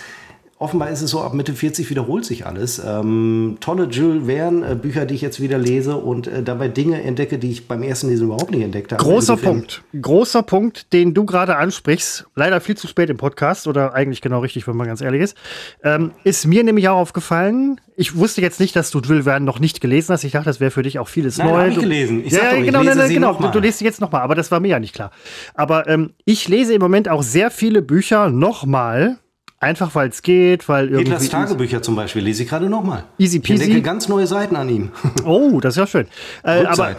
[0.58, 2.82] offenbar ist es so, ab Mitte 40 wiederholt sich alles.
[2.84, 7.02] Ähm, tolle Jules Verne äh, Bücher, die ich jetzt wieder lese und äh, dabei Dinge
[7.02, 9.02] entdecke, die ich beim ersten Lesen überhaupt nicht entdeckt habe.
[9.02, 9.82] Großer Punkt.
[10.00, 12.26] Großer Punkt, den du gerade ansprichst.
[12.34, 15.36] Leider viel zu spät im Podcast oder eigentlich genau richtig, wenn man ganz ehrlich ist.
[15.84, 17.80] Ähm, ist mir nämlich auch aufgefallen.
[17.96, 20.24] Ich wusste jetzt nicht, dass du Jules Verne noch nicht gelesen hast.
[20.24, 21.60] Ich dachte, das wäre für dich auch vieles nein, neu.
[21.60, 22.22] Hab ich gelesen.
[22.24, 23.34] Ich ja, doch, genau, ich lese nein, genau.
[23.34, 25.10] Du, du liest sie jetzt nochmal, aber das war mir ja nicht klar.
[25.54, 29.18] Aber ähm, ich lese im Moment auch sehr viele Bücher nochmal
[29.60, 31.10] Einfach weil es geht, weil irgendwie.
[31.10, 33.04] Hitlers Tagebücher zum Beispiel lese ich gerade nochmal.
[33.18, 33.54] Easy peasy.
[33.54, 34.90] Ich entdecke ganz neue Seiten an ihm.
[35.24, 36.06] Oh, das ist ja schön.
[36.44, 36.94] Äh, aber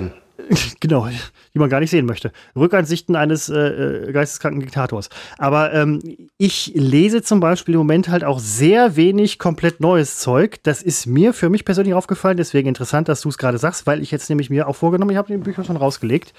[0.80, 1.07] genau,
[1.53, 2.31] die man gar nicht sehen möchte.
[2.56, 5.10] Rückansichten eines äh, äh, geisteskranken Diktators.
[5.38, 6.02] Aber ähm,
[6.38, 10.57] ich lese zum Beispiel im Moment halt auch sehr wenig komplett neues Zeug.
[10.64, 14.02] Das ist mir für mich persönlich aufgefallen, deswegen interessant, dass du es gerade sagst, weil
[14.02, 16.34] ich jetzt nämlich mir auch vorgenommen, ich habe die Bücher schon rausgelegt,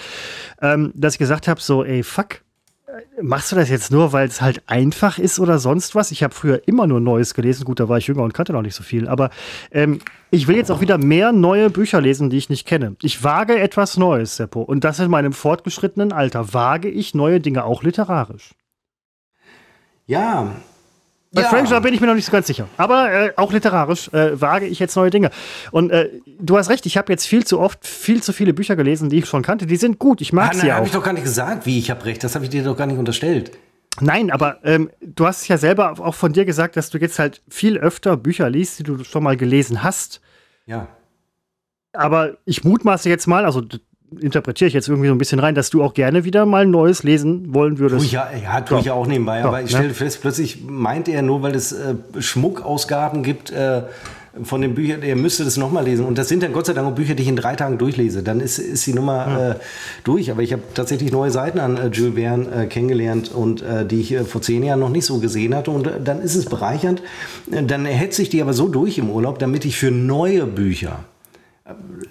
[0.60, 2.40] ähm, dass ich gesagt habe, so, ey, fuck,
[3.20, 6.10] Machst du das jetzt nur, weil es halt einfach ist oder sonst was?
[6.10, 7.64] Ich habe früher immer nur Neues gelesen.
[7.64, 9.09] Gut, da war ich jünger und kannte noch nicht so viel.
[9.09, 9.31] Aber
[9.70, 9.98] ähm,
[10.31, 12.97] ich will jetzt auch wieder mehr neue Bücher lesen, die ich nicht kenne.
[13.02, 14.62] Ich wage etwas Neues, Seppo.
[14.62, 16.55] Und das in meinem fortgeschrittenen Alter.
[16.55, 18.55] Wage ich neue Dinge, auch literarisch.
[20.06, 20.56] Ja,
[21.32, 21.48] bei ja.
[21.48, 22.66] Franger bin ich mir noch nicht so ganz sicher.
[22.77, 25.31] Aber äh, auch literarisch äh, wage ich jetzt neue Dinge.
[25.70, 26.09] Und äh,
[26.40, 29.19] du hast recht, ich habe jetzt viel zu oft viel zu viele Bücher gelesen, die
[29.19, 29.66] ich schon kannte.
[29.66, 30.77] Die sind gut, ich mag ah, sie auch.
[30.77, 32.24] habe ich doch gar nicht gesagt, wie ich habe recht.
[32.24, 33.52] Das habe ich dir doch gar nicht unterstellt.
[34.01, 37.43] Nein, aber ähm, du hast ja selber auch von dir gesagt, dass du jetzt halt
[37.48, 40.20] viel öfter Bücher liest, die du schon mal gelesen hast.
[40.66, 40.89] Ja.
[41.93, 43.62] Aber ich mutmaße jetzt mal, also
[44.19, 47.03] interpretiere ich jetzt irgendwie so ein bisschen rein, dass du auch gerne wieder mal Neues
[47.03, 48.05] lesen wollen würdest.
[48.05, 48.82] Tue ja, ja, tue ja.
[48.82, 49.41] ich auch nebenbei.
[49.41, 49.95] Ja, aber ich stelle ne?
[49.95, 53.82] fest, plötzlich meint er nur, weil es äh, Schmuckausgaben gibt äh,
[54.45, 56.07] von den Büchern, er müsste das nochmal lesen.
[56.07, 58.23] Und das sind dann Gott sei Dank auch Bücher, die ich in drei Tagen durchlese.
[58.23, 59.51] Dann ist, ist die Nummer ja.
[59.51, 59.55] äh,
[60.05, 60.31] durch.
[60.31, 64.01] Aber ich habe tatsächlich neue Seiten an äh, Jules Verne äh, kennengelernt und äh, die
[64.01, 65.70] ich vor zehn Jahren noch nicht so gesehen hatte.
[65.70, 67.03] Und dann ist es bereichernd.
[67.49, 71.01] Dann hetze ich die aber so durch im Urlaub, damit ich für neue Bücher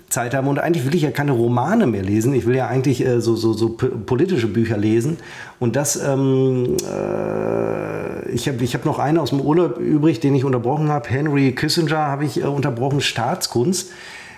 [0.10, 0.48] Zeit haben.
[0.48, 2.34] Und eigentlich will ich ja keine Romane mehr lesen.
[2.34, 5.18] Ich will ja eigentlich äh, so, so, so politische Bücher lesen.
[5.60, 10.36] Und das, ähm, äh, ich habe ich hab noch einen aus dem Urlaub übrig, den
[10.36, 11.10] ich unterbrochen habe.
[11.10, 13.92] Henry Kissinger habe ich äh, unterbrochen, Staatskunst.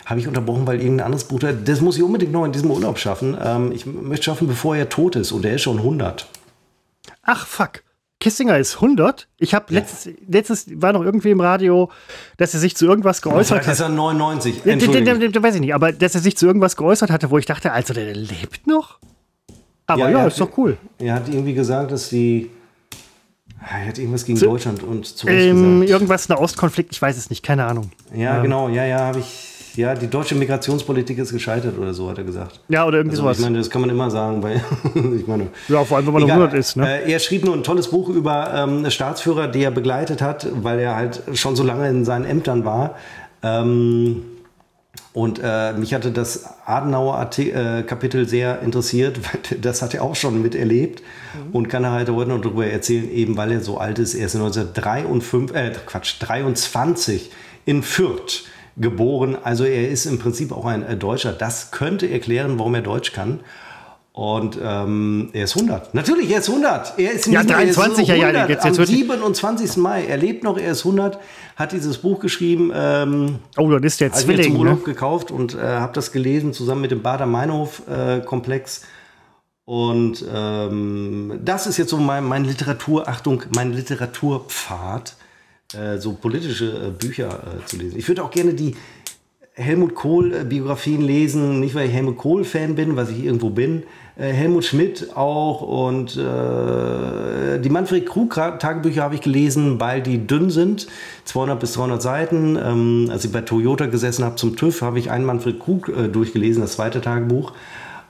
[0.05, 2.97] Habe ich unterbrochen, weil irgendein anderes Buch, das muss ich unbedingt noch in diesem Urlaub
[2.97, 3.37] schaffen.
[3.41, 5.31] Ähm, ich möchte schaffen, bevor er tot ist.
[5.31, 6.27] Und er ist schon 100.
[7.23, 7.83] Ach, fuck.
[8.21, 9.27] Kissinger ist 100.
[9.37, 9.79] Ich habe ja.
[9.79, 11.91] letztens, letztens war noch irgendwie im Radio,
[12.37, 13.73] dass er sich zu irgendwas geäußert hat.
[13.73, 14.61] ist er 99.
[14.61, 17.31] Den, den, den, den, weiß ich nicht, aber dass er sich zu irgendwas geäußert hatte,
[17.31, 18.99] wo ich dachte, also der lebt noch.
[19.87, 20.77] Aber ja, ja ist doch cool.
[20.99, 22.49] Er hat irgendwie gesagt, dass die
[23.59, 27.29] er hat irgendwas gegen zu, Deutschland und zu ähm, Irgendwas, ein Ostkonflikt, ich weiß es
[27.29, 27.91] nicht, keine Ahnung.
[28.13, 28.43] Ja, ähm.
[28.43, 32.23] genau, ja, ja, habe ich ja, die deutsche Migrationspolitik ist gescheitert oder so, hat er
[32.23, 32.59] gesagt.
[32.67, 33.37] Ja, oder irgendwie also, sowas.
[33.37, 34.61] Ich meine, das kann man immer sagen, weil
[35.15, 35.47] ich meine.
[35.67, 36.75] Ja, vor allem, wenn man egal, 100 ist.
[36.75, 37.03] Ne?
[37.03, 40.79] Äh, er schrieb nur ein tolles Buch über ähm, Staatsführer, die er begleitet hat, weil
[40.79, 42.95] er halt schon so lange in seinen Ämtern war.
[43.43, 44.23] Ähm,
[45.13, 50.41] und äh, mich hatte das Adenauer-Kapitel äh, sehr interessiert, weil das hat er auch schon
[50.41, 51.55] miterlebt mhm.
[51.55, 54.15] und kann er halt heute noch darüber erzählen, eben weil er so alt ist.
[54.15, 57.31] Er ist 1953, äh, Quatsch, 23
[57.65, 58.45] in Fürth
[58.77, 59.37] geboren.
[59.43, 61.33] Also er ist im Prinzip auch ein äh, Deutscher.
[61.33, 63.41] Das könnte erklären, warum er Deutsch kann.
[64.13, 65.93] Und ähm, er ist 100.
[65.93, 66.99] Natürlich, er ist 100.
[66.99, 69.77] Er ist ja, 23 er ist 100, ja, jetzt, jetzt am 27.
[69.77, 70.05] Mai.
[70.05, 71.17] Er lebt noch, er ist 100,
[71.55, 72.71] hat dieses Buch geschrieben.
[72.75, 74.41] Ähm, oh, das ist jetzt Zwilling.
[74.41, 74.83] Ich zum Urlaub ne?
[74.83, 78.79] gekauft und äh, habe das gelesen zusammen mit dem Bader-Meinhof-Komplex.
[78.79, 78.85] Äh,
[79.63, 85.15] und ähm, das ist jetzt so mein, mein Literatur, Achtung, mein Literaturpfad.
[85.73, 87.97] Äh, so politische äh, Bücher äh, zu lesen.
[87.97, 88.75] Ich würde auch gerne die
[89.53, 93.83] Helmut Kohl-Biografien lesen, nicht weil ich Helmut Kohl-Fan bin, was ich irgendwo bin.
[94.15, 100.87] Helmut Schmidt auch und äh, die Manfred Krug-Tagebücher habe ich gelesen, weil die dünn sind,
[101.25, 102.57] 200 bis 300 Seiten.
[102.61, 106.07] Ähm, als ich bei Toyota gesessen habe zum TÜV, habe ich einen Manfred Krug äh,
[106.07, 107.53] durchgelesen, das zweite Tagebuch.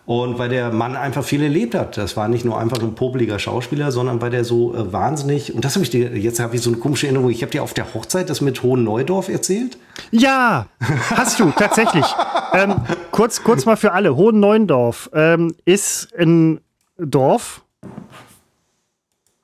[0.06, 1.96] Und weil der Mann einfach viel erlebt hat.
[1.96, 5.54] Das war nicht nur einfach ein popeliger Schauspieler, sondern weil der so äh, wahnsinnig.
[5.54, 7.30] Und das habe ich dir, jetzt habe ich so eine komische Erinnerung.
[7.30, 9.78] Ich habe dir auf der Hochzeit das mit Hohen Neudorf erzählt.
[10.10, 10.66] Ja,
[11.12, 12.06] hast du, tatsächlich.
[12.54, 12.76] ähm,
[13.12, 14.16] kurz, kurz mal für alle.
[14.16, 16.62] Hohen Neudorf ähm, ist ein
[16.98, 17.64] Dorf,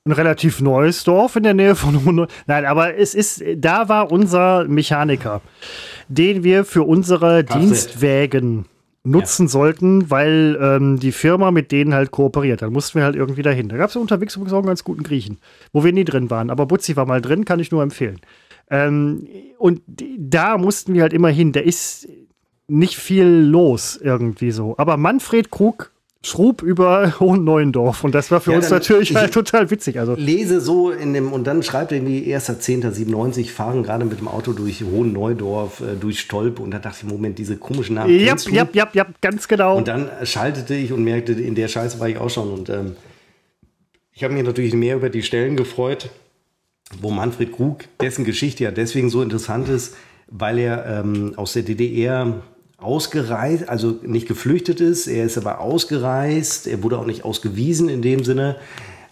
[0.06, 4.12] ein relativ neues Dorf in der Nähe von Hohen Nein, aber es ist, da war
[4.12, 5.42] unser Mechaniker,
[6.08, 7.60] den wir für unsere Kfz.
[7.60, 8.66] Dienstwägen
[9.08, 9.50] nutzen ja.
[9.50, 12.62] sollten, weil ähm, die Firma mit denen halt kooperiert.
[12.62, 13.70] Dann mussten wir halt irgendwie dahin.
[13.70, 15.38] Da gab es unterwegs übrigens auch einen ganz guten Griechen,
[15.72, 16.50] wo wir nie drin waren.
[16.50, 18.20] Aber Butzi war mal drin, kann ich nur empfehlen.
[18.70, 19.28] Ähm,
[19.58, 19.82] und
[20.18, 21.54] da mussten wir halt immer hin.
[21.54, 22.08] Da ist
[22.68, 24.76] nicht viel los irgendwie so.
[24.78, 25.92] Aber Manfred Krug
[26.24, 28.04] Schrub über Hohen Neuendorf.
[28.04, 30.00] Und das war für ja, uns natürlich halt total witzig.
[30.00, 34.28] Also lese so in dem, und dann schreibt er irgendwie 1.10.97, fahren gerade mit dem
[34.28, 36.62] Auto durch Hohen Neudorf, äh, durch Stolpe.
[36.62, 38.14] Und da dachte ich, Moment, diese komischen Namen.
[38.14, 39.78] Ja, ja, ja, ja, ganz genau.
[39.78, 42.52] Und dann schaltete ich und merkte, in der Scheiße war ich auch schon.
[42.52, 42.96] Und ähm,
[44.12, 46.10] ich habe mich natürlich mehr über die Stellen gefreut,
[47.02, 49.96] wo Manfred Krug, dessen Geschichte ja deswegen so interessant ist,
[50.30, 52.42] weil er ähm, aus der DDR
[52.78, 58.02] ausgereist, also nicht geflüchtet ist, er ist aber ausgereist, er wurde auch nicht ausgewiesen in
[58.02, 58.56] dem Sinne,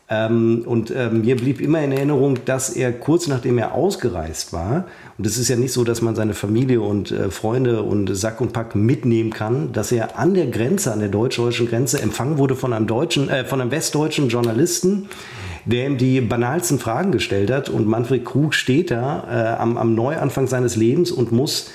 [0.08, 4.86] Ähm, und äh, mir blieb immer in Erinnerung, dass er kurz nachdem er ausgereist war,
[5.18, 8.40] und es ist ja nicht so, dass man seine Familie und äh, Freunde und Sack
[8.40, 12.56] und Pack mitnehmen kann, dass er an der Grenze, an der deutsch-deutschen Grenze empfangen wurde
[12.56, 15.10] von einem deutschen, äh, von einem westdeutschen Journalisten,
[15.66, 17.70] der ihm die banalsten Fragen gestellt hat.
[17.70, 21.72] Und Manfred Krug steht da äh, am, am Neuanfang seines Lebens und muss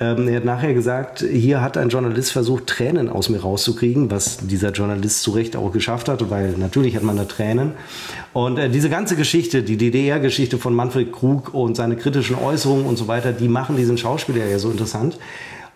[0.00, 4.38] ähm, er hat nachher gesagt, hier hat ein Journalist versucht, Tränen aus mir rauszukriegen, was
[4.38, 7.72] dieser Journalist zu Recht auch geschafft hat, weil natürlich hat man da Tränen.
[8.32, 12.96] Und äh, diese ganze Geschichte, die DDR-Geschichte von Manfred Krug und seine kritischen Äußerungen und
[12.96, 15.16] so weiter, die machen diesen Schauspieler ja so interessant.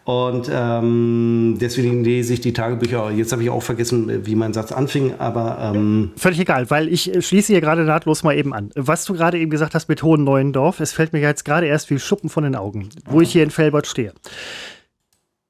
[0.09, 3.11] Und ähm, deswegen lese ich die Tagebücher.
[3.11, 5.59] Jetzt habe ich auch vergessen, wie mein Satz anfing, aber.
[5.61, 8.71] Ähm Völlig egal, weil ich äh, schließe hier gerade nahtlos mal eben an.
[8.75, 11.91] Was du gerade eben gesagt hast mit Hohen Neuendorf, es fällt mir jetzt gerade erst
[11.91, 14.15] wie Schuppen von den Augen, wo ich hier in Felbert stehe.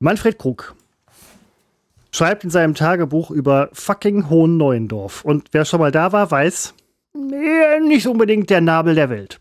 [0.01, 0.75] Manfred Krug
[2.11, 5.25] schreibt in seinem Tagebuch über fucking Hohen Neuendorf.
[5.25, 6.75] Und wer schon mal da war, weiß,
[7.15, 9.39] nicht unbedingt der Nabel der Welt.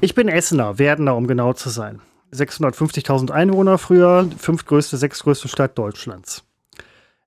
[0.00, 2.00] Ich bin Essener, Werdener, um genau zu sein.
[2.32, 6.44] 650.000 Einwohner früher, fünftgrößte, sechstgrößte Stadt Deutschlands.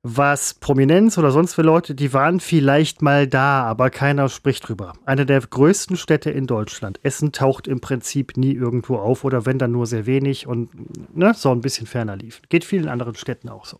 [0.01, 4.93] Was Prominenz oder sonst für Leute, die waren vielleicht mal da, aber keiner spricht drüber.
[5.05, 7.01] Eine der größten Städte in Deutschland.
[7.03, 10.69] Essen taucht im Prinzip nie irgendwo auf oder wenn dann nur sehr wenig und
[11.13, 12.41] ne, so ein bisschen ferner lief.
[12.47, 13.77] Geht vielen anderen Städten auch so.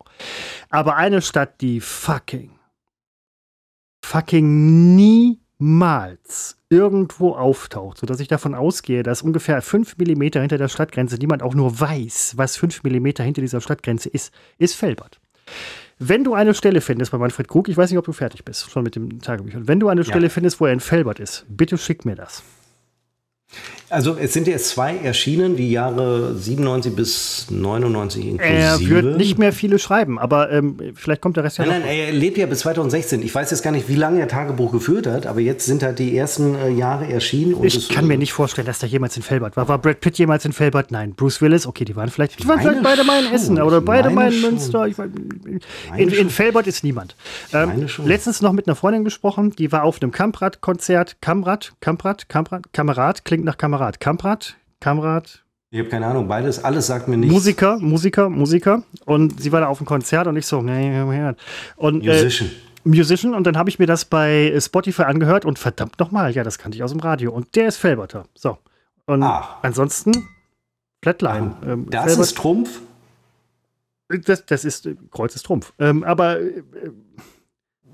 [0.68, 2.50] Aber eine Stadt, die fucking,
[4.04, 4.94] fucking
[5.60, 11.42] niemals irgendwo auftaucht, sodass ich davon ausgehe, dass ungefähr fünf Millimeter hinter der Stadtgrenze niemand
[11.42, 15.20] auch nur weiß, was fünf Millimeter hinter dieser Stadtgrenze ist, ist Felbert.
[15.98, 18.70] Wenn du eine Stelle findest bei Manfred Krug, ich weiß nicht, ob du fertig bist
[18.70, 20.30] schon mit dem Tagebuch, wenn du eine Stelle ja.
[20.30, 22.42] findest, wo er in Felbert ist, bitte schick mir das.
[23.90, 28.54] Also es sind jetzt zwei erschienen, die Jahre 97 bis 99 inklusive.
[28.54, 31.98] Er wird nicht mehr viele schreiben, aber ähm, vielleicht kommt der Rest ja Nein, nein,
[31.98, 33.20] er lebt ja bis 2016.
[33.22, 35.98] Ich weiß jetzt gar nicht, wie lange er Tagebuch geführt hat, aber jetzt sind halt
[35.98, 37.56] die ersten äh, Jahre erschienen.
[37.64, 39.66] ich kann mir nicht vorstellen, dass da jemals in Felbert war.
[39.66, 40.92] War Brad Pitt jemals in Felbert?
[40.92, 41.14] Nein.
[41.14, 41.66] Bruce Willis?
[41.66, 44.40] Okay, die waren vielleicht, die waren vielleicht beide mal in Essen oder beide mal in
[44.40, 44.86] Münster.
[44.86, 44.96] Ich,
[45.96, 47.16] in, in, Felbert ist niemand.
[47.52, 51.16] Ähm, letztens noch mit einer Freundin gesprochen, die war auf einem Kamprad-Konzert.
[51.20, 53.79] Kamrad, Kamprad, Kamprad, Kamerad, klingt nach Kamerad.
[53.80, 54.00] Kamerad?
[54.00, 54.56] Kamerad?
[54.80, 55.44] Kamerad?
[55.72, 57.32] Ich habe keine Ahnung, beides, alles sagt mir nichts.
[57.32, 58.82] Musiker, Musiker, Musiker.
[59.04, 61.00] Und sie war da auf dem Konzert und ich so, nee,
[61.76, 62.50] und äh, Musician.
[62.50, 66.42] Äh, Musician und dann habe ich mir das bei Spotify angehört und verdammt nochmal, ja,
[66.42, 67.30] das kannte ich aus dem Radio.
[67.30, 68.24] Und der ist Felberter.
[68.34, 68.58] So.
[69.06, 69.58] Und Ach.
[69.62, 70.12] ansonsten
[71.02, 71.54] Flatline.
[71.64, 72.80] Ähm, das Felbert, ist Trumpf?
[74.08, 75.72] Das, das ist äh, Kreuz ist Trumpf.
[75.78, 76.62] Ähm, aber äh,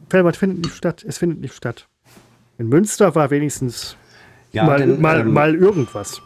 [0.08, 1.04] Felbert findet nicht statt.
[1.06, 1.88] Es findet nicht statt.
[2.56, 3.96] In Münster war wenigstens
[4.56, 6.22] ja, mal, denn, mal, ähm, mal irgendwas.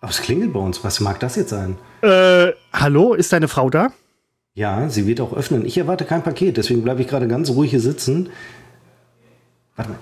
[0.00, 0.84] Aber es klingelt bei uns.
[0.84, 1.76] Was mag das jetzt sein?
[2.02, 3.92] Äh, hallo, ist deine Frau da?
[4.54, 5.64] Ja, sie wird auch öffnen.
[5.64, 8.28] Ich erwarte kein Paket, deswegen bleibe ich gerade ganz ruhig hier sitzen.
[9.76, 9.98] Warte mal.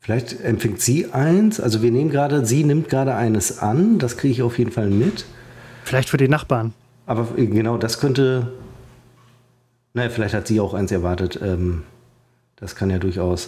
[0.00, 1.60] Vielleicht empfängt sie eins.
[1.60, 4.00] Also wir nehmen gerade, sie nimmt gerade eines an.
[4.00, 5.24] Das kriege ich auf jeden Fall mit.
[5.84, 6.72] Vielleicht für die Nachbarn.
[7.06, 8.52] Aber genau, das könnte.
[9.94, 11.38] Naja, vielleicht hat sie auch eins erwartet.
[11.40, 11.84] Ähm,
[12.56, 13.46] das kann ja durchaus.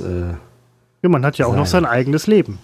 [1.05, 1.59] Ja, man hat ja auch sein.
[1.59, 2.59] noch sein eigenes Leben.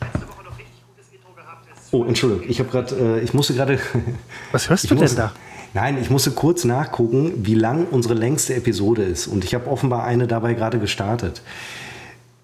[1.92, 3.78] Oh, Entschuldigung, ich habe gerade, äh, ich musste gerade.
[4.52, 5.32] Was hörst du musste, denn da?
[5.74, 9.26] Nein, ich musste kurz nachgucken, wie lang unsere längste Episode ist.
[9.26, 11.42] Und ich habe offenbar eine dabei gerade gestartet.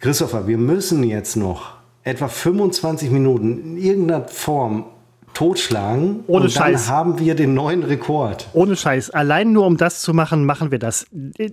[0.01, 4.85] Christopher, wir müssen jetzt noch etwa 25 Minuten in irgendeiner Form
[5.37, 6.25] totschlagen.
[6.27, 6.87] Ohne und Scheiß.
[6.87, 8.49] Dann haben wir den neuen Rekord.
[8.55, 9.11] Ohne Scheiß.
[9.11, 11.07] Allein nur um das zu machen, machen wir das.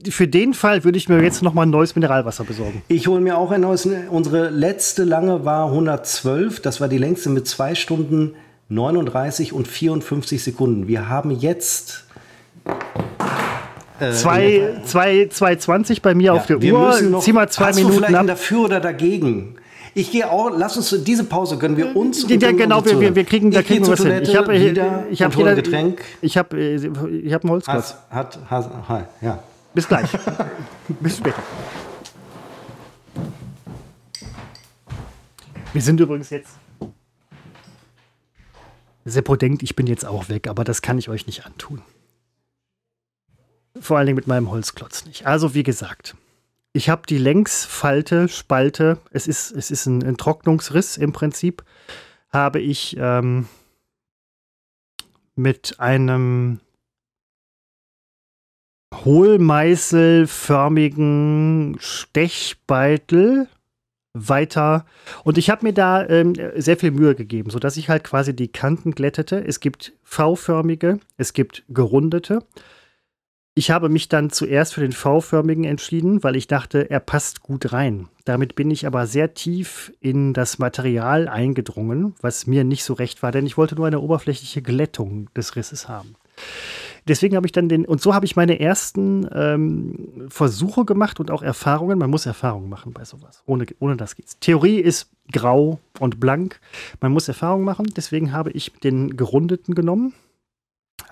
[0.10, 2.82] Für den Fall würde ich mir jetzt noch mal ein neues Mineralwasser besorgen.
[2.88, 3.88] Ich hole mir auch ein neues.
[4.10, 6.62] Unsere letzte lange war 112.
[6.62, 8.36] Das war die längste mit 2 Stunden
[8.70, 10.88] 39 und 54 Sekunden.
[10.88, 12.06] Wir haben jetzt
[14.00, 17.02] 2,20 äh, bei mir ja, auf der Uhr.
[17.02, 18.28] Noch, Zieh mal zwei Minuten du vielleicht ab.
[18.28, 19.56] dafür oder dagegen?
[19.96, 22.28] Ich gehe auch, lass uns diese Pause gönnen wir uns.
[22.28, 24.24] Ja, genau, wir, wir, wir kriegen, da kriegen wir was hin.
[24.24, 26.02] Ich habe ich hab ein Getränk.
[26.22, 27.96] Ich habe ich hab einen Holzklotz.
[28.10, 29.44] Hat, hat, hat, ja.
[29.74, 30.10] Bis gleich.
[31.00, 31.42] Bis später.
[35.74, 36.52] Wir sind übrigens jetzt.
[39.06, 41.82] Seppo denkt, ich bin jetzt auch weg, aber das kann ich euch nicht antun.
[43.80, 45.26] Vor allen Dingen mit meinem Holzklotz nicht.
[45.26, 46.16] Also, wie gesagt,
[46.74, 51.64] ich habe die Längsfalte, Spalte, es ist, es ist ein, ein Trocknungsriss im Prinzip,
[52.30, 53.48] habe ich ähm,
[55.36, 56.60] mit einem
[59.06, 63.48] hohlmeißelförmigen Stechbeitel
[64.14, 64.86] weiter.
[65.24, 68.52] Und ich habe mir da ähm, sehr viel Mühe gegeben, sodass ich halt quasi die
[68.52, 69.44] Kanten glättete.
[69.46, 72.46] Es gibt V-förmige, es gibt gerundete.
[73.56, 77.72] Ich habe mich dann zuerst für den V-förmigen entschieden, weil ich dachte, er passt gut
[77.72, 78.08] rein.
[78.26, 83.22] Damit bin ich aber sehr tief in das Material eingedrungen, was mir nicht so recht
[83.22, 86.16] war, denn ich wollte nur eine oberflächliche Glättung des Risses haben.
[87.08, 91.30] Deswegen habe ich dann den, und so habe ich meine ersten ähm, Versuche gemacht und
[91.30, 92.00] auch Erfahrungen.
[92.00, 93.44] Man muss Erfahrungen machen bei sowas.
[93.46, 94.40] Ohne, ohne das geht's.
[94.40, 96.60] Theorie ist grau und blank.
[97.02, 97.92] Man muss Erfahrungen machen.
[97.96, 100.14] Deswegen habe ich den gerundeten genommen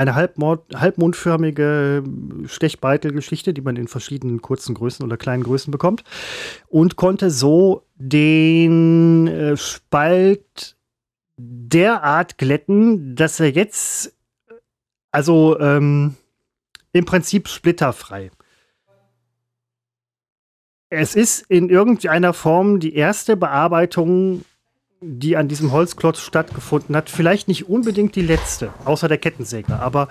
[0.02, 2.04] eine halbmondförmige
[2.46, 6.04] Stechbeitel-Geschichte, die man in verschiedenen kurzen Größen oder kleinen Größen bekommt.
[6.68, 10.76] Und konnte so den äh, Spalt
[11.38, 14.16] derart glätten, dass er jetzt,
[15.12, 16.16] also ähm,
[16.94, 18.32] im Prinzip splitterfrei.
[20.90, 24.44] Es ist in irgendeiner Form die erste Bearbeitung
[25.02, 27.10] die an diesem Holzklotz stattgefunden hat.
[27.10, 30.08] Vielleicht nicht unbedingt die letzte, außer der Kettensäge, aber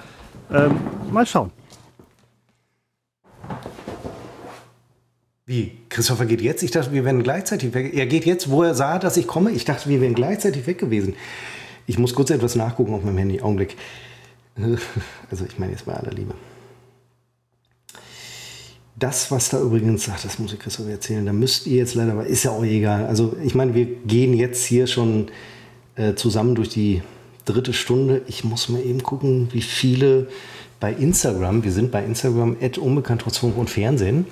[0.52, 0.76] ähm,
[1.12, 1.52] mal schauen.
[5.46, 5.78] Wie?
[5.88, 6.62] Christopher geht jetzt?
[6.62, 7.94] Ich dachte, wir wären gleichzeitig weg.
[7.94, 9.50] Er geht jetzt, wo er sah, dass ich komme.
[9.50, 11.14] Ich dachte, wir wären gleichzeitig weg gewesen.
[11.86, 13.40] Ich muss kurz etwas nachgucken auf meinem Handy.
[13.40, 13.76] Augenblick.
[15.30, 16.34] Also, ich meine jetzt bei aller Liebe.
[19.00, 22.12] Das, was da übrigens, ach, das muss ich Christoph erzählen, da müsst ihr jetzt leider,
[22.12, 23.06] aber ist ja auch egal.
[23.06, 25.28] Also ich meine, wir gehen jetzt hier schon
[25.96, 27.02] äh, zusammen durch die
[27.46, 28.20] dritte Stunde.
[28.26, 30.28] Ich muss mal eben gucken, wie viele
[30.80, 34.26] bei Instagram, wir sind bei Instagram, unbekannt trotz Funk und Fernsehen.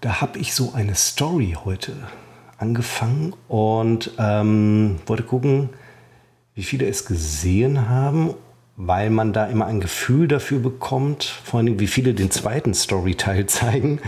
[0.00, 1.92] Da habe ich so eine Story heute
[2.56, 5.68] angefangen und ähm, wollte gucken,
[6.54, 8.32] wie viele es gesehen haben
[8.76, 13.46] weil man da immer ein Gefühl dafür bekommt, vor allem wie viele den zweiten Storyteil
[13.46, 14.00] zeigen,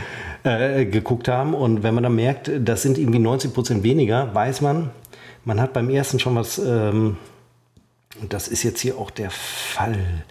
[0.45, 1.55] äh, geguckt haben.
[1.55, 4.91] Und wenn man dann merkt, das sind irgendwie 90 Prozent weniger, weiß man,
[5.45, 7.17] man hat beim ersten schon was, ähm,
[8.21, 10.25] und das ist jetzt hier auch der Fall.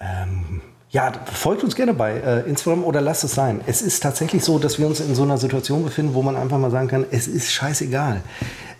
[0.00, 3.60] Ähm, ja, folgt uns gerne bei äh, Instagram oder lasst es sein.
[3.66, 6.58] Es ist tatsächlich so, dass wir uns in so einer Situation befinden, wo man einfach
[6.58, 8.22] mal sagen kann, es ist scheißegal.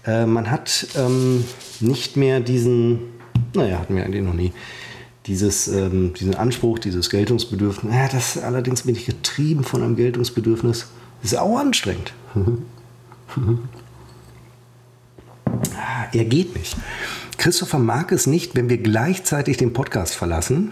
[0.07, 1.45] Äh, man hat ähm,
[1.81, 3.18] nicht mehr diesen
[3.55, 4.53] naja, hatten wir eigentlich noch nie.
[5.27, 10.87] Dieses, ähm, diesen Anspruch, dieses Geltungsbedürfnis, ja, das allerdings bin ich getrieben von einem Geltungsbedürfnis.
[11.23, 12.13] Das ist auch anstrengend.
[16.13, 16.77] Er geht nicht.
[17.37, 20.71] Christopher mag es nicht, wenn wir gleichzeitig den Podcast verlassen.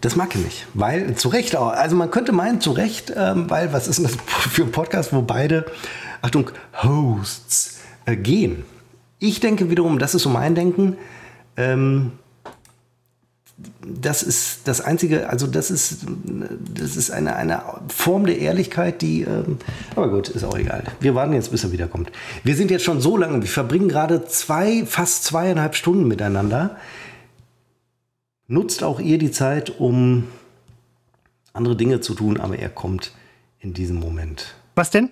[0.00, 1.68] Das mag er nicht, weil zu Recht auch.
[1.68, 5.12] Also man könnte meinen, zu Recht, ähm, weil was ist denn das für ein Podcast,
[5.12, 5.66] wo beide,
[6.22, 6.50] Achtung,
[6.82, 8.64] Hosts äh, gehen?
[9.18, 10.98] Ich denke wiederum, das ist so mein Denken,
[11.56, 12.12] ähm,
[13.82, 16.04] das ist das einzige, also das ist,
[16.74, 19.58] das ist eine, eine Form der Ehrlichkeit, die, ähm,
[19.94, 20.84] aber gut, ist auch egal.
[21.00, 22.12] Wir warten jetzt, bis er wiederkommt.
[22.44, 26.76] Wir sind jetzt schon so lange, wir verbringen gerade zwei, fast zweieinhalb Stunden miteinander.
[28.46, 30.24] Nutzt auch ihr die Zeit, um
[31.54, 33.12] andere Dinge zu tun, aber er kommt
[33.58, 34.54] in diesem Moment.
[34.74, 35.10] Was denn?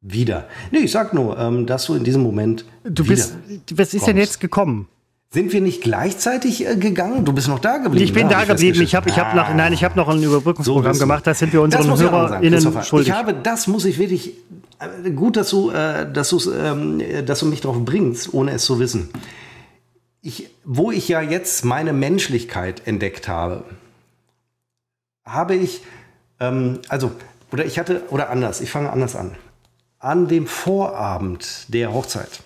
[0.00, 0.48] Wieder.
[0.72, 2.64] Nee, ich sag nur, ähm, dass du in diesem Moment.
[2.84, 3.36] Du bist,
[3.72, 4.08] was ist kommst.
[4.08, 4.88] denn jetzt gekommen?
[5.30, 7.24] Sind wir nicht gleichzeitig äh, gegangen?
[7.24, 8.04] Du bist noch da geblieben.
[8.04, 8.80] Ich bin da geblieben.
[8.80, 11.26] Ich habe ich hab noch, nein, ich habe noch ein Überbrückungsprogramm so gemacht.
[11.26, 13.08] Das sind wir unseren HörerInnen schuldig.
[13.08, 14.34] Ich habe, das muss ich wirklich,
[14.78, 18.78] äh, gut, dass du, äh, dass, ähm, dass du mich darauf bringst, ohne es zu
[18.78, 19.10] wissen.
[20.22, 23.64] Ich, wo ich ja jetzt meine Menschlichkeit entdeckt habe,
[25.24, 25.82] habe ich,
[26.38, 27.10] ähm, also,
[27.52, 29.32] oder ich hatte, oder anders, ich fange anders an.
[29.98, 32.40] An dem Vorabend der Hochzeit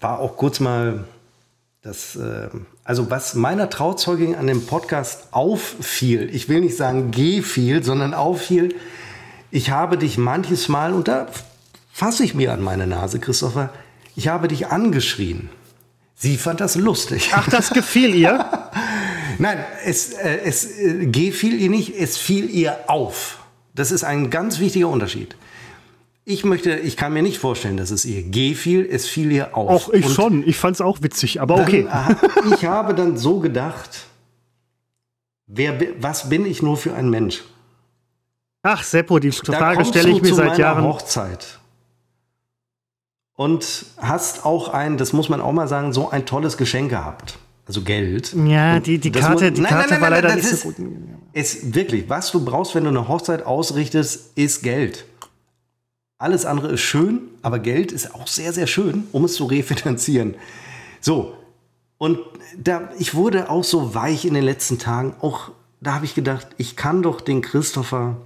[0.00, 1.04] war auch kurz mal
[1.84, 2.48] das, äh,
[2.82, 8.74] also was meiner Trauzeugin an dem Podcast auffiel, ich will nicht sagen gefiel, sondern auffiel,
[9.50, 11.26] ich habe dich manches Mal, und da
[11.92, 13.68] fasse ich mir an meine Nase, Christopher,
[14.16, 15.50] ich habe dich angeschrien.
[16.14, 17.32] Sie fand das lustig.
[17.34, 18.48] Ach, das gefiel ihr?
[19.38, 23.40] Nein, es, äh, es äh, gefiel ihr nicht, es fiel ihr auf.
[23.74, 25.36] Das ist ein ganz wichtiger Unterschied.
[26.26, 28.88] Ich möchte, ich kann mir nicht vorstellen, dass es ihr gefiel.
[28.90, 29.88] Es fiel ihr auf.
[29.88, 30.48] Auch ich Und schon.
[30.48, 31.86] Ich fand es auch witzig, aber okay.
[32.54, 34.06] ich habe dann so gedacht,
[35.46, 37.42] wer, was bin ich nur für ein Mensch?
[38.62, 40.84] Ach, Seppo, die Frage stelle ich mir seit Jahren.
[40.84, 41.58] Hochzeit.
[43.36, 47.36] Und hast auch ein, das muss man auch mal sagen, so ein tolles Geschenk gehabt.
[47.66, 48.34] Also Geld.
[48.46, 50.76] Ja, die, die Karte, muss, die nein, Karte nein, nein, war leider nicht so gut.
[51.32, 55.04] Ist wirklich, was du brauchst, wenn du eine Hochzeit ausrichtest, ist Geld.
[56.18, 60.36] Alles andere ist schön, aber Geld ist auch sehr, sehr schön, um es zu refinanzieren.
[61.00, 61.36] So,
[61.98, 62.18] und
[62.56, 65.14] da, ich wurde auch so weich in den letzten Tagen.
[65.20, 68.16] Auch da habe ich gedacht, ich kann doch den Christopher,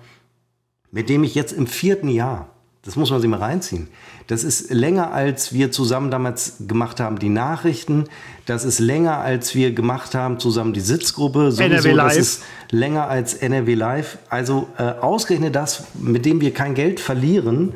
[0.91, 2.51] mit dem ich jetzt im vierten Jahr,
[2.89, 3.89] Das muss man sich mal reinziehen.
[4.29, 8.05] Das ist länger, als wir zusammen damals gemacht haben, die Nachrichten.
[8.47, 11.53] Das ist länger, als wir gemacht haben, zusammen die Sitzgruppe.
[11.53, 12.07] Sowieso, NRW Live.
[12.07, 14.17] Das ist länger als NRW Live.
[14.31, 17.75] Also äh, ausgerechnet das, mit dem wir kein Geld verlieren.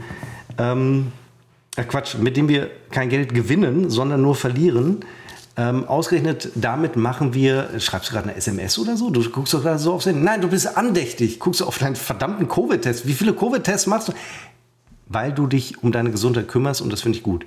[0.56, 1.12] Ähm,
[1.76, 5.04] äh Quatsch, mit dem wir kein Geld gewinnen, sondern nur verlieren.
[5.58, 9.10] Ähm, ausgerechnet damit machen wir, schreibst du gerade eine SMS oder so?
[9.10, 10.22] Du guckst doch gerade so aufs Handy.
[10.22, 11.38] Nein, du bist andächtig.
[11.38, 13.06] Guckst du auf deinen verdammten Covid-Test.
[13.06, 14.12] Wie viele Covid-Tests machst du?
[15.12, 17.46] Weil du dich um deine Gesundheit kümmerst und das finde ich gut.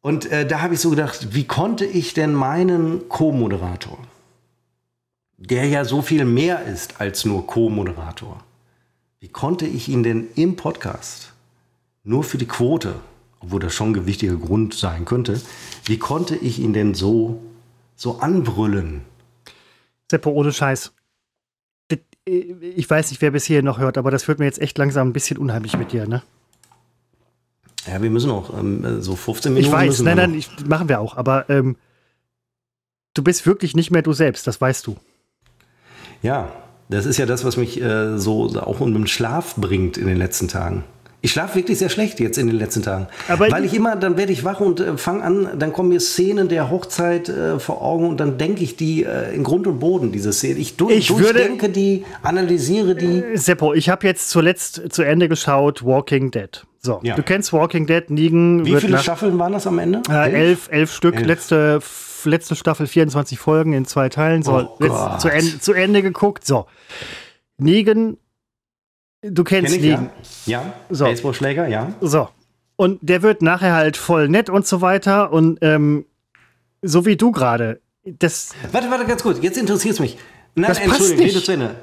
[0.00, 3.98] Und äh, da habe ich so gedacht, wie konnte ich denn meinen Co-Moderator,
[5.36, 8.42] der ja so viel mehr ist als nur Co-Moderator,
[9.20, 11.32] wie konnte ich ihn denn im Podcast
[12.04, 12.94] nur für die Quote
[13.46, 15.40] obwohl das schon ein gewichtiger Grund sein könnte,
[15.84, 17.42] wie konnte ich ihn denn so,
[17.94, 19.02] so anbrüllen?
[20.10, 20.92] Seppo, ohne Scheiß.
[22.26, 25.08] Ich weiß nicht, wer bis hier noch hört, aber das wird mir jetzt echt langsam
[25.08, 26.22] ein bisschen unheimlich mit dir, ne?
[27.86, 29.68] Ja, wir müssen auch ähm, so 15 Minuten.
[29.68, 31.76] Ich weiß, nein, nein, ich, machen wir auch, aber ähm,
[33.14, 34.96] du bist wirklich nicht mehr du selbst, das weißt du.
[36.22, 36.50] Ja,
[36.88, 40.16] das ist ja das, was mich äh, so auch um den Schlaf bringt in den
[40.16, 40.82] letzten Tagen.
[41.26, 43.08] Ich schlafe wirklich sehr schlecht jetzt in den letzten Tagen.
[43.26, 45.98] Aber Weil ich immer, dann werde ich wach und äh, fange an, dann kommen mir
[45.98, 49.80] Szenen der Hochzeit äh, vor Augen und dann denke ich die äh, in Grund und
[49.80, 50.60] Boden, diese Szene.
[50.60, 53.24] Ich, du, ich durchdenke die, analysiere die.
[53.24, 56.64] Äh, Seppo, ich habe jetzt zuletzt zu Ende geschaut Walking Dead.
[56.78, 57.16] So, ja.
[57.16, 58.64] du kennst Walking Dead, Nigen.
[58.64, 60.02] Wie viele Staffeln waren das am Ende?
[60.08, 61.26] Äh, elf, elf Stück, elf.
[61.26, 61.80] letzte
[62.24, 64.44] letzte Staffel 24 Folgen in zwei Teilen.
[64.44, 66.46] So, oh zu, Ende, zu Ende geguckt.
[66.46, 66.66] So.
[67.58, 68.16] Negan
[69.30, 70.10] Du kennst Kenn ich, Ligen.
[70.46, 70.72] Ja, ja.
[70.90, 71.04] So.
[71.04, 71.92] Baseballschläger, ja.
[72.00, 72.28] So.
[72.76, 75.32] Und der wird nachher halt voll nett und so weiter.
[75.32, 76.06] Und ähm,
[76.82, 77.80] so wie du gerade.
[78.04, 78.54] Das.
[78.70, 79.38] Warte, warte, ganz kurz.
[79.40, 80.18] Jetzt interessiert es mich.
[80.54, 81.76] Nein, das Entschuldigung, rede zu Ende.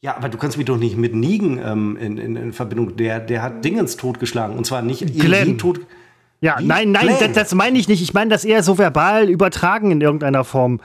[0.00, 2.96] Ja, aber du kannst mich doch nicht mit Nigen ähm, in, in, in, Verbindung.
[2.96, 4.56] Der, der hat Dingens totgeschlagen.
[4.56, 5.58] Und zwar nicht Glenn.
[5.58, 5.80] tot.
[6.40, 6.66] Ja, Wie?
[6.66, 8.02] nein, nein, das, das, meine ich nicht.
[8.02, 10.80] Ich meine das eher so verbal übertragen in irgendeiner Form.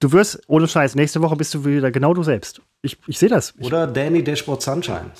[0.00, 2.62] Du wirst, ohne Scheiß, nächste Woche bist du wieder genau du selbst.
[2.82, 3.54] Ich, ich sehe das.
[3.60, 5.10] Oder Danny Dashboard Sunshine.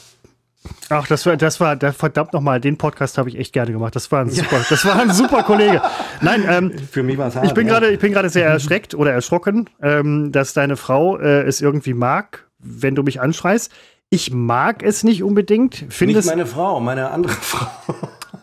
[0.89, 3.97] Ach, das war, das war, der, verdammt nochmal, den Podcast habe ich echt gerne gemacht.
[3.97, 4.67] Das war ein super, ja.
[4.69, 5.83] das war ein super Kollege.
[6.21, 7.47] Nein, ähm, für mich war es hart.
[7.47, 11.43] Ich bin gerade, ich bin gerade sehr erschreckt oder erschrocken, ähm, dass deine Frau äh,
[11.43, 13.73] es irgendwie mag, wenn du mich anschreist.
[14.11, 15.85] Ich mag es nicht unbedingt.
[15.89, 17.69] Finde nicht meine Frau, meine andere Frau.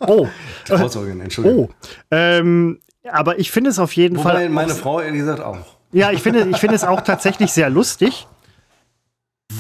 [0.02, 0.28] Oh.
[0.66, 1.70] Trauzeugin, Entschuldigung.
[1.70, 1.96] Oh.
[2.12, 2.80] Ähm,
[3.12, 4.50] aber ich finde es auf jeden Wobei Fall.
[4.50, 5.58] meine Frau ehrlich gesagt auch.
[5.92, 8.28] Ja, ich finde, ich finde es auch tatsächlich sehr lustig.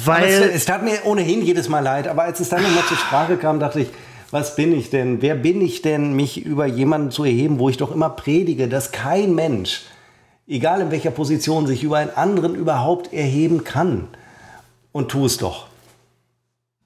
[0.06, 2.98] Weil es, es, tat mir ohnehin jedes Mal leid, aber als es dann nochmal zur
[2.98, 3.90] Sprache kam, dachte ich,
[4.30, 5.24] was bin ich denn?
[5.24, 8.92] Wer bin ich denn, mich über jemanden zu erheben, wo ich doch immer predige, dass
[8.92, 9.82] kein Mensch,
[10.48, 14.08] egal in welcher Position, sich über einen anderen überhaupt erheben kann?
[14.92, 15.68] Und tu es doch.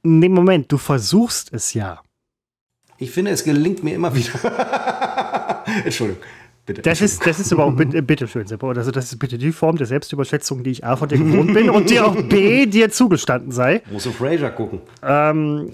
[0.03, 2.01] Nee, Moment, du versuchst es ja.
[3.03, 5.63] Ich finde, es gelingt mir immer wieder.
[5.83, 6.23] Entschuldigung.
[6.65, 8.69] Bitte, das, ist, das ist aber auch, bitte, bitte schön, Seppo.
[8.69, 11.69] Also, das ist bitte die Form der Selbstüberschätzung, die ich A von dir gewohnt bin
[11.69, 13.81] und die auch B dir zugestanden sei.
[13.91, 14.79] Muss auf Fraser gucken.
[15.05, 15.71] Ähm,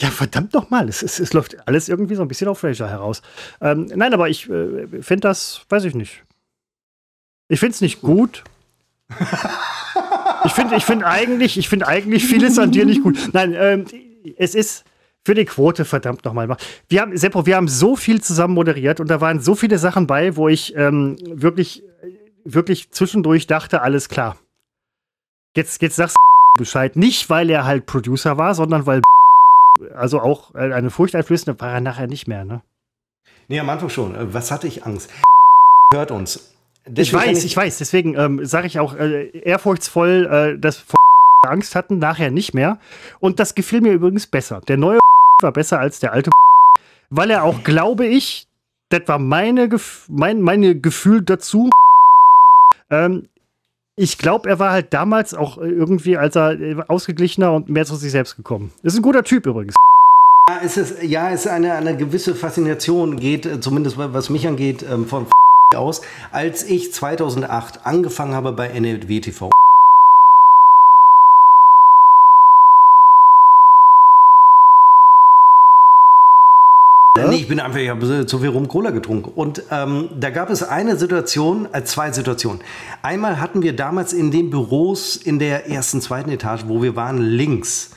[0.00, 0.88] ja, verdammt nochmal.
[0.88, 3.20] Es, es, es läuft alles irgendwie so ein bisschen auf Fraser heraus.
[3.60, 6.24] Ähm, nein, aber ich äh, finde das, weiß ich nicht.
[7.48, 8.44] Ich finde es nicht gut.
[10.46, 13.18] ich finde ich find eigentlich, find eigentlich vieles an dir nicht gut.
[13.34, 13.84] Nein, ähm,
[14.38, 14.84] es ist
[15.24, 16.56] für die Quote, verdammt nochmal.
[16.88, 20.06] Wir haben, Seppo, wir haben so viel zusammen moderiert und da waren so viele Sachen
[20.06, 21.82] bei, wo ich ähm, wirklich,
[22.44, 24.36] wirklich zwischendurch dachte, alles klar.
[25.56, 26.96] Jetzt, jetzt sagst du Bescheid.
[26.96, 29.02] Nicht, weil er halt Producer war, sondern weil
[29.94, 32.62] also auch eine furchteinflößende war er nachher nicht mehr, ne?
[33.48, 34.14] Nee, am Anfang schon.
[34.14, 35.10] Äh, was hatte ich Angst?
[35.92, 36.54] Hört uns.
[36.86, 37.78] Deswegen ich weiß, ich, ich, weiß.
[37.78, 40.84] Deswegen ähm, sage ich auch äh, ehrfurchtsvoll, äh, dass
[41.46, 42.78] Angst hatten, nachher nicht mehr.
[43.20, 44.60] Und das gefiel mir übrigens besser.
[44.60, 44.98] Der neue
[45.42, 46.30] war besser als der alte,
[47.10, 48.46] weil er auch, glaube ich,
[48.90, 49.68] das war meine,
[50.08, 51.70] mein meine Gefühl dazu.
[52.90, 53.26] Ähm,
[53.96, 57.96] ich glaube, er war halt damals auch irgendwie, als er äh, ausgeglichener und mehr zu
[57.96, 58.70] sich selbst gekommen.
[58.82, 59.74] Ist ein guter Typ übrigens.
[60.48, 64.46] Ja, es ist, ja, es ist eine, eine gewisse Faszination, geht äh, zumindest was mich
[64.46, 65.26] angeht, ähm, von
[65.74, 69.50] aus, als ich 2008 angefangen habe bei NLW TV.
[77.18, 77.28] Ja?
[77.28, 79.32] Nee, ich bin einfach, ich habe zu viel Rum Cola getrunken.
[79.34, 82.62] Und ähm, da gab es eine Situation, äh, zwei Situationen.
[83.02, 87.18] Einmal hatten wir damals in den Büros in der ersten, zweiten Etage, wo wir waren,
[87.18, 87.90] links.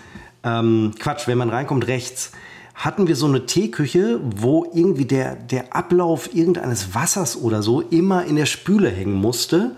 [0.43, 2.33] Ähm, Quatsch, wenn man reinkommt, rechts
[2.75, 8.25] hatten wir so eine Teeküche, wo irgendwie der, der Ablauf irgendeines Wassers oder so immer
[8.25, 9.77] in der Spüle hängen musste.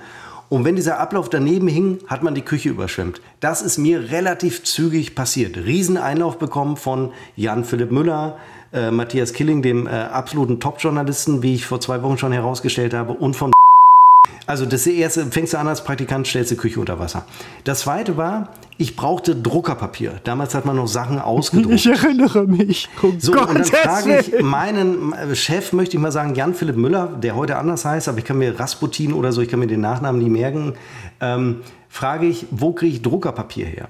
[0.49, 3.21] Und wenn dieser Ablauf daneben hing, hat man die Küche überschwemmt.
[3.39, 5.57] Das ist mir relativ zügig passiert.
[5.57, 8.39] Rieseneinlauf bekommen von Jan Philipp Müller,
[8.73, 13.13] äh, Matthias Killing, dem äh, absoluten Top-Journalisten, wie ich vor zwei Wochen schon herausgestellt habe,
[13.13, 13.51] und von
[14.45, 17.25] also das erste, fängst du an als Praktikant, stellst die Küche unter Wasser.
[17.63, 20.21] Das zweite war, ich brauchte Druckerpapier.
[20.23, 21.73] Damals hat man noch Sachen ausgedruckt.
[21.75, 22.89] Ich erinnere mich.
[23.01, 26.75] Oh so, Gott, und dann frage ich meinen äh, Chef, möchte ich mal sagen, Jan-Philipp
[26.75, 29.67] Müller, der heute anders heißt, aber ich kann mir Rasputin oder so, ich kann mir
[29.67, 30.73] den Nachnamen nie merken,
[31.19, 33.89] ähm, frage ich, wo kriege ich Druckerpapier her?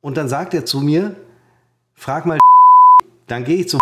[0.00, 1.16] Und dann sagt er zu mir,
[1.94, 2.38] frag mal,
[3.26, 3.78] dann gehe ich zu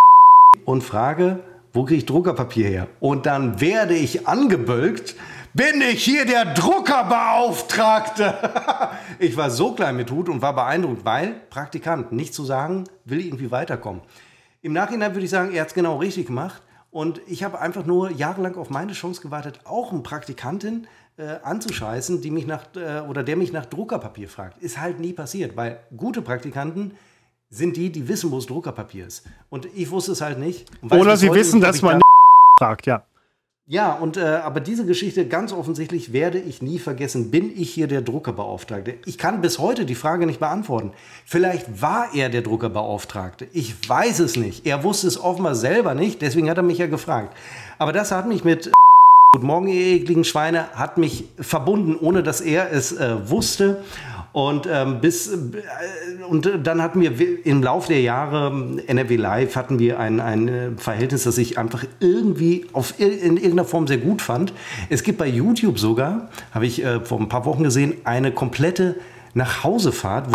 [0.66, 1.40] und frage,
[1.72, 2.88] wo kriege ich Druckerpapier her?
[3.00, 5.14] Und dann werde ich angebölkt,
[5.54, 8.34] bin ich hier der Druckerbeauftragte.
[9.18, 13.24] ich war so klein mit Hut und war beeindruckt, weil Praktikant, nicht zu sagen, will
[13.24, 14.02] irgendwie weiterkommen.
[14.60, 16.60] Im Nachhinein würde ich sagen, er hat es genau richtig gemacht.
[16.90, 20.86] Und ich habe einfach nur jahrelang auf meine Chance gewartet, auch eine Praktikantin
[21.18, 24.58] äh, anzuscheißen, die mich nach, äh, oder der mich nach Druckerpapier fragt.
[24.62, 26.92] Ist halt nie passiert, weil gute Praktikanten
[27.50, 29.24] sind die, die wissen, wo es Druckerpapier ist.
[29.50, 30.66] Und ich wusste es halt nicht.
[30.90, 32.06] Oder sie wissen, dass man da
[32.58, 33.04] fragt, ja.
[33.68, 37.32] Ja, und äh, aber diese Geschichte ganz offensichtlich werde ich nie vergessen.
[37.32, 38.94] Bin ich hier der Druckerbeauftragte?
[39.06, 40.92] Ich kann bis heute die Frage nicht beantworten.
[41.24, 43.48] Vielleicht war er der Druckerbeauftragte.
[43.52, 44.66] Ich weiß es nicht.
[44.66, 47.36] Er wusste es offenbar selber nicht, deswegen hat er mich ja gefragt.
[47.78, 48.70] Aber das hat mich mit
[49.32, 53.82] Guten Morgen, ihr ekligen Schweine, hat mich verbunden, ohne dass er es äh, wusste.
[54.36, 55.38] Und ähm, bis äh,
[56.28, 58.52] und dann hatten wir im Laufe der Jahre
[58.86, 63.64] NRW Live hatten wir ein, ein äh, Verhältnis, das ich einfach irgendwie auf in irgendeiner
[63.64, 64.52] Form sehr gut fand.
[64.90, 68.96] Es gibt bei YouTube sogar, habe ich äh, vor ein paar Wochen gesehen, eine komplette
[69.32, 70.30] Nachhausefahrt,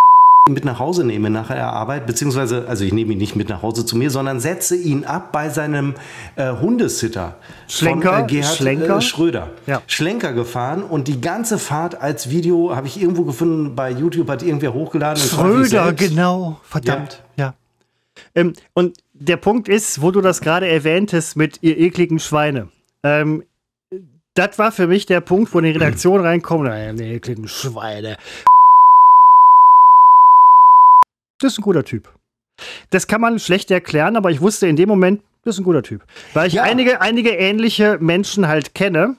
[0.50, 3.62] mit nach Hause nehme nach der Arbeit, beziehungsweise, also ich nehme ihn nicht mit nach
[3.62, 5.94] Hause zu mir, sondern setze ihn ab bei seinem
[6.36, 7.36] äh, Hundesitter
[7.68, 8.98] Schlenker, von äh, Gerhard Schlenker?
[8.98, 9.50] Äh, Schröder.
[9.68, 9.84] Ja.
[9.86, 14.42] Schlenker gefahren und die ganze Fahrt als Video habe ich irgendwo gefunden, bei YouTube hat
[14.42, 15.22] irgendwer hochgeladen.
[15.22, 17.46] Schröder, genau, verdammt, ja.
[17.46, 17.54] ja.
[18.34, 22.70] Ähm, und der Punkt ist, wo du das gerade erwähntest mit ihr ekligen Schweine.
[23.04, 23.44] Ähm,
[24.34, 26.68] das war für mich der Punkt, wo in die Redaktion reinkommt,
[27.00, 28.18] die ekligen Schweine.
[31.42, 32.10] Das ist ein guter Typ.
[32.92, 35.82] Das kann man schlecht erklären, aber ich wusste in dem Moment, das ist ein guter
[35.82, 36.06] Typ.
[36.34, 36.64] Weil ich Ja.
[36.64, 39.18] einige, einige ähnliche Menschen halt kenne.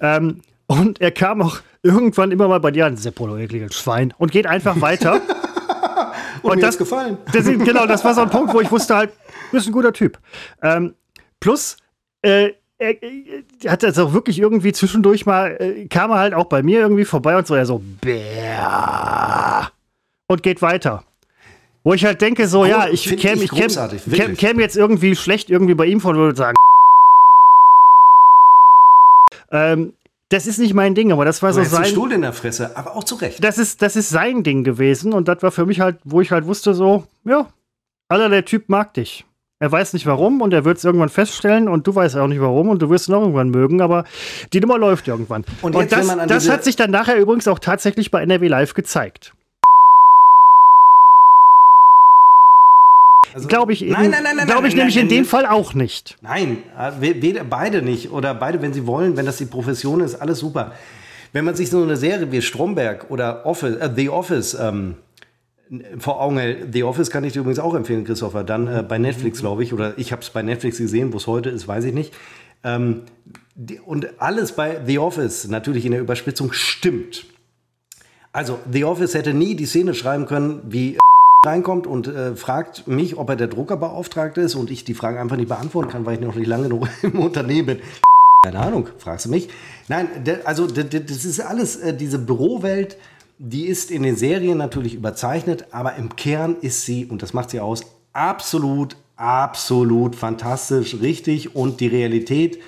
[0.00, 4.12] Ähm, und er kam auch irgendwann immer mal bei dir an, Seppo, du ekliges Schwein,
[4.18, 5.20] und geht einfach weiter.
[6.42, 7.18] Und, Und das- gefallen.
[7.32, 9.10] Das genau, das war so ein Punkt, wo ich wusste halt,
[9.50, 10.18] du bist ein guter Typ.
[10.62, 10.94] Ähm,
[11.40, 11.76] plus,
[12.22, 12.94] äh, er,
[13.64, 16.80] er hat das auch wirklich irgendwie zwischendurch mal, äh, kam er halt auch bei mir
[16.80, 19.70] irgendwie vorbei und so, er so, Bär.
[20.28, 21.04] Und geht weiter.
[21.84, 23.68] Wo ich halt denke, so, Gro- ja, ich käme ich käm,
[24.12, 26.56] käm, käm jetzt irgendwie schlecht irgendwie bei ihm von und würde sagen,
[29.50, 29.94] ähm,
[30.30, 31.84] das ist nicht mein Ding, aber das war Du so sein.
[31.86, 33.42] Stuhl in der Fresse, aber auch zu Recht.
[33.42, 36.30] das ist, das ist sein Ding gewesen und das war für mich halt, wo ich
[36.32, 37.48] halt wusste, so, ja,
[38.08, 39.24] Alter, der Typ mag dich.
[39.60, 42.40] Er weiß nicht warum und er wird es irgendwann feststellen und du weißt auch nicht
[42.40, 44.04] warum und du wirst ihn auch irgendwann mögen, aber
[44.52, 45.44] die Nummer läuft irgendwann.
[45.62, 49.32] Und Und, das, das hat sich dann nachher übrigens auch tatsächlich bei NRW Live gezeigt.
[53.34, 54.46] Also, Glaube ich, Nein, nein, nein, nein.
[54.46, 55.24] Glaube ich nämlich in dem.
[55.24, 56.16] Fall auch nicht.
[56.22, 58.10] Nein, äh, we- weder, beide nicht.
[58.10, 60.72] Oder beide, wenn sie wollen, wenn das die Profession ist, alles super.
[61.32, 64.94] Wenn man sich so eine Serie wie Stromberg oder Office, äh, The Office ähm,
[65.98, 68.96] vor Augen hält, The Office kann ich dir übrigens auch empfehlen, Christopher, dann äh, bei
[68.98, 71.84] Netflix, glaube ich, oder ich habe es bei Netflix gesehen, wo es heute ist, weiß
[71.84, 72.14] ich nicht.
[72.64, 73.02] Ähm,
[73.54, 77.26] die, und alles bei The Office, natürlich in der Überspitzung, stimmt.
[78.32, 80.96] Also, The Office hätte nie die Szene schreiben können, wie
[81.46, 85.36] reinkommt und äh, fragt mich, ob er der Druckerbeauftragte ist und ich die Frage einfach
[85.36, 87.78] nicht beantworten kann, weil ich noch nicht lange genug im Unternehmen bin.
[88.44, 89.48] Keine Ahnung, fragst du mich?
[89.88, 90.08] Nein,
[90.44, 92.96] also das ist alles, äh, diese Bürowelt,
[93.38, 97.50] die ist in den Serien natürlich überzeichnet, aber im Kern ist sie, und das macht
[97.50, 102.58] sie aus, absolut, absolut fantastisch, richtig und die Realität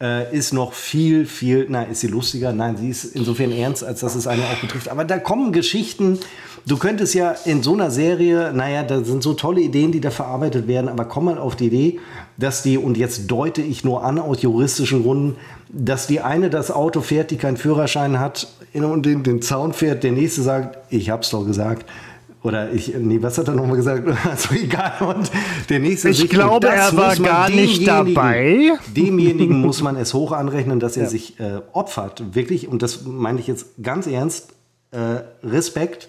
[0.00, 2.52] äh, ist noch viel, viel, na, ist sie lustiger?
[2.52, 4.88] Nein, sie ist insofern ernst, als dass es eine auch betrifft.
[4.88, 6.18] Aber da kommen Geschichten,
[6.66, 10.10] du könntest ja in so einer Serie, naja, da sind so tolle Ideen, die da
[10.10, 12.00] verarbeitet werden, aber komm mal auf die Idee,
[12.36, 15.36] dass die, und jetzt deute ich nur an aus juristischen Gründen,
[15.68, 20.04] dass die eine das Auto fährt, die keinen Führerschein hat und den, den Zaun fährt,
[20.04, 21.86] der nächste sagt, ich hab's doch gesagt.
[22.42, 24.04] Oder ich, nee, was hat er nochmal gesagt?
[24.28, 24.92] Also egal.
[25.00, 25.30] Und
[25.68, 28.72] der nächste Ich glaube, er war gar nicht dabei.
[28.96, 32.34] Demjenigen muss man es hoch anrechnen, dass er sich äh, opfert.
[32.34, 34.54] Wirklich, und das meine ich jetzt ganz ernst,
[34.90, 36.08] äh, Respekt.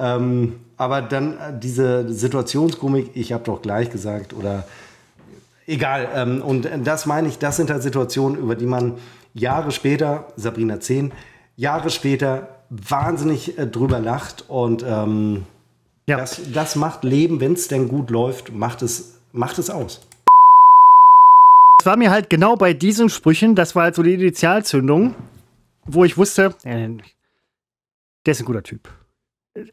[0.00, 4.64] Ähm, aber dann äh, diese Situationskomik, ich habe doch gleich gesagt, oder
[5.66, 6.08] egal.
[6.14, 8.94] Ähm, und das meine ich, das sind halt Situationen, über die man
[9.34, 11.12] Jahre später, Sabrina 10,
[11.56, 14.46] Jahre später wahnsinnig äh, drüber lacht.
[14.48, 15.44] Und ähm,
[16.06, 16.16] ja.
[16.16, 20.06] das, das macht Leben, wenn es denn gut läuft, macht es, macht es aus.
[21.78, 25.14] Das war mir halt genau bei diesen Sprüchen, das war halt so die Initialzündung,
[25.84, 26.88] wo ich wusste, äh,
[28.26, 28.88] der ist ein guter Typ.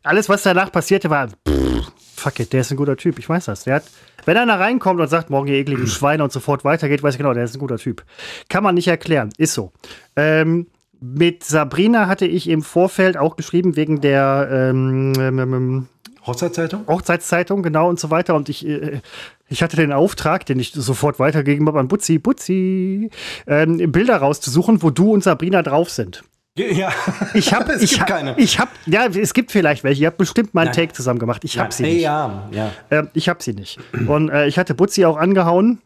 [0.03, 3.19] Alles, was danach passierte, war, pff, fuck it, der ist ein guter Typ.
[3.19, 3.63] Ich weiß das.
[3.63, 3.83] Der hat,
[4.25, 7.33] wenn einer reinkommt und sagt, morgen ihr ekligen Schweine und sofort weitergeht, weiß ich genau,
[7.33, 8.03] der ist ein guter Typ.
[8.49, 9.29] Kann man nicht erklären.
[9.37, 9.71] Ist so.
[10.15, 10.67] Ähm,
[10.99, 15.87] mit Sabrina hatte ich im Vorfeld auch geschrieben, wegen der ähm, ähm, ähm
[16.25, 16.85] Hochzeitszeitung?
[16.87, 18.35] Hochzeitszeitung, genau und so weiter.
[18.35, 18.99] Und ich, äh,
[19.47, 23.11] ich hatte den Auftrag, den ich sofort weitergegeben habe an Butzi, Butzi,
[23.45, 26.23] ähm, Bilder rauszusuchen, wo du und Sabrina drauf sind.
[26.57, 26.91] Ja,
[27.33, 28.35] ich habe es ich gibt hab, keine.
[28.37, 30.01] Ich habe ja, es gibt vielleicht welche.
[30.01, 31.43] Ihr habt bestimmt mal einen Take zusammen gemacht.
[31.43, 32.01] Ich habe sie nicht.
[32.01, 32.71] Ja, ja.
[32.89, 33.79] Äh, ich habe sie nicht.
[34.07, 35.81] Und äh, ich hatte Butzi auch angehauen.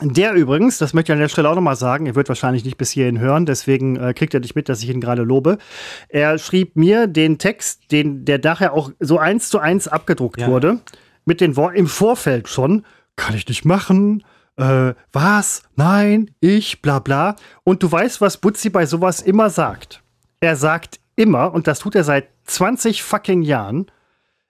[0.00, 2.76] Der übrigens, das möchte ich an der Stelle auch nochmal sagen, er wird wahrscheinlich nicht
[2.76, 5.58] bis hierhin hören, deswegen äh, kriegt er nicht mit, dass ich ihn gerade lobe.
[6.08, 10.48] Er schrieb mir den Text, den, der nachher auch so eins zu eins abgedruckt ja.
[10.48, 10.80] wurde,
[11.26, 12.84] mit den Worten im Vorfeld schon,
[13.14, 14.24] kann ich nicht machen,
[14.56, 17.36] äh, was, nein, ich, bla bla.
[17.64, 20.02] Und du weißt, was Butzi bei sowas immer sagt.
[20.40, 23.90] Er sagt immer, und das tut er seit 20 fucking Jahren,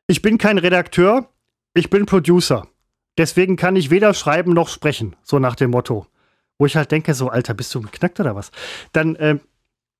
[0.07, 1.29] ich bin kein Redakteur,
[1.75, 2.67] ich bin Producer.
[3.17, 6.07] Deswegen kann ich weder schreiben noch sprechen, so nach dem Motto.
[6.59, 8.51] Wo ich halt denke, so, Alter, bist du beknackt oder was?
[8.93, 9.39] Dann äh,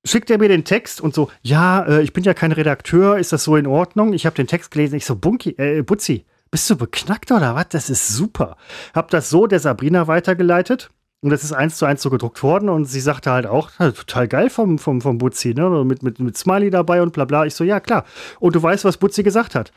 [0.05, 3.33] schickt er mir den Text und so, ja, äh, ich bin ja kein Redakteur, ist
[3.33, 4.13] das so in Ordnung?
[4.13, 6.25] Ich habe den Text gelesen, ich so, Bunky, äh, Butzi,
[6.55, 7.67] bist du beknackt oder was?
[7.67, 8.55] Das ist super.
[8.93, 10.89] Hab das so der Sabrina weitergeleitet.
[11.19, 14.29] Und das ist eins zu eins so gedruckt worden und sie sagte halt auch, total
[14.29, 15.83] geil vom, vom, vom Butzi, ne?
[15.83, 17.45] Mit, mit, mit Smiley dabei und bla bla.
[17.45, 18.05] Ich so, ja, klar.
[18.39, 19.73] Und du weißt, was Butzi gesagt hat.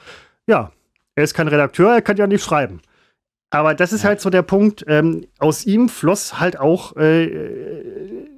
[0.47, 0.71] Ja,
[1.17, 2.81] er ist kein Redakteur, er kann ja nicht schreiben.
[3.51, 4.11] Aber das ist ja.
[4.11, 4.85] halt so der Punkt.
[4.87, 8.29] Ähm, aus ihm floss halt auch äh, äh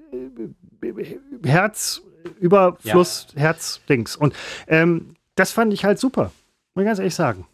[1.44, 2.00] Herz,
[2.38, 3.42] Überfluss, ja.
[3.42, 4.16] Herz-Dings.
[4.16, 4.34] Und
[4.66, 6.32] ähm, das fand ich halt super.
[6.74, 7.44] Muss ich ganz ehrlich sagen.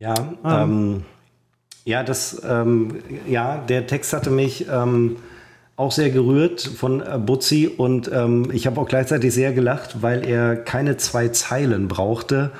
[0.00, 0.64] Ja, ah.
[0.64, 1.04] ähm,
[1.84, 2.96] ja, das, ähm,
[3.28, 5.16] ja, der Text hatte mich ähm,
[5.76, 10.26] auch sehr gerührt von äh, Butzi und ähm, ich habe auch gleichzeitig sehr gelacht, weil
[10.26, 12.50] er keine zwei Zeilen brauchte,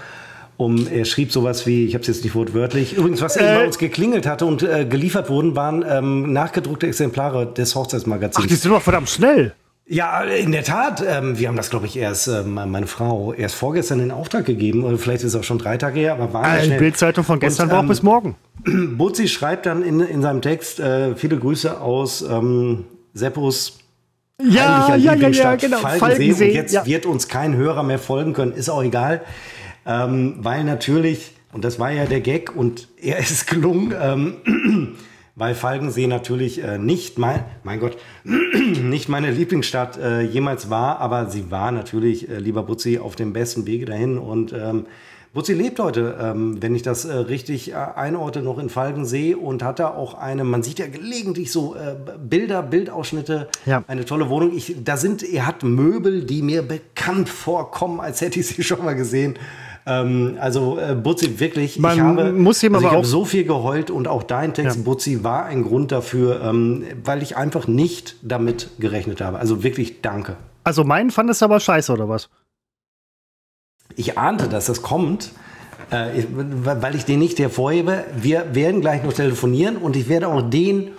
[0.58, 3.64] um, er schrieb sowas wie, ich habe es jetzt nicht wortwörtlich, übrigens, was äh, bei
[3.64, 8.44] uns geklingelt hatte und äh, geliefert wurden, waren ähm, nachgedruckte Exemplare des Hochzeitsmagazins.
[8.44, 9.54] Ach, die sind doch verdammt schnell.
[9.92, 11.04] Ja, in der Tat.
[11.04, 14.84] Ähm, wir haben das, glaube ich, erst, äh, meine Frau, erst vorgestern in Auftrag gegeben.
[14.84, 17.40] Oder vielleicht ist es auch schon drei Tage her, aber war äh, Die Bildzeitung von
[17.40, 18.36] gestern und, war auch ähm, bis morgen.
[18.96, 23.78] Butzi schreibt dann in, in seinem Text äh, viele Grüße aus ähm, Seppos
[24.40, 25.78] ja, ja, ja, ja, genau.
[25.78, 25.98] Falkensee.
[25.98, 26.48] Falkensee.
[26.48, 26.86] Und jetzt ja.
[26.86, 29.22] wird uns kein Hörer mehr folgen können, ist auch egal.
[29.84, 34.94] Ähm, weil natürlich, und das war ja der Gag und er ist gelungen, ähm,
[35.34, 41.30] weil Falkensee natürlich äh, nicht mein, mein Gott, nicht meine Lieblingsstadt äh, jemals war, aber
[41.30, 44.86] sie war natürlich, äh, lieber Butzi, auf dem besten Wege dahin und ähm,
[45.32, 49.62] Butzi lebt heute, ähm, wenn ich das äh, richtig äh, einordne, noch in Falkensee und
[49.62, 53.84] hat da auch eine, man sieht ja gelegentlich so äh, Bilder, Bildausschnitte, ja.
[53.86, 54.56] eine tolle Wohnung.
[54.56, 58.84] Ich, da sind, er hat Möbel, die mir bekannt vorkommen, als hätte ich sie schon
[58.84, 59.38] mal gesehen.
[59.90, 63.24] Ähm, also äh, Butzi, wirklich, Man ich habe, muss ihm also aber ich auch so
[63.24, 64.82] viel geheult und auch dein Text, ja.
[64.84, 69.40] Butzi, war ein Grund dafür, ähm, weil ich einfach nicht damit gerechnet habe.
[69.40, 70.36] Also wirklich danke.
[70.62, 72.28] Also meinen fand es aber scheiße, oder was?
[73.96, 75.32] Ich ahnte, dass das kommt.
[75.90, 78.04] Äh, weil ich den nicht hervorhebe.
[78.14, 80.92] Wir werden gleich noch telefonieren und ich werde auch den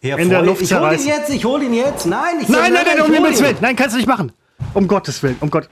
[0.00, 0.22] hervorheben.
[0.22, 2.06] In der Luft ich hole ihn jetzt, ich hole ihn jetzt.
[2.06, 3.56] Nein, ich nein, nein, nein, nein, um Himmels Willen.
[3.60, 4.30] Nein, kannst du nicht machen.
[4.72, 5.68] Um Gottes Willen, um Gott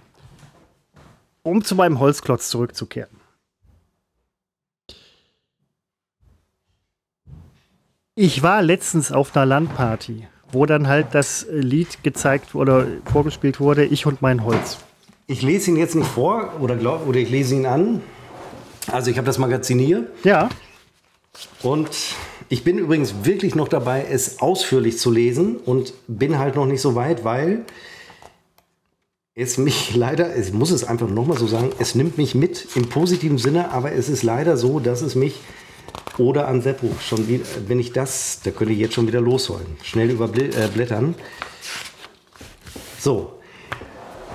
[1.44, 3.20] um zu meinem Holzklotz zurückzukehren.
[8.16, 13.84] Ich war letztens auf einer Landparty, wo dann halt das Lied gezeigt oder vorgespielt wurde,
[13.84, 14.78] Ich und mein Holz.
[15.26, 18.02] Ich lese ihn jetzt nicht vor oder, glaub, oder ich lese ihn an.
[18.90, 20.06] Also ich habe das Magazin hier.
[20.22, 20.48] Ja.
[21.62, 21.90] Und
[22.48, 26.82] ich bin übrigens wirklich noch dabei, es ausführlich zu lesen und bin halt noch nicht
[26.82, 27.64] so weit, weil
[29.34, 32.88] es mich leider, ich muss es einfach nochmal so sagen, es nimmt mich mit im
[32.88, 35.40] positiven Sinne, aber es ist leider so, dass es mich
[36.18, 39.66] oder an Seppo schon wieder, wenn ich das, da könnte ich jetzt schon wieder losholen.
[39.82, 41.14] Schnell überblättern.
[41.14, 41.22] Äh,
[43.00, 43.33] so.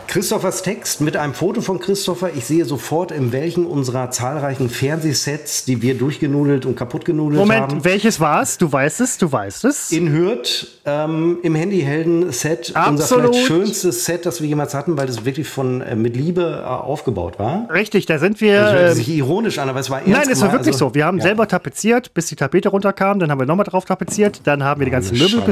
[0.10, 2.32] Christophers Text mit einem Foto von Christopher.
[2.36, 7.86] Ich sehe sofort, in welchen unserer zahlreichen Fernsehsets, die wir durchgenudelt und kaputtgenudelt Moment, haben.
[7.86, 8.58] welches war es?
[8.58, 9.92] Du weißt es, du weißt es.
[9.92, 12.74] In Hürth ähm, im Handyhelden-Set.
[12.88, 16.64] Unser vielleicht schönstes Set, das wir jemals hatten, weil das wirklich von äh, mit Liebe
[16.64, 17.70] äh, aufgebaut war.
[17.72, 18.62] Richtig, da sind wir.
[18.62, 20.88] Das hört ähm, sich ironisch an, aber es war ernst Nein, es war wirklich Also,
[20.88, 20.96] so.
[20.96, 21.24] Wir haben ja.
[21.24, 23.20] selber tapeziert, bis die Tapete runterkam.
[23.20, 24.42] Dann haben wir nochmal drauf tapeziert.
[24.46, 25.44] Dann haben wir die ganzen Möbel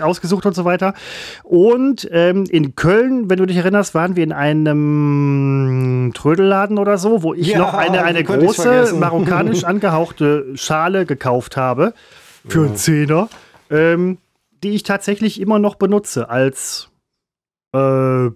[0.00, 0.94] ausgesucht und so weiter.
[1.42, 7.22] Und ähm, in Köln, wenn du dich erinnerst, waren wir in einem Trödelladen oder so,
[7.22, 11.94] wo ich Ja, noch eine, eine große marokkanisch angehauchte Schale gekauft habe.
[12.48, 13.28] Für einen Zehner.
[13.70, 14.18] Ähm,
[14.62, 16.88] die ich tatsächlich immer noch benutze als.
[17.74, 18.30] Äh,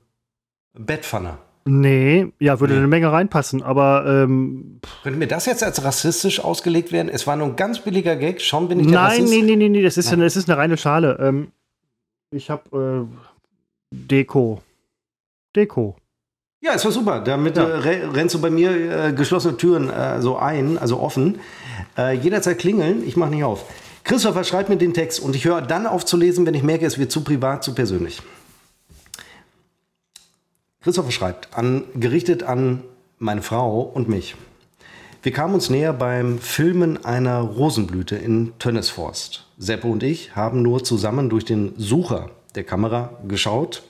[0.78, 1.38] Bettpfanne.
[1.66, 2.78] nee, ja, würde Nee.
[2.80, 7.08] eine Menge reinpassen, aber ähm, Könnte mir das jetzt als rassistisch ausgelegt werden?
[7.08, 8.40] Es war nur ein ganz billiger Gag.
[8.40, 9.30] Schon bin ich der Nein, Rassist.
[9.32, 11.16] nee, nee, nee, nee, das ist, eine, das ist eine reine Schale.
[11.20, 11.48] Ähm,
[12.30, 14.62] ich habe äh, Deko.
[15.56, 15.96] Deko.
[16.60, 17.20] Ja, es war super.
[17.20, 17.64] Damit Ja.
[17.64, 18.70] äh, re- rennst du bei mir
[19.08, 21.38] äh, geschlossene Türen äh, so ein, also offen.
[21.98, 23.64] Äh, jederzeit klingeln, ich mache nicht auf.
[24.04, 26.84] Christopher schreibt mir den Text und ich höre dann auf zu lesen, wenn ich merke,
[26.86, 28.20] es wird zu privat, zu persönlich.
[30.82, 32.82] Christopher schreibt, an, gerichtet an
[33.18, 34.34] meine Frau und mich.
[35.22, 39.46] Wir kamen uns näher beim Filmen einer Rosenblüte in Tönnesforst.
[39.56, 43.82] Seppo und ich haben nur zusammen durch den Sucher der Kamera geschaut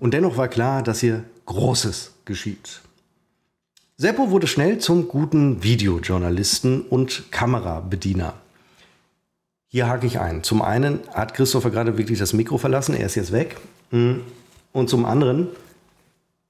[0.00, 2.80] und dennoch war klar, dass hier Großes geschieht.
[3.96, 8.34] Seppo wurde schnell zum guten Videojournalisten und Kamerabediener.
[9.66, 10.44] Hier hake ich ein.
[10.44, 13.56] Zum einen hat Christopher gerade wirklich das Mikro verlassen, er ist jetzt weg.
[13.90, 14.20] Mm.
[14.72, 15.48] Und zum anderen,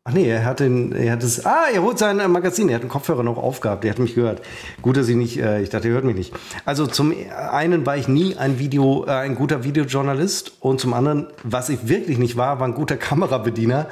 [0.08, 2.76] ach nee, er hat, den, er hat es, ah, er holt sein äh, Magazin, er
[2.76, 4.40] hat den Kopfhörer noch aufgehabt, der hat mich gehört.
[4.80, 6.32] Gut, dass ich nicht, äh, ich dachte, er hört mich nicht.
[6.64, 7.12] Also zum
[7.50, 11.88] einen war ich nie ein Video, äh, ein guter Videojournalist und zum anderen, was ich
[11.88, 13.86] wirklich nicht war, war ein guter Kamerabediener,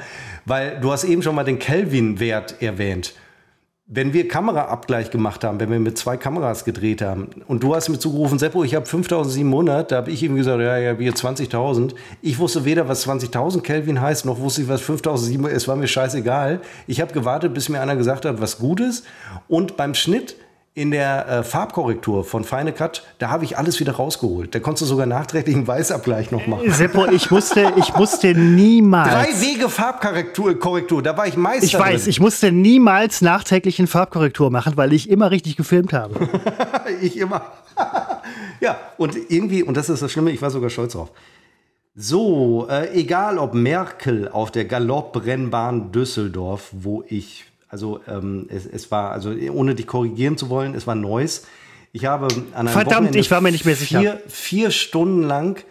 [0.46, 3.14] weil du hast eben schon mal den Kelvin-Wert erwähnt
[3.88, 7.88] wenn wir Kameraabgleich gemacht haben, wenn wir mit zwei Kameras gedreht haben und du hast
[7.88, 11.94] mir zugerufen, Seppo, ich habe 5700, da habe ich ihm gesagt, ja, ja, wir 20.000.
[12.20, 15.86] Ich wusste weder, was 20.000 Kelvin heißt, noch wusste ich, was 5700 ist, war mir
[15.86, 16.62] scheißegal.
[16.88, 19.06] Ich habe gewartet, bis mir einer gesagt hat, was gut ist
[19.46, 20.34] und beim Schnitt
[20.76, 24.54] in der äh, Farbkorrektur von Feine Cut, da habe ich alles wieder rausgeholt.
[24.54, 26.70] Da konntest du sogar nachträglich einen Weißabgleich noch machen.
[26.70, 29.10] Seppo, ich musste, ich musste niemals.
[29.10, 32.10] Drei Wege Farbkorrektur, Korrektur, da war ich Meister ich weiß, drin.
[32.10, 36.28] ich musste niemals nachträglich eine Farbkorrektur machen, weil ich immer richtig gefilmt habe.
[37.00, 37.40] ich immer.
[38.60, 41.10] ja, und irgendwie, und das ist das Schlimme, ich war sogar stolz drauf.
[41.94, 48.90] So, äh, egal ob Merkel auf der Galopprennbahn Düsseldorf, wo ich, also ähm, es, es
[48.90, 51.46] war, also ohne dich korrigieren zu wollen, es war Neuss.
[51.92, 54.00] Ich habe an einem Verdammt, Wochenende ich war mir nicht mehr sicher.
[54.00, 55.64] Vier, vier Stunden lang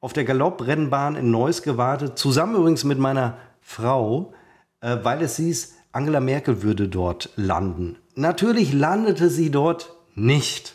[0.00, 4.32] auf der Galopprennbahn in Neuss gewartet, zusammen übrigens mit meiner Frau,
[4.80, 7.96] äh, weil es hieß, Angela Merkel würde dort landen.
[8.14, 10.74] Natürlich landete sie dort nicht.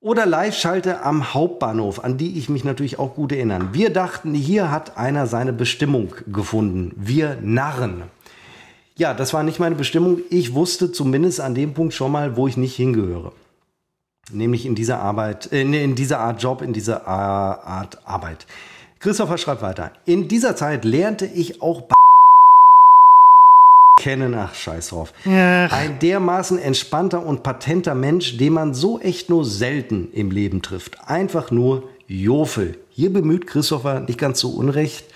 [0.00, 3.68] Oder Live-Schalte am Hauptbahnhof, an die ich mich natürlich auch gut erinnern.
[3.72, 6.92] Wir dachten, hier hat einer seine Bestimmung gefunden.
[6.96, 8.02] Wir Narren.
[9.02, 10.20] Ja, das war nicht meine Bestimmung.
[10.30, 13.32] Ich wusste zumindest an dem Punkt schon mal, wo ich nicht hingehöre.
[14.30, 18.46] Nämlich in dieser Arbeit, äh, in dieser Art Job, in dieser äh, Art Arbeit.
[19.00, 19.90] Christopher schreibt weiter.
[20.04, 21.88] In dieser Zeit lernte ich auch
[24.00, 24.36] kennen.
[24.36, 25.12] Ach, scheiß drauf.
[25.26, 25.72] Ach.
[25.72, 31.08] Ein dermaßen entspannter und patenter Mensch, den man so echt nur selten im Leben trifft.
[31.08, 32.78] Einfach nur Jofel.
[32.90, 35.06] Hier bemüht Christopher nicht ganz so unrecht.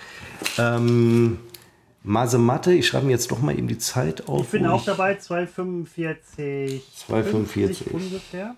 [0.57, 1.39] Ähm,
[2.03, 4.45] Masematte, ich schreibe mir jetzt doch mal eben die Zeit auf.
[4.45, 6.83] Ich bin auch dabei, 245.
[6.95, 7.93] 245.
[7.93, 8.55] ungefähr.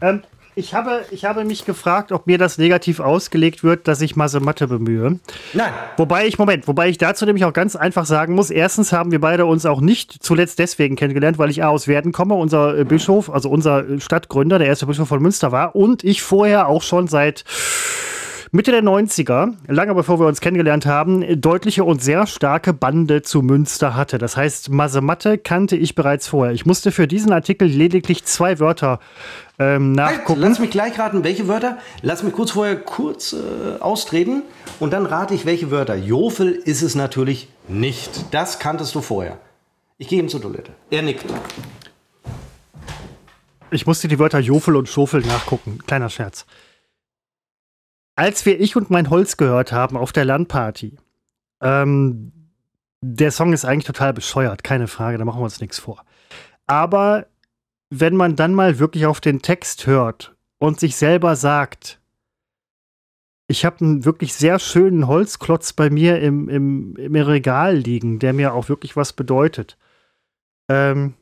[0.00, 0.22] Ähm,
[0.54, 4.68] ich, habe, ich habe mich gefragt, ob mir das negativ ausgelegt wird, dass ich Masematte
[4.68, 5.18] bemühe.
[5.54, 9.12] Nein, Wobei ich, Moment, wobei ich dazu nämlich auch ganz einfach sagen muss, erstens haben
[9.12, 12.76] wir beide uns auch nicht zuletzt deswegen kennengelernt, weil ich A aus Werden komme, unser
[12.76, 16.68] äh, Bischof, also unser äh, Stadtgründer, der erste Bischof von Münster war und ich vorher
[16.68, 17.44] auch schon seit
[18.54, 23.40] Mitte der 90er, lange bevor wir uns kennengelernt haben, deutliche und sehr starke Bande zu
[23.40, 24.18] Münster hatte.
[24.18, 26.52] Das heißt, Masematte kannte ich bereits vorher.
[26.52, 29.00] Ich musste für diesen Artikel lediglich zwei Wörter
[29.58, 30.40] ähm, Halt, nachgucken.
[30.42, 31.78] lass mich gleich raten, welche Wörter.
[32.02, 34.42] Lass mich kurz vorher kurz äh, austreten
[34.80, 35.94] und dann rate ich, welche Wörter.
[35.94, 38.34] Jofel ist es natürlich nicht.
[38.34, 39.38] Das kanntest du vorher.
[39.96, 40.72] Ich gehe ihm zur Toilette.
[40.90, 41.24] Er nickt.
[43.70, 45.78] Ich musste die Wörter Jofel und Schofel nachgucken.
[45.86, 46.44] Kleiner Scherz.
[48.16, 50.98] Als wir Ich und mein Holz gehört haben auf der Landparty,
[51.62, 52.32] ähm,
[53.00, 56.04] der Song ist eigentlich total bescheuert, keine Frage, da machen wir uns nichts vor.
[56.66, 57.26] Aber
[57.90, 62.00] wenn man dann mal wirklich auf den Text hört und sich selber sagt,
[63.48, 68.32] Ich habe einen wirklich sehr schönen Holzklotz bei mir im, im, im Regal liegen, der
[68.32, 69.76] mir auch wirklich was bedeutet.
[70.68, 71.14] Ähm,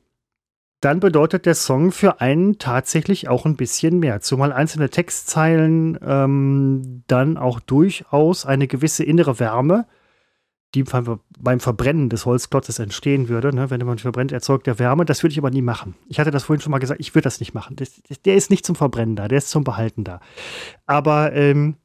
[0.81, 4.20] dann bedeutet der Song für einen tatsächlich auch ein bisschen mehr.
[4.20, 9.86] Zumal einzelne Textzeilen ähm, dann auch durchaus eine gewisse innere Wärme,
[10.75, 10.84] die
[11.39, 13.55] beim Verbrennen des Holzklotzes entstehen würde.
[13.55, 13.70] Ne?
[13.70, 15.05] Wenn man verbrennt, erzeugt der Wärme.
[15.05, 15.97] Das würde ich aber nie machen.
[16.09, 17.76] Ich hatte das vorhin schon mal gesagt, ich würde das nicht machen.
[17.76, 20.20] Das, der ist nicht zum Verbrennen da, der ist zum Behalten da.
[20.86, 21.76] Aber ähm,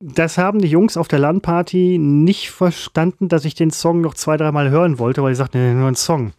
[0.00, 4.36] das haben die Jungs auf der Landparty nicht verstanden, dass ich den Song noch zwei,
[4.36, 6.32] dreimal hören wollte, weil die sagten, nee, nur ein Song.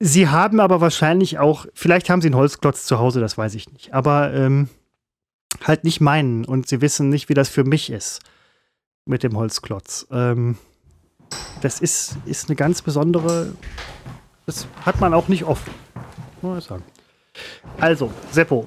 [0.00, 3.72] Sie haben aber wahrscheinlich auch, vielleicht haben sie einen Holzklotz zu Hause, das weiß ich
[3.72, 4.68] nicht, aber ähm,
[5.62, 8.20] halt nicht meinen und sie wissen nicht, wie das für mich ist
[9.06, 10.06] mit dem Holzklotz.
[10.10, 10.58] Ähm,
[11.62, 13.54] das ist, ist eine ganz besondere,
[14.46, 15.66] das hat man auch nicht oft,
[16.42, 16.84] muss ich sagen.
[17.80, 18.66] Also, Seppo.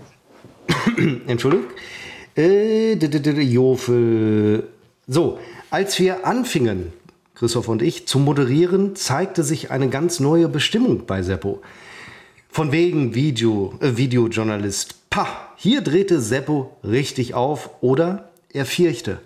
[1.27, 1.67] Entschuldigung.
[2.35, 4.67] Äh, Jofel.
[5.07, 5.39] So,
[5.69, 6.93] als wir anfingen,
[7.37, 11.61] Christoph und ich, zu moderieren, zeigte sich eine ganz neue Bestimmung bei Seppo.
[12.49, 15.11] Von wegen Video, äh, Videojournalist.
[15.11, 19.19] Pah, hier drehte Seppo richtig auf oder er fürchte.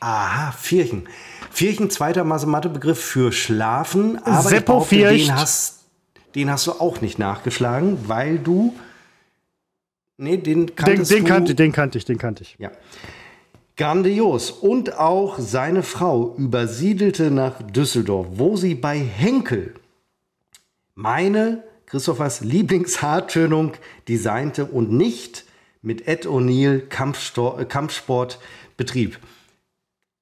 [0.00, 1.08] Aha, Vierchen.
[1.50, 4.18] Vierchen, zweiter Mathebegriff für Schlafen.
[4.22, 5.84] Aber Seppo ich den hast,
[6.34, 8.74] den hast du auch nicht nachgeschlagen, weil du.
[10.18, 11.30] Nee, den kanntest den, den du.
[11.30, 12.56] Kannte, den kannte ich, den kannte ich.
[12.58, 12.70] Ja.
[13.76, 14.50] Grandios.
[14.50, 19.74] Und auch seine Frau übersiedelte nach Düsseldorf, wo sie bei Henkel
[20.94, 23.72] meine, Christophers Lieblingshaartönung
[24.08, 25.44] designte und nicht
[25.82, 28.38] mit Ed O'Neill Kampfsport, Kampfsport
[28.76, 29.18] betrieb.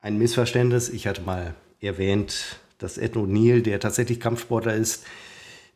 [0.01, 0.89] Ein Missverständnis.
[0.89, 5.05] Ich hatte mal erwähnt, dass Ed O'Neill, der tatsächlich Kampfsportler ist,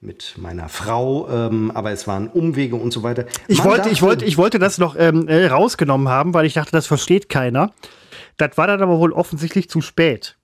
[0.00, 3.24] mit meiner Frau, ähm, aber es waren Umwege und so weiter.
[3.48, 6.72] Ich wollte, ich wollte, ich wollte das noch ähm, äh, rausgenommen haben, weil ich dachte,
[6.72, 7.72] das versteht keiner.
[8.36, 10.36] Das war dann aber wohl offensichtlich zu spät.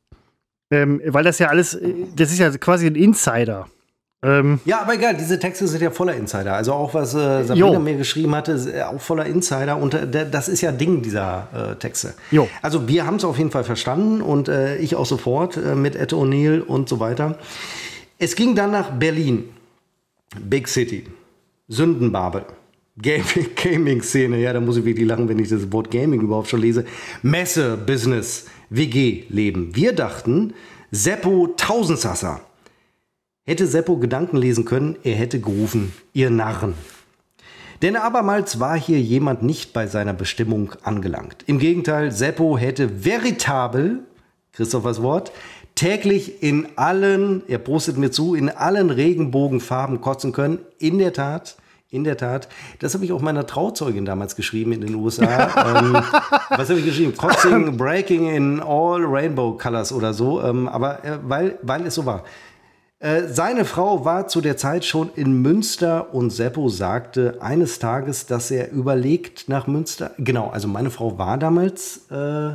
[0.70, 3.66] Ähm, weil das ja alles, äh, das ist ja quasi ein Insider.
[4.24, 6.54] Ähm, ja, aber egal, diese Texte sind ja voller Insider.
[6.54, 7.80] Also auch was äh, Sabrina jo.
[7.80, 9.76] mir geschrieben hatte, ist auch voller Insider.
[9.76, 12.14] Und äh, das ist ja Ding dieser äh, Texte.
[12.30, 12.48] Jo.
[12.62, 15.96] Also wir haben es auf jeden Fall verstanden und äh, ich auch sofort äh, mit
[15.96, 17.36] Ed O'Neill und so weiter.
[18.22, 19.48] Es ging dann nach Berlin.
[20.38, 21.06] Big City.
[21.66, 22.44] Sündenbabel.
[22.96, 24.38] Gaming-Szene.
[24.38, 26.84] Ja, da muss ich wirklich lachen, wenn ich das Wort Gaming überhaupt schon lese.
[27.22, 29.74] Messe, Business, WG-Leben.
[29.74, 30.54] Wir dachten,
[30.92, 32.42] Seppo Tausendsasser.
[33.44, 36.74] Hätte Seppo Gedanken lesen können, er hätte gerufen, ihr Narren.
[37.82, 41.42] Denn abermals war hier jemand nicht bei seiner Bestimmung angelangt.
[41.48, 44.04] Im Gegenteil, Seppo hätte veritabel,
[44.52, 45.32] Christophers Wort,
[45.74, 50.58] täglich in allen, er postet mir zu, in allen Regenbogenfarben kotzen können.
[50.78, 51.56] In der Tat,
[51.90, 52.48] in der Tat.
[52.80, 55.22] Das habe ich auch meiner Trauzeugin damals geschrieben in den USA.
[55.78, 55.94] ähm,
[56.50, 57.14] was habe ich geschrieben?
[57.16, 60.42] Kotzing, Breaking in all Rainbow Colors oder so.
[60.42, 62.24] Ähm, aber äh, weil, weil es so war.
[62.98, 68.26] Äh, seine Frau war zu der Zeit schon in Münster und Seppo sagte eines Tages,
[68.26, 70.12] dass er überlegt nach Münster.
[70.18, 72.08] Genau, also meine Frau war damals.
[72.10, 72.54] Äh,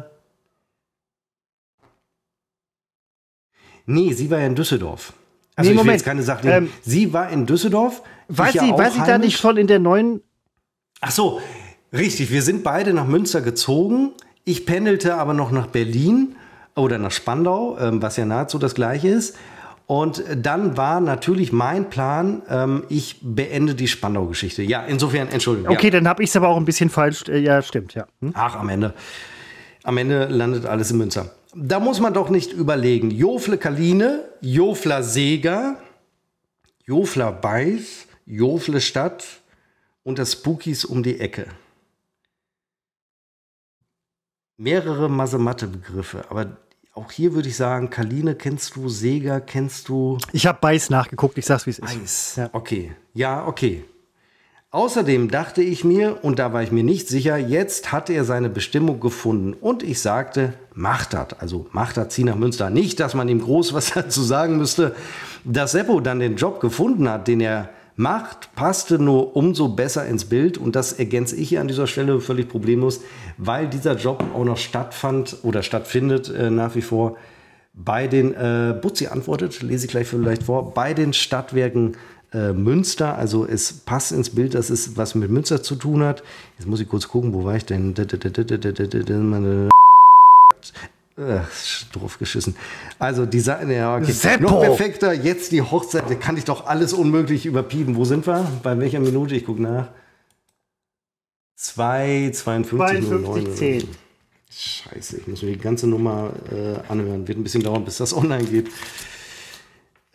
[3.88, 5.14] Nee, sie war ja in Düsseldorf.
[5.56, 6.03] Also nee, Moment.
[6.03, 6.48] keine Sache.
[6.48, 8.03] Ähm, sie war in Düsseldorf.
[8.27, 10.22] War sie, ja war sie da nicht schon in der neuen?
[11.01, 11.41] Ach so,
[11.93, 12.30] richtig.
[12.30, 14.11] Wir sind beide nach Münster gezogen.
[14.43, 16.35] Ich pendelte aber noch nach Berlin
[16.75, 19.38] oder nach Spandau, ähm, was ja nahezu das gleiche ist.
[19.88, 24.61] Und dann war natürlich mein Plan, ähm, ich beende die Spandau-Geschichte.
[24.64, 25.74] Ja, insofern, Entschuldigung.
[25.74, 25.91] Okay, ja.
[25.91, 27.24] dann habe ich es aber auch ein bisschen falsch.
[27.30, 28.06] Äh, ja, stimmt, ja.
[28.22, 28.32] Hm?
[28.33, 28.93] Ach, am Ende.
[29.83, 33.11] Am Ende landet alles in Münster da muss man doch nicht überlegen.
[33.11, 35.77] Jofle Kaline, Jofler Seger,
[36.85, 39.26] Jofler Beiß, Jofle Stadt
[40.03, 41.48] und das Spookies um die Ecke.
[44.58, 46.58] Mehrere Masematte-Begriffe, aber
[46.93, 50.17] auch hier würde ich sagen, Kaline kennst du, Seger kennst du.
[50.32, 52.00] Ich habe Beiß nachgeguckt, ich sag's wie es ist.
[52.00, 52.50] Beiß, ja.
[52.53, 52.95] okay.
[53.14, 53.85] Ja, okay.
[54.70, 58.50] Außerdem dachte ich mir, und da war ich mir nicht sicher, jetzt hat er seine
[58.50, 59.54] Bestimmung gefunden.
[59.54, 61.40] Und ich sagte, macht das.
[61.40, 62.70] Also macht das, zieh nach Münster.
[62.70, 64.94] Nicht, dass man ihm groß was dazu sagen müsste.
[65.46, 70.26] Dass Seppo dann den Job gefunden hat, den er macht, passte nur umso besser ins
[70.26, 70.58] Bild.
[70.58, 73.00] Und das ergänze ich hier an dieser Stelle völlig problemlos,
[73.38, 77.16] weil dieser Job auch noch stattfand oder stattfindet äh, nach wie vor
[77.74, 81.96] bei den, äh, Butzi antwortet, lese ich gleich vielleicht vor, bei den Stadtwerken
[82.33, 83.17] äh, Münster.
[83.17, 86.23] Also es passt ins Bild, dass es was mit Münster zu tun hat.
[86.57, 87.93] Jetzt muss ich kurz gucken, wo war ich denn?
[91.19, 91.49] Ach,
[91.93, 92.56] drauf geschissen.
[92.99, 94.11] Also Design, ja, okay.
[94.11, 94.43] Seppo.
[94.43, 97.95] Noch perfekter, jetzt die Hochzeit, da kann ich doch alles unmöglich überpiepen.
[97.95, 98.45] Wo sind wir?
[98.61, 99.35] Bei welcher Minute?
[99.35, 99.88] Ich gucke nach.
[101.56, 103.88] 2, 52, 52, 10.
[104.49, 107.27] Scheiße, ich muss mir die ganze Nummer äh, anhören.
[107.27, 108.69] Wird ein bisschen dauern, bis das online geht.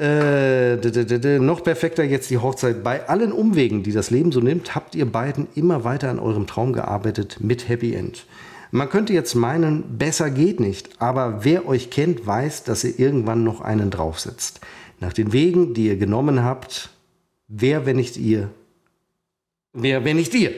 [0.03, 2.83] Äh, noch perfekter jetzt die Hochzeit.
[2.83, 6.49] Bei allen Umwegen, die das Leben so nimmt, habt ihr beiden immer weiter an eurem
[6.49, 8.27] Traum gearbeitet mit Happy End.
[8.73, 13.45] Man könnte jetzt meinen, besser geht nicht, aber wer euch kennt, weiß, dass ihr irgendwann
[13.45, 14.61] noch einen draufsetzt.
[14.99, 16.91] Nach den Wegen, die ihr genommen habt,
[17.47, 18.49] wer, wenn nicht ihr?
[19.73, 20.51] Wer, wenn nicht ihr?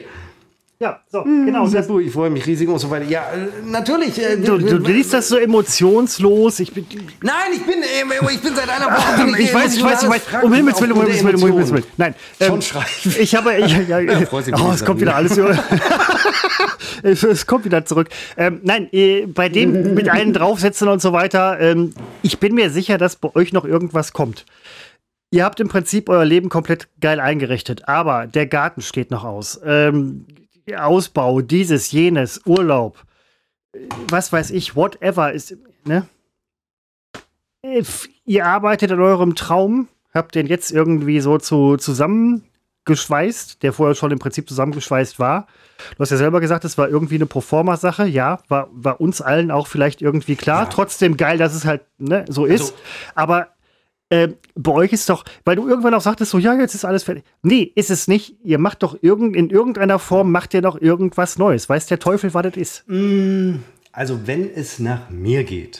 [0.77, 1.67] Ja, so, genau.
[1.69, 3.05] Das, ich freue mich riesig und so weiter.
[3.05, 4.21] Ja, äh, natürlich.
[4.21, 6.59] Äh, Du, du liest das so emotionslos.
[6.59, 6.85] Ich bin,
[7.21, 9.25] Nein, ich bin, äh, ich bin seit einer Woche.
[9.25, 10.21] bin ich weiß, ich weiß, ich weiß.
[10.43, 11.85] Um Himmels Willen, um Himmels Willen, um Himmels Willen.
[11.95, 12.85] Nein, Schon ähm, schreiben.
[13.19, 15.37] ich habe, ich, ja, ja, oh, es kommt wieder alles
[17.03, 18.09] es kommt wieder zurück.
[18.35, 22.69] Ähm, nein, äh, bei dem mit allen draufsetzen und so weiter, ähm, ich bin mir
[22.69, 24.45] sicher, dass bei euch noch irgendwas kommt.
[25.31, 29.59] Ihr habt im Prinzip euer Leben komplett geil eingerichtet, aber der Garten steht noch aus.
[29.65, 30.25] Ähm,
[30.73, 33.03] Ausbau, dieses, jenes, Urlaub,
[34.09, 36.07] was weiß ich, whatever ist, ne?
[38.25, 44.11] Ihr arbeitet an eurem Traum, habt den jetzt irgendwie so zu, zusammengeschweißt, der vorher schon
[44.11, 45.47] im Prinzip zusammengeschweißt war.
[45.95, 49.49] Du hast ja selber gesagt, es war irgendwie eine Proforma-Sache, ja, war, war uns allen
[49.51, 50.63] auch vielleicht irgendwie klar.
[50.63, 50.69] Ja.
[50.69, 52.61] Trotzdem geil, dass es halt ne, so ist.
[52.61, 52.73] Also-
[53.15, 53.47] Aber
[54.23, 57.03] äh, bei euch ist doch, weil du irgendwann auch sagtest, so, ja, jetzt ist alles
[57.03, 57.23] fertig.
[57.41, 58.35] Nee, ist es nicht.
[58.43, 61.67] Ihr macht doch irgend, in irgendeiner Form, macht ihr noch irgendwas Neues.
[61.69, 62.85] Weiß der Teufel, was das ist?
[63.91, 65.79] Also, wenn es nach mir geht,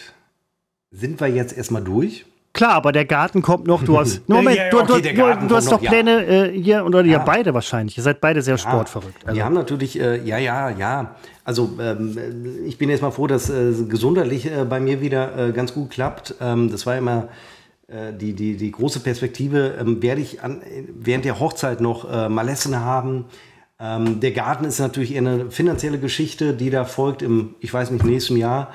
[0.91, 2.25] sind wir jetzt erstmal durch.
[2.53, 3.83] Klar, aber der Garten kommt noch.
[3.83, 6.61] Du hast, Ja, Moment, ja, du, okay, du, du, du hast doch noch, Pläne äh,
[6.61, 7.19] hier, oder ihr Ja.
[7.19, 7.97] beide wahrscheinlich.
[7.97, 9.25] Ihr seid beide sehr sportverrückt.
[9.25, 11.15] Also, Wir haben natürlich, äh, ja, ja, ja.
[11.43, 15.49] Also ähm, äh, ich bin jetzt mal froh, dass äh, gesundheitlich äh, bei mir wieder
[15.49, 16.35] äh, ganz gut klappt.
[16.39, 17.27] Ähm, das war immer
[17.87, 19.75] die, die, die große Perspektive.
[19.79, 23.25] Ähm, werde ich an, während der Hochzeit noch äh, Malessen haben?
[23.79, 27.91] Ähm, der Garten ist natürlich eher eine finanzielle Geschichte, die da folgt im, ich weiß
[27.91, 28.71] nicht, nächsten Jahr.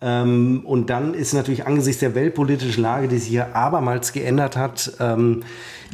[0.00, 4.92] Ähm, und dann ist natürlich angesichts der weltpolitischen Lage, die sich hier abermals geändert hat,
[5.00, 5.42] ähm,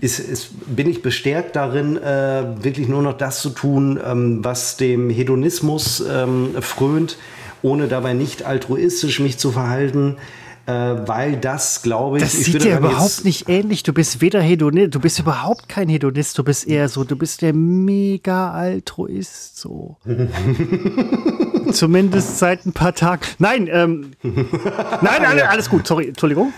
[0.01, 4.77] ist, ist, bin ich bestärkt darin, äh, wirklich nur noch das zu tun, ähm, was
[4.77, 7.17] dem Hedonismus ähm, frönt,
[7.63, 10.17] ohne dabei nicht altruistisch mich zu verhalten.
[10.67, 10.73] Äh,
[11.07, 13.83] weil das, glaube ich, das ich sieht dir überhaupt nicht ähnlich.
[13.83, 16.39] Du bist weder Hedonist, du bist überhaupt kein Hedonist.
[16.39, 19.59] Du bist eher so, du bist der mega Altruist.
[19.59, 19.97] So.
[21.71, 23.23] Zumindest seit ein paar Tagen.
[23.39, 25.87] Nein, ähm, nein, alle, alles gut.
[25.87, 26.53] Sorry, Entschuldigung.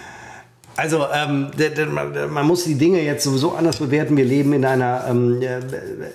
[0.77, 1.49] Also ähm,
[2.31, 4.17] man muss die Dinge jetzt sowieso anders bewerten.
[4.17, 5.61] Wir leben in einer ähm, äh,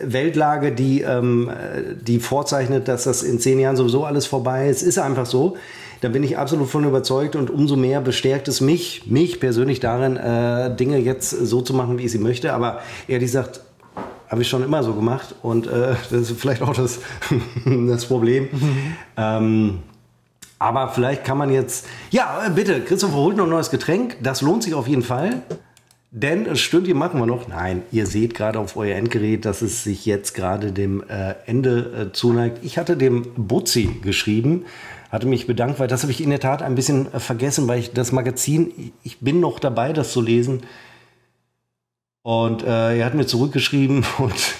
[0.02, 4.84] Weltlage, die, ähm, äh, die vorzeichnet, dass das in zehn Jahren sowieso alles vorbei ist.
[4.84, 5.58] Ist einfach so.
[6.02, 10.18] Da bin ich absolut von überzeugt und umso mehr bestärkt es mich, mich persönlich darin,
[10.18, 12.54] äh, Dinge jetzt so zu machen, wie ich sie möchte.
[12.54, 13.62] Aber ehrlich gesagt,
[14.28, 17.02] habe ich schon immer so gemacht und äh, das ist vielleicht auch das,
[17.66, 18.50] das Problem.
[19.16, 19.80] Ähm,
[20.58, 21.86] aber vielleicht kann man jetzt.
[22.10, 24.18] Ja, äh, bitte, Christopher holt noch ein neues Getränk.
[24.24, 25.44] Das lohnt sich auf jeden Fall.
[26.12, 27.48] Denn ein Stündchen machen wir noch.
[27.48, 32.10] Nein, ihr seht gerade auf euer Endgerät, dass es sich jetzt gerade dem äh, Ende
[32.10, 32.60] äh, zuneigt.
[32.64, 34.66] Ich hatte dem Butzi geschrieben,
[35.12, 37.80] hatte mich bedankt, weil das habe ich in der Tat ein bisschen äh, vergessen, weil
[37.80, 40.64] ich das Magazin, ich bin noch dabei, das zu lesen.
[42.24, 44.56] Und äh, er hat mir zurückgeschrieben und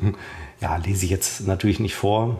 [0.60, 2.38] ja, lese ich jetzt natürlich nicht vor.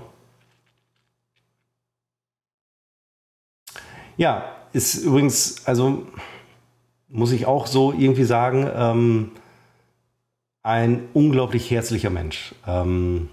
[4.17, 6.07] Ja, ist übrigens, also
[7.09, 9.31] muss ich auch so irgendwie sagen, ähm,
[10.63, 12.55] ein unglaublich herzlicher Mensch.
[12.67, 13.29] Ähm,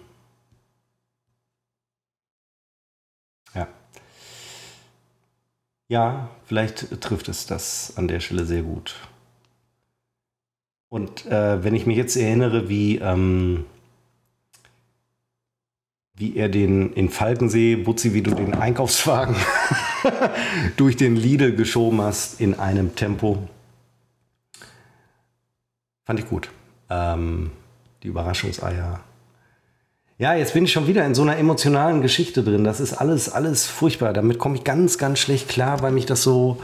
[3.55, 3.67] ja.
[5.91, 8.95] Ja, vielleicht trifft es das an der Stelle sehr gut.
[10.87, 13.65] Und äh, wenn ich mich jetzt erinnere, wie, ähm,
[16.13, 19.35] wie er den in Falkensee, Butzi, wie du den Einkaufswagen
[20.77, 23.49] durch den Lidl geschoben hast in einem Tempo.
[26.05, 26.49] Fand ich gut.
[26.89, 27.51] Ähm,
[28.01, 29.01] die Überraschungseier.
[30.21, 32.63] Ja, jetzt bin ich schon wieder in so einer emotionalen Geschichte drin.
[32.63, 34.13] Das ist alles, alles furchtbar.
[34.13, 36.61] Damit komme ich ganz, ganz schlecht klar, weil mich das so,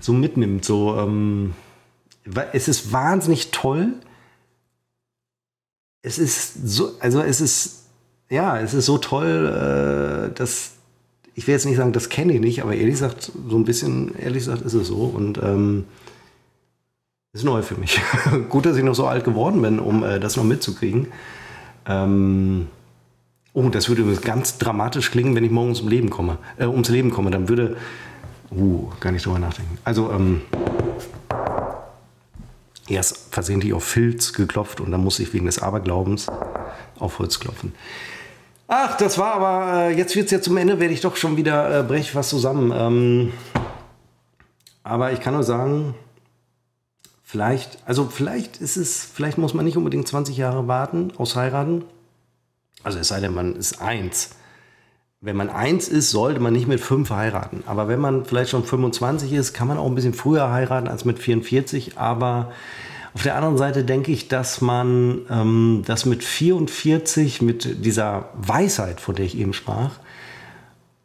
[0.00, 0.64] so mitnimmt.
[0.64, 1.52] So, ähm,
[2.54, 3.92] es ist wahnsinnig toll.
[6.00, 7.88] Es ist so, also es ist,
[8.30, 10.76] ja, es ist so toll, äh, dass
[11.34, 14.18] ich will jetzt nicht sagen, das kenne ich nicht, aber ehrlich gesagt, so ein bisschen,
[14.18, 15.02] ehrlich gesagt, ist es so.
[15.14, 15.84] Und ähm,
[17.34, 18.00] ist neu für mich.
[18.48, 21.08] Gut, dass ich noch so alt geworden bin, um äh, das noch mitzukriegen.
[21.88, 22.68] Ähm,
[23.52, 26.38] oh, das würde ganz dramatisch klingen, wenn ich morgens ums Leben komme.
[26.56, 27.76] Äh, ums Leben komme, dann würde.
[28.50, 29.76] Uh, gar nicht drüber nachdenken.
[29.82, 30.42] Also, ähm,
[32.88, 36.28] erst versehentlich auf Filz geklopft und dann muss ich wegen des Aberglaubens
[36.98, 37.74] auf Holz klopfen.
[38.68, 41.36] Ach, das war aber, äh, jetzt wird es ja zum Ende, werde ich doch schon
[41.36, 42.72] wieder, äh, breche ich was zusammen.
[42.74, 43.32] Ähm,
[44.82, 45.94] aber ich kann nur sagen,
[47.26, 51.84] vielleicht, also vielleicht ist es, vielleicht muss man nicht unbedingt 20 Jahre warten, aus heiraten.
[52.84, 54.30] Also es sei denn, man ist eins.
[55.20, 57.64] Wenn man eins ist, sollte man nicht mit fünf heiraten.
[57.66, 61.04] Aber wenn man vielleicht schon 25 ist, kann man auch ein bisschen früher heiraten als
[61.04, 61.98] mit 44.
[61.98, 62.52] Aber
[63.12, 69.00] auf der anderen Seite denke ich, dass man ähm, das mit 44, mit dieser Weisheit,
[69.00, 69.98] von der ich eben sprach,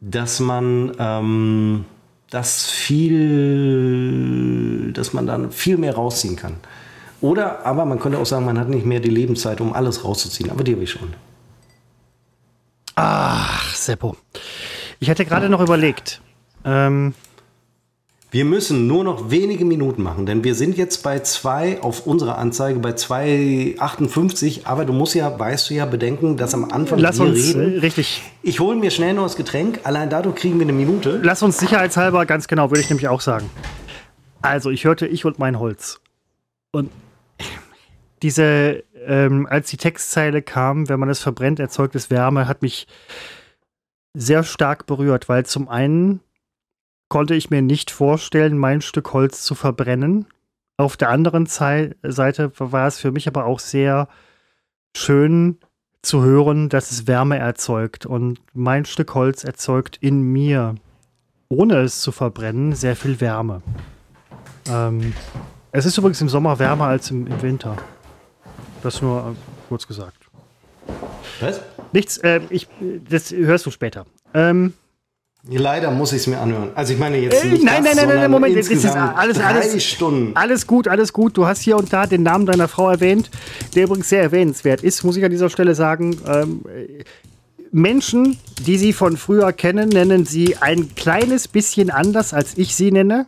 [0.00, 1.84] dass man ähm,
[2.32, 4.22] das viel,
[4.94, 6.54] dass man dann viel mehr rausziehen kann.
[7.20, 10.50] Oder aber man könnte auch sagen, man hat nicht mehr die Lebenszeit, um alles rauszuziehen.
[10.50, 11.12] Aber die habe ich schon.
[12.94, 14.16] Ach, Seppo.
[14.98, 16.22] Ich hätte gerade noch überlegt.
[16.64, 17.14] Ähm,
[18.32, 22.38] wir müssen nur noch wenige Minuten machen, denn wir sind jetzt bei zwei auf unserer
[22.38, 24.64] Anzeige bei 2,58.
[24.64, 27.74] Aber du musst ja, weißt du ja, bedenken, dass am Anfang lass wir uns reden.
[27.74, 28.22] äh, richtig.
[28.42, 29.80] Ich hole mir schnell noch das Getränk.
[29.82, 31.20] Allein dadurch kriegen wir eine Minute.
[31.22, 33.50] Lass uns sicherheitshalber, ganz genau, würde ich nämlich auch sagen.
[34.40, 36.00] Also, ich hörte ich und mein Holz.
[36.72, 36.90] Und
[38.22, 42.86] diese, ähm, als die Textzeile kam, wenn man es verbrennt, erzeugt es Wärme, hat mich
[44.14, 46.20] sehr stark berührt, weil zum einen
[47.12, 50.24] konnte ich mir nicht vorstellen, mein Stück Holz zu verbrennen.
[50.78, 54.08] Auf der anderen Seite war es für mich aber auch sehr
[54.96, 55.58] schön
[56.00, 58.06] zu hören, dass es Wärme erzeugt.
[58.06, 60.76] Und mein Stück Holz erzeugt in mir,
[61.50, 63.60] ohne es zu verbrennen, sehr viel Wärme.
[64.70, 65.12] Ähm,
[65.70, 67.76] es ist übrigens im Sommer wärmer als im, im Winter.
[68.82, 70.16] Das nur äh, kurz gesagt.
[71.40, 71.60] Was?
[71.92, 72.68] Nichts, äh, ich,
[73.06, 74.06] das hörst du später.
[74.32, 74.72] Ähm,
[75.50, 76.70] Leider muss ich es mir anhören.
[76.76, 79.38] Also ich meine jetzt nicht nein, das, nein, nein, nein, Moment, das ist insgesamt alles-
[79.38, 80.36] drei alles- Stunden.
[80.36, 81.36] Alles gut, alles gut.
[81.36, 83.28] Du hast hier und da den Namen deiner Frau erwähnt,
[83.74, 86.16] der übrigens sehr erwähnenswert ist, muss ich an dieser Stelle sagen.
[86.28, 87.02] Ähm, äh,
[87.72, 92.92] Menschen, die sie von früher kennen, nennen sie ein kleines bisschen anders, als ich sie
[92.92, 93.26] nenne.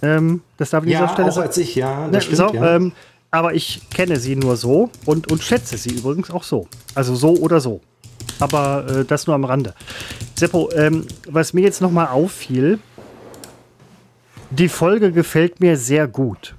[0.00, 1.46] Ähm, das darf ich an Ja, dieser Stelle auch sagen.
[1.48, 2.76] als ich, ja, Ne, das stimmt, so, ja.
[2.76, 2.92] ähm,
[3.32, 6.68] aber ich kenne sie nur so und, und schätze sie übrigens auch so.
[6.94, 7.80] Also so oder so.
[8.40, 9.74] Aber äh, das nur am Rande.
[10.36, 12.78] Seppo, ähm, was mir jetzt nochmal auffiel,
[14.50, 16.54] die Folge gefällt mir sehr gut.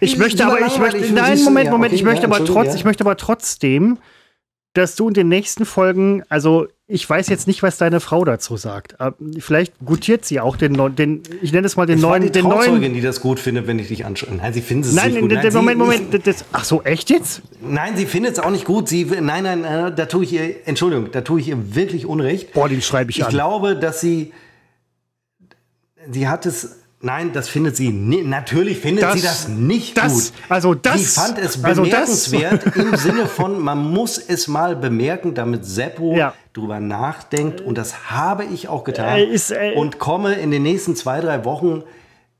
[0.00, 3.16] Ich möchte aber, ich möchte, nein, Moment, Moment, ich möchte aber trotz, ich möchte aber
[3.16, 3.98] trotzdem,
[4.72, 8.56] dass du in den nächsten Folgen, also ich weiß jetzt nicht, was deine Frau dazu
[8.56, 9.00] sagt.
[9.00, 12.22] aber Vielleicht gutiert sie auch den, den ich nenne es mal den Es war neuen,
[12.24, 14.34] die den neuen, Trauzeugin, die das gut findet, wenn ich dich anschaue.
[14.34, 15.30] Nein, sie findet es Nein, nicht gut.
[15.32, 16.26] Nein, Moment, Moment.
[16.26, 17.42] Das, ach so, echt jetzt?
[17.62, 18.88] Nein, sie findet es auch nicht gut.
[18.88, 22.52] Sie, nein, nein, äh, da tue ich ihr, Entschuldigung, da tue ich ihr wirklich Unrecht.
[22.54, 23.30] Boah, den schreibe ich, Ich an.
[23.30, 24.32] glaube, dass sie,
[26.10, 30.32] sie hat es, nein, das findet sie, natürlich findet Das- sie das nicht das- gut.
[30.48, 35.34] also das- Sie fand es also bemerkenswert im Sinne von, man muss es mal bemerken,
[35.34, 36.34] damit Seppo Ja.
[36.52, 40.62] Drüber nachdenkt und das habe ich auch getan Äh, ist, äh, und komme in den
[40.62, 41.82] nächsten zwei, drei Wochen,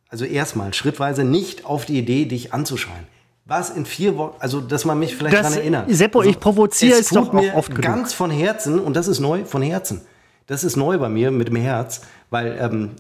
[0.09, 3.07] also erstmal schrittweise nicht auf die Idee, dich anzuschreien.
[3.45, 5.87] Was in vier Wochen, also dass man mich vielleicht daran erinnert.
[5.89, 7.83] Seppo, ich provoziere es es tut doch mir oft genug.
[7.83, 10.03] ganz von Herzen und das ist neu von Herzen.
[10.47, 12.91] Das ist neu bei mir mit dem Herz, weil ähm,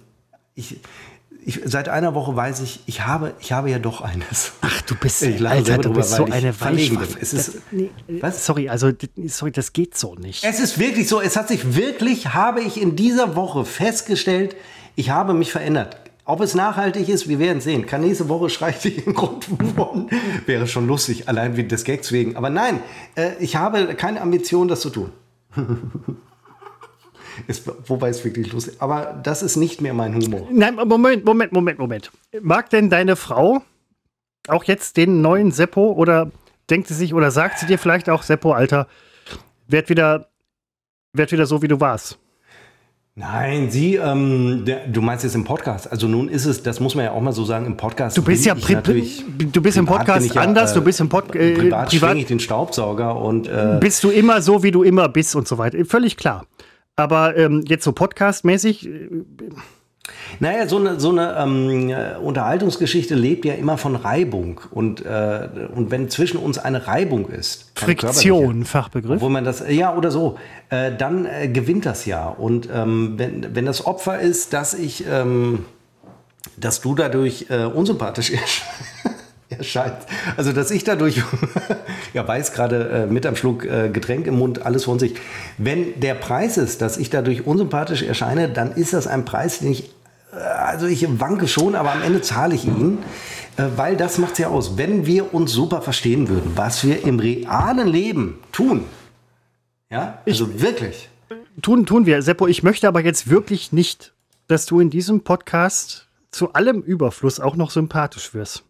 [0.55, 0.79] ich,
[1.45, 4.53] ich seit einer Woche weiß ich, ich habe, ich habe ja doch eines.
[4.61, 6.59] Ach, du bist, Ich Alter, du drüber, bist so eine.
[6.61, 7.19] Weichwaffe.
[7.21, 8.45] Es ist- Das- nee, Was?
[8.47, 8.91] Sorry, also,
[9.27, 10.45] sorry, das geht so nicht.
[10.45, 14.57] Es ist wirklich so, es hat sich wirklich, habe ich in dieser Woche festgestellt,
[14.97, 15.97] ich habe mich verändert.
[16.27, 17.87] Ob es nachhaltig ist, wir werden sehen.
[17.87, 19.47] Kann nächste Woche schreie ich im Grund.
[20.47, 22.37] Wäre schon lustig, allein wie des Gags wegen.
[22.37, 22.81] Aber nein,
[23.17, 25.11] äh, ich habe keine Ambition, das zu tun.
[27.47, 30.49] ist, wobei es wirklich lustig Aber das ist nicht mehr mein Humor.
[30.51, 32.11] Nein, Moment, Moment, Moment, Moment.
[32.41, 33.63] Mag denn deine Frau
[34.49, 36.31] auch jetzt den neuen Seppo oder
[36.69, 38.87] denkt sie sich oder sagt sie dir vielleicht auch, Seppo, Alter,
[39.69, 40.29] werd wieder,
[41.13, 42.19] werd wieder so, wie du warst?
[43.17, 45.91] Nein, sie, ähm, der, du meinst jetzt im Podcast.
[45.91, 48.17] Also nun ist es, das muss man ja auch mal so sagen, im Podcast.
[48.17, 51.09] Du bist ja pri du bist im Podcast ich ja, anders, äh, du bist im
[51.09, 54.85] Pod äh, privat, privat ich den Staubsauger und äh, bist du immer so, wie du
[54.85, 55.85] immer bist und so weiter.
[55.85, 56.47] Völlig klar.
[57.01, 59.09] Aber ähm, jetzt so podcastmäßig, äh,
[60.41, 64.61] Naja, so eine, so eine ähm, äh, Unterhaltungsgeschichte lebt ja immer von Reibung.
[64.71, 69.17] Und, äh, und wenn zwischen uns eine Reibung ist, Friktion, Fachbegriff.
[69.17, 70.39] Obwohl man das, ja oder so,
[70.71, 72.29] äh, dann äh, gewinnt das ja.
[72.29, 75.65] Und ähm, wenn, wenn das Opfer ist, dass ich, ähm,
[76.57, 78.63] dass du dadurch äh, unsympathisch ersch-
[79.61, 80.07] erscheinst,
[80.37, 81.23] also dass ich dadurch,
[82.13, 85.15] ja weiß gerade äh, mit am Schluck äh, Getränk im Mund, alles von sich.
[85.59, 89.73] Wenn der Preis ist, dass ich dadurch unsympathisch erscheine, dann ist das ein Preis, den
[89.73, 89.91] ich
[90.33, 92.99] also ich wanke schon, aber am Ende zahle ich ihn,
[93.57, 94.79] äh, weil das macht es ja aus.
[94.79, 98.85] Wenn wir uns super verstehen würden, was wir im realen Leben tun,
[99.91, 101.09] Ja, also wirklich.
[101.63, 102.23] Tun, tun wir.
[102.23, 104.15] Seppo, ich möchte aber jetzt wirklich nicht,
[104.47, 108.65] dass du in diesem Podcast zu allem Überfluss auch noch sympathisch wirst.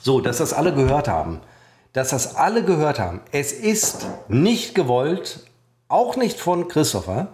[0.00, 1.40] So, dass das alle gehört haben.
[1.92, 3.20] Dass das alle gehört haben.
[3.32, 5.40] Es ist nicht gewollt,
[5.88, 7.28] auch nicht von Christopher.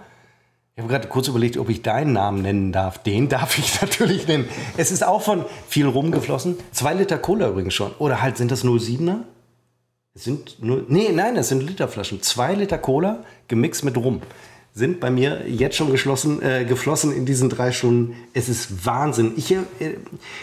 [0.74, 2.98] Ich habe gerade kurz überlegt, ob ich deinen Namen nennen darf.
[2.98, 4.48] Den darf ich natürlich nennen.
[4.76, 6.56] Es ist auch von viel rumgeflossen.
[6.72, 7.92] Zwei Liter Cola übrigens schon.
[7.98, 9.20] Oder halt, sind das 07er?
[10.14, 12.22] Es sind nur, nee, nein, es sind Literflaschen.
[12.22, 14.22] Zwei Liter Cola gemixt mit Rum
[14.76, 18.14] sind bei mir jetzt schon geschlossen, äh, geflossen in diesen drei Stunden.
[18.34, 19.32] Es ist Wahnsinn.
[19.36, 19.96] Ich, äh, in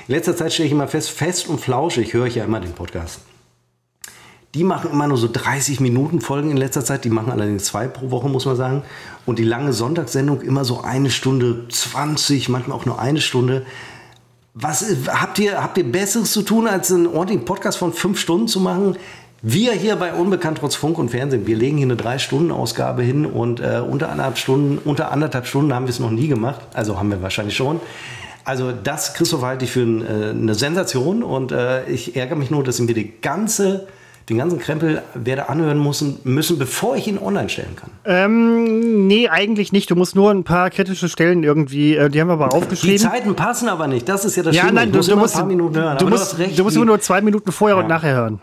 [0.07, 3.19] letzter Zeit stelle ich immer fest, fest und flauschig höre ich ja immer den Podcast.
[4.55, 7.05] Die machen immer nur so 30 Minuten Folgen in letzter Zeit.
[7.05, 8.81] Die machen allerdings zwei pro Woche, muss man sagen.
[9.27, 13.67] Und die lange Sonntagssendung immer so eine Stunde 20, manchmal auch nur eine Stunde.
[14.55, 18.47] Was habt ihr, habt ihr Besseres zu tun, als einen ordentlichen Podcast von fünf Stunden
[18.47, 18.97] zu machen?
[19.45, 23.59] Wir hier bei Unbekannt trotz Funk und Fernsehen, wir legen hier eine Drei-Stunden-Ausgabe hin und
[23.59, 26.61] äh, unter anderthalb Stunden, unter anderthalb Stunden haben wir es noch nie gemacht.
[26.73, 27.81] Also haben wir wahrscheinlich schon.
[28.45, 32.51] Also das, Christoph, halte ich für ein, äh, eine Sensation und äh, ich ärgere mich
[32.51, 33.85] nur, dass ich mir die ganze,
[34.29, 37.89] den ganzen Krempel werde anhören müssen, müssen, bevor ich ihn online stellen kann.
[38.05, 39.91] Ähm, nee, eigentlich nicht.
[39.91, 42.95] Du musst nur ein paar kritische Stellen irgendwie, äh, die haben wir aber aufgeschrieben.
[42.95, 44.07] Die Zeiten passen aber nicht.
[44.07, 44.75] Das ist ja das ja, Schlimme.
[44.75, 45.97] nein, du, du, musst, ein paar Minuten hören.
[45.97, 47.83] du, musst, du musst immer nur zwei Minuten vorher Ja.
[47.83, 48.39] und nachher hören.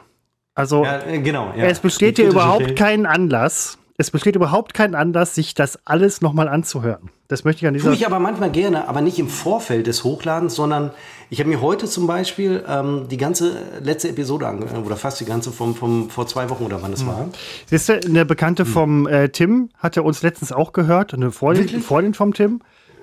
[0.54, 1.52] Also Ja, äh, genau.
[1.56, 1.66] Ja.
[1.66, 2.74] es besteht hier überhaupt Stelle.
[2.74, 3.78] keinen Anlass.
[3.96, 7.10] Es besteht überhaupt keinen Anlass, sich das alles nochmal anzuhören.
[7.28, 10.04] Das möchte ich an dieser Tue ich aber manchmal gerne, aber nicht im Vorfeld des
[10.04, 10.90] Hochladens, sondern
[11.28, 15.26] ich habe mir heute zum Beispiel ähm, die ganze letzte Episode angehört, oder fast die
[15.26, 17.28] ganze vom, vom, vor zwei Wochen oder wann es war.
[17.66, 21.84] Siehst du, eine Bekannte vom äh, Tim hatte uns letztens auch gehört, eine Freundin, Wirklich?
[21.84, 22.62] Freundin vom Tim,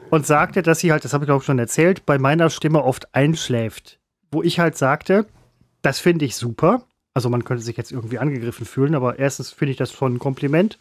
[0.09, 2.83] und sagte, dass sie halt, das habe ich glaube ich schon erzählt, bei meiner Stimme
[2.83, 3.99] oft einschläft.
[4.31, 5.27] Wo ich halt sagte,
[5.83, 6.86] das finde ich super.
[7.17, 10.19] Also man könnte sich jetzt irgendwie angegriffen fühlen, aber erstens finde ich das schon ein
[10.19, 10.77] Kompliment.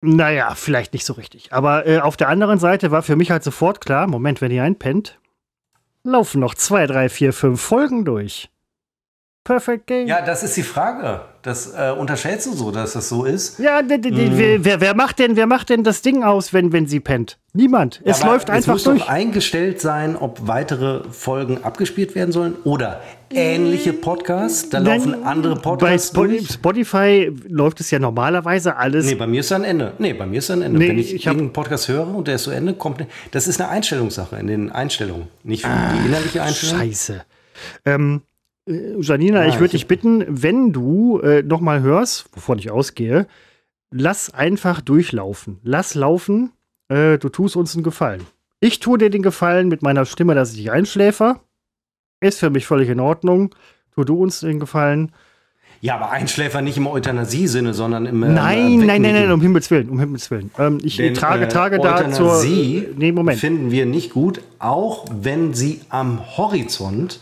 [0.00, 1.52] Naja, vielleicht nicht so richtig.
[1.52, 4.62] Aber äh, auf der anderen Seite war für mich halt sofort klar, Moment, wenn ihr
[4.62, 5.18] einpennt,
[6.04, 8.48] laufen noch zwei, drei, vier, fünf Folgen durch.
[9.42, 10.06] Perfect Game.
[10.06, 11.24] Ja, das ist die Frage.
[11.42, 13.58] Das äh, unterschätzt du so, dass das so ist.
[13.58, 14.62] Ja, Mhm.
[14.62, 17.38] wer, wer, macht denn, wer macht denn das Ding aus, wenn, wenn sie pennt?
[17.54, 18.02] Niemand.
[18.04, 19.00] Es Aber läuft einfach muss durch.
[19.00, 24.68] doch eingestellt sein, ob weitere Folgen abgespielt werden sollen oder ähnliche Podcasts.
[24.68, 26.48] Da laufen Nein, andere Bei Podcasts Spo- durch.
[26.50, 29.06] Spotify läuft es ja normalerweise alles.
[29.06, 29.94] Nee, bei mir ist ein Ende.
[29.98, 30.78] Nee, bei mir ist ein Ende.
[30.78, 33.04] Nee, Wenn ich, ich irgendeinen Podcast höre und der ist zu Ende, kommt.
[33.30, 35.28] Das ist eine Einstellungssache in den Einstellungen.
[35.42, 36.78] Nicht für Ah, die innerliche Einstellung.
[36.80, 37.22] Scheiße.
[37.86, 38.29] Ähm, äh,
[39.00, 43.26] Janina, Ja, ich würde ich- dich bitten, wenn du äh, nochmal hörst, wovon ich ausgehe,
[43.90, 45.58] lass einfach durchlaufen.
[45.62, 46.52] Lass laufen.
[46.88, 48.22] Äh, du tust uns einen Gefallen.
[48.60, 51.40] Ich tue dir den Gefallen mit meiner Stimme, dass ich dich einschläfer.
[52.20, 53.54] Ist für mich völlig in Ordnung.
[53.94, 55.12] Tu du uns den Gefallen.
[55.82, 58.22] Ja, aber Einschläfer nicht im Euthanasie-Sinne, sondern im.
[58.22, 60.50] äh, Nein, nein, nein, nein, um Himmels Willen, um Himmels Willen.
[60.58, 62.26] Ähm, ich Denn, trage, äh, trage da zur.
[62.32, 63.40] Euthanasie Nee, Moment.
[63.40, 67.18] finden wir nicht gut, auch wenn sie am Horizont,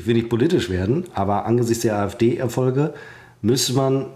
[0.00, 2.94] ich will nicht politisch werden, aber angesichts der AfD-Erfolge
[3.42, 4.06] müsste man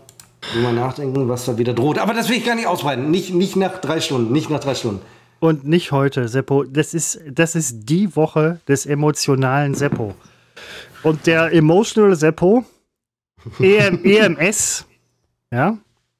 [0.53, 1.99] drüber nachdenken, was da wieder droht.
[1.99, 3.11] Aber das will ich gar nicht ausbreiten.
[3.11, 5.03] Nicht, nicht nach drei Stunden, nicht nach drei Stunden.
[5.41, 6.65] Und nicht heute, Seppo.
[6.65, 10.15] Das ist, das ist die Woche des emotionalen Seppo.
[11.03, 12.65] Und der Emotional Seppo,
[13.61, 14.87] EM, EMS,
[15.53, 15.77] ja?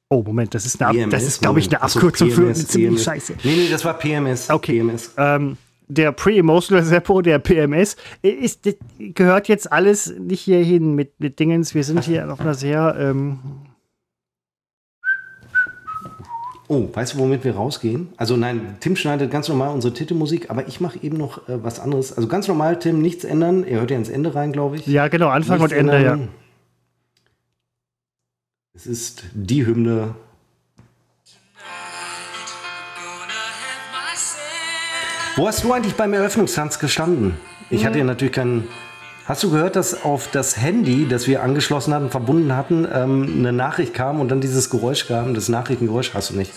[0.09, 2.89] Oh, Moment, das ist, eine das ist glaube ich, eine Abkürzung für eine PMS, ziemlich
[2.89, 3.03] PMS.
[3.03, 3.33] scheiße.
[3.43, 4.51] Nee, nee, das war PMS.
[4.51, 4.79] Okay.
[4.79, 5.11] PMS.
[5.17, 5.57] Ähm,
[5.87, 11.39] der Pre-Emotional Seppo, der PMS, ist, das gehört jetzt alles nicht hier hin mit, mit
[11.39, 11.75] Dingens.
[11.75, 12.95] Wir sind hier auf einer sehr.
[12.99, 13.39] Ähm,
[16.67, 18.09] Oh, weißt du, womit wir rausgehen?
[18.17, 21.79] Also nein, Tim schneidet ganz normal unsere Titelmusik, aber ich mache eben noch äh, was
[21.79, 22.11] anderes.
[22.11, 23.63] Also ganz normal, Tim, nichts ändern.
[23.63, 24.87] Er hört ja ins Ende rein, glaube ich.
[24.87, 26.13] ja, genau, Anfang Nichts und Ende, ja.
[26.13, 26.29] ändern.
[28.73, 30.15] Es ist die Hymne.
[35.35, 37.35] Wo hast du eigentlich beim Eröffnungstanz gestanden?
[37.69, 38.69] Ich hatte ja natürlich keinen.
[39.25, 43.51] Hast du gehört, dass auf das Handy, das wir angeschlossen hatten, verbunden hatten, ähm, eine
[43.51, 45.33] Nachricht kam und dann dieses Geräusch kam?
[45.33, 46.53] Das Nachrichtengeräusch hast du nicht.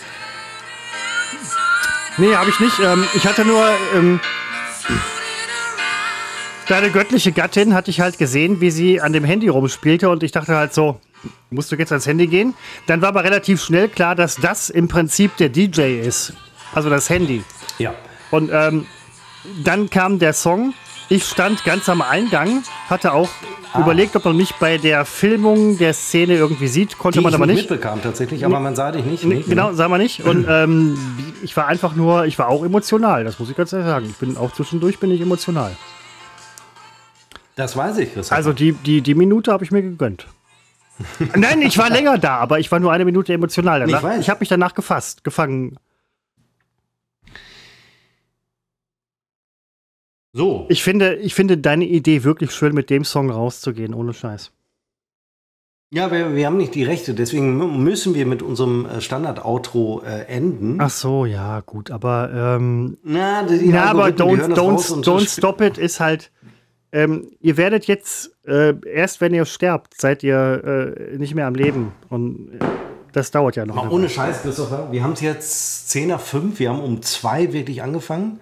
[2.17, 2.79] Nee, habe ich nicht.
[2.79, 3.65] Ähm, ich hatte nur.
[3.95, 4.21] Ähm,
[6.69, 10.31] deine göttliche Gattin hatte ich halt gesehen, wie sie an dem Handy rumspielte und ich
[10.31, 11.01] dachte halt so,
[11.49, 12.53] musst du jetzt ans Handy gehen?
[12.87, 16.31] Dann war aber relativ schnell klar, dass das im Prinzip der DJ ist.
[16.73, 17.43] Also das Handy.
[17.77, 17.93] Ja.
[18.31, 18.85] Und ähm,
[19.63, 20.73] dann kam der Song.
[21.11, 23.29] Ich stand ganz am Eingang, hatte auch
[23.75, 27.35] überlegt, ob man mich bei der Filmung der Szene irgendwie sieht, konnte Die man ich
[27.35, 27.69] aber nicht nicht.
[27.71, 29.23] mitbekam tatsächlich, aber man sah dich nicht.
[29.23, 29.43] Nee, nee.
[29.47, 30.23] genau, sag mal nicht.
[30.23, 30.97] Und ähm,
[31.41, 34.05] ich war einfach nur, ich war auch emotional, das muss ich ganz ehrlich sagen.
[34.07, 35.75] Ich bin auch zwischendurch bin ich emotional.
[37.55, 38.35] Das weiß ich, Christoph.
[38.37, 40.27] Also die, die, die Minute habe ich mir gegönnt.
[41.35, 43.79] Nein, ich war länger da, aber ich war nur eine Minute emotional.
[43.79, 45.77] Danach, Ich ich habe mich danach gefasst, gefangen.
[50.33, 50.65] So.
[50.69, 54.51] Ich finde, ich finde deine Idee wirklich schön, mit dem Song rauszugehen, ohne Scheiß.
[55.91, 60.03] Ja, wir, wir haben nicht die Rechte, deswegen mü- müssen wir mit unserem äh, Standard-Outro
[60.05, 60.79] äh, enden.
[60.79, 65.79] Ach so, ja, gut, aber ähm, Na, die Ja, aber don't, don't, don't Stop It
[65.79, 66.31] ist halt,
[66.91, 71.55] ähm, ihr werdet jetzt, äh, erst wenn ihr sterbt, seid ihr äh, nicht mehr am
[71.55, 71.91] Leben.
[72.09, 72.59] Und äh,
[73.11, 73.73] das dauert ja noch.
[73.73, 74.09] Mal ohne.
[74.09, 74.91] Scheiß, Christopher.
[74.91, 76.59] Wir haben es jetzt 10 nach 5.
[76.59, 78.39] Wir haben um 2 wirklich angefangen.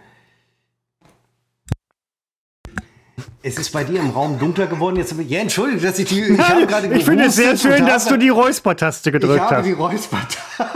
[3.47, 4.97] Es ist bei dir im Raum dunkler geworden.
[4.97, 6.21] Jetzt, ja, entschuldige, dass ich die.
[6.21, 9.39] Ich, habe gerade ich finde es sehr schön, dass habe- du die Räuspertaste Ich gedrückt
[9.39, 9.65] habe hast.
[9.65, 10.19] die Räusper.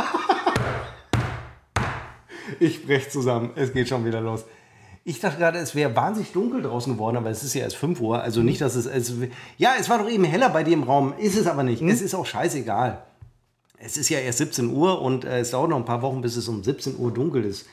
[2.60, 3.52] ich brech zusammen.
[3.56, 4.46] Es geht schon wieder los.
[5.04, 8.00] Ich dachte gerade, es wäre wahnsinnig dunkel draußen geworden, aber es ist ja erst 5
[8.00, 8.22] Uhr.
[8.22, 8.86] Also nicht, dass es.
[8.86, 9.14] es
[9.58, 11.14] ja, es war doch eben heller bei dir im Raum.
[11.18, 11.68] Ist es aber Hm?
[11.70, 11.82] nicht.
[11.82, 13.04] Es ist auch scheißegal.
[13.80, 16.36] Es ist ja erst 17 Uhr und äh, es dauert noch ein paar Wochen, bis
[16.38, 17.66] es um 17 Uhr dunkel ist.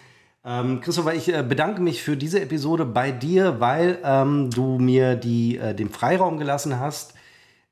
[0.44, 5.16] Ähm, Christopher, ich äh, bedanke mich für diese Episode bei dir, weil ähm, du mir
[5.16, 7.14] die, äh, den Freiraum gelassen hast,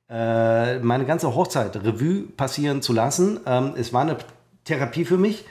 [0.09, 3.41] äh, meine ganze Hochzeit Revue passieren zu lassen.
[3.47, 4.17] Ähm, es war eine
[4.65, 5.45] Therapie für mich.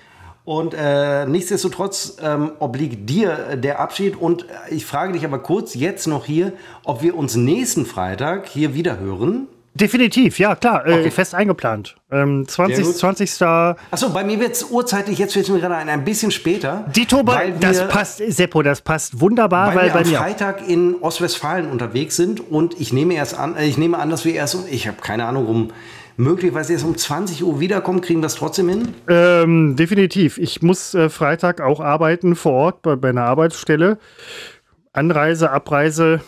[0.46, 4.16] Und äh, nichtsdestotrotz ähm, obliegt dir äh, der Abschied.
[4.16, 6.54] Und äh, ich frage dich aber kurz jetzt noch hier,
[6.84, 9.48] ob wir uns nächsten Freitag hier wieder hören.
[9.76, 11.12] Definitiv, ja, klar, äh, Okay.
[11.12, 11.98] fest eingeplant.
[12.10, 12.78] Ähm, 20.
[12.78, 12.96] Sehr gut.
[12.98, 13.42] 20.
[13.92, 16.86] Achso, bei mir wird es urzeitlich, jetzt fällt es mir gerade ein, ein bisschen später.
[16.96, 17.24] Dito,
[17.60, 20.18] das passt, Seppo, das passt wunderbar, Weil, weil, wir bei am mir.
[20.18, 24.24] Freitag in Ostwestfalen unterwegs sind und ich nehme erst an, äh, ich nehme an, dass
[24.24, 25.72] wir erst um, ich habe keine Ahnung, um
[26.16, 28.94] möglicherweise erst um 20 Uhr wiederkommen, kriegen wir das trotzdem hin?
[29.10, 30.38] Ähm, definitiv.
[30.38, 33.98] Ich muss äh, Freitag auch arbeiten vor Ort bei, bei einer Arbeitsstelle.
[34.94, 36.22] Anreise, Abreise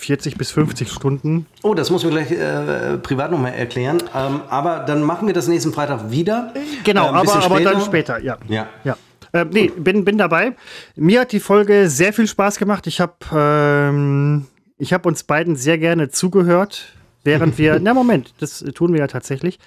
[0.00, 1.46] 40 bis 50 Stunden.
[1.62, 4.02] Oh, das muss mir gleich äh, privat nochmal erklären.
[4.14, 6.52] Ähm, aber dann machen wir das nächsten Freitag wieder.
[6.84, 8.38] Genau, Äh, aber, aber dann später, ja.
[8.48, 8.66] Ja.
[8.84, 8.96] Ja.
[9.32, 10.54] Äh, nee, bin, bin dabei.
[10.96, 12.86] Mir hat die Folge sehr viel Spaß gemacht.
[12.86, 14.46] Ich habe ähm,
[14.78, 17.78] ich hab uns beiden sehr gerne zugehört, während wir.
[17.82, 19.58] na, Moment, das tun wir ja tatsächlich.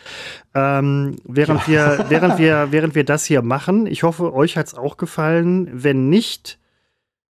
[0.54, 3.86] Ähm, während, wir, während, wir, während wir das hier machen.
[3.86, 5.70] Ich hoffe, euch hat es auch gefallen.
[5.72, 6.60] Wenn nicht,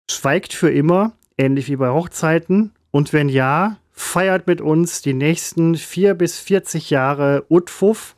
[0.09, 2.72] schweigt für immer, ähnlich wie bei Hochzeiten.
[2.98, 8.16] Und wenn ja, feiert mit uns die nächsten vier bis 40 Jahre Utfuff.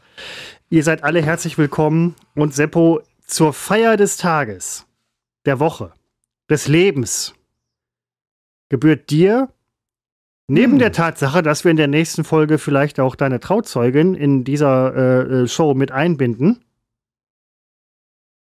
[0.70, 2.16] Ihr seid alle herzlich willkommen.
[2.34, 4.88] Und Seppo, zur Feier des Tages,
[5.44, 5.92] der Woche,
[6.50, 7.34] des Lebens,
[8.70, 9.50] gebührt dir,
[10.48, 10.80] neben Hm.
[10.80, 15.42] der Tatsache, dass wir in der nächsten Folge vielleicht auch deine Trauzeugin in dieser äh,
[15.42, 16.64] äh, Show mit einbinden.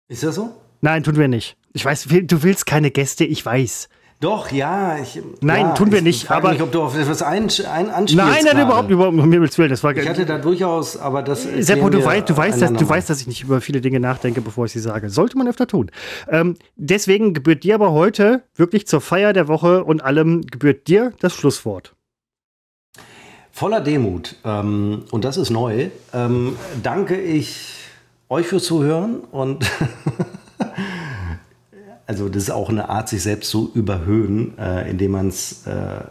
[0.07, 0.59] Ist das so?
[0.81, 1.55] Nein, tun wir nicht.
[1.73, 3.89] Ich weiß, du willst keine Gäste, ich weiß.
[4.21, 4.97] Doch, ja.
[4.97, 7.89] Ich, Nein, ja, tun wir ich nicht, aber- mich, ob du auf etwas ein, ein
[7.89, 8.61] anspielst Nein, nein, gerade.
[8.61, 9.69] überhaupt, überhaupt, um Himmels Willen.
[9.69, 11.43] Das war Ich hatte da durchaus, aber das.
[11.43, 13.81] Seppo, erklären du, wir weißt, du, weißt, dass, du weißt, dass ich nicht über viele
[13.81, 15.09] Dinge nachdenke, bevor ich sie sage.
[15.09, 15.91] Sollte man öfter tun.
[16.29, 21.11] Ähm, deswegen gebührt dir aber heute wirklich zur Feier der Woche und allem gebührt dir
[21.19, 21.93] das Schlusswort.
[23.51, 27.73] Voller Demut, ähm, und das ist neu, ähm, danke ich
[28.27, 29.65] euch fürs Zuhören und
[32.07, 35.71] also das ist auch eine Art, sich selbst zu überhöhen, äh, indem man es, äh,
[35.71, 36.03] äh,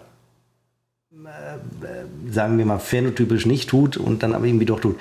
[2.31, 4.97] sagen wir mal, phänotypisch nicht tut und dann aber irgendwie doch tut.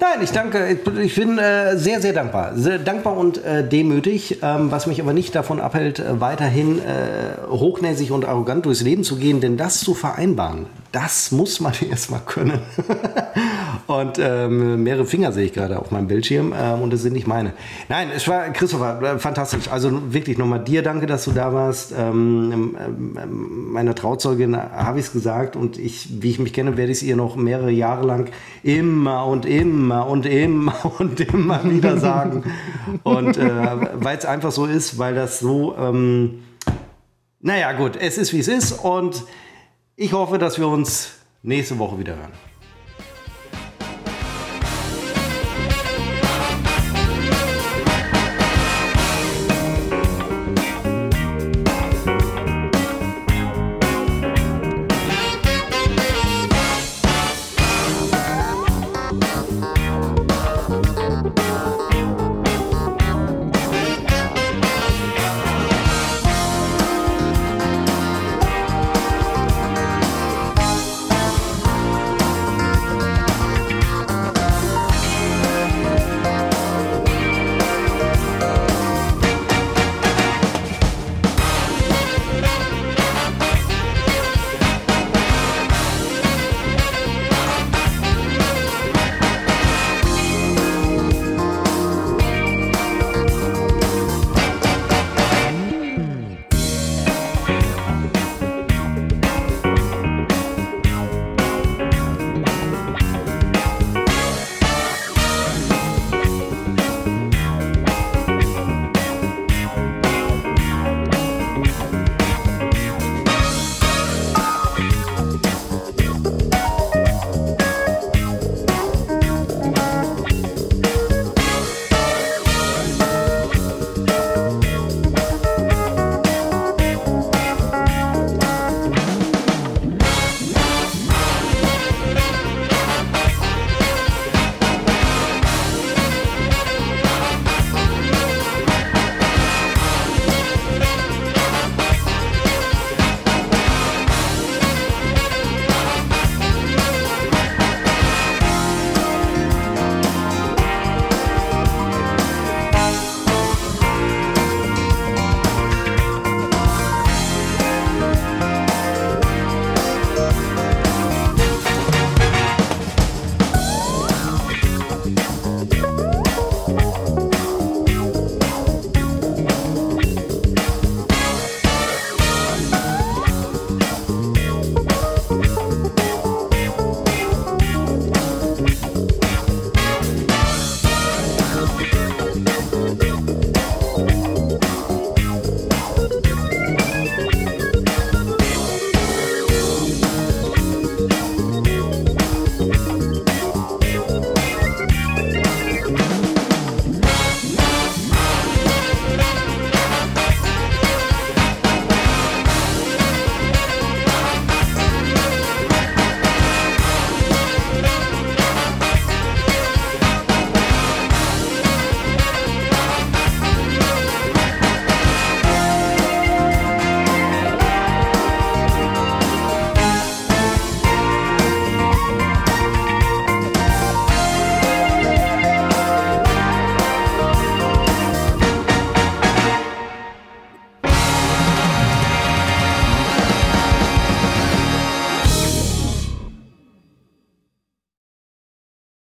[0.00, 2.52] Nein, ich danke, ich bin äh, sehr, sehr dankbar.
[2.56, 7.48] Sehr dankbar und äh, demütig, ähm, was mich aber nicht davon abhält, äh, weiterhin äh,
[7.50, 12.20] hochnäsig und arrogant durchs Leben zu gehen, denn das zu vereinbaren, das muss man erstmal
[12.20, 12.60] können.
[13.86, 17.26] und ähm, mehrere Finger sehe ich gerade auf meinem Bildschirm ähm, und das sind nicht
[17.26, 17.52] meine.
[17.88, 19.68] Nein, es war, Christopher, äh, fantastisch.
[19.68, 21.92] Also wirklich nochmal dir danke, dass du da warst.
[21.96, 26.92] Ähm, ähm, meiner Trauzeugin habe ich es gesagt und ich, wie ich mich kenne, werde
[26.92, 28.30] ich es ihr noch mehrere Jahre lang
[28.62, 32.44] immer und immer und immer und immer wieder sagen.
[33.02, 33.50] Und äh,
[33.94, 36.42] weil es einfach so ist, weil das so, ähm,
[37.40, 39.24] naja gut, es ist wie es ist und
[40.00, 41.10] ich hoffe, dass wir uns
[41.42, 42.32] nächste Woche wieder hören.